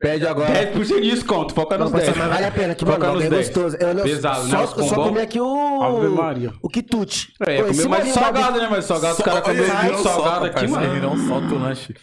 [0.00, 0.50] Pede agora.
[0.50, 2.16] 10% de desconto, foca nos Não, 10.
[2.16, 3.46] mas vale a pena, que Foca mano, nos é 10.
[3.48, 3.76] gostoso.
[3.78, 4.50] Eu, eu Pesado, né?
[4.50, 5.82] só, Os eu só comi aqui o...
[5.82, 6.52] Ave Maria.
[6.62, 7.34] O quitute.
[7.46, 8.68] É, Pô, comer mais salgado, né?
[8.68, 10.86] Mais salgado, os caras comem salgado solta, aqui, mano.
[10.86, 11.94] Ele não solta o lanche.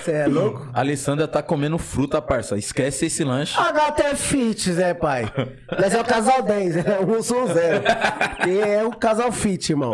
[0.00, 0.66] Você é louco?
[0.72, 2.56] A Alessandra tá comendo fruta, parça.
[2.56, 3.58] Esquece esse lanche.
[3.58, 5.30] A gata é fit, Zé pai.
[5.78, 7.84] Mas é o casal 10, é um sou zero.
[8.48, 9.92] E é o casal fit, irmão.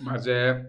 [0.00, 0.62] Mas é.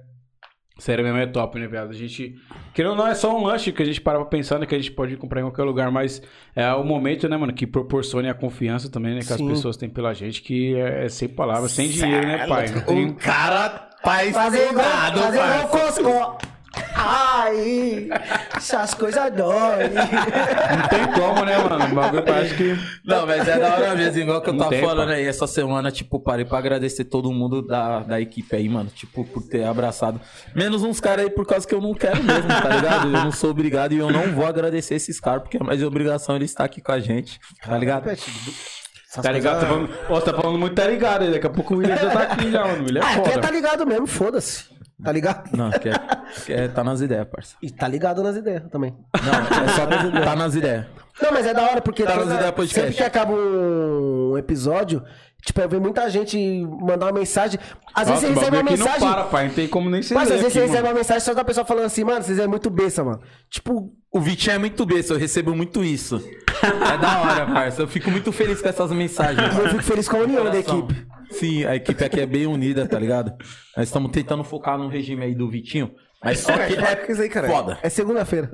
[0.79, 1.89] Sério mesmo, é top, né, viado?
[1.89, 2.35] A gente.
[2.73, 4.65] Querendo ou não, é só um lanche que a gente para pra pensar, né?
[4.65, 6.21] Que a gente pode comprar em qualquer lugar, mas
[6.55, 9.19] é o momento, né, mano, que proporcione a confiança também, né?
[9.21, 9.33] Que Sim.
[9.33, 12.67] as pessoas têm pela gente, que é, é sem palavras, sem dinheiro, né, pai?
[12.69, 13.87] Não tem- O cara tá
[14.31, 16.47] Fazer igual, fazer igual o parça.
[16.95, 18.09] Ai!
[18.55, 19.89] Essas coisas dói.
[19.89, 21.85] Não tem como, né, mano?
[21.85, 22.75] O bagulho parece que.
[23.05, 25.13] Não, mas é da hora mesmo, igual que eu tava tem, falando pô.
[25.13, 25.25] aí.
[25.25, 28.89] Essa semana, tipo, parei pra agradecer todo mundo da, da equipe aí, mano.
[28.93, 30.19] Tipo, por ter abraçado.
[30.55, 33.07] Menos uns caras aí por causa que eu não quero mesmo, tá ligado?
[33.07, 36.35] Eu não sou obrigado e eu não vou agradecer esses caras, porque é mais obrigação
[36.35, 38.05] ele estar aqui com a gente, tá ligado?
[39.21, 39.61] Tá ligado?
[39.61, 39.89] Tá falando...
[40.09, 41.31] Ó, tá falando muito tá ligado aí.
[41.31, 42.81] Daqui a pouco o William já tá aqui já, mano.
[42.81, 43.41] O William é Ah, aqui é foda.
[43.41, 44.65] tá ligado mesmo, foda-se.
[45.03, 45.55] Tá ligado?
[45.55, 45.93] Não, quer,
[46.45, 47.55] quer tá nas ideias, parça.
[47.61, 48.95] E tá ligado nas ideias também.
[49.23, 49.85] Não, é só
[50.25, 50.85] tá nas ideias.
[51.21, 52.73] Não, mas é da hora, porque Tá nas ideias podcast.
[52.79, 55.03] sempre que acaba um episódio,
[55.43, 56.37] tipo, eu vejo muita gente
[56.81, 57.59] mandar uma mensagem.
[57.93, 58.99] Às vezes Nossa, você o recebe uma mensagem.
[59.07, 59.47] não para, pai.
[59.47, 60.93] Não tem como nem ser Mas às vezes você aqui, recebe mano.
[60.95, 63.19] uma mensagem só da pessoa falando assim, mano, vocês é muito besta, mano.
[63.49, 66.23] Tipo, O Vitinho é muito besta, eu recebo muito isso.
[66.63, 67.81] É da hora, parça.
[67.83, 69.39] Eu fico muito feliz com essas mensagens.
[69.57, 71.06] eu fico feliz com a união da equipe.
[71.31, 73.33] Sim, a equipe aqui é bem unida, tá ligado?
[73.75, 75.91] Nós estamos tentando focar no regime aí do Vitinho.
[76.23, 77.47] Mas só que É isso aí, cara.
[77.47, 77.77] foda.
[77.81, 78.51] É segunda-feira.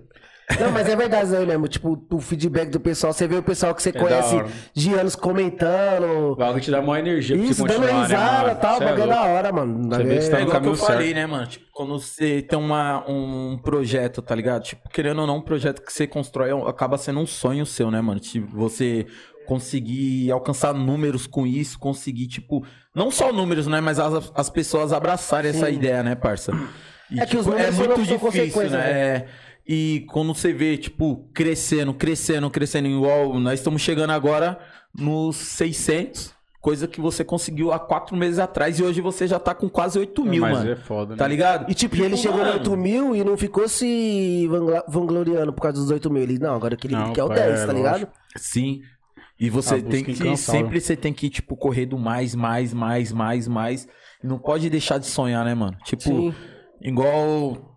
[0.59, 1.67] Não, mas é verdade isso aí mesmo.
[1.69, 3.13] Tipo, o feedback do pessoal.
[3.13, 4.43] Você vê o pessoal que você da conhece
[4.73, 6.31] de anos comentando.
[6.33, 8.81] O bagulho te dá maior energia pra Isso, dando né, risada e tal.
[8.81, 9.89] É bagulho é da hora, mano.
[9.89, 10.91] Você vê que você tá É no igual que eu certo.
[10.91, 11.47] falei, né, mano?
[11.47, 14.63] Tipo, quando você tem uma, um projeto, tá ligado?
[14.63, 17.89] Tipo, querendo ou não, um projeto que você constrói é acaba sendo um sonho seu,
[17.89, 18.19] né, mano?
[18.19, 19.07] Tipo, você
[19.45, 22.65] conseguir alcançar números com isso, conseguir, tipo,
[22.95, 23.79] não só números, né?
[23.81, 26.51] Mas as, as pessoas abraçarem essa ideia, né, parça?
[27.11, 28.91] E, É que os tipo, é números são- muito são difícil, consequência, né?
[28.91, 29.27] É,
[29.67, 34.59] e quando você vê, tipo, crescendo, crescendo, crescendo, igual nós estamos chegando agora
[34.97, 39.53] nos 600, coisa que você conseguiu há quatro meses atrás e hoje você já tá
[39.53, 40.71] com quase 8 mil, Mas mano.
[40.71, 41.17] é foda, né?
[41.17, 41.69] Tá ligado?
[41.69, 44.47] E tipo, ele chegou no mano, 8 mil e não ficou se
[44.87, 46.23] vangloriando por causa dos 8 mil.
[46.23, 47.91] Ele, não, agora que ele Não, quer o pai, 10, é, tá ligado?
[47.93, 48.11] lógico.
[48.37, 48.81] Sim.
[49.39, 53.47] E você tem que sempre você tem que tipo correr do mais, mais, mais, mais,
[53.47, 53.87] mais.
[54.23, 55.75] E não pode deixar de sonhar, né, mano?
[55.83, 56.33] Tipo, Sim.
[56.81, 57.72] igual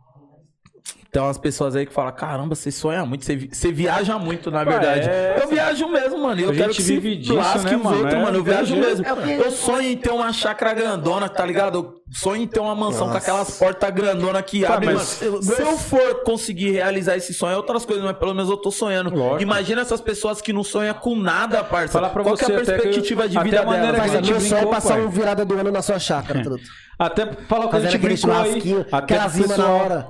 [1.10, 4.50] tem umas pessoas aí que falam, caramba, você sonha muito, você, vi- você viaja muito,
[4.50, 5.08] na verdade.
[5.08, 6.40] é- Eu viajo mesmo, mano.
[6.40, 7.96] Eu A quero gente que se disso, lasque né, os mano?
[7.98, 8.36] outros, É, mano.
[8.38, 9.04] Eu viajo tem mesmo.
[9.06, 11.78] Eu sonho em ter uma chácara grandona, tá ligado?
[11.78, 13.18] Eu sonho em ter uma mansão com Nossa.
[13.18, 15.42] aquelas portas grandonas que Tá, abrem, mas mano.
[15.42, 18.70] Se eu for conseguir realizar esse sonho, é outras coisas, mas pelo menos eu tô
[18.70, 19.10] sonhando.
[19.14, 19.42] Lógico.
[19.42, 21.92] Imagina essas pessoas que não sonham com nada, parça.
[21.94, 24.04] Falar pra Qual você que é a até perspectiva de até vida a maneira dela?
[24.04, 25.00] que a Mas gente meu sonho é passar pai.
[25.04, 26.62] um virada do ano na sua chácara, truto.
[26.98, 28.86] Até falar que a gente brincou aí.
[28.90, 30.08] Até zima na pessoal, hora.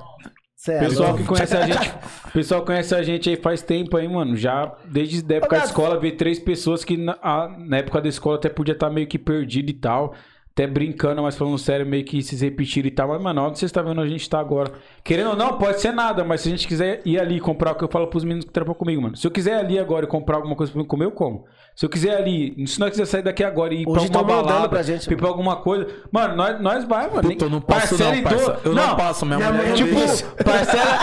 [0.67, 1.93] Cê é pessoal que conhece a gente.
[2.33, 4.35] pessoal conhece a gente aí faz tempo aí, mano.
[4.35, 8.09] Já desde a época da escola, vi três pessoas que na, a- na época da
[8.09, 10.13] escola até podia estar meio que perdido e tal.
[10.51, 13.07] Até brincando, mas falando sério, meio que se repetiram e tal.
[13.09, 14.71] Mas, mano, onde vocês estão vendo a gente tá agora?
[15.03, 17.73] Querendo ou não, pode ser nada, mas se a gente quiser ir ali e comprar
[17.73, 19.15] o que eu falo pros meninos que trampam comigo, mano.
[19.15, 21.45] Se eu quiser ir ali agora e comprar alguma coisa pra mim comer, eu como.
[21.77, 24.35] Se eu quiser ali, se nós quiser sair daqui agora e ir Hoje pra alguma
[24.37, 27.29] mandando balada, pra gente, ir pra alguma coisa, mano, nós, nós vai, mano.
[27.29, 28.51] Puta, eu não posso Parcela não, em parça.
[28.53, 30.97] do- Eu não posso, minha Minha mulher não Tipo, parcela,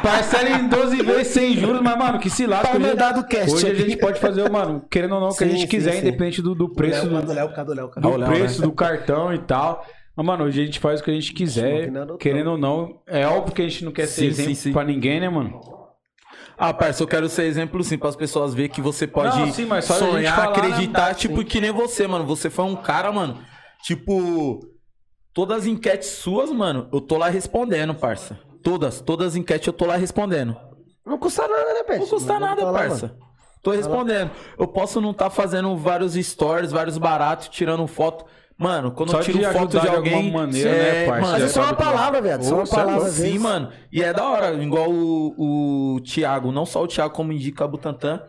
[0.00, 2.68] parcela em 12 vezes sem juros, mas, mano, que se lasca.
[2.68, 5.36] Tá Hoje, mandado o cast hoje a gente pode fazer, mano, querendo ou não, o
[5.36, 6.06] que a Sim, gente quiser, sim, sim.
[6.06, 7.90] independente do, do preço, do, Léo, Léo, cadê o Léo?
[7.96, 8.66] Do o Léo, preço né?
[8.68, 9.84] do cartão e tal.
[10.16, 13.00] Mas, mano, hoje a gente faz o que a gente quiser, Não, querendo ou não.
[13.04, 14.72] É óbvio que a gente não quer ser Sim, exemplo sim, sim.
[14.72, 15.58] pra ninguém, né, mano?
[16.56, 19.52] Ah, parça, eu quero ser exemplo sim, para as pessoas verem que você pode Não,
[19.52, 21.14] sim, mas só a gente sonhar, falar, acreditar, né?
[21.14, 21.44] tipo, Sim.
[21.44, 22.24] que nem você, mano.
[22.26, 23.38] Você foi um cara, mano,
[23.82, 24.60] tipo,
[25.32, 28.38] todas as enquetes suas, mano, eu tô lá respondendo, parça.
[28.62, 30.56] Todas, todas as enquetes eu tô lá respondendo.
[31.04, 31.98] Não custa nada, né, Pet?
[32.00, 33.06] Não custa Vamos nada, falar, parça.
[33.08, 33.18] mano.
[33.62, 34.30] Tô respondendo.
[34.58, 38.24] Eu posso não estar fazendo vários stories, vários baratos, tirando foto.
[38.56, 40.14] Mano, quando Só eu tiro de foto de de alguém.
[40.14, 41.20] alguma maneira, né, parça?
[41.32, 42.44] Mas é só uma sabe como- palavra, velho.
[42.44, 43.42] Só Ô, uma é palavra, Sim, vezes.
[43.42, 43.68] mano.
[43.92, 47.68] E é da hora, igual o, o Thiago, não só o Thiago, como indica a
[47.68, 48.22] Butantan,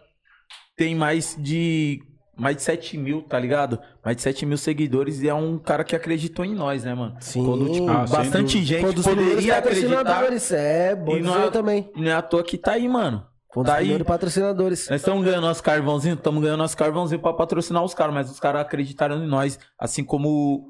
[0.76, 2.00] tem mais de.
[2.38, 3.80] Mais de 7 mil, tá ligado?
[4.04, 7.16] Mais de 7 mil seguidores e é um cara que acreditou em nós, né, mano?
[7.22, 7.46] Sim.
[7.46, 10.24] Quando, tipo, Ah, bastante gente um poderia acreditar.
[10.54, 11.90] É, bom E não é- também.
[11.96, 13.24] Não é à toa que tá aí, mano.
[13.56, 13.80] Foi um dos aí.
[13.80, 14.90] primeiros patrocinadores.
[14.90, 18.38] Nós estamos ganhando nosso carvãozinho, estamos ganhando nosso carvãozinho pra patrocinar os caras, mas os
[18.40, 19.58] caras acreditaram em nós.
[19.80, 20.68] Assim como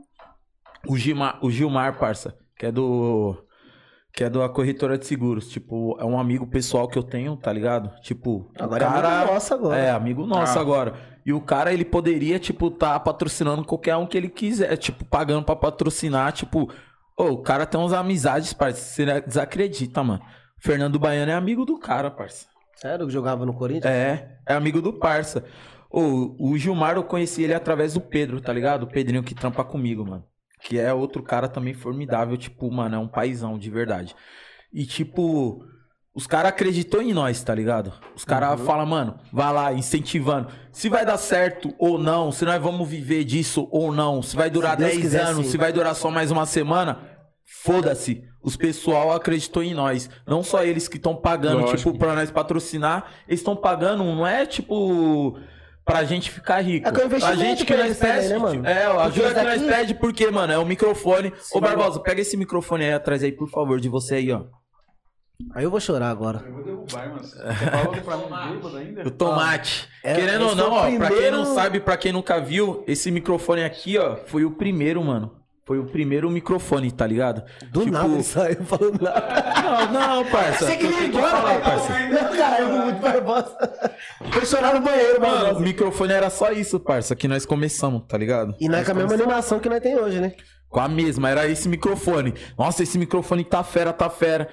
[0.88, 3.36] o, Gilmar, o Gilmar, parça, que é do.
[4.14, 5.50] Que é da corretora de seguros.
[5.50, 7.90] Tipo, é um amigo pessoal que eu tenho, tá ligado?
[8.02, 9.08] Tipo, Agora o é cara.
[9.20, 9.78] amigo nosso agora.
[9.78, 10.62] É, amigo nosso Ah.
[10.62, 10.94] agora.
[11.26, 15.44] E o cara, ele poderia, tipo, tá patrocinando qualquer um que ele quiser, tipo, pagando
[15.44, 16.72] pra patrocinar, tipo.
[17.18, 18.80] Ô, o cara tem umas amizades, parça.
[18.80, 20.22] Você desacredita, mano.
[20.60, 22.46] Fernando Baiano é amigo do cara, parça.
[22.76, 23.86] Sério que jogava no Corinthians?
[23.94, 25.44] É, é amigo do parça.
[25.90, 28.84] Ô, o Gilmar eu conheci ele através do Pedro, tá ligado?
[28.84, 30.24] O Pedrinho que trampa comigo, mano.
[30.62, 34.16] Que é outro cara também formidável, tipo, mano, é um paizão de verdade.
[34.74, 35.64] E tipo,
[36.14, 37.94] os caras acreditou em nós, tá ligado?
[38.16, 38.66] Os caras Uhum.
[38.66, 40.50] falam, mano, vai lá, incentivando.
[40.72, 44.50] Se vai dar certo ou não, se nós vamos viver disso ou não, se vai
[44.50, 45.52] durar Se Deus 10 quiser, anos, sim.
[45.52, 47.00] se vai durar só mais uma semana,
[47.46, 48.24] foda-se.
[48.44, 50.10] Os pessoal acreditou em nós.
[50.28, 51.78] Não só eles que estão pagando, Lógico.
[51.92, 53.06] tipo, pra nós patrocinar.
[53.28, 55.40] Eles estão pagando, não é tipo.
[55.84, 56.88] Pra gente ficar rico.
[56.88, 58.66] É que é um a gente que nós também, pede, né, mano?
[58.66, 61.32] É, a ajuda que nós pede, porque, mano, é o microfone.
[61.54, 64.46] Ô, Barbosa, pega esse microfone aí atrás aí, por favor, de você aí, ó.
[65.54, 66.44] Aí eu vou chorar agora.
[66.44, 67.24] Eu vou derrubar, mano.
[67.24, 69.08] Você falou pra mim bêbado ainda?
[69.08, 69.88] O tomate.
[70.04, 73.12] É, Querendo ou não, ó, pra quem primeiro- não sabe, pra quem nunca viu, esse
[73.12, 75.36] microfone aqui, ó, foi o primeiro, mano.
[75.66, 77.44] Foi o primeiro microfone, tá ligado?
[77.72, 79.62] Do Tipo, nada ele saiu falando nada.
[79.64, 80.66] Não, não, parça.
[80.68, 81.64] Você que embora, falar, velho?
[81.64, 82.00] parça.
[82.08, 83.58] Não, cara, eu vou muito barbosa.
[84.32, 88.16] Foi chorar no banheiro, Mano, o microfone era só isso, parça, que nós começamos, tá
[88.16, 88.54] ligado?
[88.60, 90.34] E não é com a mesma animação que nós tem hoje, né?
[90.70, 92.36] Com a mesma, era esse microfone.
[92.56, 94.48] Nossa, esse microfone tá fera, tá fera.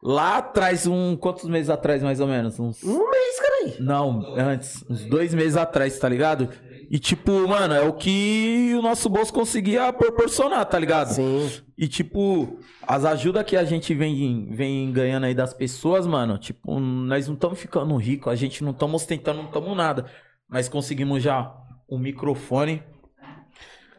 [0.00, 1.16] Lá atrás, um.
[1.16, 2.58] Quantos meses atrás, mais ou menos?
[2.60, 2.82] Uns.
[2.84, 3.76] Um mês, cara aí.
[3.80, 6.48] Não, antes, uns dois meses atrás, tá ligado?
[6.92, 11.08] E tipo, mano, é o que o nosso bolso conseguia proporcionar, tá ligado?
[11.08, 11.50] Sim.
[11.78, 16.78] E tipo, as ajudas que a gente vem, vem ganhando aí das pessoas, mano, tipo,
[16.78, 20.04] nós não estamos ficando ricos, a gente não estamos ostentando, não estamos nada.
[20.46, 21.50] Mas conseguimos já
[21.90, 22.82] um microfone.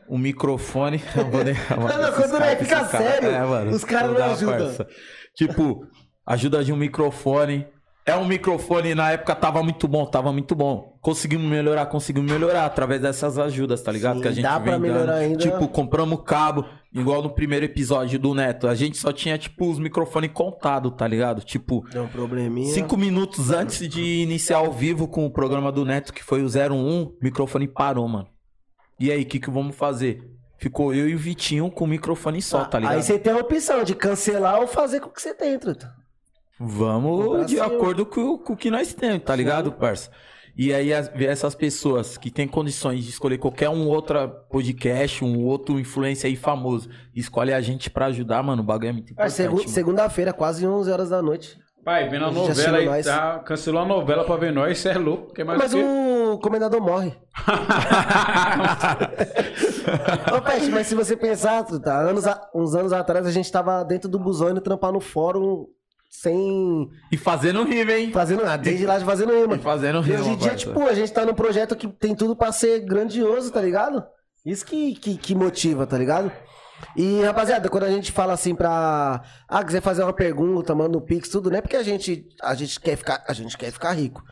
[0.08, 1.02] Um microfone.
[1.16, 3.30] Não vou nem Não, não, quando é, fica sério,
[3.74, 4.86] os caras não ajudam.
[5.34, 5.88] Tipo,
[6.28, 7.66] ajuda de um microfone.
[8.06, 10.98] É um microfone, na época tava muito bom, tava muito bom.
[11.00, 14.18] Conseguimos melhorar, conseguimos melhorar através dessas ajudas, tá ligado?
[14.18, 15.22] Sim, que a gente dá pra vem melhorar dando.
[15.22, 15.38] ainda.
[15.38, 18.68] Tipo, compramos cabo, igual no primeiro episódio do Neto.
[18.68, 21.42] A gente só tinha, tipo, os microfones contados, tá ligado?
[21.46, 22.74] Tipo, Deu um probleminha.
[22.74, 26.48] cinco minutos antes de iniciar ao vivo com o programa do Neto, que foi o
[26.48, 28.28] 01, o microfone parou, mano.
[29.00, 30.30] E aí, o que que vamos fazer?
[30.58, 32.96] Ficou eu e o Vitinho com o microfone só, tá ligado?
[32.96, 36.03] Aí você tem a opção de cancelar ou fazer com o que você tem, truta.
[36.66, 40.10] Vamos de acordo com, com o que nós temos, tá ligado, parça?
[40.56, 45.24] E aí, as- ver essas pessoas que têm condições de escolher qualquer um outro podcast,
[45.26, 49.12] um outro influencer aí famoso, escolhe a gente pra ajudar, mano, o bagulho é muito
[49.14, 49.34] importante.
[49.34, 49.68] segu- mano.
[49.70, 51.58] Segunda-feira, quase 11 horas da noite.
[51.84, 53.06] Pai, vendo a A novela aí, nós.
[53.06, 55.34] tá, cancelou a novela pra ver nós, cê é louco.
[55.34, 57.14] Quer mais Mas o o comendador morre.
[60.36, 63.84] Ô, Pet, mas se você pensar, truta, anos a- uns anos atrás a gente tava
[63.84, 65.66] dentro do busão indo trampar no fórum
[66.16, 68.12] sem E fazendo rima, hein?
[68.12, 69.56] fazendo nada, desde lá de fazendo rima.
[69.56, 72.16] E fazendo E rima, hoje em dia, tipo, a gente tá num projeto que tem
[72.16, 74.04] tudo pra ser grandioso, tá ligado?
[74.46, 76.32] Isso que, que, que motiva, tá ligado?
[76.96, 79.22] E, rapaziada, quando a gente fala assim pra.
[79.48, 82.54] Ah, quiser fazer uma pergunta, manda um pix, tudo, não é porque a gente, a
[82.54, 84.24] gente, quer, ficar, a gente quer ficar rico.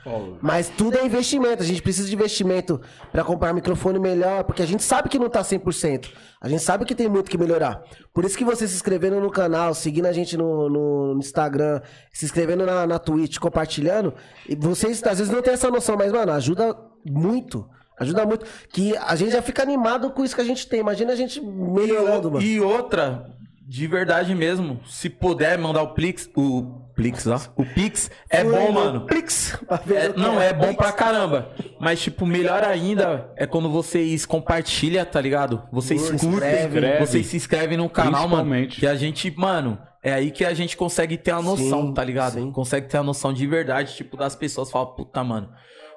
[0.41, 1.63] Mas tudo é investimento.
[1.63, 2.79] A gente precisa de investimento
[3.11, 6.09] pra comprar microfone melhor, porque a gente sabe que não tá 100%.
[6.39, 7.83] A gente sabe que tem muito que melhorar.
[8.13, 11.81] Por isso que você se inscrevendo no canal, seguindo a gente no, no Instagram,
[12.11, 14.13] se inscrevendo na, na Twitch, compartilhando,
[14.49, 17.67] e vocês às vezes não tem essa noção, mas, mano, ajuda muito.
[18.01, 18.45] Ajuda muito.
[18.71, 20.79] Que a gente já fica animado com isso que a gente tem.
[20.79, 22.43] Imagina a gente melhorando, mano.
[22.45, 23.29] E outra,
[23.67, 28.71] de verdade mesmo, se puder mandar o Plix, o Plix, ó, o Pix, é bom,
[28.71, 29.05] mano.
[29.05, 29.57] Plix.
[29.89, 30.77] É, não, é bom Plix.
[30.77, 31.49] pra caramba.
[31.79, 35.63] Mas, tipo, melhor ainda é quando vocês compartilham, tá ligado?
[35.71, 36.99] Vocês Se curtem, inscreve.
[36.99, 38.67] vocês se inscrevem no canal, mano.
[38.67, 42.03] Que a gente, mano, é aí que a gente consegue ter a noção, Sim, tá
[42.03, 42.33] ligado?
[42.33, 42.51] sim.
[42.51, 45.49] Consegue ter a noção de verdade, tipo, das pessoas falam, puta, mano.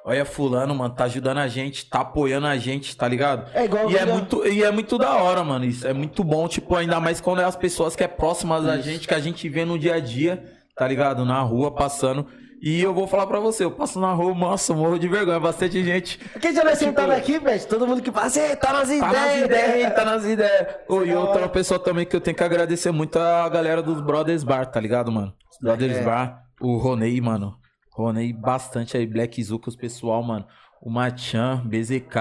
[0.06, 3.48] Olha, fulano, mano, tá ajudando a gente, tá apoiando a gente, tá ligado?
[3.54, 5.64] É igual e é, muito, e é muito da hora, mano.
[5.64, 8.76] Isso é muito bom, tipo, ainda mais quando é as pessoas que é próximas da
[8.76, 10.44] gente, que a gente vê no dia a dia,
[10.76, 11.24] tá ligado?
[11.24, 12.26] Na rua, passando.
[12.60, 15.82] E eu vou falar pra você, eu passo na rua, nossa, morro de vergonha, bastante
[15.82, 16.18] gente.
[16.32, 17.66] Porque já vai sentado aqui, velho.
[17.66, 20.66] Todo mundo que passa, "Ei, tá nas Tá nas ideias, ideias, né?" tá nas ideias.
[21.06, 24.66] E outra pessoa também que eu tenho que agradecer muito a galera dos Brothers Bar,
[24.66, 25.32] tá ligado, mano?
[25.62, 26.02] Brothers É.
[26.02, 27.54] Bar, o Ronei, mano.
[27.94, 30.44] Ronei bastante aí, Black Zucas, pessoal, mano.
[30.82, 32.14] O Machan, BZK,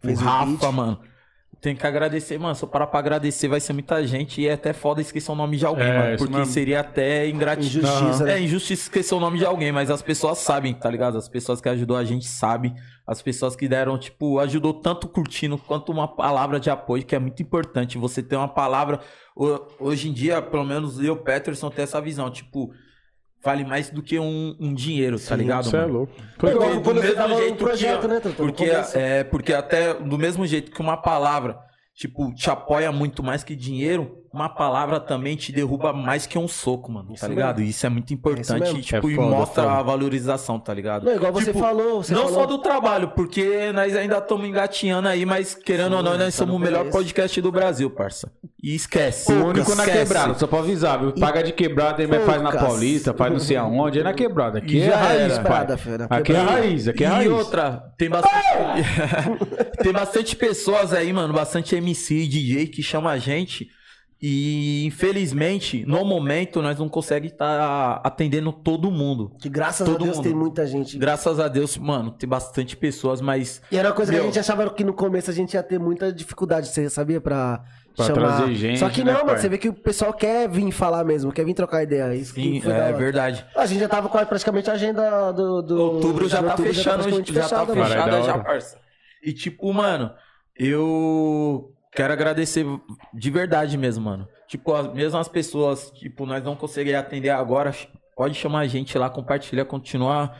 [0.00, 0.72] Fez o o Rafa, beat.
[0.74, 1.00] mano.
[1.60, 2.54] Tem que agradecer, mano.
[2.54, 4.40] Se eu parar pra agradecer, vai ser muita gente.
[4.40, 6.16] E é até foda esquecer o nome de alguém, É, mano.
[6.18, 6.52] Porque mesmo.
[6.52, 7.90] seria até ingratidão.
[7.96, 8.34] Injustiça, né?
[8.34, 11.18] É injustiça esquecer o nome de alguém, mas as pessoas sabem, tá ligado?
[11.18, 12.76] As pessoas que ajudou a gente sabem.
[13.04, 17.18] As pessoas que deram, tipo, ajudou tanto curtindo quanto uma palavra de apoio, que é
[17.18, 17.98] muito importante.
[17.98, 19.00] Você ter uma palavra.
[19.36, 22.30] Ho- Hoje em dia, pelo menos eu, Peterson, tem essa visão.
[22.30, 22.70] Tipo,
[23.48, 25.64] vale mais do que um, um dinheiro, tá ligado?
[25.64, 25.92] Isso é mano?
[25.94, 26.12] louco.
[26.36, 30.46] Foi igual Porque do mesmo jeito projeto, que, né, Porque, é, porque até do mesmo
[30.46, 31.58] jeito que uma palavra,
[31.94, 36.46] tipo, te apoia muito mais que dinheiro, uma palavra também te derruba mais que um
[36.46, 37.62] soco, mano, Isso tá ligado?
[37.62, 38.78] Isso é muito importante mesmo.
[38.78, 39.74] e, tipo, É e foda, mostra foda.
[39.76, 41.04] a valorização, tá ligado?
[41.04, 42.02] Não, igual você Tipo, falou.
[42.02, 42.40] Você não falou...
[42.40, 46.44] só do trabalho, porque nós ainda estamos engatinhando aí, mas querendo ou não, nós tá
[46.44, 48.30] somos o melhor podcast do Brasil, parça.
[48.62, 49.32] E esquece.
[49.32, 49.98] O único na esquece.
[50.06, 51.12] quebrada, só pra avisar, viu?
[51.12, 52.52] Paga de quebrada, ele faz na.
[52.52, 54.58] Paulista, faz não sei aonde, é na quebrada.
[54.58, 55.62] Aqui E é já raiz, pai.
[55.62, 55.72] Aqui
[56.14, 56.50] é quebrada.
[56.50, 57.30] raiz, aqui é e raiz.
[57.30, 58.34] outra, tem bastante.
[59.82, 63.68] tem bastante pessoas aí, mano, bastante MC e DJ que chama a gente
[64.20, 69.30] E infelizmente, no momento, nós não conseguimos estar atendendo todo mundo.
[69.40, 70.24] Que graças Todo a Deus mundo.
[70.24, 70.98] tem muita gente.
[70.98, 73.62] Graças a Deus, mano, tem bastante pessoas, mas.
[73.70, 74.24] E era uma coisa que Meu.
[74.24, 77.20] a gente achava que no começo a gente ia ter muita dificuldade, você sabia?
[77.20, 77.62] Pra,
[77.94, 78.36] Pra chamar.
[78.38, 79.38] trazer gente, Só que né, não, mano, pai?
[79.38, 82.12] você vê que o pessoal quer vir falar mesmo, quer vir trocar ideia.
[82.14, 83.44] Isso que Sim, é verdade.
[83.56, 85.62] A gente já tava com praticamente a agenda do.
[85.62, 87.66] do Outubro já de tá outubro fechando, já tá.
[87.66, 88.78] Caralho, fechada da já, parça.
[89.22, 90.12] E tipo, mano,
[90.56, 92.64] eu quero agradecer
[93.12, 94.28] de verdade mesmo, mano.
[94.46, 97.74] Tipo, as, mesmo as pessoas, tipo, nós não conseguimos atender agora,
[98.16, 100.38] pode chamar a gente lá, compartilhar, continuar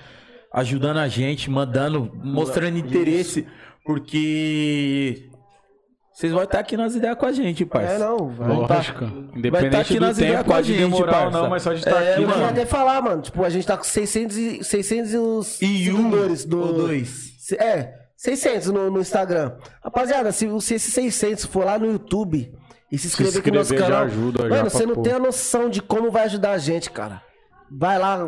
[0.52, 3.46] ajudando a gente, mandando, mostrando interesse,
[3.84, 5.28] porque
[6.12, 7.92] vocês vão estar aqui nas ideias com a gente, parça.
[7.94, 8.28] É, não.
[8.30, 9.04] Vai, Lógico.
[9.04, 11.30] Vai estar Independente aqui do nas ideias tempo, com a gente, demorar parça.
[11.42, 12.40] não, mas só de estar É, aqui, Eu mano.
[12.42, 13.20] ia até falar, mano.
[13.22, 16.60] Tipo, a gente tá com 600, e- 600 e os E um seguidores do.
[16.60, 17.52] ou dois.
[17.58, 19.52] É, 600 no, no Instagram.
[19.82, 22.52] Rapaziada, se, se esses 600 for lá no YouTube
[22.90, 24.06] e se inscrever aqui no nosso inscrever canal.
[24.06, 25.02] ajuda, mano, você não pôr.
[25.02, 27.22] tem a noção de como vai ajudar a gente, cara.
[27.70, 28.18] Vai lá.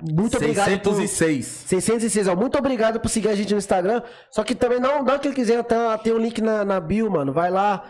[0.00, 0.80] Muito obrigado.
[0.80, 1.46] por- 606.
[1.66, 2.34] 606, ó.
[2.34, 4.02] Muito obrigado por seguir a gente no Instagram.
[4.30, 7.30] Só que também não dá aquele quiser, tá, tem um link na, na bio, mano.
[7.30, 7.84] Vai lá,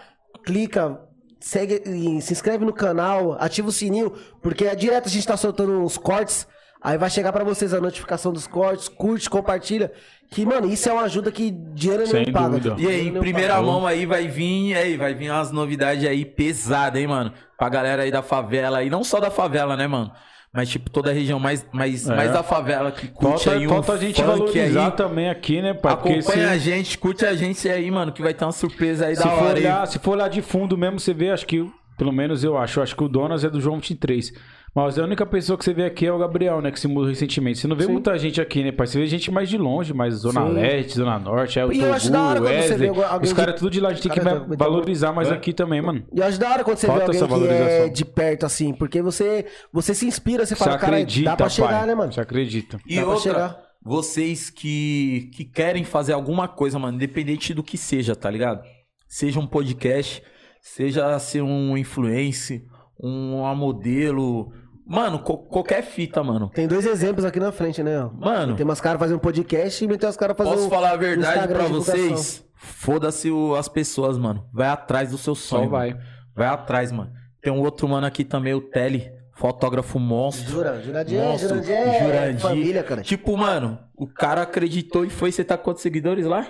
[0.44, 1.00] clica,
[1.38, 4.12] segue e se inscreve no canal, ativa o sininho,
[4.42, 6.46] porque é direto a gente tá soltando uns cortes.
[6.84, 9.90] Aí vai chegar pra vocês a notificação dos cortes, curte, compartilha.
[10.30, 12.58] Que, mano, isso é uma ajuda que dinheiro Sem nem paga.
[12.58, 12.76] dúvida.
[12.78, 13.66] E aí, em primeira paga.
[13.66, 17.32] mão aí vai vir, aí vai vir umas novidades aí pesadas, hein, mano?
[17.56, 20.12] Pra galera aí da favela, e não só da favela, né, mano?
[20.52, 22.14] Mas, tipo, toda a região mais, mais, É.
[22.14, 24.92] mais da favela que curte aí um falta a gente valorizar aí.
[24.92, 25.96] também aqui, né, pai?
[25.96, 29.06] Porque Acompanha se- a gente, curte a gente aí, mano, que vai ter uma surpresa
[29.06, 29.54] aí Se da for, hora.
[29.58, 29.64] aí.
[29.64, 31.66] olhar, se for olhar de fundo mesmo, você vê, acho que,
[31.98, 34.32] pelo menos eu acho, eu acho que o Donas é do João 23.
[34.74, 36.72] Mas a única pessoa que você vê aqui é o Gabriel, né?
[36.72, 37.60] Que se mudou recentemente.
[37.60, 37.92] Você não vê Sim.
[37.92, 38.88] muita gente aqui, né, pai?
[38.88, 40.52] Você vê gente mais de longe, mais Zona Sim.
[40.52, 42.78] Leste, Zona Norte, é o E eu acho Togu, da hora quando você Wesley.
[42.90, 44.64] vê alguém Os de- caras tudo de lá, a gente tem que Cara, va- tá-
[44.64, 46.04] valorizar mais aqui também, mano.
[46.12, 48.74] E eu acho da hora quando você Falta vê alguém que é de perto, assim,
[48.74, 51.86] porque você, você se inspira, você Você fala, cara, acredita, dá pra chegar, pai.
[51.86, 52.12] né, mano?
[52.12, 52.80] Você acredita.
[52.84, 53.60] E Dá outra, chegar.
[53.80, 58.60] vocês que, que querem fazer alguma coisa, mano, independente do que seja, tá ligado?
[59.06, 60.20] Seja um podcast,
[60.60, 62.64] seja ser um influencer,
[63.00, 64.50] um, uma modelo.
[64.86, 66.50] Mano, co- qualquer fita, mano.
[66.54, 68.02] Tem dois exemplos aqui na frente, né?
[68.04, 68.10] ó.
[68.10, 68.54] Mano.
[68.54, 70.54] Tem umas caras fazendo um podcast e tem uns caras fazendo.
[70.56, 72.08] Posso falar a verdade Instagram pra de divulgação.
[72.16, 72.44] vocês?
[72.54, 74.46] Foda-se o- as pessoas, mano.
[74.52, 75.70] Vai atrás do seu sonho.
[75.70, 75.90] vai.
[75.94, 76.02] mano.
[76.34, 77.10] Vai atrás, mano.
[77.40, 80.50] Tem um outro mano aqui também, o Telly, fotógrafo monstro.
[80.50, 82.40] Jura, Jurandir, Monstro, Jurandir é Jurandir.
[82.40, 83.02] família, cara.
[83.02, 85.30] Tipo, mano, o cara acreditou e foi.
[85.32, 86.46] Você tá com quantos seguidores lá?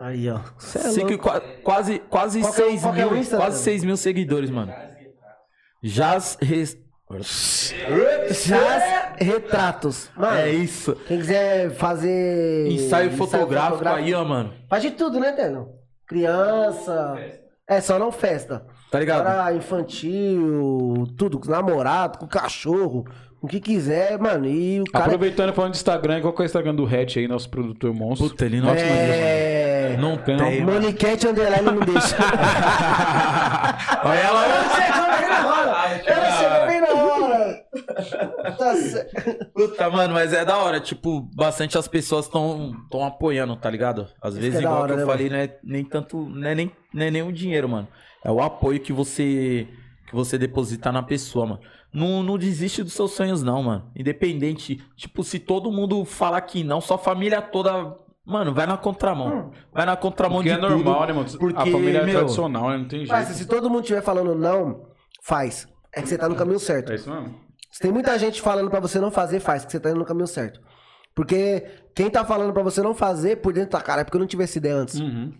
[0.00, 0.40] Aí, ó.
[0.58, 3.20] Cê é qua- quase quase Qual que é o- 6 qual que é o mil,
[3.20, 3.62] Insta, quase?
[3.62, 4.72] 6 mil seguidores, mano.
[5.82, 6.78] Jazz Res-
[8.46, 10.10] Já retratos.
[10.16, 10.94] Mano, É isso.
[11.06, 12.68] quem quiser fazer.
[12.70, 14.52] Ensaio fotográfico aí, ó, mano.
[14.68, 15.68] Faz de tudo, né, Telo?
[16.06, 17.16] Criança.
[17.68, 18.64] É, só não festa.
[18.90, 19.26] Tá ligado?
[19.26, 23.04] Agora infantil, tudo, com namorado, com cachorro,
[23.42, 24.46] o que quiser, mano.
[24.46, 25.06] E o cara.
[25.06, 28.28] Aproveitando falando de Instagram, qual que é o Instagram do Hatch aí, nosso produtor monstro?
[28.28, 29.96] Puta, ele não É.
[29.98, 30.60] Não Tem tem.
[30.60, 30.66] não?
[30.66, 30.80] mano.
[30.80, 32.16] Moniquete Underline não deixa.
[34.04, 34.44] Olha ela.
[34.74, 36.02] Chegou bem na hora!
[36.06, 37.64] Ela chegou bem na hora!
[38.56, 39.46] Tá certo.
[39.54, 40.80] Puta, mano, mas é da hora.
[40.80, 44.08] Tipo, bastante as pessoas estão tão apoiando, tá ligado?
[44.22, 46.16] Às vezes, que é igual hora, que eu né, falei, não é nem tanto.
[46.28, 47.88] Não é nem, não é nem o dinheiro, mano.
[48.24, 49.66] É o apoio que você.
[50.06, 51.60] Que você deposita na pessoa, mano.
[51.92, 53.90] Não, não desiste dos seus sonhos, não, mano.
[53.94, 54.82] Independente.
[54.96, 57.96] Tipo, se todo mundo falar que não, sua família toda.
[58.24, 59.50] Mano, vai na contramão.
[59.72, 61.06] Vai na contramão Porque de é normal, tudo.
[61.06, 61.38] né, mano?
[61.38, 62.78] Porque, a família é meu, tradicional, né?
[62.78, 63.10] Não tem jeito.
[63.10, 64.86] Parça, se todo mundo estiver falando não,
[65.22, 65.68] faz.
[65.92, 66.92] É que você tá no caminho certo.
[66.92, 67.34] É isso mesmo.
[67.70, 70.04] Se tem muita gente falando pra você não fazer, faz, que você tá indo no
[70.04, 70.60] caminho certo.
[71.14, 74.20] Porque quem tá falando pra você não fazer, por dentro tá, cara, é porque eu
[74.20, 75.00] não tive essa ideia antes.
[75.00, 75.32] Uhum.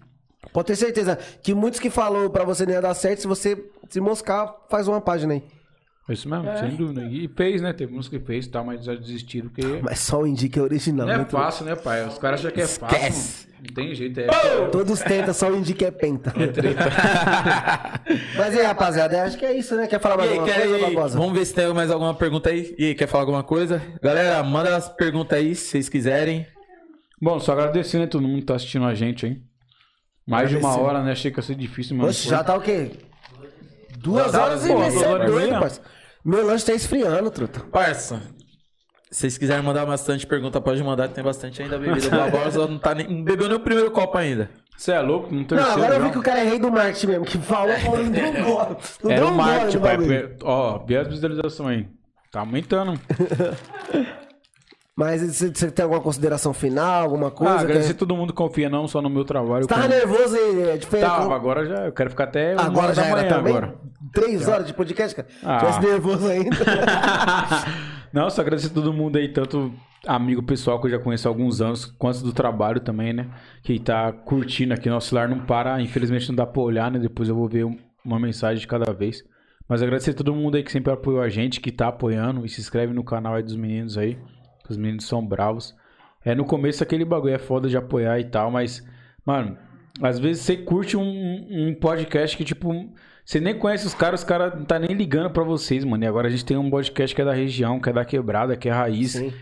[0.53, 3.71] Pode ter certeza que muitos que falou pra você não ia dar certo, se você
[3.89, 5.45] se moscar, faz uma página aí.
[6.09, 7.05] É isso mesmo, sem dúvida.
[7.05, 7.73] E fez, né?
[7.73, 9.81] Teve uns que fez e tal, mas já desistiram porque.
[9.83, 11.07] Mas só o Indica é original.
[11.07, 12.05] Não é muito fácil, né, pai?
[12.07, 13.49] Os caras acham que é fácil.
[13.65, 14.19] Não tem jeito.
[14.19, 14.27] É...
[14.73, 16.35] Todos tentam, só o Indica é penta.
[18.37, 19.87] Mas aí, rapaziada, acho que é isso, né?
[19.87, 21.19] Quer falar E mais aí, alguma quer- coisa, Barbosa?
[21.19, 22.75] Vamos ver se tem mais alguma pergunta aí.
[22.79, 23.81] E aí, quer falar alguma coisa?
[24.03, 26.47] Galera, manda as perguntas aí se vocês quiserem.
[27.21, 28.07] Bom, só agradecer, né?
[28.07, 29.43] Todo mundo que tá assistindo a gente, hein?
[30.27, 31.13] Mais de uma hora, né?
[31.13, 32.23] Achei que ia ser difícil, mas.
[32.25, 32.31] Foi.
[32.31, 32.91] já tá o quê?
[34.03, 35.81] Duas Duas horas horas e meia, você é doido, parça.
[36.25, 37.61] Meu lanche tá esfriando, truta.
[37.61, 38.21] Parça,
[39.11, 42.07] se vocês quiserem mandar bastante pergunta, pode mandar, que tem bastante ainda bebida.
[42.09, 44.51] O Barbosa não, tá nem, não bebeu nem o primeiro copo ainda.
[44.77, 45.29] Você é louco?
[45.31, 47.39] Não Não, terceiro, agora eu vi que o cara é rei do marketing mesmo, que
[47.39, 48.77] falou, falou, não deu um gole.
[49.05, 49.97] Não Era deu o um marketing, pai.
[50.43, 51.89] Ó, vê as visualizações aí.
[52.31, 52.99] Tá aumentando.
[54.95, 57.61] Mas você tem alguma consideração final, alguma Ah, coisa?
[57.61, 57.99] agradecer que...
[57.99, 59.63] todo mundo que confia não só no meu trabalho.
[59.65, 61.09] Você tava como- nervoso e é diferente.
[61.09, 61.87] Tava, agora já.
[61.87, 62.53] Eu quero ficar até.
[62.61, 63.57] Agora já era também?
[63.57, 63.75] agora.
[64.13, 65.29] Três horas de podcast, cara.
[65.43, 65.59] Ah.
[65.61, 66.57] Tivesse nervoso ainda.
[68.13, 69.73] Não, só agradecer a todo mundo aí, tanto
[70.07, 73.29] amigo pessoal que eu já conheço há alguns anos, quanto do trabalho também, né?
[73.63, 74.91] Que tá curtindo aqui.
[74.91, 76.99] Nosso lar não para, infelizmente não dá pra olhar, né?
[76.99, 79.23] Depois eu vou ver um- uma mensagem de cada vez.
[79.67, 82.49] Mas agradecer a todo mundo aí que sempre apoiou a gente, que tá apoiando e
[82.51, 84.19] se inscreve no canal aí dos meninos aí.
[84.73, 85.75] Os meninos são bravos.
[86.25, 88.87] É, no começo aquele bagulho é foda de apoiar e tal, mas,
[89.27, 89.57] mano,
[90.01, 92.73] às vezes você curte um, um podcast que, tipo,
[93.25, 96.03] você nem conhece os caras, os caras não tá nem ligando pra vocês, mano.
[96.05, 98.57] E agora a gente tem um podcast que é da região, que é da quebrada,
[98.57, 99.13] que é raiz.
[99.13, 99.33] Sim.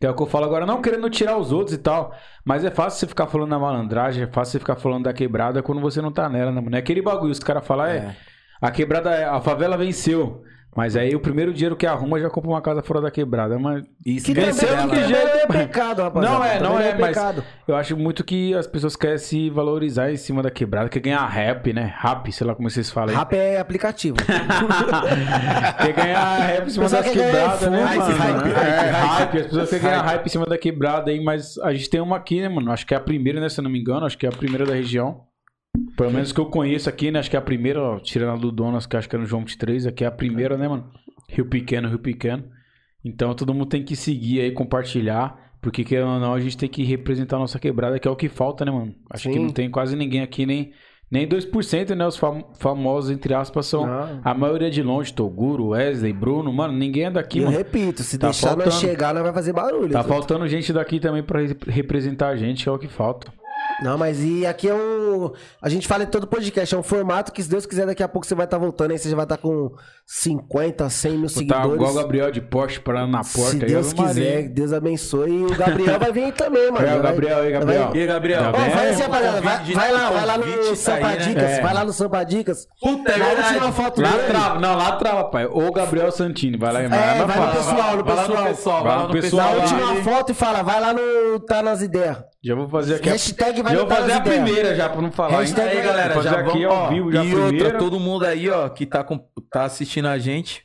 [0.00, 2.14] Que é o que eu falo agora, não querendo tirar os outros e tal.
[2.42, 5.62] Mas é fácil você ficar falando da malandragem, é fácil você ficar falando da quebrada
[5.62, 6.74] quando você não tá nela, né, mano?
[6.74, 8.16] É aquele bagulho, os caras falam, é,
[8.62, 10.42] a quebrada, é- a favela venceu.
[10.76, 13.58] Mas aí o primeiro dinheiro que arruma já compra uma casa fora da quebrada.
[13.58, 15.28] Mas Isso, Que também, de que jeito?
[15.28, 16.36] é pecado, rapaziada.
[16.38, 17.42] Não é, não é, mas pecado.
[17.66, 21.26] eu acho muito que as pessoas querem se valorizar em cima da quebrada, quer ganhar
[21.26, 21.92] rap, né?
[21.98, 23.16] Rap, sei lá como vocês falam aí.
[23.16, 24.16] Rap é aplicativo.
[25.82, 28.02] quer ganhar rap em cima ganhar quebradas, né, mano?
[28.14, 28.92] hype, É, hype.
[29.08, 32.00] hype, as pessoas querem ganhar hype em cima da quebrada aí, mas a gente tem
[32.00, 32.70] uma aqui, né, mano?
[32.70, 34.32] Acho que é a primeira, né, se eu não me engano, acho que é a
[34.32, 35.22] primeira da região.
[35.96, 37.18] Pelo menos que eu conheço aqui, né?
[37.20, 39.26] Acho que é a primeira, ó, tirando a do Donas, que acho que é no
[39.26, 40.90] João 23, aqui é a primeira, né, mano?
[41.28, 42.44] Rio Pequeno, Rio Pequeno.
[43.04, 46.68] Então todo mundo tem que seguir aí, compartilhar, porque querendo ou não, a gente tem
[46.68, 48.94] que representar a nossa quebrada, que é o que falta, né, mano?
[49.10, 49.44] Acho que Sim.
[49.44, 50.72] não tem quase ninguém aqui, nem,
[51.10, 52.06] nem 2%, né?
[52.06, 54.20] Os fam- famosos, entre aspas, são Não.
[54.24, 57.56] a maioria de longe, Toguro, Wesley, Bruno, mano, ninguém é daqui, E eu mano.
[57.58, 58.80] repito, se Tá deixar nós faltando.
[58.80, 59.92] chegar, nós vai fazer barulho.
[59.92, 63.32] Tá faltando gente daqui também pra re- representar a gente, que é o que falta.
[63.82, 65.32] Não, mas e aqui é um.
[65.62, 68.08] A gente fala em todo podcast, é um formato que, se Deus quiser, daqui a
[68.08, 69.70] pouco você vai estar voltando aí, você já vai estar com
[70.06, 71.72] 50, 100 mil Tá seguidores.
[71.74, 73.50] igual o Gabriel de Porsche parando na porta.
[73.52, 75.30] Se aí, Deus quiser, Deus abençoe.
[75.30, 76.84] E o Gabriel vai vir também, mano.
[76.86, 77.84] É, o Vai- Gabriel aí, Gabriel.
[77.86, 78.42] vai- E aí, Gabriel?
[78.42, 78.70] Ó, vem?
[78.70, 79.40] vai assim, É, rapaziada.
[79.40, 81.16] Vai, vai lá, vai lá no tá Sampa né?
[81.16, 81.42] Dicas.
[81.50, 81.60] É.
[81.62, 82.66] Vai lá no Sampa Dicas.
[82.82, 83.54] Puta, é Na verdade.
[83.54, 84.22] última foto Lá dele.
[84.28, 85.46] trava, não, lá trava, pai.
[85.46, 88.42] Ou Gabriel Santini, vai lá e É, vai lá no pessoal, no Vai lá pessoal.
[88.42, 89.62] no pessoal, Vai lá no pessoal lá.
[89.62, 92.18] última ele- foto e fala, vai lá no Tá Nas Ideias.
[92.42, 93.08] Já vou fazer aqui.
[93.08, 94.42] Hashtag vai já vou fazer a Ideias.
[94.42, 95.38] primeira já, pra não falar.
[95.40, 97.64] Hashtag Aí, galera, já fazer aqui vamos, ao ó, vivo, já a E primeira.
[97.64, 99.18] outra, todo mundo aí, ó, que tá, com-
[99.50, 100.64] tá assistindo a gente,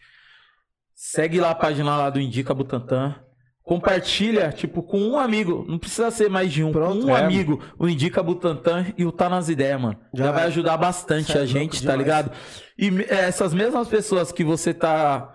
[0.93, 3.15] segue lá a página lá do Indica Butantan.
[3.61, 5.65] Compartilha, tipo, com um amigo.
[5.67, 6.71] Não precisa ser mais de um.
[6.71, 7.01] Pronto.
[7.03, 7.23] com um É.
[7.23, 9.97] amigo, o Indica Butantan e o Tá Nas Ideias, mano.
[10.13, 10.47] Já, Já vai é.
[10.47, 11.97] ajudar bastante é a gente, tá demais.
[11.99, 12.31] ligado?
[12.77, 15.33] E é, essas mesmas pessoas que você tá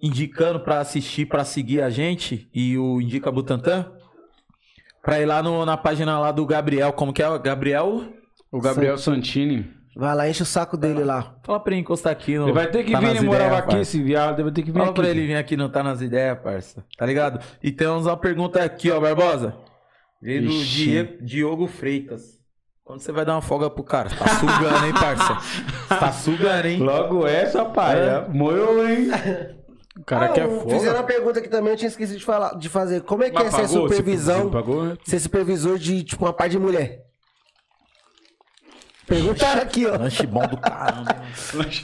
[0.00, 3.90] indicando pra assistir, pra seguir a gente e o Indica Butantan,
[5.02, 6.92] pra ir lá no- na página lá do Gabriel.
[6.92, 7.28] Como que é?
[7.28, 8.04] o Gabriel?
[8.50, 9.70] O Gabriel Santini.
[9.94, 11.36] Vai lá, enche o saco dele lá.
[11.44, 12.44] Fala pra ele encostar aqui no.
[12.46, 13.80] Ele vai ter que Tá vir, ele morava ideias, aqui, parça.
[13.82, 14.36] esse viado.
[14.36, 15.00] Ele vai ter que vir Fala aqui.
[15.00, 16.82] pra ele vir aqui, não tá nas ideias, parça.
[16.96, 17.40] Tá ligado?
[17.62, 19.54] E temos uma pergunta aqui, ó, Barbosa.
[20.22, 22.40] Veio do Diogo Freitas.
[22.84, 24.08] Quando você vai dar uma folga pro cara?
[24.10, 25.36] Tá sugando, hein, parça?
[25.88, 26.78] Tá sugando, hein?
[26.78, 27.98] Logo essa, pai.
[28.00, 28.28] É.
[28.28, 29.08] Moeu, hein?
[29.98, 30.70] O cara Ah, quer eu- fogo.
[30.70, 33.02] Fizeram uma pergunta aqui também, eu tinha esquecido de, falar, de fazer.
[33.02, 33.68] Como é que Mas é ser pagou?
[33.88, 34.96] Você supervisão, Pagou?
[35.04, 37.00] ser supervisor de, tipo, uma parte de mulher?
[39.06, 39.96] Perguntaram aqui, ó.
[39.98, 41.16] Lanche bom do caramba.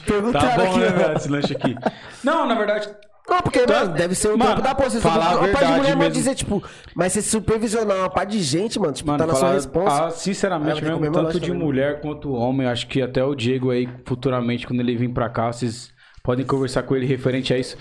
[0.05, 1.75] Perguntaram Tá bom, aqui, né, velho, esse lanche aqui.
[2.23, 2.89] Não, na verdade,
[3.29, 5.11] Não, porque, mano, deve ser o Mano, tempo da posição.
[5.11, 6.13] falar Uma parte de verdade mulher mesmo.
[6.13, 6.63] dizer, tipo,
[6.95, 10.05] mas você supervisionar uma parte de gente, mano, tipo, Mano, tá na sua responsa.
[10.05, 13.69] ah, sinceramente, que mesmo, tanto lanche de mulher quanto homem, acho que até o Diego
[13.69, 15.91] aí, futuramente, quando ele vir pra cá, vocês
[16.23, 17.77] podem conversar com ele referente a isso.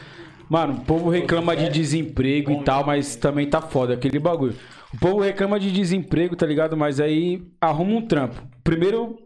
[0.48, 4.56] Mano, o povo reclama de desemprego e tal, mas também tá foda aquele bagulho.
[4.94, 6.76] O povo reclama de desemprego, tá ligado?
[6.76, 8.42] Mas aí arruma um trampo.
[8.64, 9.16] Primeiro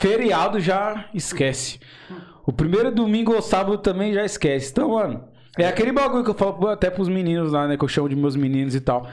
[0.00, 1.80] feriado já esquece.
[2.46, 4.70] O primeiro domingo ou sábado também já esquece.
[4.70, 5.24] Então, mano,
[5.58, 7.76] é aquele bagulho que eu falo até pros meninos lá, né?
[7.76, 9.08] Que eu chamo de meus meninos e tal.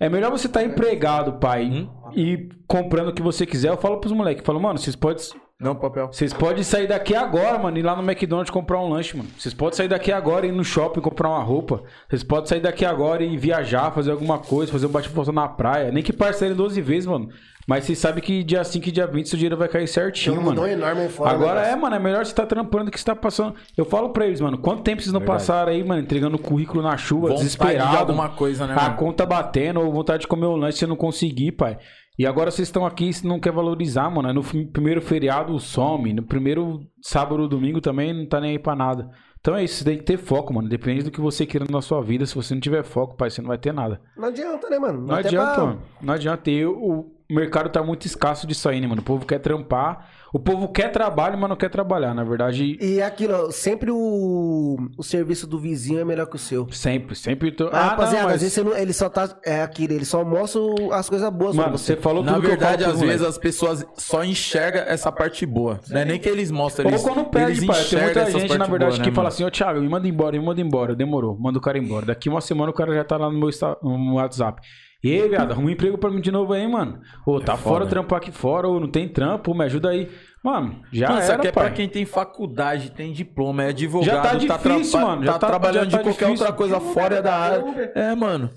[0.00, 3.68] É melhor você estar empregado, pai, e comprando o que você quiser.
[3.68, 5.22] Eu falo pros moleques, falo, mano, vocês podem
[5.60, 6.06] Não, papel.
[6.12, 9.28] vocês podem sair daqui agora, mano, e ir lá no McDonald's comprar um lanche, mano.
[9.36, 11.82] Vocês podem sair daqui agora e ir no shopping comprar uma roupa.
[12.08, 15.90] Vocês podem sair daqui agora e viajar, fazer alguma coisa, fazer um bate-volta na praia.
[15.90, 17.28] Nem que parcelem 12 vezes, mano.
[17.66, 20.42] Mas vocês sabem que dia 5 e dia 20 seu dinheiro vai cair certinho, Tem
[20.42, 20.64] um mano.
[20.66, 21.30] enorme aí fora.
[21.32, 23.54] Agora né, é, mano, é melhor você estar trampando do que você tá passando.
[23.76, 25.40] Eu falo pra eles, mano, quanto tempo vocês não Verdade.
[25.40, 27.90] passaram aí, mano, entregando currículo na chuva, Vontade desesperado.
[27.90, 28.96] de alguma coisa, né, A mano?
[28.96, 31.76] conta batendo, ou vontade de comer um lanche, você não conseguir, pai.
[32.18, 34.32] E agora vocês estão aqui e não quer valorizar, mano.
[34.32, 38.74] No primeiro feriado some, no primeiro sábado ou domingo também não tá nem aí pra
[38.74, 39.08] nada.
[39.40, 40.68] Então é isso, você tem que ter foco, mano.
[40.68, 42.26] Depende do que você queira na sua vida.
[42.26, 44.00] Se você não tiver foco, pai, você não vai ter nada.
[44.16, 45.06] Não adianta, né, mano?
[45.06, 45.82] Não Até adianta, pra- mano.
[46.02, 46.50] Não adianta.
[46.50, 49.00] O- o mercado tá muito escasso disso aí, né, mano?
[49.00, 50.08] O povo quer trampar.
[50.32, 52.12] O povo quer trabalho, mas não quer trabalhar.
[52.14, 56.36] Na verdade, E é aquilo, ó, sempre o, o serviço do vizinho é melhor que
[56.36, 56.66] o seu.
[56.70, 57.50] sempre, sempre.
[57.50, 57.68] Tô...
[57.72, 59.28] Ah, rapaziada, não, às vezes você não- ele só tá.
[59.44, 60.60] É aquilo, ele só mostra
[60.92, 61.94] as coisas boas Mano, você.
[61.94, 65.10] você falou Na tudo verdade, que eu falo às vezes as pessoas só enxergam essa
[65.10, 65.80] parte boa.
[65.88, 67.84] Não é nem que eles mostram, Ou eles, quando pede, eles pai.
[67.84, 69.28] Tem muita gente, na verdade, que né, fala mano?
[69.28, 70.94] assim, ô Thiago, me manda embora, me manda embora.
[70.94, 72.06] Demorou, manda o cara embora.
[72.06, 73.48] Daqui uma semana o cara já tá lá no meu
[73.82, 74.60] no WhatsApp.
[75.02, 77.00] E aí, viado, arruma um emprego pra mim de novo aí, mano.
[77.24, 77.86] Ô, tá fora, foda.
[77.90, 80.10] trampar aqui fora, ou não tem trampo, me ajuda aí.
[80.42, 81.64] Mano, já Mano, isso era, aqui é pai.
[81.66, 85.38] pra quem tem faculdade, tem diploma, é advogado, Já tá tra- difícil, mano, já tá,
[85.38, 86.46] tá- trabalhando já tá de qualquer difícil.
[86.46, 87.92] outra coisa fora da área.
[87.94, 88.50] É, mano.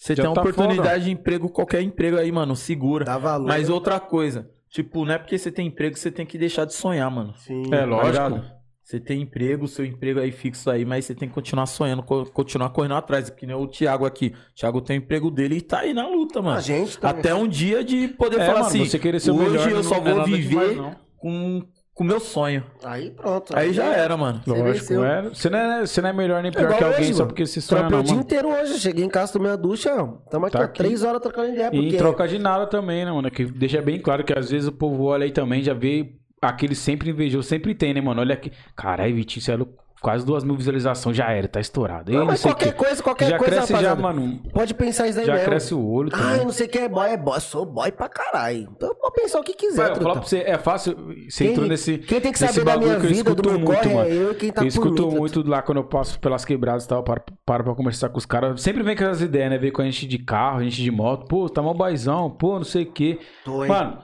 [0.00, 1.00] Você Já tem uma tá oportunidade foda.
[1.00, 3.04] de emprego, qualquer emprego aí, mano, segura.
[3.04, 3.46] Dá valor.
[3.48, 6.64] Mas outra coisa, tipo, não é porque você tem emprego que você tem que deixar
[6.64, 7.34] de sonhar, mano.
[7.36, 7.64] Sim.
[7.74, 8.40] É, Tá lógico.
[8.86, 12.24] Você tem emprego, seu emprego aí fixo aí, mas você tem que continuar sonhando, co-
[12.26, 13.28] continuar correndo atrás.
[13.28, 14.32] Que nem o Thiago aqui.
[14.52, 16.56] O Thiago tem o emprego dele e tá aí na luta, mano.
[16.56, 17.18] A gente também.
[17.18, 19.70] Até um dia de poder É, falar mano, assim, você querer ser o hoje melhor
[19.70, 20.94] eu só é vou viver demais, não.
[21.18, 22.62] com o meu sonho.
[22.84, 23.56] Aí pronto.
[23.58, 24.40] Aí já era, mano.
[24.44, 25.04] Você Lógico, venceu.
[25.04, 25.22] é.
[25.30, 27.28] Você não é, você não é melhor nem pior igual que alguém hoje, só mano.
[27.28, 28.78] porque você sonha, Trampei não, o dia inteiro hoje.
[28.78, 29.90] Cheguei em casa, tomei a ducha.
[30.30, 30.78] Tamo aqui, Tá aqui.
[30.78, 31.66] três horas trocando ideia.
[31.66, 33.28] E Porque em troca de nada também, né, mano?
[33.32, 36.12] Que deixa bem claro que às vezes o povo olha aí também, já vê
[36.48, 38.20] aquele sempre invejoso, sempre tem, né, mano?
[38.20, 38.52] Olha aqui.
[38.74, 39.84] Caralho, Vitinho, você é louco.
[39.98, 42.12] Quase duas mil visualizações já era, tá estourado.
[42.12, 42.72] Não, Ei, mas qualquer quê.
[42.78, 44.38] coisa, qualquer já coisa, cresce já, mano.
[44.52, 45.48] Pode pensar isso aí Já mesmo.
[45.48, 46.36] cresce o olho Ah, também.
[46.36, 47.40] eu não sei quem é boy, é boy.
[47.40, 48.68] Sou boy pra caralho.
[48.76, 50.94] Então pode pensar o que quiser, Pai, eu você, é fácil.
[51.28, 51.96] Você Quem- entrou nesse.
[51.98, 54.08] quem tem que saber da minha que eu vida, do meu muito, corre, mano.
[54.10, 56.88] é eu quem tá eu escuto mim, muito lá quando eu passo pelas quebradas e
[56.88, 58.60] tal, paro, paro pra conversar com os caras.
[58.60, 59.58] Sempre vem com essas ideias, né?
[59.58, 61.26] Vem com a gente de carro, a gente de moto.
[61.26, 63.18] Pô, tá mó baizão, pô, não sei o quê.
[63.44, 63.70] Tô, hein?
[63.70, 63.98] Mano,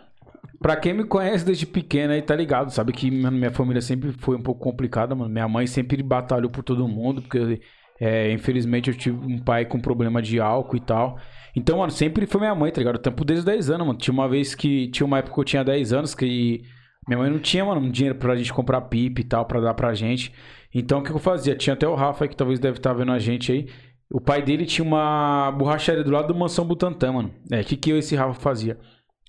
[0.63, 2.71] pra quem me conhece desde pequeno aí, tá ligado?
[2.71, 5.31] Sabe que minha família sempre foi um pouco complicada, mano.
[5.31, 7.61] Minha mãe sempre batalhou por todo mundo, porque
[8.01, 11.19] é, infelizmente eu tive um pai com problema de álcool e tal.
[11.55, 12.99] Então, mano, sempre foi minha mãe, tá ligado?
[12.99, 13.99] Tempo desde 10 anos, mano.
[13.99, 14.89] Tinha uma vez que.
[14.89, 16.63] Tinha uma época que eu tinha 10 anos que.
[17.07, 19.93] Minha mãe não tinha, mano, dinheiro pra gente comprar pipa e tal, pra dar pra
[19.93, 20.33] gente.
[20.73, 21.57] Então, o que eu fazia?
[21.57, 23.69] Tinha até o Rafa aí, que talvez deve estar vendo a gente aí.
[24.11, 27.33] O pai dele tinha uma borracharia do lado do Mansão Butantã, mano.
[27.51, 28.79] É, o que, que eu e esse Rafa fazia?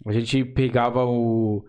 [0.05, 1.63] A gente pegava o.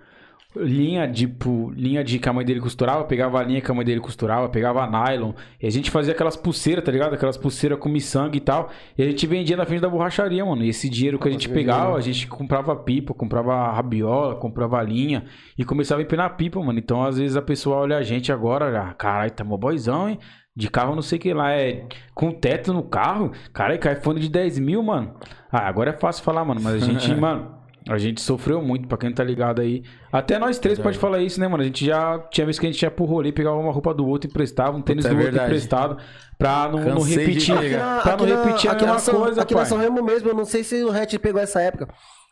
[0.56, 3.74] Linha de, pu- linha de que a mãe dele costurava, pegava a linha que a
[3.74, 5.32] mãe dele costurava, pegava a nylon.
[5.60, 7.12] E a gente fazia aquelas pulseiras, tá ligado?
[7.12, 8.70] Aquelas pulseiras com miçangue e tal.
[8.96, 10.62] E a gente vendia na frente da borracharia, mano.
[10.62, 15.24] E esse dinheiro que a gente pegava, a gente comprava pipa, comprava rabiola, comprava linha
[15.58, 16.78] e começava a empinar pipa, mano.
[16.78, 20.20] Então, às vezes, a pessoa olha a gente agora, já, caralho, tá mó boizão, hein?
[20.54, 23.32] De carro não sei o que lá, é com teto no carro.
[23.52, 25.14] Caralho, cai fone de 10 mil, mano.
[25.50, 26.60] Ah, agora é fácil falar, mano.
[26.62, 27.63] Mas a gente, mano.
[27.88, 29.82] A gente sofreu muito, pra quem não tá ligado aí.
[30.10, 31.62] Até nós três pode falar isso, né, mano?
[31.62, 34.06] A gente já tinha vez que a gente ia pro rolê, pegava uma roupa do
[34.06, 35.50] outro, emprestava, um tênis é do outro verdade.
[35.50, 35.98] emprestado,
[36.38, 37.58] pra não, não Cansei de repetir.
[37.58, 38.02] pegar.
[38.02, 39.68] Pra não repetir a aqui na mesma São- coisa, Aqui na pai.
[39.68, 41.88] São Remo mesmo, eu não sei se o Ret pegou essa época.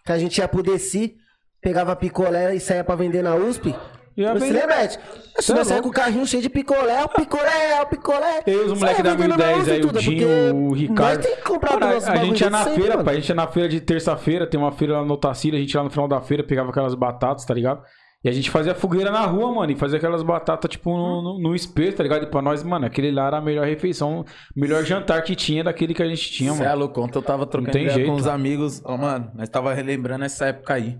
[0.06, 1.16] Que a gente ia pro Desi,
[1.60, 3.74] pegava picolé e saía pra vender na USP.
[4.14, 4.52] Você vender.
[4.60, 4.98] lembra, Ret?
[5.40, 5.82] Cê é Nós saía louco.
[5.82, 8.42] com o carrinho cheio de picolé, o picolé, o picolé.
[8.46, 11.16] Eu, os moleques da vendendo na 1010 USP aí, o tudo, Dinho, o Ricardo.
[11.16, 13.04] Nós tem que comprar Mano, a gente ia na feira, mano.
[13.04, 13.14] pai.
[13.14, 15.72] A gente ia na feira de terça-feira, tem uma feira lá no Otacílio, a gente
[15.72, 17.82] ia lá no final da feira, pegava aquelas batatas, tá ligado?
[18.24, 21.38] E a gente fazia fogueira na rua, mano, e fazia aquelas batatas, tipo, no, no,
[21.40, 22.22] no espeto, tá ligado?
[22.22, 25.64] E pra nós, mano, aquele lá era a melhor refeição, o melhor jantar que tinha
[25.64, 26.78] daquele que a gente tinha, Cê é mano.
[26.80, 28.10] louco, ontem eu tava trocando tem ideia jeito.
[28.10, 28.80] com os amigos.
[28.84, 30.96] Ó, mano, nós tava relembrando essa época aí.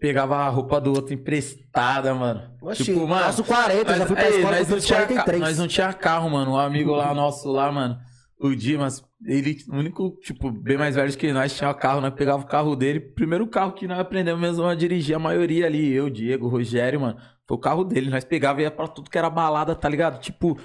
[0.00, 2.42] Pegava a roupa do outro emprestada, mano.
[2.62, 5.40] Oxi, nosso 40, já fui pra é, escola nós não, tinha, ca- 43.
[5.40, 6.52] nós não tinha carro, mano.
[6.52, 7.98] Um amigo lá nosso lá, mano,
[8.40, 12.42] o Dimas, ele, o único, tipo, bem mais velho que nós, tinha carro, nós pegava
[12.42, 13.00] o carro dele.
[13.00, 17.16] Primeiro carro que nós aprendemos mesmo a dirigir, a maioria ali, eu, Diego, Rogério, mano.
[17.46, 18.08] Foi o carro dele.
[18.08, 20.20] Nós pegava e ia pra tudo que era balada, tá ligado?
[20.20, 20.56] Tipo,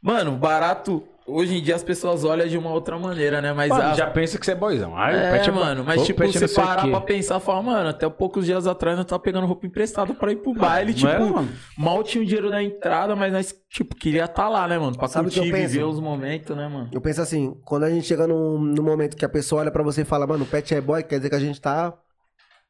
[0.00, 1.02] mano, barato.
[1.26, 3.52] Hoje em dia as pessoas olham de uma outra maneira, né?
[3.52, 4.96] Mas Mano, a- já pensa que você é boizão.
[4.96, 8.66] Ai, é, pet mano, mas tipo, você parar pra pensar, fala, mano, até poucos dias
[8.66, 11.44] atrás nós tava pegando roupa emprestada pra ir pro baile, não tipo, era,
[11.78, 15.06] mal tinha o dinheiro da entrada, mas nós, tipo, queria estar lá, né, mano, pra
[15.08, 15.72] Sabe o que curtir, eu penso?
[15.72, 16.88] viver os momentos, né, mano.
[16.92, 19.82] Eu penso assim, quando a gente chega no, no momento que a pessoa olha pra
[19.82, 21.94] você e fala, mano, o pet é boy, quer dizer que a gente tá,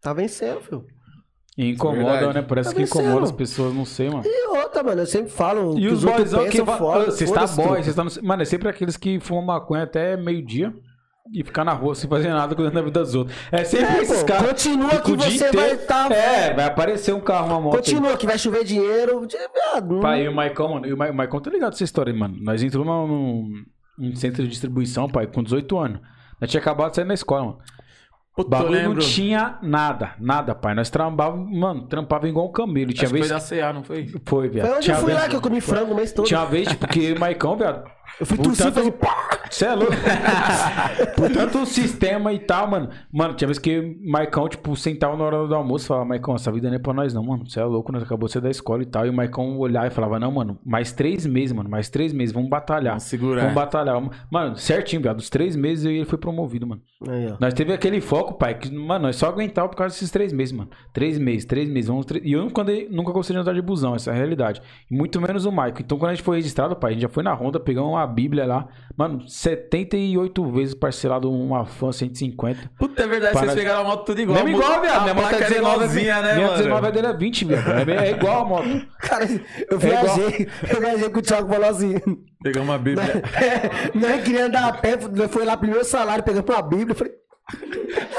[0.00, 0.84] tá vencendo, filho.
[1.56, 2.34] E incomoda, Verdade.
[2.34, 2.42] né?
[2.42, 4.22] Parece Tá que incomoda as pessoas, não sei, mano.
[4.24, 7.04] E outra, mano, eu sempre falo E que os boyzão que va- fora.
[7.06, 8.10] Você está foda-se boy, você está no...
[8.22, 10.72] Mano, é sempre aqueles que fumam maconha até meio-dia
[11.32, 13.36] e ficar na rua sem fazer nada cuidando da vida dos outros.
[13.52, 14.48] É sempre É, esses caras.
[14.48, 17.74] continua que você inteiro- vai tá- É, vai aparecer um carro, uma moto.
[17.74, 17.80] aí.
[17.80, 19.20] Continua que vai chover dinheiro.
[19.28, 20.86] viado, Pai, e o Maicon, mano.
[20.86, 22.34] E o Ma- o Maicon tá ligado essa história, aí, mano.
[22.40, 23.50] Nós entramos num,
[23.98, 26.00] num, centro de distribuição, pai, com 18 anos.
[26.40, 27.58] Nós tinha acabado de sair da escola, mano.
[28.34, 30.74] O Puta, eu bagulho não tinha nada, nada, pai.
[30.74, 32.90] Nós trampávamos, mano, trampava igual um camelo.
[32.90, 34.10] Tinha Acho vez foi da CA, não foi?
[34.24, 34.66] Foi, viado.
[34.68, 36.26] Foi onde Tinha eu fui vez- lá que eu comi frango o mês todo.
[36.26, 37.84] Tinha vez, tipo, que o Maicon, viado,
[38.20, 38.92] Eu fui tossir e falei!
[39.50, 39.92] Você é louco?
[41.16, 42.88] Por tanto o sistema e tal, mano.
[43.12, 46.34] Mano, tinha vez que o Maicão, tipo, sentava na hora do almoço e falava, Maicão,
[46.34, 47.48] essa vida não é pra nós não, mano.
[47.48, 49.04] Você é louco, nós acabou de ser da escola e tal.
[49.06, 52.32] E o Maicão olhava e falava, não, mano, mais três meses, mano, mais três meses,
[52.32, 52.92] vamos batalhar.
[52.92, 53.40] Vamos segurar.
[53.42, 54.02] Vamos batalhar.
[54.30, 55.16] Mano, certinho, viado.
[55.16, 56.80] Dos três meses ele foi promovido, mano.
[57.08, 57.36] Aí, ó.
[57.40, 60.52] Nós teve aquele foco, pai, que, mano, nós só aguentava por causa desses três meses,
[60.52, 60.70] mano.
[60.92, 61.88] Três meses, três meses.
[61.88, 64.16] Vamos tre- E eu nunca, andei- nunca gostei de andar de busão, essa é a
[64.16, 64.62] realidade.
[64.90, 65.80] E muito menos o Maico.
[65.82, 68.01] Então, quando a gente foi registrado, pai, a gente já foi na Honda, pegamos uma
[68.06, 68.66] Bíblia lá.
[68.96, 72.70] Mano, 78 vezes parcelado uma fã 150.
[72.78, 74.44] Puta, é verdade, Para- vocês pegaram a moto tudo igual.
[74.44, 75.00] Mesmo igual, viado.
[75.02, 76.58] Minha A moto é placa 19, igualzinha, né, minha mano?
[76.58, 77.90] 19 é dele é 20, viado.
[77.90, 78.86] É, é igual a moto.
[79.00, 79.24] Cara,
[79.70, 81.94] eu É viajei, eu viajei com o Thiago falou assim.
[82.42, 83.22] Pegamos uma bíblia.
[83.94, 84.98] Nós queríamos andar a pé,
[85.28, 87.12] foi lá primeiro salário, pegamos uma Bíblia, eu falei,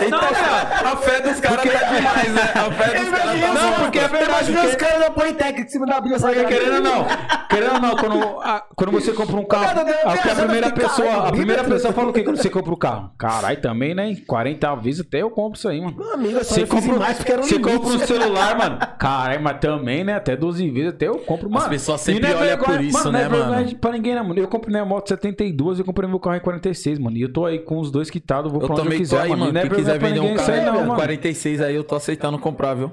[0.02, 2.42] Então, a fé dos caras tá demais, né?
[2.56, 4.52] A fé dos caras tá Não, porque é verdade.
[4.52, 6.36] Imagina os porque- caras da Politécnica em cima da Bíblia, sabe?
[6.36, 7.06] Porque querendo ou não,
[7.50, 11.08] querendo ou não, quando, a- quando você compra um carro, Cara, a, a primeira pessoa,
[11.08, 13.12] caralho, a primeira Bíblia, pessoa fala o que quando você compra o carro?
[13.18, 14.16] Caralho, também, né?
[14.28, 15.96] 40 vezes até eu compro isso aí, mano.
[15.98, 17.74] Meu amigo, eu só Você não compra, mais porque era um você limite.
[17.78, 18.78] compra um celular, mano.
[19.00, 20.16] Caralho, mas também, né?
[20.16, 21.70] Até 12 vezes até eu compro, mano.
[21.70, 23.66] pessoas E sempre não é olham por isso, não né, é vergonha mano?
[23.66, 24.40] de- Pra ninguém, né, mano?
[24.40, 27.18] Eu comprei minha moto 72 e eu comprei meu carro em 46, mano.
[27.18, 29.42] E eu tô aí com os dois quitados, vou pra onde eu quiser, aí, mano.
[29.46, 29.54] Mano.
[29.54, 30.96] não é Quem vergonha quiser vender ninguém um isso aí, carro não, mano.
[30.96, 32.92] 46 aí, eu tô aceitando comprar, viu?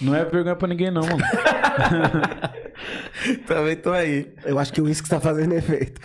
[0.00, 1.18] Não é vergonha pra ninguém, não, mano.
[3.46, 4.32] Também tô aí.
[4.44, 6.00] Eu acho que o uísque tá fazendo efeito.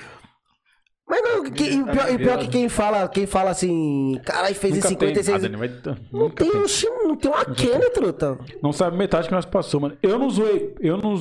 [1.09, 4.73] Mas não, que, e pior, e pior que quem fala, quem fala assim, caralho, fez
[4.73, 5.41] em Nunca tem 56.
[5.41, 5.57] nada, né?
[5.57, 6.61] Vai- Não tem, tem.
[6.61, 8.37] um, não tem uma Kenny, truta.
[8.61, 9.97] Não sabe metade que nós passou, mano.
[10.03, 10.75] Eu não zoei.
[10.81, 11.15] Eu não,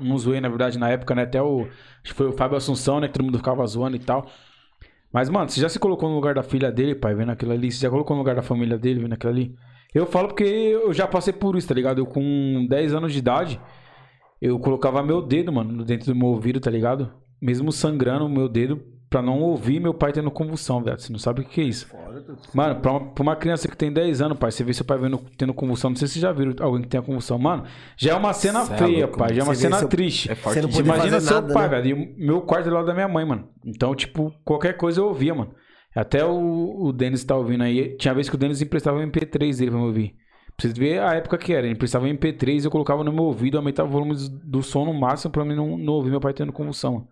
[0.00, 1.24] não zoei, na verdade, na época, né?
[1.24, 1.64] Até o.
[2.02, 3.08] Acho que foi o Fábio Assunção, né?
[3.08, 4.26] Que todo mundo ficava zoando e tal.
[5.12, 7.70] Mas, mano, você já se colocou no lugar da filha dele, pai, vendo aquilo ali?
[7.70, 9.54] Você já colocou no lugar da família dele, vendo aquilo ali?
[9.92, 11.98] Eu falo porque eu já passei por isso, tá ligado?
[11.98, 13.60] Eu com 10 anos de idade,
[14.40, 17.12] eu colocava meu dedo, mano, dentro do meu ouvido, tá ligado?
[17.42, 18.80] Mesmo sangrando o meu dedo,
[19.10, 20.98] pra não ouvir meu pai tendo convulsão, velho.
[20.98, 21.86] Você não sabe o que que é isso.
[22.54, 24.96] Mano, pra uma, pra uma criança que tem 10 anos, pai, você vê seu pai
[24.98, 27.36] vendo, tendo convulsão, não sei se vocês já viram alguém que tenha convulsão.
[27.36, 27.64] Mano,
[27.96, 29.34] já é uma cena Cê é feia, louco, pai.
[29.34, 30.30] Já é uma Você cena seu- triste.
[30.30, 31.68] É forte Você não Imagina fazer seu nada, pai, né?
[31.82, 31.88] velho.
[31.88, 33.48] E o meu quarto é do lado da minha mãe, mano.
[33.66, 35.52] Então, tipo, qualquer coisa eu ouvia, mano.
[35.94, 37.96] Até o, o Denis tá ouvindo aí.
[37.96, 40.14] Tinha vez que o Denis emprestava o MP3 dele pra me ouvir.
[40.56, 41.66] Pra vocês verem a época que era.
[41.66, 44.14] Ele emprestava o MP3, eu colocava no meu ouvido, aumentava o volume
[44.44, 46.92] do som no máximo pra mim não, não ouvir meu pai tendo convulsão.
[46.94, 47.08] mano.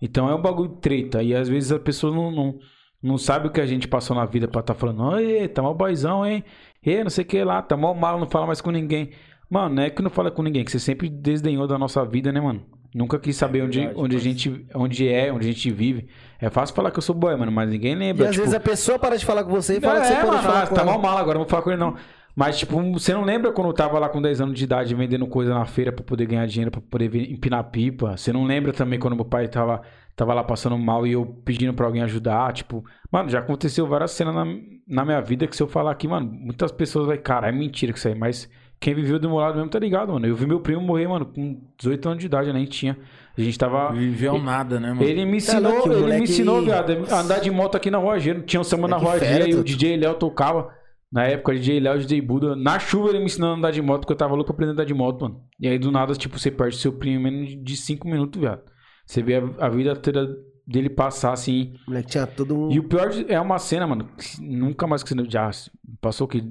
[0.00, 1.22] Então é um bagulho treta.
[1.22, 2.58] E às vezes a pessoa não, não,
[3.02, 5.74] não sabe o que a gente passou na vida pra tá falando, oi, tá mal
[5.74, 6.44] boizão, hein?
[6.84, 9.10] Ê, não sei o que lá, tá mal mal, não fala mais com ninguém.
[9.48, 12.30] Mano, não é que não fala com ninguém, que você sempre desdenhou da nossa vida,
[12.32, 12.62] né, mano?
[12.94, 16.08] Nunca quis saber onde, onde a gente onde é, onde a gente vive.
[16.40, 18.24] É fácil falar que eu sou boy, mano, mas ninguém E lembra.
[18.26, 20.16] às tipo, vezes a pessoa para de falar com você e fala que você é,
[20.16, 21.94] pode mano, falar ah, com tá mal mal agora, não vou falar com ele não.
[22.34, 25.26] Mas, tipo, você não lembra quando eu tava lá com 10 anos de idade vendendo
[25.26, 28.16] coisa na feira pra poder ganhar dinheiro, pra poder empinar pipa?
[28.16, 29.82] Você não lembra também quando meu pai tava,
[30.16, 32.52] tava lá passando mal e eu pedindo pra alguém ajudar?
[32.52, 34.44] Tipo, mano, já aconteceu várias cenas na,
[34.86, 37.92] na minha vida que se eu falar aqui, mano, muitas pessoas vai, cara, é mentira
[37.92, 40.24] que isso aí, mas quem viveu do meu lado mesmo tá ligado, mano.
[40.26, 42.96] Eu vi meu primo morrer, mano, com 18 anos de idade, eu nem tinha.
[43.36, 43.92] A gente tava.
[43.92, 45.02] Viveu nada, né, mano?
[45.02, 47.98] Ele me Tá ensinou, ele me moleque- ensinou, viado, a andar de moto aqui na
[47.98, 48.44] Rua Gênero.
[48.46, 49.64] Tinha um samba na Gênero e o.
[49.64, 50.70] DJ Léo tocava.
[51.12, 52.54] Na época, DJ Léo, DJ Buda.
[52.54, 54.82] Na chuva ele me ensinando a andar de moto, porque eu tava louco aprendendo a
[54.82, 55.42] andar de moto, mano.
[55.58, 58.62] E aí, do nada, tipo, você perde seu primo em menos de 5 minutos, viado.
[59.04, 61.74] Você vê a, a vida toda dele passar, assim.
[61.86, 62.70] O moleque tinha todo um.
[62.70, 64.08] E o pior é uma cena, mano,
[64.40, 65.50] nunca mais que já
[66.00, 66.44] passou que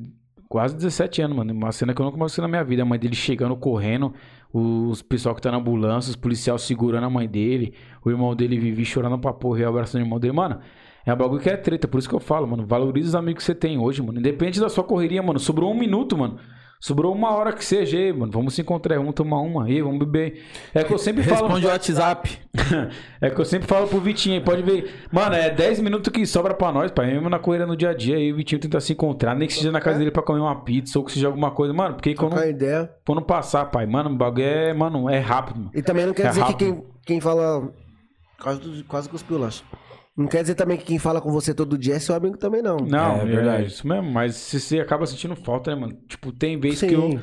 [0.49, 1.53] quase 17 anos, mano.
[1.53, 2.81] Uma cena que eu nunca mais esqueci na minha vida.
[2.81, 4.13] A mãe dele chegando, correndo,
[4.51, 7.73] os pessoal que tá na ambulância, os policiais segurando a mãe dele,
[8.03, 10.33] o irmão dele vive chorando pra porra e abraçando o irmão dele.
[10.33, 10.59] Mano,
[11.05, 12.65] é um bagulho que é treta, por isso que eu falo, mano.
[12.65, 14.19] Valoriza os amigos que você tem hoje, mano.
[14.19, 15.39] Independente da sua correria, mano.
[15.39, 16.37] Sobrou um minuto, mano.
[16.81, 18.31] Sobrou uma hora que seja, aí, mano.
[18.31, 20.45] Vamos se encontrar, vamos tomar uma aí, vamos beber.
[20.73, 21.41] É que eu sempre falo.
[21.47, 22.37] Responde o WhatsApp.
[23.19, 24.89] é que eu sempre falo pro Vitinho aí, pode ver.
[25.11, 27.07] Mano, é 10 minutos que sobra pra nós, pai.
[27.07, 29.53] Mesmo na correria no dia a dia, aí o Vitinho tenta se encontrar, nem que
[29.55, 31.73] seja na casa dele pra comer uma pizza ou que seja alguma coisa.
[31.73, 32.89] Mano, porque quando, Trocar ideia.
[33.05, 35.71] quando passar, pai, mano, o bagulho é, mano, é rápido, mano.
[35.75, 36.75] E também não quer É dizer que rápido.
[36.75, 37.73] quem, quem fala.
[38.41, 39.63] Quase, quase cuspiu o lanche.
[40.19, 42.61] Não quer dizer também que quem fala com você todo dia é seu amigo também,
[42.61, 42.75] não.
[42.77, 43.67] Não, É é, verdade.
[43.67, 45.93] isso mesmo, mas você, você acaba sentindo falta, né, mano?
[46.07, 46.87] Tipo, tem vezes Sim.
[46.89, 47.19] que eu.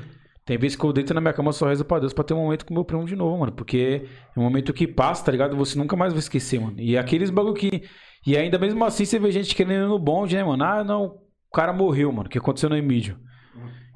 [0.47, 2.33] Tem vezes que eu deito na minha cama e só rezo pra Deus pra ter
[2.33, 3.51] um momento com meu primo de novo, mano.
[3.53, 5.57] Porque é um momento que passa, tá ligado?
[5.57, 6.77] Você nunca mais vai esquecer, mano.
[6.79, 7.83] E aqueles bagulho que.
[8.25, 10.63] E ainda mesmo assim você vê gente querendo ir no bonde, né, mano?
[10.65, 12.29] Ah, não, o cara morreu, mano.
[12.29, 13.19] O que aconteceu no Emílio?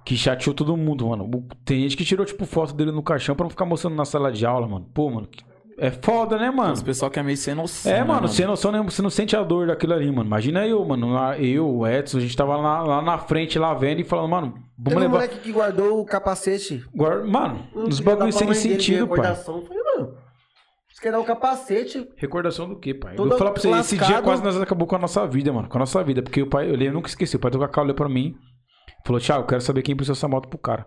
[0.04, 1.30] Que chateou todo mundo, mano.
[1.64, 4.32] Tem gente que tirou, tipo, foto dele no caixão pra não ficar mostrando na sala
[4.32, 4.90] de aula, mano.
[4.92, 5.26] Pô, mano.
[5.28, 5.44] que-
[5.80, 6.72] É foda, né, mano?
[6.74, 7.90] Os pessoal que é meio sem noção.
[7.90, 10.26] É, né, mano, sem noção você não sente a dor daquilo ali, mano.
[10.26, 13.72] Imagina eu, mano, lá- eu, o Edson, a gente tava lá, lá na frente, lá
[13.72, 15.12] vendo e falando, mano, vamos um levar.
[15.14, 16.84] moleque que guardou o capacete.
[16.94, 19.18] Guarda- Mano, Não uns queria dar bagulho pra sem sentido, pai.
[19.18, 19.56] recordação.
[19.56, 20.14] Eu falei, mano.
[20.92, 22.08] Você quer dar um capacete.
[22.16, 23.14] Recordação do quê, pai?
[23.16, 24.24] Eu vou falar pra você, esse dia lascado.
[24.24, 25.66] quase nós acabou com a nossa vida, mano.
[25.68, 26.22] Com a nossa vida.
[26.22, 28.34] Porque o pai, eu, lembro- eu nunca esqueci, o pai do Cacau olhou pra mim.
[29.06, 30.86] Falou, Thiago, eu quero saber quem precisa essa moto pro cara.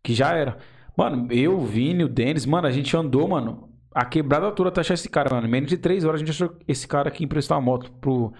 [0.00, 0.58] Que já era.
[0.96, 4.94] Mano, eu, o Vini, o Denis, mano, a gente andou, mano, a quebrada toda achar
[4.94, 5.48] esse cara, mano.
[5.48, 8.32] Menos de três horas a gente achou esse cara que emprestou a moto pro,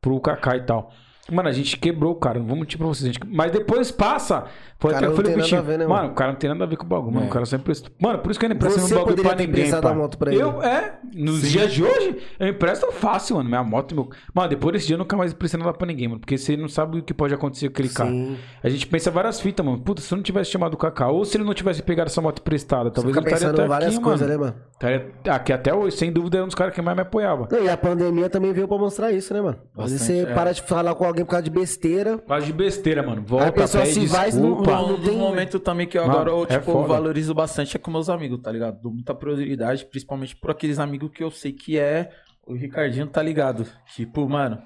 [0.00, 0.92] pro Kaká e tal.
[1.30, 3.12] Mano, a gente quebrou o cara, não vou mentir pra vocês.
[3.14, 4.44] gente- Mas depois passa.
[4.78, 6.00] Foi Cara, até não tem nada a ver, né, mano?
[6.00, 6.12] mano?
[6.12, 7.26] o cara não tem nada a ver com o bagulho, mano.
[7.26, 7.28] É.
[7.28, 7.92] O cara sempre emprestou.
[8.00, 9.70] Mano, por isso que eu não empresto um bagulho pra ninguém.
[9.70, 9.94] pai.
[9.94, 10.42] moto pra ele.
[10.42, 13.48] Eu, é, nos dias de hoje, eu empresto fácil, mano.
[13.50, 14.08] Minha moto, meu.
[14.32, 16.20] Mano, depois desse dia eu nunca mais emprestei nada pra ninguém, mano.
[16.20, 18.08] Porque você não sabe o que pode acontecer com aquele cara.
[18.08, 18.38] Sim.
[18.62, 19.78] A gente pensa várias fitas, mano.
[19.78, 22.22] Puta, se eu não tivesse chamado o Kaká, ou se ele não tivesse pegado essa
[22.22, 24.40] moto emprestada, talvez ele estaria pensando até várias aqui, coisas, mano.
[24.40, 24.56] né, mano?
[24.72, 27.46] Estaria aqui até hoje, sem dúvida, era um dos caras que mais me apoiava.
[27.52, 29.58] Não, e a pandemia também veio pra mostrar isso, né, mano?
[29.76, 30.26] Às vezes você é.
[30.34, 32.18] para de falar com alguém por causa de besteira.
[32.18, 33.20] Quase de besteira, mano.
[33.22, 34.70] Aí Volta, a pessoa pede se vai, desculpa.
[34.70, 36.88] não- Um dos tem- momentos também que eu Mano, agora eu, é tipo, foda.
[36.88, 38.80] valorizo bastante é com meus amigos, tá ligado?
[38.80, 42.10] Dou muita prioridade, principalmente por aqueles amigos que eu sei que é
[42.46, 43.66] o Ricardinho, tá ligado?
[43.94, 44.60] Tipo, mano,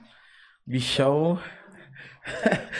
[0.66, 1.38] bichão.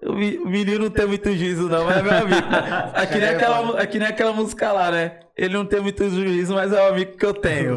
[0.00, 2.46] O menino não tem muito juízo, não, mas é meu amigo.
[2.94, 5.18] É que, nem aquela, mu- é que nem aquela música lá, né?
[5.36, 7.74] Ele não tem muito juízo, mas é o amigo que eu tenho.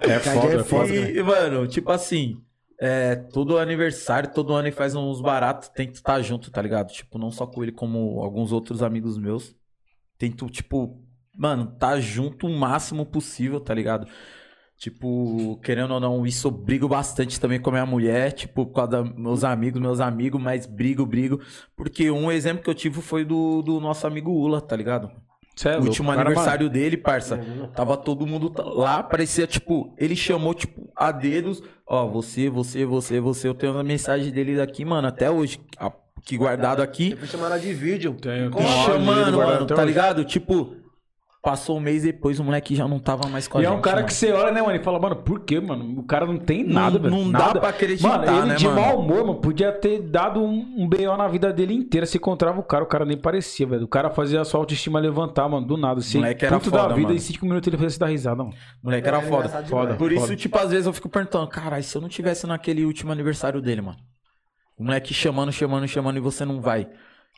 [0.00, 0.92] É foda, é foda.
[0.92, 2.38] E, mano, tipo assim,
[2.80, 6.90] é, todo aniversário, todo ano ele faz uns baratos, tento estar junto, tá ligado?
[6.90, 9.54] Tipo, não só com ele, como alguns outros amigos meus.
[10.18, 11.04] Tento, tipo,
[11.36, 14.06] mano, tá junto o máximo possível, tá ligado?
[14.78, 18.72] Tipo, querendo ou não, isso eu brigo bastante também com a minha mulher, tipo, por
[18.72, 21.38] causa dos meus amigos, meus amigos, mas brigo, brigo.
[21.76, 25.10] Porque um exemplo que eu tive foi do, do nosso amigo Ula, tá ligado?
[25.68, 27.40] É louco, último aniversário dele, parça.
[27.74, 33.20] Tava todo mundo lá, parecia tipo, ele chamou tipo a dedos, ó, você, você, você,
[33.20, 35.60] você, eu tenho a mensagem dele daqui, mano, até hoje,
[36.24, 37.16] que guardado aqui.
[37.16, 38.10] Foi chamada de vídeo.
[38.10, 40.24] Áudio dele chamando, mano, tá ligado?
[40.24, 40.76] Tipo,
[41.42, 43.72] passou um mês depois, o moleque já não tava mais com a E gente.
[43.72, 44.08] é um cara mano.
[44.08, 45.98] que você olha, né, mano, e fala, mano, por quê, mano?
[45.98, 47.24] O cara não tem nada, Não- velho.
[47.24, 47.60] não dá nada.
[47.60, 48.80] pra acreditar, Mano, ele né, de mano?
[48.80, 52.04] mau humor, mano, podia ter dado um, um BO na vida dele inteira.
[52.04, 53.84] Se encontrava o cara, o cara nem parecia, velho.
[53.84, 56.00] O cara fazia a sua autoestima levantar, mano, do nada.
[56.02, 57.16] Você Moleque era puto da foda, vida mano.
[57.16, 58.54] em cinco minutos ele fazia se dar risada, mano.
[58.82, 59.48] O moleque era É, foda.
[59.64, 59.94] Foda.
[59.94, 60.36] Por isso, foda.
[60.36, 63.80] tipo, às vezes eu fico perguntando, caralho, se eu não tivesse naquele último aniversário dele,
[63.80, 63.96] mano.
[64.76, 66.86] O moleque chamando, chamando, chamando e você não vai.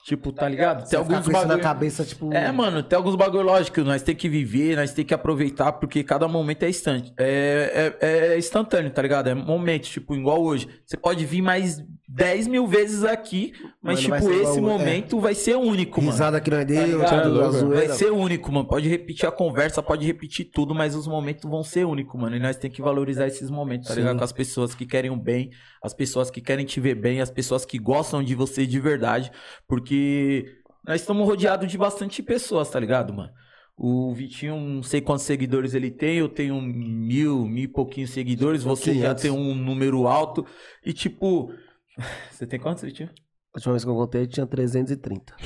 [0.04, 0.88] Tipo, tá ligado?
[0.88, 1.62] Tem alguns isso na bagulho...
[1.62, 2.32] cabeça, tipo...
[2.32, 6.02] É, mano, tem alguns bagulho lógico, nós tem que viver, nós tem que aproveitar, porque
[6.02, 7.12] cada momento é instante.
[7.16, 9.28] É, é, é instantâneo, tá ligado?
[9.28, 10.68] É momento, tipo, igual hoje.
[10.84, 11.80] Você pode vir mais
[12.14, 14.60] 10 mil vezes aqui, mas, vai tipo, esse o- é.
[14.60, 16.12] momento vai ser único, mano.
[16.12, 17.02] Risada que nós Tá deu,
[17.42, 18.68] a Vai ser único, mano.
[18.68, 22.36] Pode repetir a conversa, pode repetir tudo, mas os momentos vão ser únicos, mano.
[22.36, 24.00] E nós tem que valorizar esses momentos, tá Sim.
[24.00, 24.18] ligado?
[24.18, 25.50] Com as pessoas que querem o bem,
[25.82, 29.30] as pessoas que querem te ver bem, as pessoas que gostam de você de verdade.
[29.66, 30.44] Porque
[30.86, 33.30] nós estamos rodeados de bastante pessoas, tá ligado, mano?
[33.74, 38.62] O Vitinho, não sei quantos seguidores ele tem, eu tenho mil, mil e pouquinhos seguidores,
[38.62, 39.22] você já 500.
[39.22, 40.44] tem um número alto.
[40.84, 41.50] E tipo.
[42.30, 43.10] Você tem quantos, Vitinho?
[43.54, 45.34] A última vez que eu contei, tinha 330.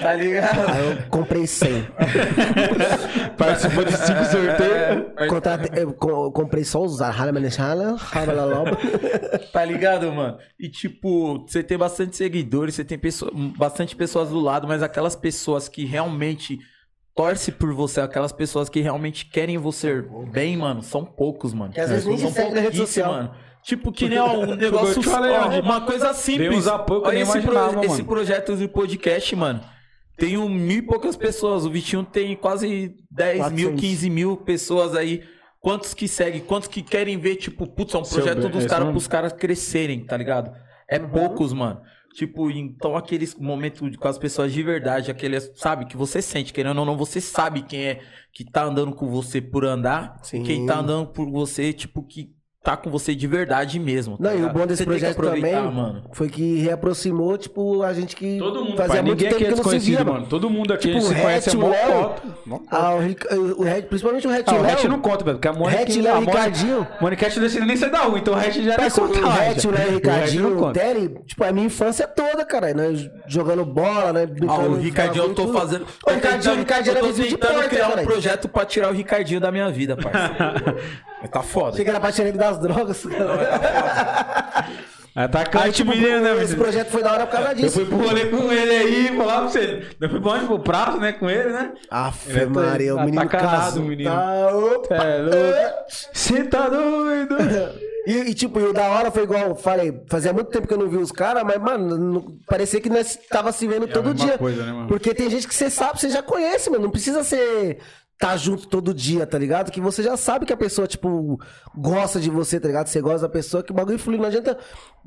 [0.00, 0.68] Tá ligado?
[0.68, 1.86] Aí eu comprei 100.
[3.38, 5.28] Participou de cinco sorteios.
[5.28, 7.00] Contratei- eu co- comprei só os
[8.12, 8.76] Haralaloba.
[9.52, 10.38] Tá ligado, mano?
[10.58, 15.14] E tipo, você tem bastante seguidores, você tem pessoa- bastante pessoas do lado, mas aquelas
[15.16, 16.58] pessoas que realmente
[17.16, 21.72] torcem por você, aquelas pessoas que realmente querem você bem, mano, são poucos, mano.
[21.72, 23.12] Que às vezes nem são na rede social.
[23.12, 23.34] mano.
[23.62, 26.66] Tipo, que nem um negócio, ó, uma coisa simples.
[26.66, 26.72] eu
[27.02, 29.60] Olha esse, imaginava, esse projeto de podcast, mano.
[30.16, 31.64] Tem um mil e poucas pessoas.
[31.64, 33.80] O Vitinho tem quase 10 mil, 400.
[33.80, 35.22] 15 mil pessoas aí.
[35.60, 36.40] Quantos que seguem?
[36.42, 38.92] Quantos que querem ver, tipo, putz, é um Seu projeto bem, dos é caras isso
[38.92, 40.52] pros caras crescerem, tá ligado?
[40.88, 41.08] É Uhum.
[41.08, 41.80] poucos, mano.
[42.16, 46.78] Tipo, então aqueles momentos com as pessoas de verdade, aqueles, sabe, que você sente, querendo
[46.78, 48.00] ou não, você sabe quem é
[48.32, 50.40] que tá andando com você por andar, Sim.
[50.40, 52.34] e quem tá andando por você, tipo, que
[52.66, 54.18] tá com você de verdade mesmo.
[54.18, 54.52] tá Não, e o ligado?
[54.58, 56.02] bom desse Você projeto também mano.
[56.12, 59.02] foi que reaproximou, tipo, a gente que Todo mundo, fazia pai.
[59.02, 60.26] muito Ninguém tempo é que não se desconhecido, via, mano.
[60.26, 62.22] Todo mundo aqui Tipo, se o conhece, é Hatch, mó o foto.
[62.70, 62.90] Ah,
[63.36, 64.72] o, o Red, principalmente o Red Ah, o Léo.
[64.72, 65.36] Hatch não conta, velho.
[65.38, 65.82] Porque a Mônica...
[65.82, 66.86] Hatch, Léo, a Mônica- Ricardinho.
[67.00, 69.06] Mônica Hatch não decide nem sair da rua, então o Hatch já era Parece o.
[69.06, 70.80] Red, o Léo, o Hatch Ricardinho, o conta.
[70.80, 72.74] Terry, tipo, a minha infância toda, cara.
[72.74, 74.26] Nós jogando bola, né?
[74.48, 75.86] Ah, o Ricardinho eu tô fazendo.
[76.06, 78.64] O Ricardinho, o Ricardinho eu era tô vizinho de tentando porta, criar um projeto pra
[78.64, 80.76] tirar o Ricardinho da minha vida, parceiro.
[81.32, 81.76] Tá foda.
[81.76, 83.04] Chega na parte das drogas.
[85.14, 87.70] Atacante, Aí, tipo, menino, né, esse projeto foi da hora por causa Eu disso.
[87.76, 89.86] fui pro rolê com ele aí, falar pra você.
[89.98, 90.44] Eu fui pra onde?
[90.44, 91.12] Pro prazo, né?
[91.12, 91.72] Com ele, né?
[91.90, 93.82] Aff, Ele é Maria, o menino casou.
[93.82, 94.10] menino.
[94.10, 94.94] Tá, opa.
[94.94, 95.84] É louco.
[96.12, 97.36] Você tá doido?
[98.06, 100.72] E, e, tipo, e o da hora foi igual, eu falei, fazia muito tempo que
[100.72, 103.88] eu não vi os caras, mas, mano, não- parecia que nós tava se vendo É
[103.88, 104.38] todo dia.
[104.38, 104.86] coisa, né, mano?
[104.86, 106.84] Porque tem gente que você sabe, você já conhece, mano.
[106.84, 107.78] Não precisa ser
[108.18, 109.70] tá junto todo dia, tá ligado?
[109.70, 111.38] Que você já sabe que a pessoa, tipo,
[111.76, 112.86] gosta de você, tá ligado?
[112.86, 114.16] Você gosta da pessoa, que o bagulho flui.
[114.18, 114.58] Não adianta.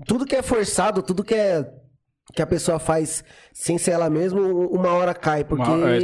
[0.05, 1.71] Tudo que é forçado, tudo que é.
[2.33, 5.43] Que a pessoa faz sem ser ela mesma, uma hora cai.
[5.43, 5.99] Porque Uma- é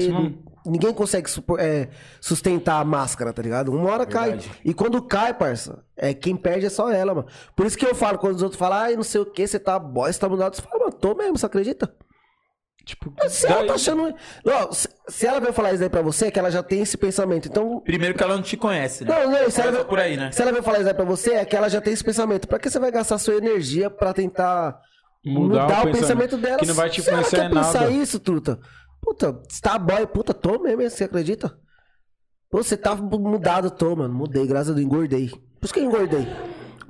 [0.66, 3.72] ninguém consegue é, sustentar a máscara, tá ligado?
[3.72, 4.40] Uma hora cai.
[4.64, 7.28] E quando cai, parça, é, quem perde é só ela, mano.
[7.56, 9.60] Por isso que eu falo, quando os outros falam, ai, não sei o que, você
[9.60, 11.94] tá boy, você tá mudado, você fala, mano, tô mesmo, você acredita?
[12.86, 14.14] Tipo, Se ela tá achando.
[14.46, 16.96] Não, se, ela veio falar isso aí pra você, é que ela já tem esse
[16.96, 17.48] pensamento.
[17.48, 17.82] Então.
[17.82, 19.12] Primeiro que ela não te conhece, né?
[19.12, 20.32] Não, não, se ela, Começa veio, por aí, né?
[20.32, 22.48] se ela veio falar isso aí pra você, é que ela já tem esse pensamento.
[22.48, 24.80] Pra que você vai gastar sua energia pra tentar
[25.26, 26.60] Mudar mudar, o o pensamento dela?
[26.60, 27.92] que não vai te se ela influenciar quer em pensar nada.
[27.92, 28.60] isso, truta.
[29.02, 31.58] Puta, você tá boy, puta, tô mesmo, você acredita?
[32.52, 34.14] Pô, você tá mudado, tô, mano.
[34.14, 35.30] Mudei, graças a Deus, engordei.
[35.30, 36.28] Por isso que eu engordei.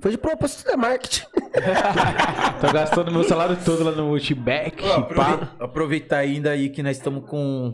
[0.02, 1.26] Foi de propósito, é marketing.
[2.62, 4.84] Tô gastando meu salário todo lá no Outback.
[4.92, 7.74] Aprove- Aproveitar ainda aí que nós estamos com,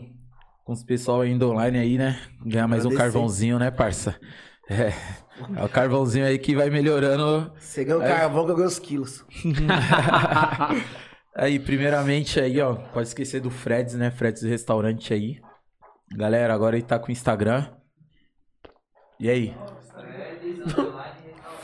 [0.64, 2.20] com os pessoal ainda online aí, né?
[2.44, 4.18] Ganhar mais um carvãozinho, né, parça?
[4.68, 4.92] É.
[5.56, 7.52] É o carvãozinho aí que vai melhorando.
[7.58, 9.24] Você ganhou um carvão que eu ganhei os quilos.
[11.34, 14.10] Aí, primeiramente aí, ó, pode esquecer do Freds, né?
[14.10, 15.40] Freds Restaurante aí.
[16.14, 17.68] Galera, agora ele tá com o Instagram.
[19.18, 19.54] E aí?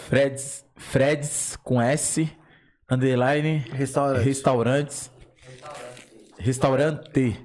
[0.08, 2.30] Freds, Freds com S,
[2.90, 4.24] underline, Restaurante.
[4.24, 5.10] restaurantes.
[6.38, 7.36] Restaurante.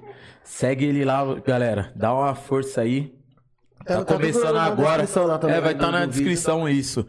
[0.42, 1.92] Segue ele lá, galera.
[1.94, 3.12] Dá uma força aí.
[3.84, 5.06] Tá, Tá- tá começando na agora.
[5.06, 6.24] também, é, vai né, estar do- na do vídeo.
[6.24, 7.06] descrição isso.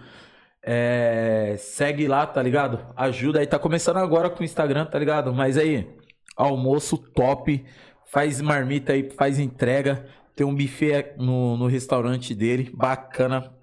[0.61, 2.79] É, segue lá, tá ligado?
[2.97, 3.47] Ajuda aí.
[3.47, 5.33] Tá começando agora com o Instagram, tá ligado?
[5.33, 5.87] Mas aí,
[6.35, 7.63] almoço top.
[8.11, 10.05] Faz marmita aí, faz entrega.
[10.35, 12.71] Tem um buffet no, no restaurante dele.
[12.73, 13.53] Bacana.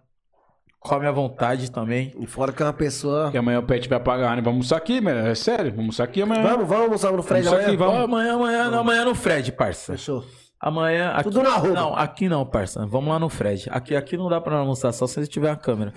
[0.85, 2.13] Come à vontade também.
[2.19, 3.31] E fora que é uma pessoa.
[3.31, 4.43] Que amanhã o pet vai pagar, né?
[4.43, 5.27] Vamos almoçar aqui, mano.
[5.29, 6.43] É sério, vamos almoçar aqui amanhã.
[6.43, 7.79] Vamos, vamos almoçar no Fred Vamos aqui, amanhã?
[7.87, 8.01] vamos.
[8.01, 9.93] Ó, amanhã, amanhã, não, amanhã no Fred, parça.
[9.93, 10.25] Fechou.
[10.61, 11.11] Amanhã.
[11.11, 11.75] Aqui, Tudo na roupa.
[11.75, 12.85] Não, aqui não, parça.
[12.87, 13.69] Vamos lá no Fred.
[13.71, 15.93] Aqui, aqui não dá pra almoçar, só se tiver a câmera.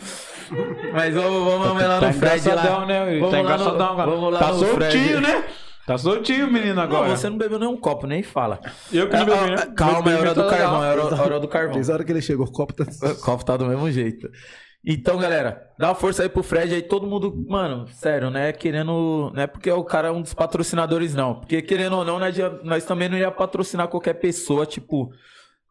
[0.93, 2.39] Mas vamos, vamos amanhã lá Tá no Fred.
[2.39, 2.85] engraçadão, lá.
[2.85, 3.05] né?
[3.19, 4.11] Vamos tá lá no- engraçadão agora.
[4.11, 4.77] Vamos lá tá no soltinho,
[5.19, 5.21] Fred.
[5.21, 5.43] né?
[5.85, 7.09] Tá soltinho, menino, agora.
[7.09, 8.59] Não, você não bebeu nenhum copo, nem fala.
[8.91, 9.57] Eu que não bebi, né?
[9.75, 11.73] Calma, é hora do Tá carvão, é hora, é hora do carvão.
[11.73, 12.85] Desde a hora que ele chegou, o copo tá.
[13.11, 14.27] O copo tá do mesmo jeito.
[14.85, 18.51] Então, galera, dá uma força aí pro Fred aí, todo mundo, mano, sério, né?
[18.53, 19.31] Querendo.
[19.33, 21.35] Não é porque o cara é um dos patrocinadores, não.
[21.35, 25.11] Porque, querendo ou não, nós, nós também não ia patrocinar qualquer pessoa, tipo,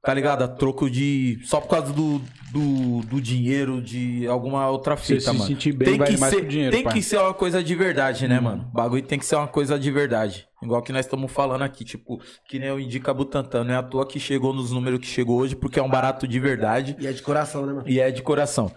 [0.03, 0.43] tá ligado?
[0.43, 1.39] A troco de.
[1.45, 2.21] Só por causa do,
[2.53, 5.45] do, do dinheiro, de alguma outra fita, se mano.
[5.45, 6.93] sentir bem tem vale que mais ser, dinheiro, Tem pai.
[6.95, 8.67] que ser uma coisa de verdade, né, mano?
[8.69, 10.49] O bagulho tem que ser uma coisa de verdade.
[10.61, 13.65] Igual que nós estamos falando aqui, tipo, que nem o Indica Butantan.
[13.65, 16.27] Não é à toa que chegou nos números que chegou hoje, porque é um barato
[16.27, 16.97] de verdade.
[16.99, 17.85] E é de coração, né, mano?
[17.87, 18.73] E é de coração.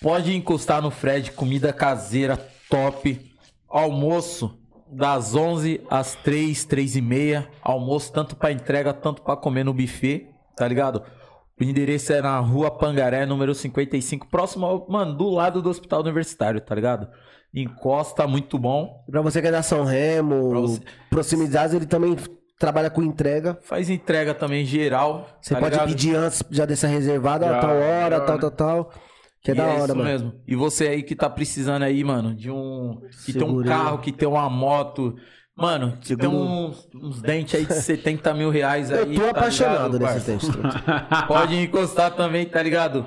[0.00, 2.36] Pode encostar no Fred, comida caseira,
[2.70, 3.20] top.
[3.68, 4.56] Almoço
[4.90, 7.48] das 11 às 3, 3 e meia.
[7.62, 11.02] Almoço tanto pra entrega, tanto pra comer no buffet, tá ligado?
[11.60, 16.00] O endereço é na rua Pangaré, número 55, próximo, ao, mano, do lado do hospital
[16.00, 17.08] universitário, tá ligado?
[17.52, 19.04] Encosta, muito bom.
[19.10, 22.16] Pra você que é da São Remo, você- proximidades, ele também
[22.58, 23.58] trabalha com entrega.
[23.62, 25.26] Faz entrega também geral.
[25.42, 25.88] Você tá pode ligado?
[25.88, 28.40] pedir antes, já deixar reservado a Já, tal hora, melhor, tal, né?
[28.40, 28.90] tal, tal.
[29.48, 30.04] Que é da é hora, isso mano.
[30.04, 30.32] mesmo.
[30.46, 33.00] E você aí que tá precisando aí, mano, de um.
[33.24, 35.14] Que tem um carro, que tem uma moto.
[35.56, 39.16] Mano, que tem uns, uns dentes aí de 70 mil reais aí.
[39.16, 40.46] Eu tô tá apaixonado ligado, dentes.
[40.52, 41.24] truta.
[41.26, 43.06] Pode encostar também, tá ligado?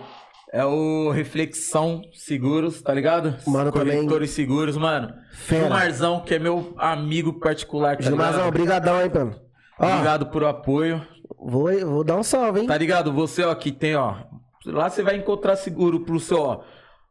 [0.52, 3.36] É o Reflexão Seguros, tá ligado?
[3.48, 5.14] Mano, também- Corretores Seguros, mano.
[5.32, 5.62] Fera.
[5.62, 8.54] Gilmarzão, que é meu amigo particular, tá Gilmarzão, ligado?
[8.54, 9.36] brigadão aí, mano.
[9.80, 11.02] Obrigado por apoio.
[11.40, 12.68] vou, vou dar um salve, hein?
[12.68, 13.14] Tá ligado?
[13.14, 14.16] Você, ó, que tem, ó.
[14.66, 16.64] Lá você vai encontrar seguro pro seu, ó,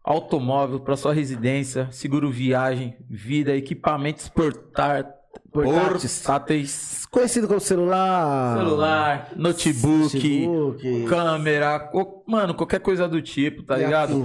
[0.05, 5.21] automóvel, pra sua residência, seguro viagem, vida, equipamentos portar,
[5.53, 7.07] Portáteis.
[7.07, 8.57] Conhecido como celular.
[8.57, 11.07] celular, notebook, notebook.
[11.09, 11.91] câmera,
[12.27, 14.25] mano, qualquer coisa do tipo, tá e ligado?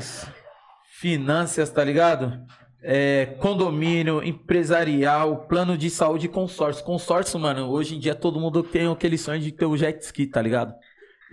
[1.00, 2.40] Finanças, tá ligado?
[2.82, 6.84] É, condomínio, empresarial, plano de saúde e consórcio.
[6.84, 10.28] Consórcio, mano, hoje em dia todo mundo tem aquele sonho de ter o jet ski,
[10.28, 10.76] tá ligado?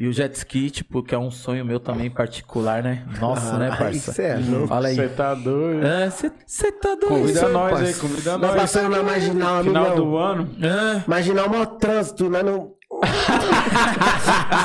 [0.02, 3.06] E o jet ski, tipo, que é um sonho meu também particular, né?
[3.20, 4.10] Nossa, né, Ah, parça?
[4.10, 4.66] isso é louco.
[4.66, 4.96] Fala aí.
[4.96, 5.80] Você tá doido.
[6.44, 7.06] Você tá doido?
[7.06, 8.00] Convida nós aí, parça.
[8.00, 8.60] convida Nós nós.
[8.60, 10.50] passando na marginal, Final do ano.
[10.60, 12.72] Ah, Marginal, maior trânsito, não.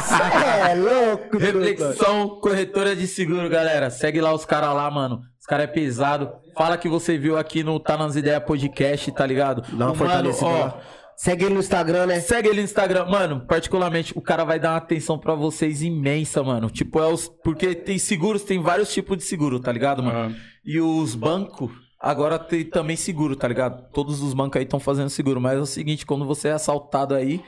[0.08, 1.38] Cê é louco.
[1.38, 3.92] Reflexão corretora de seguro, galera.
[3.92, 5.22] Segue lá os caras lá, mano.
[5.40, 6.32] Os caras é pesado.
[6.58, 9.62] Fala que você viu aqui no Tá Nas Ideias Podcast, tá ligado?
[9.78, 10.74] Dá uma fortalecida.
[11.18, 12.20] Segue ele no Instagram, né?
[12.20, 13.06] Segue ele no Instagram.
[13.06, 16.70] Mano, particularmente, o cara vai dar uma atenção pra vocês imensa, mano.
[16.70, 17.28] Tipo, é os.
[17.44, 20.36] Porque tem seguros, tem vários tipos de seguro, tá ligado, mano?
[20.64, 21.72] E os bancos.
[22.00, 23.90] Agora tem também seguro, tá ligado?
[23.92, 25.42] Todos os bancos aí estão fazendo seguro.
[25.42, 27.42] Mas é o seguinte, quando você é assaltado aí,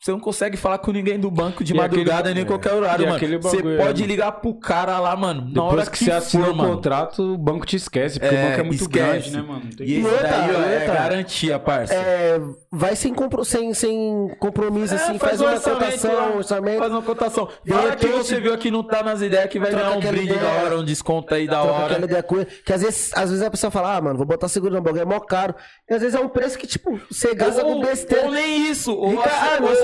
[0.00, 2.72] você não consegue falar com ninguém do banco de E madrugada aquele- nem em qualquer
[2.72, 3.16] e horário, mano.
[3.16, 4.06] aquele Você pode né?
[4.08, 6.76] ligar pro cara lá, mano, na Depois hora que, que, você assina o mano.
[6.76, 9.30] contrato, o banco te esquece, porque É, o banco é muito esquece.
[9.30, 9.62] grande, né, mano?
[9.76, 10.94] Tem E que- esse outra, é outra.
[10.94, 11.94] garantia, parça.
[11.94, 16.78] É, vai sem, compro- sem, sem compromisso, assim, faz, um uma cotação, orçamento.
[16.78, 17.48] Faz uma cotação.
[17.64, 20.24] De Fala que você viu aqui não tá nas ideias que vai ganhar um brinde
[20.32, 20.40] ideia.
[20.40, 21.84] da hora, um desconto aí da troca hora.
[21.86, 22.46] aquela ideia ele.
[22.64, 25.02] Que às vezes, às vezes a pessoa fala, ah, mano, vou botar seguro no bagulho,
[25.02, 25.54] é mó caro.
[25.90, 28.26] E às vezes é um preço que, tipo, você gasta com besteira.
[28.26, 28.92] ou nem isso.
[28.94, 29.22] Ou Rica-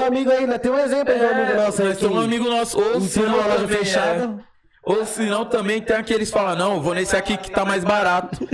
[0.05, 0.59] ou- amigo aí, né?
[0.59, 1.95] Tem um exemplo aí do amigo nosso aí.
[1.97, 2.81] temos um amigo nosso.
[2.81, 4.25] Ou se tem não, uma loja também, fechada.
[4.25, 4.55] é.
[4.87, 7.83] Ou se não, também tem aqueles que falam, não, vou nesse aqui que tá mais
[7.85, 8.47] barato.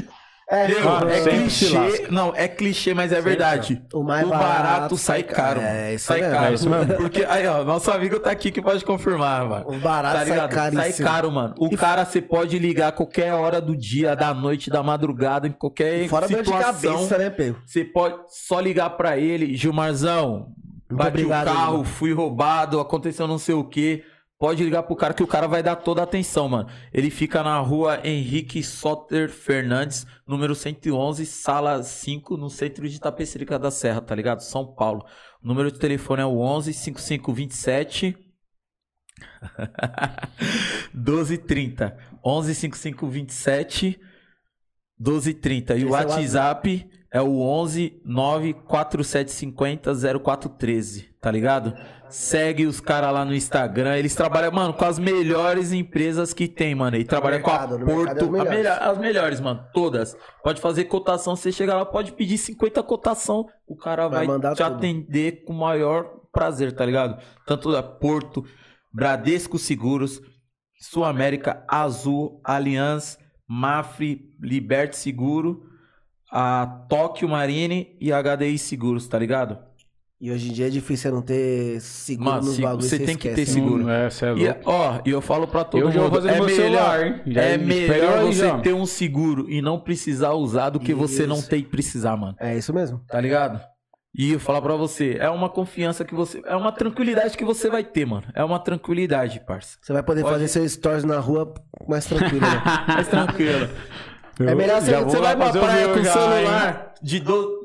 [0.53, 2.09] É, Meu, Ah, é clichê.
[2.11, 3.81] Não, é clichê, mas é verdade.
[3.95, 5.61] O mais barato, barato sai caro.
[5.61, 6.35] É, isso sai mesmo.
[6.35, 6.47] caro.
[6.47, 6.95] É isso mesmo.
[6.97, 9.65] Porque aí, ó, nosso amigo tá aqui que pode confirmar, mano.
[9.69, 10.51] O barato tá sai ligado?
[10.51, 10.83] caríssimo.
[10.83, 11.55] Sai caro, mano.
[11.57, 15.53] O cara você pode ligar a qualquer hora do dia, da noite, da madrugada, em
[15.53, 16.95] qualquer Fora dor de situação.
[16.95, 17.63] cabeça, né, Pedro?
[17.65, 20.49] Você pode só ligar pra ele, Gilmarzão,
[20.91, 21.85] Muito bati obrigado, o carro, Gilmar.
[21.85, 24.05] fui roubado, aconteceu não sei o que.
[24.39, 26.69] Pode ligar pro cara que o cara vai dar toda a atenção, mano.
[26.95, 33.59] Ele fica na rua Henrique Soter Fernandes, número 111, sala 5, no centro de Itapecerica
[33.59, 34.41] da Serra, tá ligado?
[34.41, 35.05] São Paulo.
[35.43, 38.17] O número de telefone é o 11 5527
[40.95, 41.99] 1230.
[42.25, 44.01] 11 5527
[44.99, 45.77] 1230.
[45.77, 51.75] E o é o WhatsApp é o 11 94750 0413, tá ligado?
[52.09, 53.97] Segue os caras lá no Instagram.
[53.97, 56.97] Eles trabalham, mano, com as melhores empresas que tem, mano.
[56.97, 58.11] E trabalham com a é Porto.
[58.11, 58.51] as a melhores.
[58.51, 59.65] melhor- as melhores, mano.
[59.73, 60.17] Todas.
[60.43, 61.37] Pode fazer cotação.
[61.37, 63.47] Você chega lá, pode pedir 50 cotação.
[63.67, 64.63] O cara Vai vai, te tudo.
[64.65, 67.21] atender com o maior prazer, tá ligado?
[67.47, 68.45] Tanto da Porto,
[68.93, 70.21] Bradesco Seguros,
[70.81, 73.17] Sul América, Azul, Allianz,
[73.49, 75.63] Mafre, Liberte Seguro,
[76.31, 79.59] a Tóquio Marine e a HDI Seguros, tá ligado?
[80.23, 82.85] E hoje em dia é difícil você não ter seguro Mano, nos se- bagulhos.
[82.91, 83.53] você tem que ter esquece.
[83.53, 83.85] seguro.
[83.87, 84.61] Hum, É, você é E, louco.
[84.67, 87.21] ó, e eu falo pra todo Eu já mundo, vou fazer é melhor, celular, hein?
[87.27, 88.59] Já é melhor você já.
[88.59, 91.49] ter um seguro e não precisar usar do que você não Isso.
[91.49, 92.37] ter e precisar, mano.
[92.39, 93.01] É isso mesmo.
[93.09, 93.63] Tá ligado?
[94.15, 96.43] E eu falar pra você, é uma confiança que você.
[96.45, 98.25] É uma tranquilidade que você vai ter, mano.
[98.35, 99.79] É uma tranquilidade, parça.
[99.81, 101.55] Você vai poder Pode- fazer seu stories na rua
[101.89, 102.63] mais tranquilo, né?
[102.89, 103.69] Mais tranquilo.
[104.47, 107.61] É melhor você- Você vai pra o praia com já, celular de, do...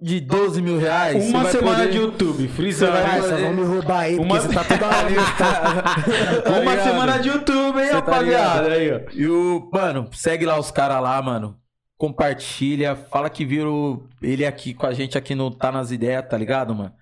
[0.00, 1.24] de 12 mil reais.
[1.28, 2.92] Uma semana poder- de YouTube, frisando.
[2.92, 5.82] Você vai Parça, poder- vão me roubar aí, Uma- porque você tá toda hora Instagram.
[6.42, 8.68] Tá Uma semana de YouTube, hein, tá rapaziada?
[8.68, 8.72] ligado?
[8.72, 9.00] aí, ó.
[9.12, 9.70] E o.
[9.72, 11.56] Mano, segue lá os caras lá, mano.
[11.96, 12.96] Compartilha.
[12.96, 16.74] Fala que viram ele aqui com a gente aqui no Tá Nas Ideias, tá ligado,
[16.74, 16.92] mano?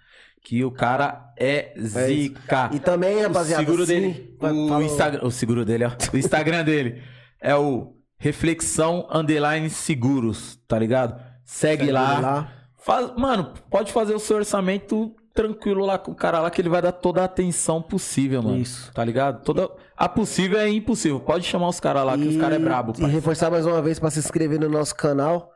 [0.45, 2.71] Que o cara é zica.
[2.73, 4.37] E também, rapaziada, o seguro assim, dele.
[4.41, 5.21] O Instagram.
[5.27, 5.91] O seguro dele, ó.
[6.13, 7.03] O Instagram dele
[7.41, 11.19] é o Reflexão Underline Seguros, tá ligado?
[11.43, 12.21] Segue, Segue lá.
[12.21, 12.53] lá.
[12.77, 16.69] Faz, mano, pode fazer o seu orçamento tranquilo lá com o cara lá que ele
[16.69, 18.59] vai dar toda a atenção possível, mano.
[18.59, 18.93] Isso.
[18.93, 19.43] Tá ligado?
[19.43, 21.19] Toda a possível é impossível.
[21.19, 23.99] Pode chamar os caras lá que os caras é brabo, E reforçar mais uma vez
[23.99, 25.51] pra se inscrever no nosso canal.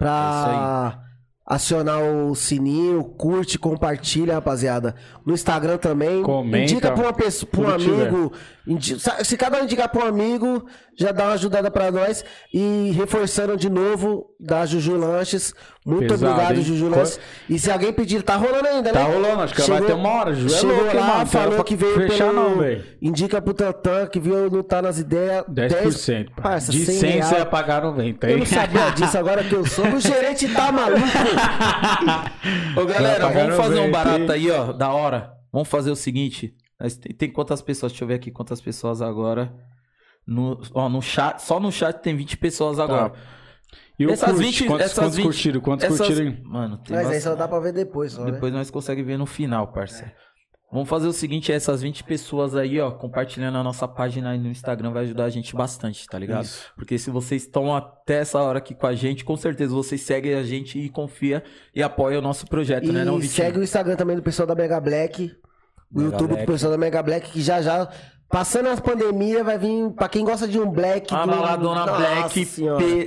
[0.00, 1.02] É Pra
[1.46, 4.94] acionar o sininho, curte, compartilha, rapaziada.
[5.26, 6.22] No Instagram também.
[6.22, 8.32] Comenta, Indica pra uma pessoa, pra um amigo.
[8.66, 10.64] Indi- sa- Se cada um indicar pra um amigo,
[11.00, 12.22] já dá uma ajudada pra nós.
[12.52, 15.54] E reforçando de novo da Juju Lanches.
[15.84, 16.62] Muito Pesado, obrigado, hein?
[16.62, 17.18] Juju Lanches.
[17.48, 19.00] E se alguém pedir, tá rolando ainda, né?
[19.00, 20.34] Tá rolando, acho que vai ter uma hora.
[20.34, 21.26] Ju, é chegou louco, lá, mano?
[21.26, 22.32] falou que veio fechar pelo...
[22.34, 22.84] não, velho.
[23.00, 25.42] Indica pro Tantan, que viu não tá nas ideias.
[25.46, 26.30] 10%.
[26.36, 26.42] pá.
[26.42, 27.28] Parça, de 100 100 real.
[27.28, 28.38] você ia pagar 90, Eu hein?
[28.40, 29.86] não sabia disso, agora que eu sou.
[29.86, 31.00] O gerente tá maluco.
[32.76, 35.32] Ô, galera, vamos fazer um 90, barato aí, ó, da hora.
[35.50, 36.54] Vamos fazer o seguinte.
[37.18, 37.92] Tem quantas pessoas?
[37.92, 39.52] Deixa eu ver aqui quantas pessoas agora.
[40.26, 43.12] No, ó, no chat, só no chat tem 20 pessoas agora.
[43.98, 45.60] E o Essas curte, 20 quantos, essas quantos 20 curtiram?
[45.60, 46.30] Quantos essas- curtiram?
[46.30, 46.42] aí?
[46.42, 47.22] Mano, tem Mas aí bastante.
[47.22, 48.32] só dá pra ver depois, só, né?
[48.32, 50.10] Depois nós conseguimos ver no final, parceiro.
[50.72, 54.48] Vamos fazer o seguinte, essas 20 pessoas aí, ó, compartilhando a nossa página aí no
[54.48, 56.44] Instagram vai ajudar a gente bastante, tá ligado?
[56.44, 56.70] Isso.
[56.76, 60.34] Porque se vocês estão até essa hora aqui com a gente, com certeza vocês seguem
[60.34, 61.42] a gente e confia
[61.74, 63.36] e apoia o nosso projeto, né, não, E Vitinho?
[63.46, 65.24] segue o Instagram também do pessoal da Mega Black.
[65.92, 66.46] O Mega YouTube Black.
[66.46, 67.90] do pessoal da Mega Black, que já já
[68.30, 69.90] Passando as pandemias, vai vir.
[69.90, 71.12] Pra quem gosta de um black.
[71.12, 72.84] Uma do- baladona Nossa black Senhora.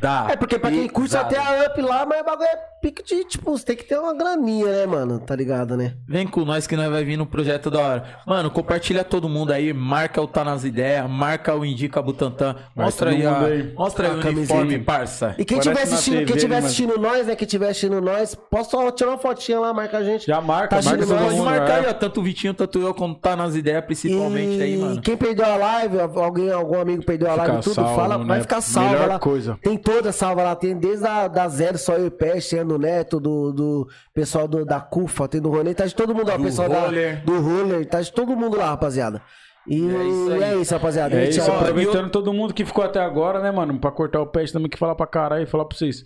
[0.00, 0.32] pesada.
[0.32, 3.24] É, porque pra quem curte até a up lá, mas o bagulho é pique de,
[3.24, 5.18] tipo, você tem que ter uma graninha, né, mano?
[5.18, 5.94] Tá ligado, né?
[6.06, 8.04] Vem com nós que nós vai vir no projeto da hora.
[8.26, 12.56] Mano, compartilha todo mundo aí, marca o Tá Nas Ideias, marca o Indica Butantan.
[12.74, 13.72] Mostra aí, a, aí.
[13.76, 14.54] mostra aí A o camiseta.
[14.60, 15.34] uniforme, parça.
[15.38, 16.66] E quem Parece tiver assistindo, TV, quem tiver mano?
[16.66, 17.36] assistindo nós, né?
[17.36, 20.26] Quem tiver assistindo nós, posso só tirar uma fotinha lá, marca a gente.
[20.26, 23.14] Já marca, Tá marca todo Pode marcar aí, ó, tanto o Vitinho, tanto eu, como
[23.14, 23.84] Tá Nas Ideias,
[24.16, 25.00] principalmente e aí, mano.
[25.02, 28.24] quem perdeu a live, alguém, algum amigo perdeu a live, tudo, salvo, fala, né?
[28.24, 29.18] vai ficar salva Melhor lá.
[29.18, 29.58] coisa.
[29.62, 33.20] Tem toda salva lá, tem desde a da Zero, só eu e Peste, do Neto,
[33.20, 36.38] do, do pessoal do, da CUFA, tem do Ronei, tá de todo mundo lá, o
[36.38, 37.24] Do pessoal da, Roller.
[37.24, 39.22] do Roller, tá de todo mundo lá, rapaziada.
[39.66, 40.42] E É isso aí.
[40.42, 41.16] é isso, rapaziada.
[41.16, 43.78] É isso, ó, aproveitando todo mundo que ficou até agora, né, mano?
[43.78, 46.04] Pra cortar o pé, também que falar pra caralho e falar pra vocês.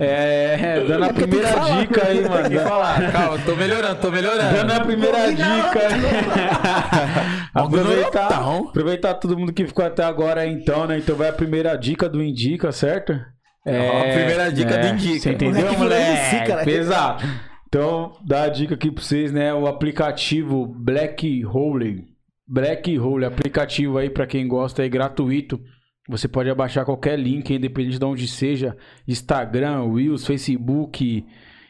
[0.00, 2.48] É, dando a É tem primeira dica aí, Tem mano.
[2.48, 4.54] que falar, calma, tô melhorando, tô melhorando.
[4.56, 5.80] Dando a primeira dica.
[7.52, 8.28] aproveitar,
[8.68, 10.98] aproveitar todo mundo que ficou até agora, então, né?
[10.98, 13.12] Então vai a primeira dica do Indica, certo?
[13.66, 15.20] É, Ó, a primeira dica do Indica.
[15.20, 16.64] Você entendeu, Moleque moleque?
[16.64, 17.24] Pesado.
[17.68, 19.52] Então, dá a dica aqui pra vocês, né?
[19.52, 22.04] O aplicativo Black Hole.
[22.48, 25.60] Black Hole, aplicativo aí pra quem gosta, é gratuito.
[26.08, 28.76] Você pode abaixar qualquer link, independente de onde seja,
[29.08, 31.26] Instagram, Reels, Facebook,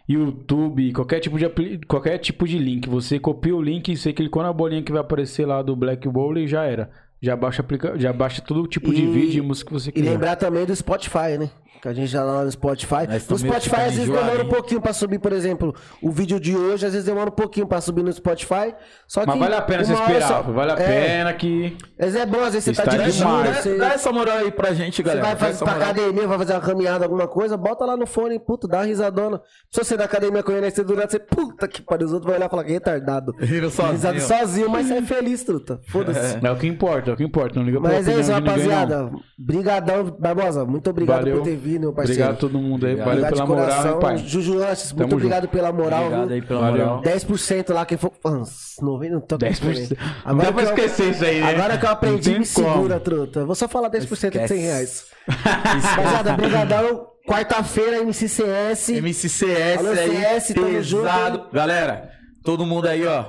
[0.09, 1.49] YouTube, qualquer tipo de
[1.87, 2.89] qualquer tipo de link.
[2.89, 6.07] Você copia o link e você clicou na bolinha que vai aparecer lá do Black
[6.07, 6.91] Hole e já era.
[7.21, 7.65] Já baixa
[7.97, 10.11] já baixa todo tipo de E- vídeo e música que você E quiser.
[10.11, 11.51] lembrar também do Spotify, né?
[11.81, 13.07] Que a gente já lá no Spotify.
[13.09, 16.57] Nós No Spotify, às vezes demora um pouquinho pra subir, por exemplo, o vídeo de
[16.57, 18.75] hoje, às vezes demora um pouquinho pra subir no Spotify.
[19.07, 20.87] Só que Mas vale a pena você uma hora esperar, só- vale a É,
[21.19, 23.57] pena que Às vezes é bom, às vezes você tá Está dirigindo, demais.
[23.59, 25.23] você, Dá essa moral aí pra gente, você galera.
[25.25, 25.91] vai Dá fazer essa pra moral.
[25.91, 29.41] academia, vai fazer uma caminhada, alguma coisa, bota lá no fone, puta, dá uma risadona.
[29.71, 32.37] Se você da academia correndo aí, você durante, você, puta que pariu, os outros vão
[32.37, 33.35] olhar e falar que retardado.
[33.41, 33.93] Rindo sozinho.
[33.93, 35.81] Risado sozinho, mas você é feliz, truta.
[35.89, 36.39] Foda-se.
[36.45, 37.59] é o que importa, é o que importa.
[37.59, 38.75] Não liga pra Mas é opinião isso, de ninguém, não.
[38.77, 39.11] rapaziada.
[39.39, 40.65] Brigadão, Barbosa.
[40.65, 41.37] Muito obrigado Valeu.
[41.39, 42.23] por ter vindo, meu parceiro.
[42.23, 42.93] Obrigado a todo mundo aí.
[42.93, 43.07] Obrigado.
[43.07, 43.51] Valeu Obrigado pela de
[43.83, 44.17] moral, hein, pai.
[44.19, 46.05] Juju Lanches, muito Tamo obrigado pela moral.
[46.07, 46.87] Obrigado aí pela Valeu.
[46.87, 47.03] moral.
[47.03, 48.13] 10% lá, quem for.
[48.25, 48.45] Mano,
[48.81, 49.97] 90 não tô 10%.
[49.99, 51.51] Não Agora dá pra que eu- esquecer isso aí, né?
[51.55, 53.45] Agora que eu Não aprendi, me segura, truta.
[53.45, 54.55] Vou só falar 10% de 100 Esquece.
[54.61, 55.05] reais.
[55.29, 57.07] Rapaziada, brigadão.
[57.27, 58.91] Quarta-feira, MCCS.
[59.01, 61.39] MCCS Alô, aí, CS, tamo pesado.
[61.39, 62.11] junto, Galera,
[62.45, 63.25] todo mundo aí, ó.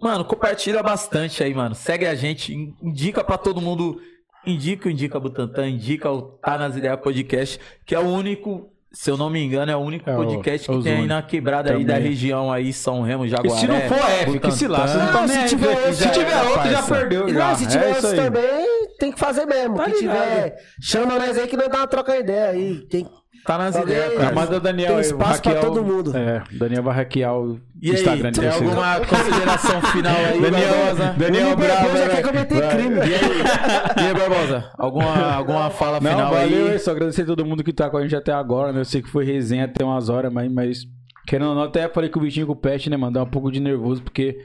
[0.00, 1.74] Mano, compartilha bastante aí, mano.
[1.74, 4.00] Segue a gente, in- indica pra todo mundo.
[4.48, 9.10] Indica o Indica Butantan, indica o Tá Nas Ideias Podcast, que é o único, se
[9.10, 11.06] eu não me engano, é o único É o- podcast é que os tem aí
[11.06, 12.08] na quebrada aí da Também.
[12.08, 13.60] região aí, São Remo, E Jaguaré.
[13.60, 14.78] se não for, é, fica se lá.
[14.78, 15.04] Não Butantan.
[15.06, 15.48] estão se nem aí.
[15.48, 17.28] tiver- Se já tiver era, outro, já perdeu.
[17.28, 17.48] E já.
[17.48, 18.16] não, se É tiver outros aí.
[18.16, 19.76] também, tem que fazer mesmo.
[19.76, 22.86] Tá tiver, chama nós aí que nós dá uma troca ideia aí.
[22.90, 23.06] Quem...
[23.44, 24.34] Tá nas Alguém- ideias, É, parça.
[24.34, 26.16] Manda o Daniel Tem aí, espaço pra hackear todo o- mundo.
[26.16, 30.40] É, o Daniel vai hackear o E aí, Instagram de tem alguma consideração final aí,
[30.40, 31.14] Daniel, Barbosa?
[31.16, 32.14] Daniel Bravo, já né?
[32.16, 32.96] quer cometer crime.
[32.96, 34.70] E aí, e aí, Barbosa?
[34.78, 36.74] Alguma, alguma fala Não, final valeu, aí?
[36.74, 38.80] é só agradecer a todo mundo que tá com a gente até agora, né?
[38.80, 40.78] Eu sei que foi resenha até umas horas, mas, mas
[41.26, 43.12] querendo ou não, até falei com o Vitinho com o Pet, né, mano?
[43.12, 44.38] Dá um pouco de nervoso, porque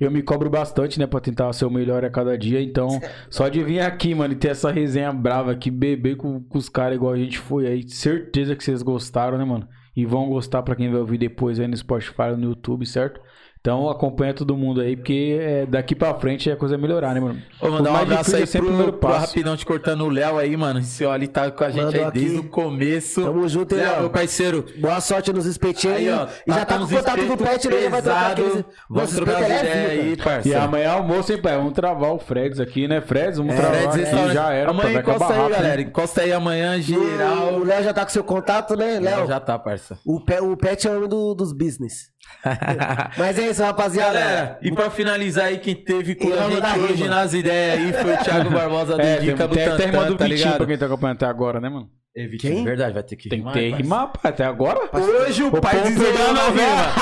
[0.00, 2.60] eu me cobro bastante, né, pra tentar ser o melhor a cada dia.
[2.62, 2.88] Então,
[3.28, 6.68] só de vir aqui, mano, e ter essa resenha brava aqui, beber com, com os
[6.68, 9.68] caras igual a gente foi aí, certeza que vocês gostaram, né, mano?
[9.94, 13.20] E vão gostar pra quem vai ouvir depois aí no Spotify, no YouTube, certo?
[13.60, 17.20] Então acompanha todo mundo aí, porque é, daqui pra frente a coisa é melhorar, né,
[17.20, 17.42] mano?
[17.60, 19.26] Vou mandar um abraço aí é sempre o pro, primeiro pro passo.
[19.26, 20.80] Rapidão te cortando o Léo aí, mano.
[20.80, 22.46] Esse ó, ele tá com a gente Mandou aí desde aqui.
[22.46, 23.22] o começo.
[23.22, 24.64] Tamo junto, hein, Léo, meu parceiro.
[24.78, 26.26] Boa sorte nos espetinhos Aí, ó.
[26.46, 28.52] E já tá com uns contato do Pet, ele vai trocar aqueles...
[28.54, 30.60] Vamos Nossa, trocar é aí, E parceiro.
[30.62, 31.56] amanhã é almoço, hein, pai?
[31.58, 33.02] Vamos travar o Freds aqui, né?
[33.02, 34.34] Freds, vamos É, travar Freds aqui, Restaurante.
[34.34, 34.70] já era.
[34.70, 35.62] Amanhã acabar encosta aí, rápido, né?
[35.62, 35.82] galera.
[35.82, 37.54] Encosta aí amanhã, geral.
[37.60, 39.26] O Léo já tá com seu contato, né, Léo?
[39.26, 39.98] Já tá, parça.
[40.02, 42.08] O, Pe- o Pet é o homem do- dos business.
[43.18, 44.12] Mas é isso, rapaziada.
[44.18, 48.14] Galera, e pra finalizar aí, quem teve com a gente hoje nas ideias aí foi
[48.14, 50.66] o Thiago Barbosa do É, Dica tem até a irmã do tá Vitinho pra ligado?
[50.66, 51.88] quem tá acompanhando até agora, né, mano?
[52.16, 52.64] É, Vitinho, Quem?
[52.64, 54.80] verdade, vai ter que Tem que rimar, ter rimar, pai, até agora.
[54.92, 56.92] Hoje o O pai desenrolou a na novela.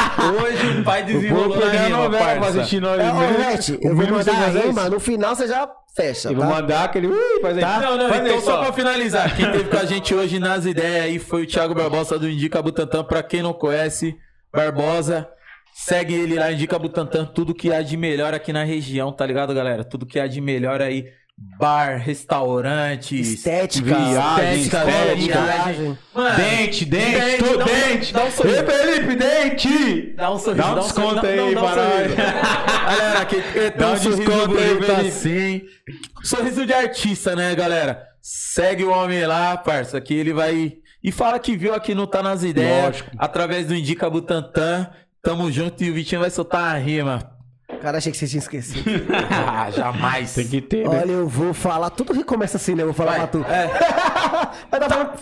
[0.42, 3.00] Hoje o pai O desenrolou a novela pra assistir nós.
[3.00, 3.06] É, O
[3.88, 6.50] eu vou mandar a rima, no final você já fecha, Eu vou tá?
[6.50, 7.06] mandar aquele.
[7.06, 7.64] Ui, faz aí.
[7.64, 10.66] Não, não, faz então aí, só pra finalizar, quem teve com a gente hoje nas
[10.66, 13.02] ideias aí foi o Thiago Barbosa do Indica Butantan.
[13.02, 14.14] Pra quem não conhece,
[14.52, 15.26] Barbosa,
[15.84, 19.54] segue ele lá, Indica Butantan, tudo que há de melhor aqui na região, tá ligado,
[19.54, 19.84] galera?
[19.84, 21.06] Tudo que há de melhor aí,
[21.58, 25.40] bar, restaurantes, Estética, Viagem, estética, estética.
[25.40, 25.98] viagem.
[26.14, 28.12] Mano, Dente, dente, tudo dá um- dente.
[28.12, 28.56] Dá um sorriso.
[28.58, 30.14] Ei, Felipe, dente!
[30.16, 30.62] Dá um sorriso.
[30.66, 31.76] Dá um desconto sorriso, aí nós.
[32.88, 34.90] Galera, que que Dá um um desconto aí, Felipe.
[35.08, 35.62] assim.
[36.22, 38.02] Sorriso de artista, né, galera?
[38.20, 40.74] Segue o homem lá, parça, que ele vai...
[41.02, 43.10] E fala que viu aqui no Tá Nas Ideias, Lógico.
[43.16, 44.90] através do Indica Butantan.
[45.22, 47.36] Tamo junto e o Vitinho vai soltar a rima.
[47.82, 48.88] Cara, achei que você tinha esquecido.
[49.30, 50.34] Ah, jamais.
[50.34, 51.00] Tem que ter, né?
[51.00, 51.90] Olha, eu vou falar.
[51.90, 52.82] Tudo que começa assim, né?
[52.82, 53.20] Eu vou falar Vai.
[53.20, 53.44] pra tu.
[53.44, 53.66] É.
[54.70, 55.14] Vai dar pra...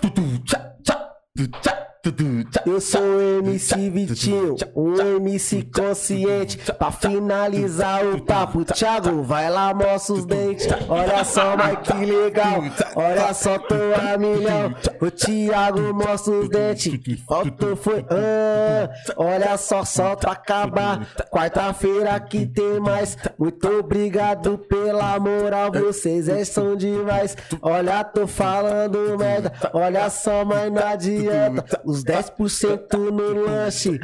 [2.64, 6.58] Eu sou MC Vitinho, um MC consciente.
[6.78, 10.68] Pra finalizar o papo, Thiago, vai lá, mostra os dentes.
[10.88, 12.62] Olha só, mas que legal.
[12.94, 14.74] Olha só, tô a milhão.
[15.00, 16.96] O Thiago mostra os dentes.
[16.96, 18.04] Que foi.
[18.10, 21.08] Ah, olha só, só pra acabar.
[21.30, 23.16] Quarta-feira que tem mais.
[23.38, 27.36] Muito obrigado pela moral, vocês é são demais.
[27.60, 29.52] Olha, tô falando merda.
[29.72, 31.80] Olha só, mas não adianta.
[31.84, 34.00] Os 10% no lanche.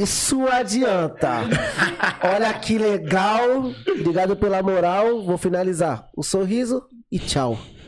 [0.00, 1.40] Isso adianta.
[2.22, 3.72] Olha que legal.
[4.00, 5.22] Obrigado pela moral.
[5.24, 6.08] Vou finalizar.
[6.16, 7.58] Um sorriso e tchau.